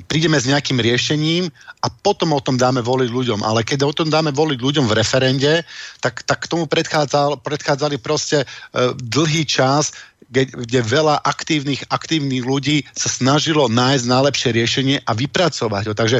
prídeme 0.07 0.39
s 0.39 0.47
nejakým 0.47 0.79
riešením 0.79 1.51
a 1.83 1.87
potom 1.91 2.31
o 2.31 2.39
tom 2.39 2.55
dáme 2.55 2.79
voliť 2.79 3.09
ľuďom. 3.11 3.43
Ale 3.43 3.67
keď 3.67 3.83
o 3.83 3.91
tom 3.91 4.07
dáme 4.07 4.31
voliť 4.31 4.59
ľuďom 4.63 4.85
v 4.87 4.95
referende, 4.95 5.67
tak, 5.99 6.23
tak 6.23 6.47
k 6.47 6.51
tomu 6.51 6.63
predchádzal, 6.63 7.43
predchádzali 7.43 7.99
proste 7.99 8.43
e, 8.43 8.95
dlhý 8.95 9.43
čas, 9.43 9.91
kde, 10.31 10.47
kde 10.47 10.79
veľa 10.79 11.23
aktívnych, 11.27 11.83
aktívnych 11.91 12.43
ľudí 12.43 12.87
sa 12.95 13.11
snažilo 13.11 13.67
nájsť 13.67 14.05
najlepšie 14.07 14.49
riešenie 14.55 14.97
a 15.03 15.11
vypracovať 15.11 15.91
ho. 15.91 15.93
Takže, 15.95 16.19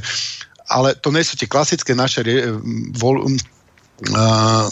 ale 0.67 0.99
to 0.99 1.11
nie 1.15 1.23
sú 1.23 1.39
tie 1.39 1.47
klasické 1.47 1.91
naše 1.91 2.23
vol, 2.95 3.27
uh, 3.27 4.67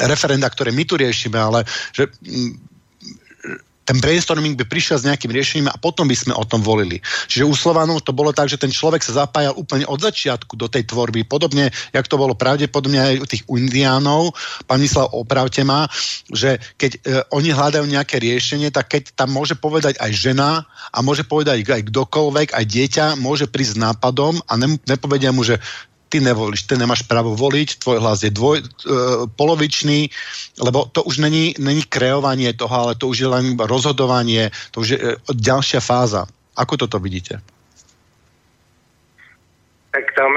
referenda, 0.00 0.48
ktoré 0.48 0.72
my 0.72 0.84
tu 0.86 0.96
riešime, 0.96 1.36
ale 1.36 1.66
že 1.92 2.08
mm, 2.22 2.72
ten 3.82 3.98
brainstorming 3.98 4.54
by 4.54 4.64
prišiel 4.66 4.98
s 4.98 5.06
nejakým 5.06 5.28
riešením 5.28 5.68
a 5.70 5.78
potom 5.78 6.06
by 6.06 6.14
sme 6.14 6.34
o 6.38 6.46
tom 6.46 6.62
volili. 6.62 7.02
Čiže 7.26 7.44
u 7.44 7.54
Slovanov 7.54 8.06
to 8.06 8.14
bolo 8.14 8.30
tak, 8.30 8.46
že 8.46 8.58
ten 8.58 8.70
človek 8.70 9.02
sa 9.02 9.26
zapájal 9.26 9.58
úplne 9.58 9.82
od 9.90 9.98
začiatku 9.98 10.54
do 10.54 10.70
tej 10.70 10.86
tvorby. 10.86 11.26
Podobne, 11.26 11.68
jak 11.90 12.06
to 12.06 12.16
bolo 12.16 12.38
pravdepodobne 12.38 12.98
aj 13.02 13.16
u 13.18 13.26
tých 13.26 13.42
Indiánov, 13.50 14.32
pán 14.70 14.78
Mislav, 14.78 15.10
opravte 15.10 15.66
ma, 15.66 15.90
že 16.30 16.62
keď 16.78 16.90
e, 16.94 16.98
oni 17.34 17.50
hľadajú 17.50 17.84
nejaké 17.84 18.22
riešenie, 18.22 18.70
tak 18.70 18.94
keď 18.94 19.18
tam 19.18 19.34
môže 19.34 19.58
povedať 19.58 19.98
aj 19.98 20.10
žena 20.14 20.64
a 20.94 20.98
môže 21.02 21.26
povedať 21.26 21.66
aj 21.66 21.90
kdokoľvek, 21.90 22.54
aj 22.54 22.64
dieťa, 22.64 23.06
môže 23.18 23.50
prísť 23.50 23.76
s 23.76 23.82
nápadom 23.82 24.38
a 24.46 24.52
ne, 24.56 24.78
nepovedia 24.86 25.34
mu, 25.34 25.42
že 25.42 25.58
ty 26.12 26.20
nevolíš, 26.20 26.68
ty 26.68 26.76
nemáš 26.76 27.08
právo 27.08 27.32
voliť, 27.32 27.80
tvoj 27.80 28.04
hlas 28.04 28.20
je 28.20 28.28
dvoj, 28.28 28.60
e, 28.60 28.64
polovičný, 29.32 30.12
lebo 30.60 30.84
to 30.92 31.08
už 31.08 31.24
není, 31.24 31.56
není 31.56 31.80
kreovanie 31.88 32.52
toho, 32.52 32.76
ale 32.76 33.00
to 33.00 33.08
už 33.08 33.16
je 33.24 33.28
len 33.32 33.56
rozhodovanie, 33.56 34.52
to 34.76 34.84
už 34.84 34.88
je 34.92 34.98
e, 35.00 35.16
ďalšia 35.32 35.80
fáza. 35.80 36.28
Ako 36.52 36.76
toto 36.76 37.00
vidíte? 37.00 37.40
Tak 39.92 40.04
tam, 40.12 40.36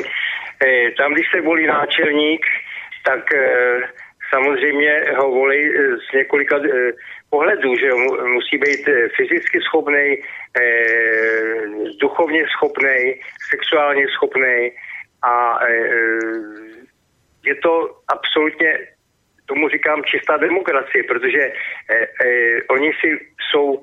e, 0.66 0.90
tam 0.98 1.14
když 1.14 1.26
se 1.30 1.40
volí 1.46 1.66
náčelník, 1.66 2.42
tak 3.06 3.22
e, 3.34 3.46
samozřejmě 4.34 4.92
ho 5.14 5.30
volí 5.30 5.62
e, 5.62 5.78
z 6.10 6.14
několika 6.14 6.58
pohledů, 7.30 7.76
že 7.76 7.90
musí 8.34 8.58
být 8.58 8.82
fyzicky 9.16 9.58
schopný, 9.60 10.18
duchovně 12.00 12.46
schopný, 12.46 13.14
sexuálně 13.50 14.06
schopný, 14.08 14.70
a 15.24 15.58
e, 15.62 15.72
e, 15.72 15.98
je 17.44 17.54
to 17.54 18.00
absolutně, 18.08 18.78
tomu 19.46 19.68
říkám 19.68 20.04
čistá 20.04 20.36
demokracie, 20.36 21.04
protože 21.04 21.40
e, 21.40 21.52
oni 22.70 22.90
si 23.00 23.08
jsou 23.50 23.80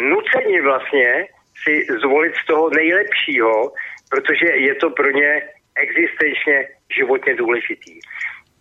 nuceni 0.00 0.60
vlastně 0.60 1.26
si 1.62 1.86
zvolit 2.00 2.34
z 2.42 2.46
toho 2.46 2.70
nejlepšího, 2.70 3.72
protože 4.10 4.46
je 4.46 4.74
to 4.74 4.90
pro 4.90 5.10
ně 5.10 5.42
existenčně 5.76 6.68
životně 6.96 7.34
důležitý. 7.34 8.00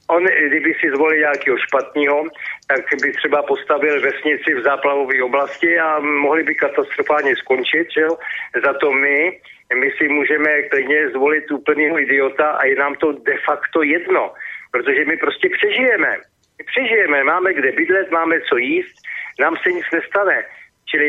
on, 0.08 0.26
kdyby 0.48 0.74
si 0.74 0.90
zvolil 0.96 1.20
nějakého 1.20 1.58
špatného, 1.58 2.24
tak 2.68 2.82
by 3.02 3.12
třeba 3.12 3.44
postavil 3.44 4.02
vesnici 4.02 4.54
v 4.54 4.64
záplavové 4.64 5.24
oblasti 5.24 5.80
a 5.80 6.00
mohli 6.00 6.44
by 6.44 6.56
katastrofálně 6.56 7.36
skončit, 7.36 7.88
že 7.96 8.02
jo? 8.02 8.18
Za 8.66 8.74
to 8.74 8.92
my, 8.92 9.40
my 9.74 9.92
si 9.98 10.08
můžeme 10.08 10.62
klidně 10.62 11.10
zvolit 11.10 11.52
úplného 11.52 12.00
idiota 12.00 12.52
a 12.52 12.66
je 12.66 12.76
nám 12.76 12.96
to 12.96 13.12
de 13.12 13.38
facto 13.46 13.84
jedno, 13.84 14.34
protože 14.72 15.06
my 15.06 15.18
prostě 15.18 15.50
přežijeme. 15.50 16.18
My 16.58 16.64
přežijeme, 16.66 17.24
máme 17.24 17.54
kde 17.54 17.72
bydlet, 17.72 18.12
máme 18.12 18.42
co 18.42 18.58
jíst, 18.58 18.96
nám 19.40 19.56
se 19.64 19.72
nic 19.72 19.86
nestane. 19.94 20.46
Čili 20.86 21.08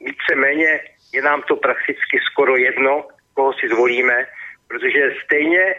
víceméně 0.00 0.80
je 1.14 1.22
nám 1.22 1.42
to 1.42 1.56
prakticky 1.56 2.18
skoro 2.30 2.56
jedno, 2.56 3.08
koho 3.34 3.52
si 3.52 3.68
zvolíme, 3.68 4.26
protože 4.68 5.14
stejně 5.24 5.62
e, 5.62 5.76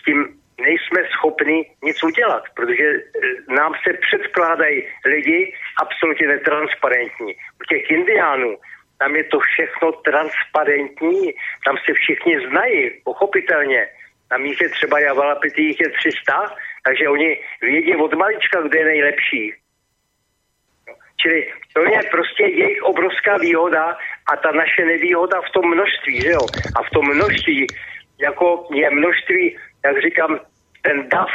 s 0.00 0.04
tím 0.04 0.18
nejsme 0.60 1.08
schopni 1.12 1.70
nic 1.82 2.02
udělat, 2.02 2.42
protože 2.56 2.84
e, 2.84 3.00
nám 3.48 3.72
se 3.84 3.92
předkládají 3.92 4.88
lidi 5.04 5.54
absolutně 5.82 6.26
netransparentní. 6.26 7.34
U 7.34 7.64
těch 7.68 7.90
indiánů 7.90 8.56
tam 8.98 9.16
je 9.16 9.24
to 9.24 9.38
všechno 9.38 9.92
transparentní, 9.92 11.32
tam 11.64 11.76
se 11.84 11.92
všichni 11.94 12.48
znají, 12.48 12.90
pochopitelně. 13.04 13.88
Tam 14.28 14.46
jich 14.46 14.60
je 14.60 14.68
třeba 14.68 15.00
Javalapity, 15.00 15.62
jich 15.62 15.80
je 15.80 15.90
300, 15.90 16.54
takže 16.84 17.08
oni 17.08 17.40
vědí 17.62 17.96
od 17.96 18.14
malička, 18.14 18.60
kde 18.60 18.78
je 18.78 18.84
nejlepší. 18.84 19.54
Čili 21.20 21.52
to 21.72 21.80
je 21.80 22.00
prostě 22.10 22.42
jejich 22.42 22.82
obrovská 22.82 23.36
výhoda 23.36 23.96
a 24.32 24.36
ta 24.36 24.52
naše 24.52 24.84
nevýhoda 24.84 25.40
v 25.40 25.52
tom 25.52 25.70
množství, 25.70 26.20
že 26.20 26.30
jo? 26.30 26.46
A 26.76 26.82
v 26.82 26.90
tom 26.90 27.04
množství, 27.14 27.66
jako 28.20 28.68
je 28.74 28.90
množství, 28.90 29.58
jak 29.84 30.02
říkám, 30.02 30.40
ten 30.82 31.08
DAF, 31.08 31.30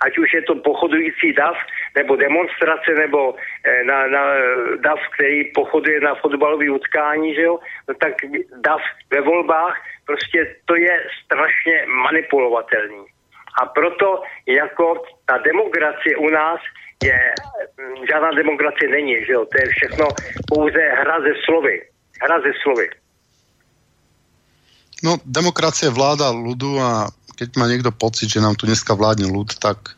ať 0.00 0.18
už 0.18 0.34
je 0.34 0.42
to 0.42 0.54
pochodující 0.54 1.32
DAF, 1.32 1.56
nebo 1.98 2.16
demonstrace, 2.16 2.90
nebo 2.94 3.34
eh, 3.34 3.84
na, 3.84 4.06
na 4.06 4.22
DAF, 4.84 5.02
který 5.14 5.50
pochoduje 5.54 6.00
na 6.00 6.14
fotbalové 6.14 6.70
utkání, 6.70 7.34
že 7.34 7.42
jo? 7.42 7.58
No 7.88 7.92
tak 8.02 8.14
DAF 8.66 8.82
ve 9.10 9.20
volbách, 9.20 9.74
prostě 10.06 10.38
to 10.64 10.74
je 10.76 10.94
strašně 11.24 11.76
manipulovatelný. 12.06 13.04
A 13.60 13.66
proto 13.66 14.22
jako 14.46 15.02
ta 15.26 15.38
demokracie 15.38 16.16
u 16.16 16.28
nás 16.30 16.60
je, 17.02 17.18
žádná 18.10 18.30
demokracie 18.30 18.88
není, 18.90 19.24
že 19.26 19.32
jo? 19.32 19.42
To 19.50 19.56
je 19.58 19.66
všechno 19.76 20.06
pouze 20.48 20.82
hra 21.02 21.16
ze 21.20 21.34
slovy. 21.44 21.82
Hra 22.22 22.38
ze 22.40 22.52
slovy. 22.62 22.86
No, 24.98 25.14
demokracie 25.22 25.94
vláda 25.94 26.34
ľudu 26.34 26.74
a 26.82 27.06
keď 27.38 27.48
má 27.54 27.70
niekto 27.70 27.94
pocit, 27.94 28.26
že 28.34 28.42
nám 28.42 28.58
tu 28.58 28.66
dneska 28.66 28.98
vládne 28.98 29.30
ľud, 29.30 29.54
tak 29.62 29.94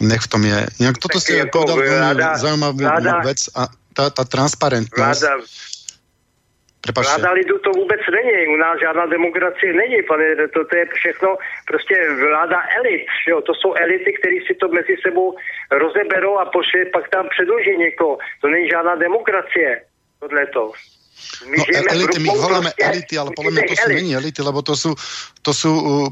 nech 0.00 0.22
v 0.26 0.28
tom 0.30 0.42
je. 0.42 0.58
Inak 0.82 0.98
toto 0.98 1.22
ste 1.22 1.46
povedal 1.50 1.78
veľmi 1.78 2.24
zaujímavú 2.38 2.82
vec 3.22 3.46
a 3.54 3.70
tá, 3.94 4.10
tá 4.10 4.24
transparentnosť. 4.26 5.22
Vláda. 5.22 5.32
Vláda 6.84 7.32
lidu 7.32 7.58
to 7.58 7.70
vůbec 7.70 8.00
není, 8.12 8.46
u 8.54 8.56
nás 8.56 8.76
žádná 8.80 9.06
demokracie 9.06 9.72
není, 9.72 10.02
pane, 10.02 10.36
to, 10.36 10.64
to 10.64 10.76
je 10.76 10.86
všechno 10.94 11.36
prostě 11.66 11.96
vláda 12.20 12.60
elit, 12.76 13.06
jo? 13.28 13.40
to 13.40 13.54
jsou 13.54 13.74
elity, 13.74 14.12
které 14.20 14.36
si 14.46 14.54
to 14.54 14.68
mezi 14.68 14.96
sebou 15.06 15.36
rozeberou 15.70 16.38
a 16.38 16.44
pošli, 16.44 16.84
pak 16.84 17.08
tam 17.08 17.28
předloží 17.28 17.76
někoho, 17.76 18.18
to 18.40 18.48
není 18.48 18.68
žádná 18.68 18.94
demokracie, 18.94 19.82
tohleto. 20.20 20.72
My 21.44 21.56
no, 21.56 21.64
elity, 21.92 22.18
my 22.20 22.30
voláme 22.36 22.70
proste, 22.72 22.84
elity, 22.88 23.14
ale 23.18 23.30
podľa 23.34 23.52
mňa 23.52 23.62
to 23.68 23.74
sú 23.74 23.88
není 23.90 24.12
elity, 24.14 24.40
lebo 24.40 24.60
to 24.62 24.74
sú, 24.76 24.90
to 25.42 25.52
sú 25.52 25.72
uh, 25.72 26.08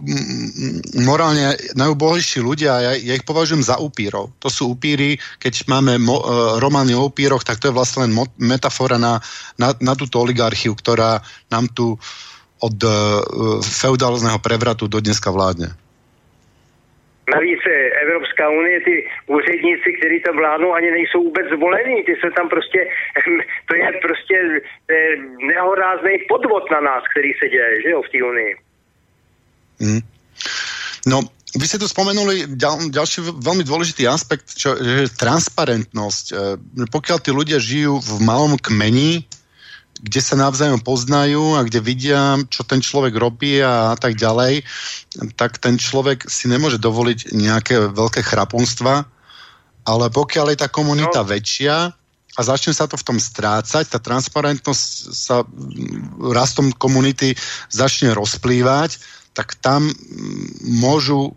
morálne 1.00 1.56
najubohejší 1.78 2.42
ľudia 2.42 2.70
a 2.76 2.80
ja, 2.80 2.92
ja 2.98 3.14
ich 3.16 3.26
považujem 3.26 3.64
za 3.64 3.78
upírov. 3.80 4.34
To 4.42 4.48
sú 4.50 4.74
upíry, 4.74 5.16
keď 5.40 5.68
máme 5.68 5.96
mo, 6.00 6.20
uh, 6.20 6.58
romány 6.60 6.92
o 6.92 7.08
upíroch, 7.08 7.44
tak 7.44 7.62
to 7.62 7.70
je 7.70 7.76
vlastne 7.76 8.08
len 8.08 8.12
mo, 8.12 8.28
metafora 8.36 9.00
na, 9.00 9.22
na, 9.56 9.72
na 9.80 9.92
túto 9.96 10.20
oligarchiu, 10.20 10.76
ktorá 10.76 11.22
nám 11.48 11.70
tu 11.72 11.96
od 12.62 12.76
uh, 12.82 12.92
feudálneho 13.62 14.38
prevratu 14.38 14.86
do 14.86 15.02
dneska 15.02 15.34
vládne. 15.34 15.81
Navíc 17.22 17.60
Evropská 18.02 18.50
unie, 18.50 18.80
ty 18.80 18.94
úředníci, 19.26 19.88
kteří 19.98 20.20
tam 20.20 20.36
vládnou, 20.36 20.74
ani 20.74 20.90
nejsou 20.90 21.22
vůbec 21.22 21.46
zvolení. 21.54 22.02
Ty 22.02 22.14
se 22.24 22.30
tam 22.36 22.48
prostě, 22.48 22.80
to 23.68 23.74
je 23.74 23.92
prostě 24.02 24.36
nehorázný 25.46 26.14
podvod 26.28 26.70
na 26.70 26.80
nás, 26.80 27.02
který 27.10 27.32
se 27.38 27.48
děje, 27.48 27.82
že 27.82 27.90
jo, 27.90 28.02
v 28.02 28.10
té 28.12 28.18
unii. 28.22 28.52
Mm. 29.80 30.02
No, 31.06 31.26
vy 31.52 31.64
ste 31.68 31.76
tu 31.76 31.84
spomenuli 31.84 32.56
ďal, 32.56 32.88
ďalší 32.88 33.28
veľmi 33.44 33.66
dôležitý 33.66 34.08
aspekt, 34.08 34.56
čo 34.56 34.72
je 34.72 35.04
transparentnosť. 35.10 36.26
E, 36.32 36.34
pokiaľ 36.88 37.18
tí 37.20 37.30
ľudia 37.34 37.58
žijú 37.60 38.00
v 38.00 38.12
malom 38.24 38.56
kmeni, 38.56 39.26
kde 40.02 40.20
sa 40.20 40.34
navzájom 40.34 40.82
poznajú 40.82 41.54
a 41.54 41.62
kde 41.62 41.78
vidia, 41.78 42.42
čo 42.50 42.66
ten 42.66 42.82
človek 42.82 43.14
robí 43.14 43.62
a 43.62 43.94
tak 43.94 44.18
ďalej, 44.18 44.66
tak 45.38 45.62
ten 45.62 45.78
človek 45.78 46.26
si 46.26 46.50
nemôže 46.50 46.82
dovoliť 46.82 47.30
nejaké 47.30 47.94
veľké 47.94 48.26
chrapunstva, 48.26 49.06
ale 49.86 50.04
pokiaľ 50.10 50.46
je 50.52 50.58
tá 50.58 50.68
komunita 50.68 51.22
no. 51.22 51.30
väčšia 51.30 51.94
a 52.32 52.40
začne 52.40 52.74
sa 52.74 52.90
to 52.90 52.98
v 52.98 53.06
tom 53.06 53.18
strácať, 53.22 53.86
tá 53.86 54.02
transparentnosť 54.02 54.84
sa 55.14 55.46
rastom 56.18 56.74
komunity 56.74 57.38
začne 57.70 58.10
rozplývať, 58.10 58.98
tak 59.38 59.54
tam 59.62 59.86
môžu 60.66 61.30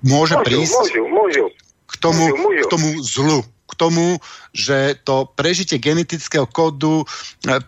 môže 0.00 0.34
môžu, 0.40 0.46
prísť 0.46 0.72
môžu, 0.72 1.02
môžu. 1.12 1.44
K, 1.84 1.94
tomu, 1.98 2.24
môžu, 2.30 2.42
môžu. 2.46 2.62
k 2.62 2.66
tomu 2.70 2.88
zlu 3.02 3.38
k 3.70 3.78
tomu, 3.78 4.18
že 4.50 4.98
to 5.06 5.30
prežitie 5.38 5.78
genetického 5.78 6.44
kódu 6.50 7.02
e, 7.02 7.06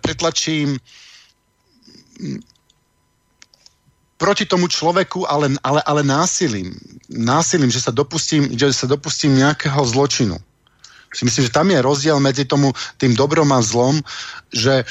pretlačím 0.03 0.77
proti 4.23 4.47
tomu 4.47 4.71
človeku, 4.71 5.27
ale, 5.27 5.59
ale, 5.67 5.83
ale 5.83 6.03
násilím. 6.07 6.71
Násilím, 7.11 7.75
že 7.75 7.83
sa 7.83 7.91
dopustím, 7.91 8.55
že 8.55 8.71
sa 8.71 8.87
dopustím 8.87 9.35
nejakého 9.35 9.83
zločinu. 9.83 10.39
Si 11.11 11.27
myslím, 11.27 11.51
že 11.51 11.57
tam 11.57 11.69
je 11.69 11.83
rozdiel 11.83 12.17
medzi 12.23 12.47
tomu, 12.47 12.71
tým 12.97 13.19
dobrom 13.19 13.51
a 13.51 13.59
zlom, 13.61 13.99
že 14.55 14.87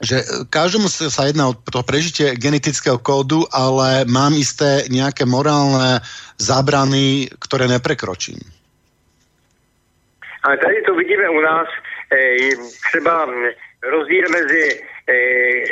že 0.00 0.24
každému 0.48 0.88
sa 0.88 1.28
jedná 1.28 1.52
o 1.52 1.54
to 1.54 1.84
prežitie 1.84 2.32
genetického 2.32 2.96
kódu, 2.96 3.44
ale 3.52 4.08
mám 4.08 4.32
isté 4.32 4.88
nejaké 4.88 5.28
morálne 5.28 6.00
zábrany, 6.40 7.28
ktoré 7.36 7.68
neprekročím. 7.68 8.40
Ale 10.42 10.56
tady 10.56 10.82
to 10.82 10.94
vidíme 10.94 11.28
u 11.28 11.40
nás 11.40 11.68
eh, 12.12 12.36
třeba 12.88 13.28
rozdíl 13.82 14.24
mezi 14.30 14.80
eh, 15.08 15.64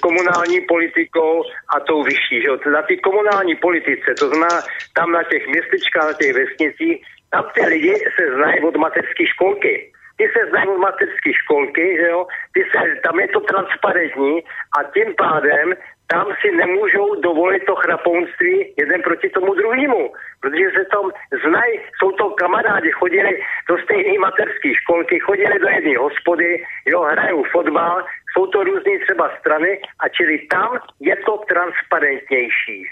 komunální 0.00 0.60
politikou 0.60 1.42
a 1.76 1.80
tou 1.80 2.02
vyšší. 2.02 2.42
Že? 2.42 2.70
Na 2.70 2.82
té 2.82 2.96
komunální 2.96 3.54
politice, 3.54 4.14
to 4.18 4.28
znamená 4.28 4.62
tam 4.94 5.12
na 5.12 5.22
těch 5.22 5.46
městečkách, 5.46 6.06
na 6.06 6.12
těch 6.12 6.34
vesnicích, 6.34 7.04
tam 7.30 7.44
ty 7.54 7.66
lidi 7.66 7.94
se 8.16 8.34
znají 8.34 8.60
od 8.60 8.76
mateřské 8.76 9.26
školky. 9.26 9.92
Ty 10.16 10.24
se 10.24 10.50
znají 10.50 10.68
od 10.68 10.78
mateřské 10.78 11.30
školky, 11.32 11.96
že 12.00 12.06
jo? 12.06 12.26
Ty 12.52 12.60
se, 12.70 13.00
tam 13.04 13.20
je 13.20 13.28
to 13.28 13.40
transparentní 13.40 14.42
a 14.78 14.82
tím 14.94 15.14
pádem 15.14 15.74
tam 16.12 16.26
si 16.40 16.50
nemůžou 16.50 17.20
dovolit 17.20 17.64
to 17.64 17.74
chrapounství 17.76 18.74
jeden 18.76 19.02
proti 19.02 19.28
tomu 19.30 19.54
druhému, 19.54 20.12
protože 20.40 20.66
se 20.76 20.84
tam 20.84 21.10
znají, 21.42 21.80
jsou 21.98 22.12
to 22.12 22.30
kamarádi, 22.30 22.90
chodili 22.90 23.42
do 23.68 23.78
stejné 23.78 24.18
materské 24.18 24.74
školky, 24.74 25.20
chodili 25.20 25.58
do 25.58 25.68
jedné 25.68 25.98
hospody, 25.98 26.64
jo, 26.86 27.00
hrajou 27.00 27.44
fotbal, 27.44 28.04
jsou 28.32 28.46
to 28.46 28.64
různé 28.64 28.98
třeba 29.04 29.36
strany 29.40 29.80
a 30.00 30.08
čili 30.08 30.38
tam 30.38 30.78
je 31.00 31.16
to 31.16 31.44
transparentnější. 31.48 32.86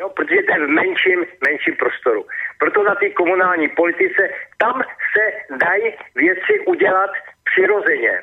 Jo, 0.00 0.08
protože 0.08 0.42
to 0.42 0.52
je 0.52 0.66
v 0.66 0.68
menším, 0.68 1.26
menším 1.48 1.76
prostoru. 1.76 2.26
Proto 2.58 2.82
na 2.82 2.94
té 2.94 3.10
komunální 3.10 3.68
politice 3.68 4.22
tam 4.58 4.82
se 5.12 5.24
dají 5.56 5.94
věci 6.16 6.60
udělat 6.66 7.10
přirozeně. 7.44 8.22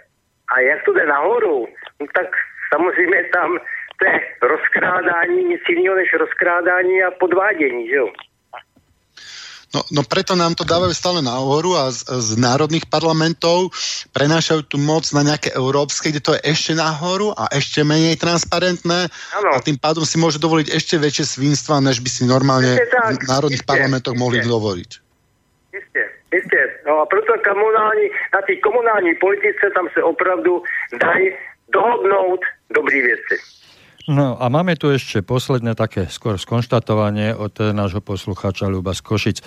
A 0.55 0.59
jak 0.59 0.83
to 0.83 0.93
jde 0.93 1.05
nahoru, 1.05 1.67
no 1.99 2.05
tak 2.13 2.27
samozřejmě 2.73 3.23
tam 3.23 3.59
je 4.05 4.19
rozkrádání, 4.41 5.43
nic 5.43 5.61
jiného 5.69 5.95
než 5.95 6.13
rozkrádání 6.13 7.03
a 7.03 7.11
podvádění, 7.11 7.89
že 7.89 7.95
jo? 7.95 8.09
No, 9.75 9.83
no 9.91 10.01
preto 10.07 10.31
nám 10.31 10.55
to 10.55 10.63
dávajú 10.63 10.95
stále 10.95 11.19
na 11.19 11.35
ohoru 11.43 11.75
a 11.75 11.91
z, 11.91 12.07
z 12.07 12.39
národných 12.39 12.87
parlamentov 12.87 13.75
prenášajú 14.15 14.63
tú 14.63 14.79
moc 14.79 15.03
na 15.11 15.27
nejaké 15.27 15.51
európske, 15.51 16.07
kde 16.07 16.23
to 16.23 16.31
je 16.39 16.55
ešte 16.55 16.71
nahoru 16.71 17.35
a 17.35 17.51
ešte 17.51 17.83
menej 17.83 18.15
transparentné 18.15 19.11
ano. 19.11 19.49
a 19.51 19.59
tým 19.59 19.75
pádom 19.75 20.07
si 20.07 20.15
môže 20.15 20.39
dovoliť 20.39 20.71
ešte 20.71 20.95
väčšie 20.95 21.25
svinstva, 21.27 21.83
než 21.83 21.99
by 21.99 22.09
si 22.09 22.23
normálne 22.23 22.79
tak, 22.79 23.19
v 23.19 23.27
národných 23.27 23.63
isté, 23.63 23.71
parlamentoch 23.75 24.15
isté. 24.15 24.23
mohli 24.23 24.39
dovoliť. 24.39 24.91
Isté, 25.75 26.01
isté. 26.31 26.61
No 26.87 27.03
a 27.03 27.05
proto 27.05 27.35
komunální, 27.43 28.07
na 28.31 28.39
té 28.47 28.55
komunální 28.63 29.19
politice 29.19 29.67
tam 29.75 29.91
se 29.91 29.99
opravdu 29.99 30.63
dají 30.95 31.35
dohodnout 31.75 32.39
dobrý 32.71 33.01
věci. 33.01 33.35
No 34.07 34.39
a 34.39 34.47
máme 34.47 34.79
tu 34.79 34.87
ešte 34.87 35.19
posledné 35.19 35.75
také 35.75 36.07
skôr 36.07 36.39
skonštatovanie 36.39 37.35
od 37.35 37.59
nášho 37.59 37.99
poslucháča 37.99 38.71
Ľuba 38.71 38.95
z 38.95 39.03
Košic. 39.03 39.37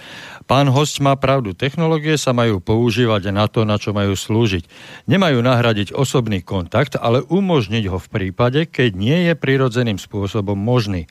Pán 0.44 0.68
host 0.68 1.00
má 1.00 1.16
pravdu, 1.16 1.56
technológie 1.56 2.20
sa 2.20 2.36
majú 2.36 2.60
používať 2.60 3.32
na 3.32 3.48
to, 3.48 3.64
na 3.64 3.80
čo 3.80 3.96
majú 3.96 4.12
slúžiť. 4.12 4.68
Nemajú 5.08 5.40
nahradiť 5.40 5.96
osobný 5.96 6.44
kontakt, 6.44 7.00
ale 7.00 7.24
umožniť 7.24 7.88
ho 7.88 7.96
v 7.96 8.08
prípade, 8.12 8.68
keď 8.68 8.90
nie 8.92 9.32
je 9.32 9.34
prirodzeným 9.34 9.96
spôsobom 9.96 10.60
možný. 10.60 11.08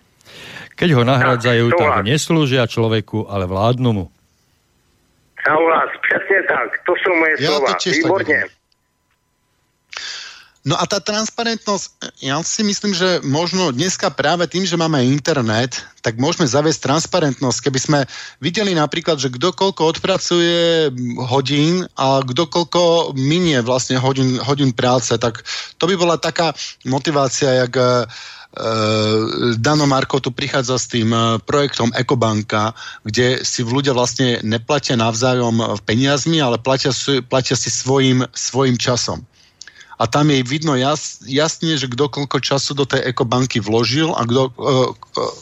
Keď 0.77 0.89
ho 0.93 1.01
nahradzajú, 1.01 1.73
tak, 1.73 2.05
tak 2.05 2.05
neslúžia 2.05 2.69
človeku, 2.69 3.33
ale 3.33 3.49
vládnu 3.49 3.91
mu. 3.97 4.05
Souhlas, 5.41 5.89
přesně 6.05 6.39
tak. 6.45 6.69
To 6.85 6.93
sú 7.01 7.09
moje 7.17 7.33
ja 7.41 7.49
slova. 7.49 7.73
Výborne. 7.81 8.58
No 10.69 10.77
a 10.77 10.85
tá 10.85 11.01
transparentnosť, 11.01 12.21
ja 12.21 12.37
si 12.45 12.61
myslím, 12.61 12.93
že 12.93 13.25
možno 13.25 13.73
dneska 13.73 14.13
práve 14.13 14.45
tým, 14.45 14.69
že 14.69 14.77
máme 14.77 15.01
internet, 15.01 15.81
tak 16.05 16.21
môžeme 16.21 16.45
zaviesť 16.45 16.85
transparentnosť. 16.85 17.57
Keby 17.65 17.79
sme 17.81 17.99
videli 18.37 18.77
napríklad, 18.77 19.17
že 19.17 19.33
kto 19.33 19.49
odpracuje 19.81 20.93
hodín 21.25 21.89
a 21.97 22.21
kto 22.21 22.45
minie 23.17 23.65
vlastne 23.65 23.97
hodín, 23.97 24.37
hodín 24.45 24.69
práce, 24.69 25.09
tak 25.17 25.41
to 25.81 25.89
by 25.89 25.97
bola 25.97 26.21
taká 26.21 26.53
motivácia, 26.85 27.65
jak 27.65 27.73
uh, 27.73 28.05
Dano 29.57 29.89
Marko 29.89 30.21
tu 30.21 30.29
prichádza 30.29 30.77
s 30.77 30.89
tým 30.89 31.13
e, 31.13 31.37
projektom 31.45 31.93
Ekobanka, 31.93 32.73
kde 33.05 33.45
si 33.45 33.61
ľudia 33.61 33.93
vlastne 33.93 34.41
neplatia 34.41 34.97
navzájom 34.97 35.81
peniazmi, 35.85 36.41
ale 36.41 36.57
platia, 36.57 36.89
platia 37.25 37.53
si 37.53 37.69
svojim, 37.69 38.25
svojim 38.33 38.77
časom 38.77 39.25
a 39.99 40.07
tam 40.07 40.31
je 40.31 40.39
vidno 40.47 40.79
jas, 40.79 41.19
jasne, 41.27 41.75
že 41.75 41.91
kto 41.91 42.07
koľko 42.07 42.39
času 42.39 42.71
do 42.71 42.87
tej 42.87 43.03
ekobanky 43.03 43.59
vložil 43.59 44.15
a 44.15 44.23
kto, 44.23 44.47
uh, 44.55 44.95
uh, 44.95 45.33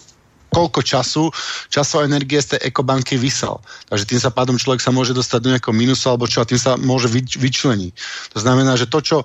koľko 0.50 0.82
času, 0.82 1.30
a 1.30 1.82
energie 2.02 2.42
z 2.42 2.58
tej 2.58 2.74
ekobanky 2.74 3.22
vysel. 3.22 3.62
Takže 3.94 4.10
tým 4.10 4.20
sa 4.20 4.34
pádom 4.34 4.58
človek 4.58 4.82
sa 4.82 4.90
môže 4.90 5.14
dostať 5.14 5.40
do 5.46 5.52
nejakého 5.54 5.76
minusu 5.78 6.10
alebo 6.10 6.26
čo 6.26 6.42
a 6.42 6.50
tým 6.50 6.58
sa 6.58 6.74
môže 6.74 7.06
vyč, 7.06 7.38
vyčleniť. 7.38 7.94
To 8.34 8.38
znamená, 8.42 8.74
že 8.74 8.90
to, 8.90 8.98
čo 9.06 9.18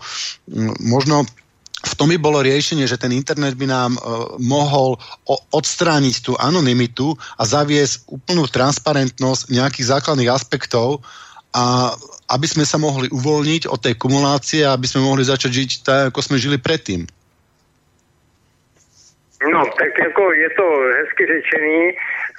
m, 0.52 0.76
možno 0.84 1.24
v 1.82 1.94
tom 1.98 2.14
by 2.14 2.18
bolo 2.20 2.44
riešenie, 2.44 2.86
že 2.86 3.00
ten 3.00 3.10
internet 3.10 3.58
by 3.58 3.66
nám 3.66 3.98
uh, 3.98 4.38
mohol 4.38 5.00
o, 5.26 5.34
odstrániť 5.50 6.22
tú 6.22 6.38
anonymitu 6.38 7.16
a 7.34 7.42
zaviesť 7.42 8.06
úplnú 8.06 8.46
transparentnosť 8.46 9.50
nejakých 9.50 9.90
základných 9.98 10.30
aspektov 10.30 11.02
a 11.52 11.92
aby 12.32 12.46
sme 12.48 12.64
sa 12.64 12.80
mohli 12.80 13.12
uvoľniť 13.12 13.68
od 13.68 13.80
tej 13.80 13.94
kumulácie 14.00 14.64
a 14.64 14.72
aby 14.72 14.88
sme 14.88 15.04
mohli 15.04 15.24
začať 15.24 15.50
žiť 15.52 15.70
tak, 15.84 16.00
ako 16.12 16.20
sme 16.24 16.40
žili 16.40 16.56
predtým. 16.56 17.04
No, 19.42 19.66
tak 19.78 19.98
jako 19.98 20.32
je 20.32 20.50
to 20.50 20.66
hezky 20.98 21.26
řečený 21.26 21.98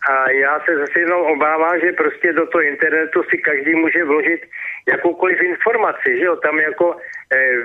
a 0.10 0.32
já 0.32 0.60
se 0.60 0.78
zase 0.78 1.00
jenom 1.00 1.22
obávám, 1.22 1.80
že 1.80 1.92
prostě 1.92 2.34
do 2.34 2.48
toho 2.48 2.62
internetu 2.62 3.24
si 3.30 3.38
každý 3.38 3.76
může 3.76 4.04
vložit 4.04 4.42
jakoukoliv 4.88 5.42
informaci, 5.42 6.10
že 6.20 6.26
jo, 6.26 6.36
tam 6.36 6.60
jako, 6.60 6.98
eh, 7.36 7.56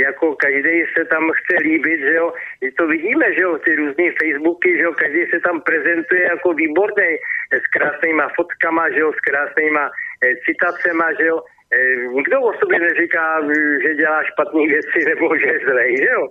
jako 0.00 0.36
každý 0.36 0.84
se 0.98 1.04
tam 1.04 1.30
chce 1.30 1.62
líbit, 1.62 2.00
že 2.00 2.14
jo, 2.14 2.32
to 2.78 2.86
vidíme, 2.86 3.34
že 3.34 3.40
jo, 3.40 3.58
ty 3.58 3.76
různé 3.76 4.04
Facebooky, 4.20 4.76
že 4.76 4.82
jo, 4.82 4.92
každý 4.92 5.26
se 5.30 5.40
tam 5.40 5.60
prezentuje 5.60 6.22
jako 6.22 6.52
výborný, 6.52 7.10
s 7.52 7.66
krásnýma 7.72 8.28
fotkama, 8.36 8.90
že 8.90 9.00
jo, 9.00 9.12
s 9.12 9.20
krásnýma 9.20 9.90
Eh, 10.24 10.34
citacema, 10.44 11.06
že 11.20 11.26
jo. 11.26 11.42
Eh, 11.72 12.08
nikdo 12.14 12.40
o 12.40 12.52
sobě 12.58 12.78
neříká, 12.78 13.40
že 13.82 13.94
dělá 13.94 14.24
špatné 14.24 14.62
věci 14.66 14.98
nebo 15.08 15.36
že 15.38 15.46
je 15.46 15.58
zlej, 15.68 15.96
že 15.96 16.10
jo. 16.16 16.24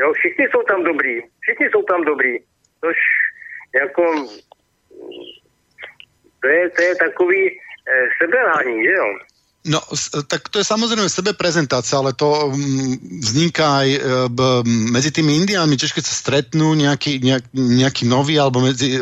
jo. 0.00 0.12
Všichni 0.12 0.44
jsou 0.48 0.62
tam 0.62 0.84
dobrý, 0.84 1.20
všichni 1.40 1.66
jsou 1.70 1.82
tam 1.82 2.04
dobrý. 2.04 2.38
Tož 2.80 2.98
jako 3.80 4.04
to 6.40 6.48
je, 6.48 6.70
to 6.70 6.82
je 6.82 6.94
takový 6.96 7.42
e, 7.48 7.54
sebelání, 8.22 8.84
že 8.84 8.92
jo. 8.92 9.08
No, 9.60 9.76
tak 10.24 10.48
to 10.48 10.56
je 10.56 10.64
samozrejme 10.64 11.04
sebeprezentácia, 11.04 12.00
ale 12.00 12.16
to 12.16 12.48
mm, 12.48 13.20
vzniká 13.20 13.84
aj 13.84 13.88
medzi 14.64 15.12
tými 15.12 15.36
indiánmi, 15.36 15.76
tiež 15.76 15.92
keď 15.92 16.04
sa 16.08 16.16
stretnú 16.16 16.72
nejaký, 16.72 17.20
nejak, 17.20 17.44
nejaký 17.52 18.08
nový 18.08 18.40
alebo 18.40 18.64
medzi 18.64 18.96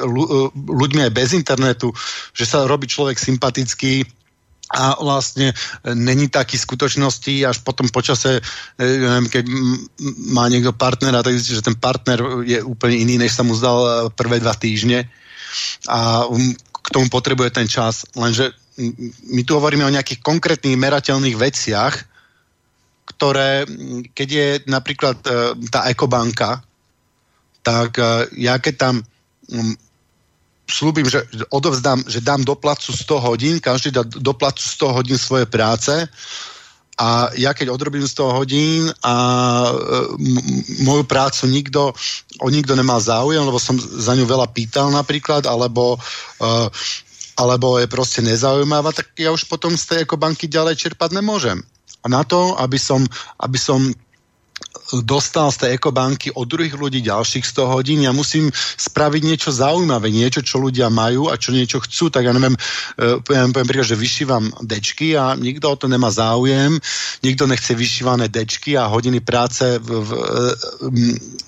ľuďmi 0.58 1.06
aj 1.06 1.12
bez 1.14 1.30
internetu, 1.30 1.94
že 2.34 2.42
sa 2.42 2.66
robí 2.66 2.90
človek 2.90 3.22
sympatický, 3.22 4.02
a 4.68 5.00
vlastne 5.00 5.56
není 5.96 6.28
taký 6.28 6.60
skutočnosti, 6.60 7.48
až 7.48 7.64
potom 7.64 7.88
počase, 7.88 8.44
e, 8.76 8.82
neviem, 8.84 9.28
keď 9.32 9.44
má 10.28 10.44
niekto 10.52 10.76
partnera, 10.76 11.24
tak 11.24 11.40
zistí, 11.40 11.56
že 11.56 11.64
ten 11.64 11.76
partner 11.76 12.44
je 12.44 12.60
úplne 12.60 13.00
iný, 13.00 13.16
než 13.16 13.32
sa 13.32 13.42
mu 13.48 13.56
zdal 13.56 13.78
e, 13.80 13.90
prvé 14.12 14.44
dva 14.44 14.52
týždne 14.52 15.08
a 15.88 16.28
um, 16.28 16.52
k 16.52 16.86
tomu 16.92 17.08
potrebuje 17.08 17.56
ten 17.56 17.64
čas. 17.64 18.04
Lenže 18.12 18.52
my 19.32 19.42
tu 19.48 19.56
hovoríme 19.56 19.88
o 19.88 19.94
nejakých 19.94 20.20
konkrétnych 20.20 20.76
merateľných 20.76 21.40
veciach, 21.40 21.94
ktoré, 23.08 23.64
keď 24.12 24.28
je 24.28 24.48
napríklad 24.68 25.16
e, 25.24 25.32
tá 25.72 25.88
ekobanka, 25.88 26.60
tak 27.64 28.00
ja 28.32 28.56
keď 28.56 28.74
tam 28.80 28.94
slúbim, 30.68 31.08
že 31.08 31.24
odovzdám, 31.48 32.04
že 32.06 32.20
dám 32.20 32.44
doplacu 32.44 32.92
100 32.92 33.26
hodín, 33.26 33.54
každý 33.60 33.90
dá 33.90 34.04
doplacu 34.04 34.62
100 34.62 34.96
hodín 35.00 35.18
svoje 35.18 35.48
práce 35.48 36.08
a 36.98 37.30
ja 37.38 37.54
keď 37.54 37.70
odrobím 37.70 38.04
100 38.04 38.36
hodín 38.36 38.82
a 39.06 39.14
e, 39.64 39.72
m- 40.18 40.44
moju 40.82 41.06
prácu 41.06 41.46
nikto, 41.46 41.94
o 42.42 42.48
nikto 42.50 42.74
nemal 42.74 42.98
záujem, 42.98 43.40
lebo 43.46 43.62
som 43.62 43.78
za 43.78 44.18
ňu 44.18 44.26
veľa 44.26 44.50
pýtal 44.50 44.90
napríklad, 44.90 45.46
alebo 45.46 45.94
e, 46.42 46.48
alebo 47.38 47.78
je 47.78 47.86
proste 47.86 48.18
nezaujímavá, 48.18 48.90
tak 48.90 49.14
ja 49.14 49.30
už 49.30 49.46
potom 49.46 49.78
z 49.78 49.86
tej 49.86 50.10
banky 50.10 50.50
ďalej 50.50 50.74
čerpať 50.74 51.14
nemôžem. 51.14 51.62
A 52.02 52.10
na 52.10 52.26
to, 52.26 52.58
aby 52.58 52.82
som, 52.82 53.06
aby 53.38 53.54
som 53.54 53.94
dostal 55.04 55.52
z 55.52 55.66
tej 55.66 55.70
ekobanky 55.76 56.32
od 56.32 56.48
druhých 56.48 56.76
ľudí 56.76 57.04
ďalších 57.04 57.44
100 57.44 57.74
hodín. 57.74 58.00
Ja 58.00 58.12
musím 58.16 58.48
spraviť 58.54 59.22
niečo 59.24 59.50
zaujímavé, 59.52 60.08
niečo, 60.08 60.40
čo 60.40 60.56
ľudia 60.60 60.88
majú 60.88 61.28
a 61.28 61.36
čo 61.36 61.52
niečo 61.52 61.84
chcú. 61.84 62.08
Tak 62.08 62.24
ja 62.24 62.32
neviem, 62.32 62.56
uh, 62.56 63.20
poviem, 63.20 63.52
poviem 63.52 63.68
príklad, 63.68 63.90
že 63.92 64.00
vyšívam 64.00 64.44
dečky 64.64 65.14
a 65.16 65.36
nikto 65.36 65.68
o 65.68 65.76
to 65.76 65.86
nemá 65.86 66.08
záujem, 66.08 66.80
nikto 67.20 67.44
nechce 67.44 67.76
vyšívané 67.76 68.32
dečky 68.32 68.76
a 68.80 68.88
hodiny 68.88 69.20
práce 69.20 69.78
v, 69.78 69.88
v, 69.88 70.10
v, 70.80 70.96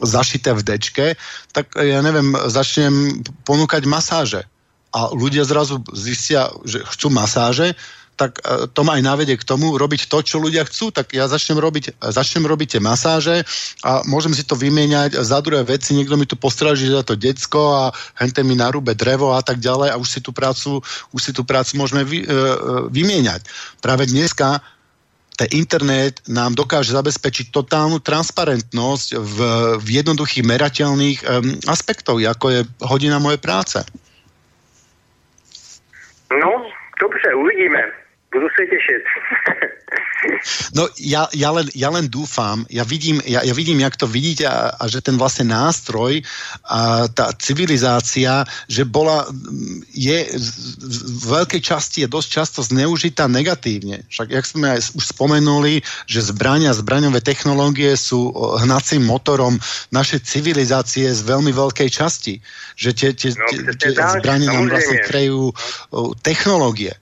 zašité 0.04 0.52
v 0.52 0.62
dečke, 0.64 1.06
tak 1.50 1.72
ja 1.80 2.04
neviem, 2.04 2.36
začnem 2.48 3.24
ponúkať 3.44 3.88
masáže. 3.88 4.42
A 4.90 5.14
ľudia 5.14 5.46
zrazu 5.46 5.78
zistia, 5.94 6.50
že 6.66 6.82
chcú 6.82 7.14
masáže, 7.14 7.78
tak 8.20 8.44
e, 8.44 8.68
to 8.68 8.84
ma 8.84 9.00
aj 9.00 9.02
navedie 9.08 9.40
k 9.40 9.48
tomu 9.48 9.72
robiť 9.80 10.12
to, 10.12 10.20
čo 10.20 10.36
ľudia 10.36 10.68
chcú, 10.68 10.92
tak 10.92 11.16
ja 11.16 11.24
začnem 11.24 11.56
robiť, 11.56 12.04
začnem 12.04 12.44
robiť 12.44 12.76
tie 12.76 12.82
masáže 12.84 13.40
a 13.80 14.04
môžem 14.04 14.36
si 14.36 14.44
to 14.44 14.60
vymieňať 14.60 15.16
za 15.24 15.40
druhé 15.40 15.64
veci, 15.64 15.96
niekto 15.96 16.20
mi 16.20 16.28
tu 16.28 16.36
postráži 16.36 16.92
za 16.92 17.00
to 17.00 17.16
decko 17.16 17.72
a 17.72 17.82
hente 18.20 18.44
mi 18.44 18.52
narúbe 18.52 18.92
drevo 18.92 19.32
a 19.32 19.40
tak 19.40 19.56
ďalej 19.56 19.96
a 19.96 19.96
už 19.96 20.08
si 20.12 20.20
tú 20.20 20.36
prácu, 20.36 20.84
už 21.16 21.20
si 21.24 21.32
tú 21.32 21.48
prácu 21.48 21.80
môžeme 21.80 22.04
vy, 22.04 22.20
e, 22.20 22.26
e, 22.28 22.36
vymieňať. 22.92 23.48
Práve 23.80 24.04
dneska 24.04 24.60
ten 25.40 25.48
internet 25.56 26.20
nám 26.28 26.52
dokáže 26.52 26.92
zabezpečiť 26.92 27.48
totálnu 27.48 28.04
transparentnosť 28.04 29.08
v, 29.16 29.38
v 29.80 29.86
jednoduchých 29.96 30.44
merateľných 30.44 31.18
um, 31.24 31.56
aspektoch, 31.64 32.20
ako 32.20 32.46
je 32.52 32.60
hodina 32.84 33.16
mojej 33.16 33.40
práce. 33.40 33.80
No, 36.28 36.52
dobře, 37.00 37.32
uvidíme. 37.40 37.99
No 40.76 40.86
ja, 41.00 41.26
ja, 41.32 41.50
len, 41.50 41.66
ja 41.74 41.88
len 41.90 42.06
dúfam, 42.06 42.62
ja 42.70 42.84
vidím, 42.84 43.18
ja, 43.24 43.42
ja 43.42 43.54
vidím, 43.56 43.80
jak 43.80 43.96
to 43.96 44.06
vidíte 44.06 44.46
a, 44.46 44.76
a 44.76 44.84
že 44.86 45.00
ten 45.00 45.16
vlastne 45.16 45.48
nástroj 45.48 46.22
a 46.68 47.08
tá 47.10 47.32
civilizácia, 47.34 48.44
že 48.68 48.84
bola, 48.84 49.26
je 49.90 50.28
v 50.30 51.22
veľkej 51.26 51.60
časti 51.64 52.04
je 52.04 52.08
dosť 52.12 52.28
často 52.28 52.60
zneužitá 52.62 53.26
negatívne. 53.26 54.06
Však 54.12 54.28
jak 54.30 54.44
sme 54.46 54.66
aj 54.76 54.94
už 54.94 55.04
spomenuli, 55.10 55.82
že 56.06 56.22
zbrania, 56.22 56.76
zbraňové 56.76 57.24
technológie 57.24 57.96
sú 57.96 58.30
hnacím 58.60 59.08
motorom 59.08 59.56
našej 59.90 60.22
civilizácie 60.22 61.10
z 61.10 61.20
veľmi 61.24 61.50
veľkej 61.50 61.88
časti. 61.90 62.38
Že 62.76 62.90
tie, 62.94 63.10
tie, 63.16 63.30
no, 63.34 63.48
tie, 63.48 63.60
tie 63.74 63.90
zbrania 64.20 64.52
nám 64.52 64.68
vlastne 64.68 65.00
krejú 65.02 65.50
technológie. 66.22 66.94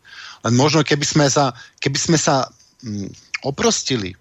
Len 0.47 0.55
možno 0.55 0.87
keby 0.87 1.07
sme 1.07 1.27
sa, 1.27 1.55
keby 1.83 1.99
sme 1.99 2.19
sa 2.21 2.47
mm, 2.85 3.11
oprostili, 3.47 4.15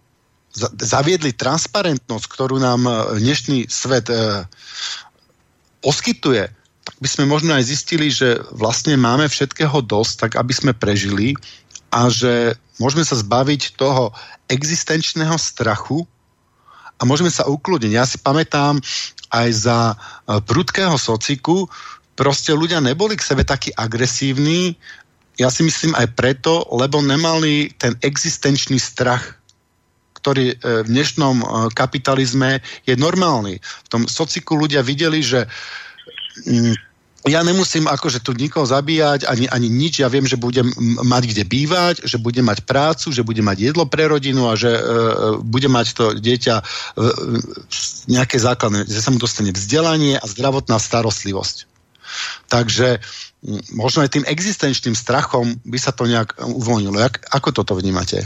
zaviedli 0.58 1.38
transparentnosť, 1.38 2.26
ktorú 2.26 2.58
nám 2.58 2.82
e, 2.86 2.92
dnešný 3.22 3.70
svet 3.70 4.10
e, 4.10 4.46
poskytuje, 5.86 6.50
tak 6.88 6.96
by 6.98 7.08
sme 7.10 7.26
možno 7.30 7.54
aj 7.54 7.68
zistili, 7.68 8.10
že 8.10 8.42
vlastne 8.56 8.98
máme 8.98 9.30
všetkého 9.30 9.84
dosť, 9.86 10.14
tak 10.18 10.32
aby 10.42 10.54
sme 10.56 10.72
prežili 10.74 11.38
a 11.94 12.10
že 12.10 12.58
môžeme 12.82 13.06
sa 13.06 13.16
zbaviť 13.16 13.78
toho 13.78 14.12
existenčného 14.50 15.36
strachu 15.38 16.08
a 16.98 17.02
môžeme 17.06 17.30
sa 17.30 17.46
ukludniť. 17.46 17.92
Ja 17.94 18.10
si 18.10 18.18
pamätám 18.18 18.82
aj 19.30 19.50
za 19.54 19.80
e, 19.94 19.96
prudkého 20.42 20.98
sociku, 20.98 21.70
proste 22.18 22.58
ľudia 22.58 22.82
neboli 22.82 23.14
k 23.14 23.28
sebe 23.28 23.46
takí 23.46 23.70
agresívni, 23.78 24.74
ja 25.38 25.50
si 25.54 25.62
myslím 25.64 25.94
aj 25.94 26.18
preto, 26.18 26.66
lebo 26.74 27.02
nemali 27.02 27.70
ten 27.78 27.94
existenčný 28.02 28.82
strach, 28.82 29.38
ktorý 30.18 30.54
e, 30.54 30.56
v 30.84 30.88
dnešnom 30.90 31.36
e, 31.40 31.46
kapitalizme 31.78 32.60
je 32.90 32.98
normálny. 32.98 33.62
V 33.62 33.90
tom 33.90 34.04
sociku 34.10 34.58
ľudia 34.58 34.82
videli, 34.82 35.22
že 35.22 35.46
mm, 36.44 36.74
ja 37.28 37.44
nemusím 37.44 37.86
akože 37.86 38.24
tu 38.24 38.32
nikoho 38.34 38.64
zabíjať, 38.64 39.28
ani, 39.28 39.46
ani 39.52 39.68
nič, 39.68 40.00
ja 40.00 40.10
viem, 40.10 40.24
že 40.24 40.40
budem 40.40 40.72
mať 41.04 41.24
kde 41.36 41.44
bývať, 41.44 41.96
že 42.08 42.18
budem 42.18 42.48
mať 42.48 42.64
prácu, 42.64 43.12
že 43.12 43.22
budem 43.22 43.46
mať 43.46 43.72
jedlo 43.72 43.84
pre 43.86 44.08
rodinu 44.08 44.48
a 44.48 44.56
že 44.56 44.72
e, 44.72 44.82
budem 45.44 45.70
mať 45.70 45.88
to 45.94 46.06
dieťa 46.18 46.56
e, 46.60 46.64
nejaké 48.10 48.38
základné, 48.40 48.88
že 48.88 49.04
sa 49.04 49.12
mu 49.12 49.20
dostane 49.20 49.52
vzdelanie 49.52 50.18
a 50.18 50.26
zdravotná 50.26 50.80
starostlivosť. 50.80 51.68
Takže 52.48 53.04
možno 53.78 54.02
aj 54.02 54.14
tým 54.18 54.26
existenčným 54.26 54.98
strachom 54.98 55.62
by 55.66 55.78
sa 55.78 55.94
to 55.94 56.10
nejak 56.10 56.42
uvoľnilo. 56.42 56.98
Jak, 56.98 57.22
ako 57.30 57.54
toto 57.54 57.78
vnímate? 57.78 58.26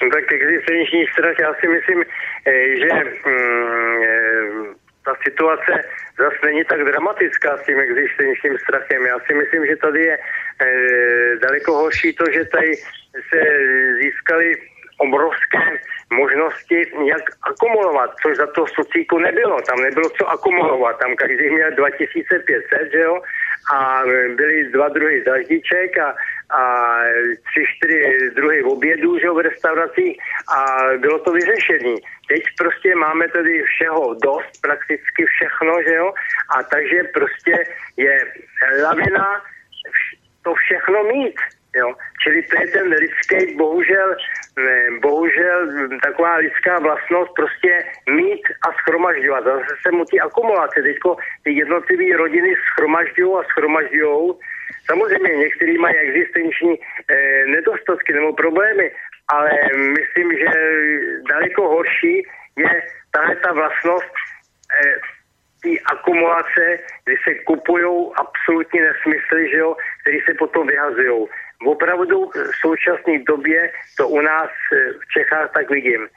No 0.00 0.08
tak 0.08 0.32
existenční 0.32 1.04
strach, 1.12 1.36
já 1.40 1.54
si 1.60 1.68
myslím, 1.68 2.00
e, 2.00 2.52
že 2.80 2.88
mm, 3.28 4.74
ta 5.04 5.12
situace 5.24 5.72
zase 6.18 6.46
není 6.46 6.64
tak 6.64 6.84
dramatická 6.84 7.56
s 7.56 7.66
tím 7.66 7.80
existenčním 7.80 8.58
strachem. 8.58 9.06
Já 9.06 9.18
si 9.26 9.34
myslím, 9.34 9.66
že 9.66 9.76
tady 9.76 10.00
je 10.04 10.16
e, 10.16 10.66
daleko 11.36 11.72
horší 11.72 12.12
to, 12.12 12.24
že 12.32 12.44
tady 12.44 12.76
se 13.28 13.40
získali 14.02 14.56
obrovské 14.98 15.64
možnosti, 16.12 16.78
jak 17.12 17.24
akumulovat, 17.42 18.10
což 18.22 18.36
za 18.36 18.46
to 18.46 18.66
sociíku 18.66 19.18
nebylo. 19.18 19.60
Tam 19.60 19.80
nebylo 19.80 20.08
co 20.10 20.28
akumulovat. 20.28 20.98
Tam 20.98 21.16
každý 21.16 21.50
měl 21.50 21.70
2500, 21.70 22.92
že 22.92 22.98
jo? 22.98 23.22
A 23.74 24.02
byly 24.34 24.64
dva 24.64 24.88
druhy 24.88 25.24
zaždiček 25.26 25.98
a, 25.98 26.14
a 26.50 26.94
tři, 27.50 27.64
čtyři 27.76 28.30
druhy 28.34 28.62
obědů, 28.62 29.18
že 29.18 29.30
v 29.30 29.38
restauracích 29.38 30.18
a 30.56 30.78
bylo 30.96 31.18
to 31.18 31.32
vyřešení. 31.32 31.96
Teď 32.28 32.42
prostě 32.58 32.94
máme 32.94 33.28
tady 33.28 33.62
všeho 33.62 34.14
dost, 34.14 34.60
prakticky 34.62 35.26
všechno, 35.26 35.72
že 35.88 35.94
jo, 35.94 36.12
a 36.56 36.62
takže 36.62 37.02
prostě 37.14 37.64
je 37.96 38.32
lavina 38.82 39.42
to 40.44 40.54
všechno 40.54 41.04
mít. 41.04 41.36
Jo? 41.76 41.94
Čili 42.22 42.42
to 42.42 42.60
je 42.60 42.66
ten 42.66 42.86
lidský, 42.88 43.54
bohužel, 43.56 44.16
bohužel 45.02 45.58
taková 46.02 46.36
lidská 46.36 46.78
vlastnost 46.78 47.32
prostě 47.36 47.84
mít 48.10 48.42
a 48.68 48.72
schromažďovat. 48.72 49.44
Zase 49.44 49.74
se 49.82 49.90
mu 49.90 50.04
ty 50.04 50.20
akumulace, 50.20 50.82
teďko 50.82 51.16
ty 51.44 51.52
jednotlivé 51.52 52.16
rodiny 52.16 52.54
schromažďují 52.72 53.34
a 53.38 53.42
schromažďují. 53.42 54.32
Samozřejmě 54.86 55.36
některý 55.36 55.78
mají 55.78 55.96
existenční 55.96 56.74
eh, 56.78 57.46
nedostatky 57.46 58.12
nebo 58.12 58.32
problémy, 58.32 58.90
ale 59.28 59.50
myslím, 59.72 60.38
že 60.38 60.50
daleko 61.30 61.68
horší 61.68 62.26
je 62.56 62.82
tahle 63.12 63.36
ta 63.36 63.52
vlastnost 63.52 64.12
eh, 64.84 64.94
té 65.62 65.70
akumulace, 65.92 66.78
kdy 67.04 67.16
se 67.24 67.34
kupují 67.34 68.10
absolutní 68.16 68.80
nesmysly, 68.80 69.50
že 69.50 69.56
jo, 69.56 69.76
které 70.00 70.18
se 70.26 70.34
potom 70.34 70.66
vyhazují 70.66 71.28
opravdu 71.66 72.30
v 72.34 72.54
současné 72.60 73.18
době 73.18 73.72
to 73.96 74.08
u 74.08 74.20
nás 74.20 74.50
eh, 74.72 74.92
v 74.92 75.12
Čechách 75.12 75.50
tak 75.54 75.70
vidím. 75.70 76.08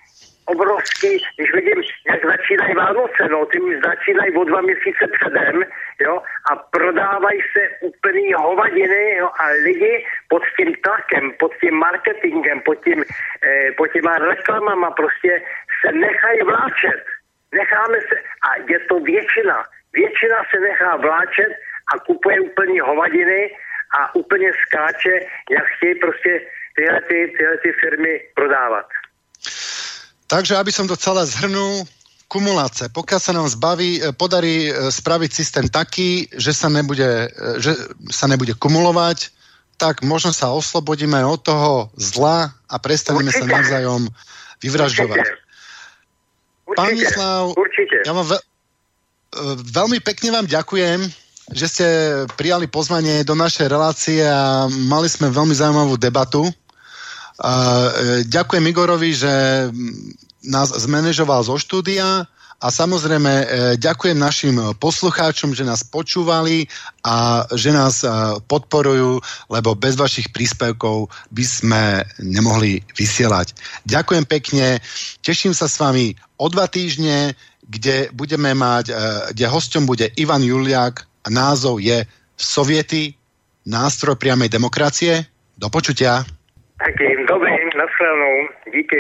Obrovský, 0.46 1.24
když 1.36 1.54
vidím, 1.54 1.84
jak 2.12 2.26
začínají 2.26 2.74
Vánoce, 2.76 3.24
no, 3.32 3.46
ty 3.46 3.60
už 3.60 3.76
začínají 3.86 4.36
o 4.36 4.44
dva 4.44 4.62
měsíce 4.62 5.08
předem, 5.20 5.64
jo, 6.02 6.22
a 6.52 6.56
prodávají 6.56 7.40
se 7.42 7.62
úplný 7.82 8.34
hovadiny, 8.34 9.16
jo, 9.16 9.30
a 9.40 9.48
lidi 9.64 10.06
pod 10.28 10.44
tím 10.58 10.76
tlakem, 10.84 11.32
pod 11.40 11.52
tím 11.62 11.74
marketingem, 11.74 12.60
pod, 12.60 12.76
tím, 12.84 13.04
eh, 13.44 13.72
pod 13.78 13.88
těma 13.88 14.18
reklamama 14.18 14.92
prostě 14.92 15.42
se 15.86 15.92
nechají 15.92 16.42
vláčet. 16.42 17.04
Necháme 17.54 17.98
se, 18.02 18.16
a 18.48 18.50
je 18.68 18.80
to 18.80 19.00
většina, 19.00 19.64
většina 19.94 20.38
se 20.52 20.60
nechá 20.60 20.96
vláčet 20.96 21.52
a 21.96 22.00
kupuje 22.00 22.40
úplný 22.40 22.80
hovadiny 22.80 23.52
a 24.00 24.16
úplně 24.16 24.50
skáče, 24.68 25.16
jak 25.52 25.66
chtějí 25.78 25.96
prostě 25.96 26.32
tyhle, 26.76 27.02
ty, 27.02 27.18
tyhle 27.38 27.58
ty 27.58 27.70
firmy 27.82 28.14
prodávat. 28.36 28.86
Takže, 30.28 30.56
aby 30.56 30.72
som 30.72 30.88
to 30.88 30.98
celé 30.98 31.26
zhrnul, 31.30 31.86
kumuláce. 32.34 32.90
Pokiaľ 32.90 33.20
sa 33.22 33.32
nám 33.38 33.46
zbaví, 33.46 34.02
e, 34.02 34.10
podarí 34.18 34.74
e, 34.74 34.90
spraviť 34.90 35.30
systém 35.30 35.70
taký, 35.70 36.26
že 36.34 36.50
sa 36.50 36.74
nebude, 36.74 37.30
e, 37.30 37.62
že 37.62 37.78
sa 38.10 38.26
nebude 38.26 38.58
kumulovať, 38.58 39.30
tak 39.78 40.02
možno 40.02 40.34
sa 40.34 40.50
oslobodíme 40.50 41.22
od 41.22 41.38
toho 41.46 41.94
zla 41.94 42.50
a 42.66 42.76
prestaneme 42.82 43.30
Určite. 43.30 43.46
sa 43.46 43.54
navzájom 43.54 44.02
vyvražďovať. 44.66 45.22
Určite. 45.22 45.42
Pán 46.74 46.98
Mislav, 46.98 47.54
ja 48.02 48.14
vám 48.18 48.26
ve- 48.26 48.46
veľmi 49.70 50.02
pekne 50.02 50.34
vám 50.34 50.50
ďakujem 50.50 51.23
že 51.52 51.66
ste 51.68 51.88
prijali 52.40 52.72
pozvanie 52.72 53.28
do 53.28 53.36
našej 53.36 53.68
relácie 53.68 54.24
a 54.24 54.72
mali 54.72 55.12
sme 55.12 55.28
veľmi 55.28 55.52
zaujímavú 55.52 56.00
debatu. 56.00 56.48
Uh, 57.34 58.24
ďakujem 58.30 58.64
Igorovi, 58.70 59.12
že 59.12 59.34
nás 60.44 60.72
zmanéžoval 60.72 61.44
zo 61.44 61.60
štúdia 61.60 62.28
a 62.64 62.72
samozrejme 62.72 63.34
e, 63.44 63.46
ďakujem 63.76 64.16
našim 64.16 64.56
poslucháčom, 64.80 65.52
že 65.52 65.68
nás 65.68 65.84
počúvali 65.84 66.64
a 67.04 67.44
že 67.52 67.76
nás 67.76 68.08
e, 68.08 68.08
podporujú, 68.48 69.20
lebo 69.52 69.76
bez 69.76 70.00
vašich 70.00 70.32
príspevkov 70.32 71.12
by 71.36 71.44
sme 71.44 71.84
nemohli 72.24 72.80
vysielať. 72.96 73.52
Ďakujem 73.84 74.24
pekne, 74.24 74.80
teším 75.20 75.52
sa 75.52 75.68
s 75.68 75.76
vami 75.76 76.16
o 76.40 76.48
dva 76.48 76.72
týždne, 76.72 77.36
kde 77.68 78.08
budeme 78.16 78.56
mať, 78.56 78.92
kde 79.32 79.46
hosťom 79.48 79.88
bude 79.88 80.12
Ivan 80.20 80.44
Juliak, 80.44 81.08
a 81.24 81.28
názov 81.32 81.80
je 81.80 82.04
Soviety, 82.36 83.16
nástroj 83.66 84.20
priamej 84.20 84.52
demokracie. 84.52 85.24
Do 85.56 85.72
počutia. 85.72 86.28
Taký, 86.82 87.08
dobrý, 87.30 87.54
nashledanou. 87.72 88.36
Díky. 88.74 88.98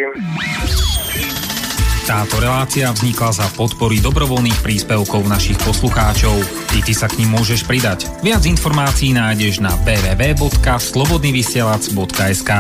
Táto 2.04 2.36
relácia 2.44 2.92
vznikla 2.92 3.32
za 3.32 3.48
podpory 3.56 4.04
dobrovoľných 4.04 4.60
príspevkov 4.60 5.24
našich 5.24 5.56
poslucháčov. 5.64 6.36
I 6.76 6.84
ty 6.84 6.92
sa 6.92 7.08
k 7.08 7.24
ním 7.24 7.40
môžeš 7.40 7.64
pridať. 7.64 8.12
Viac 8.20 8.44
informácií 8.44 9.16
nájdeš 9.16 9.64
na 9.64 9.72
www.slobodnyvysielac.sk 9.88 12.52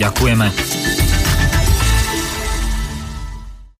Ďakujeme. 0.00 0.48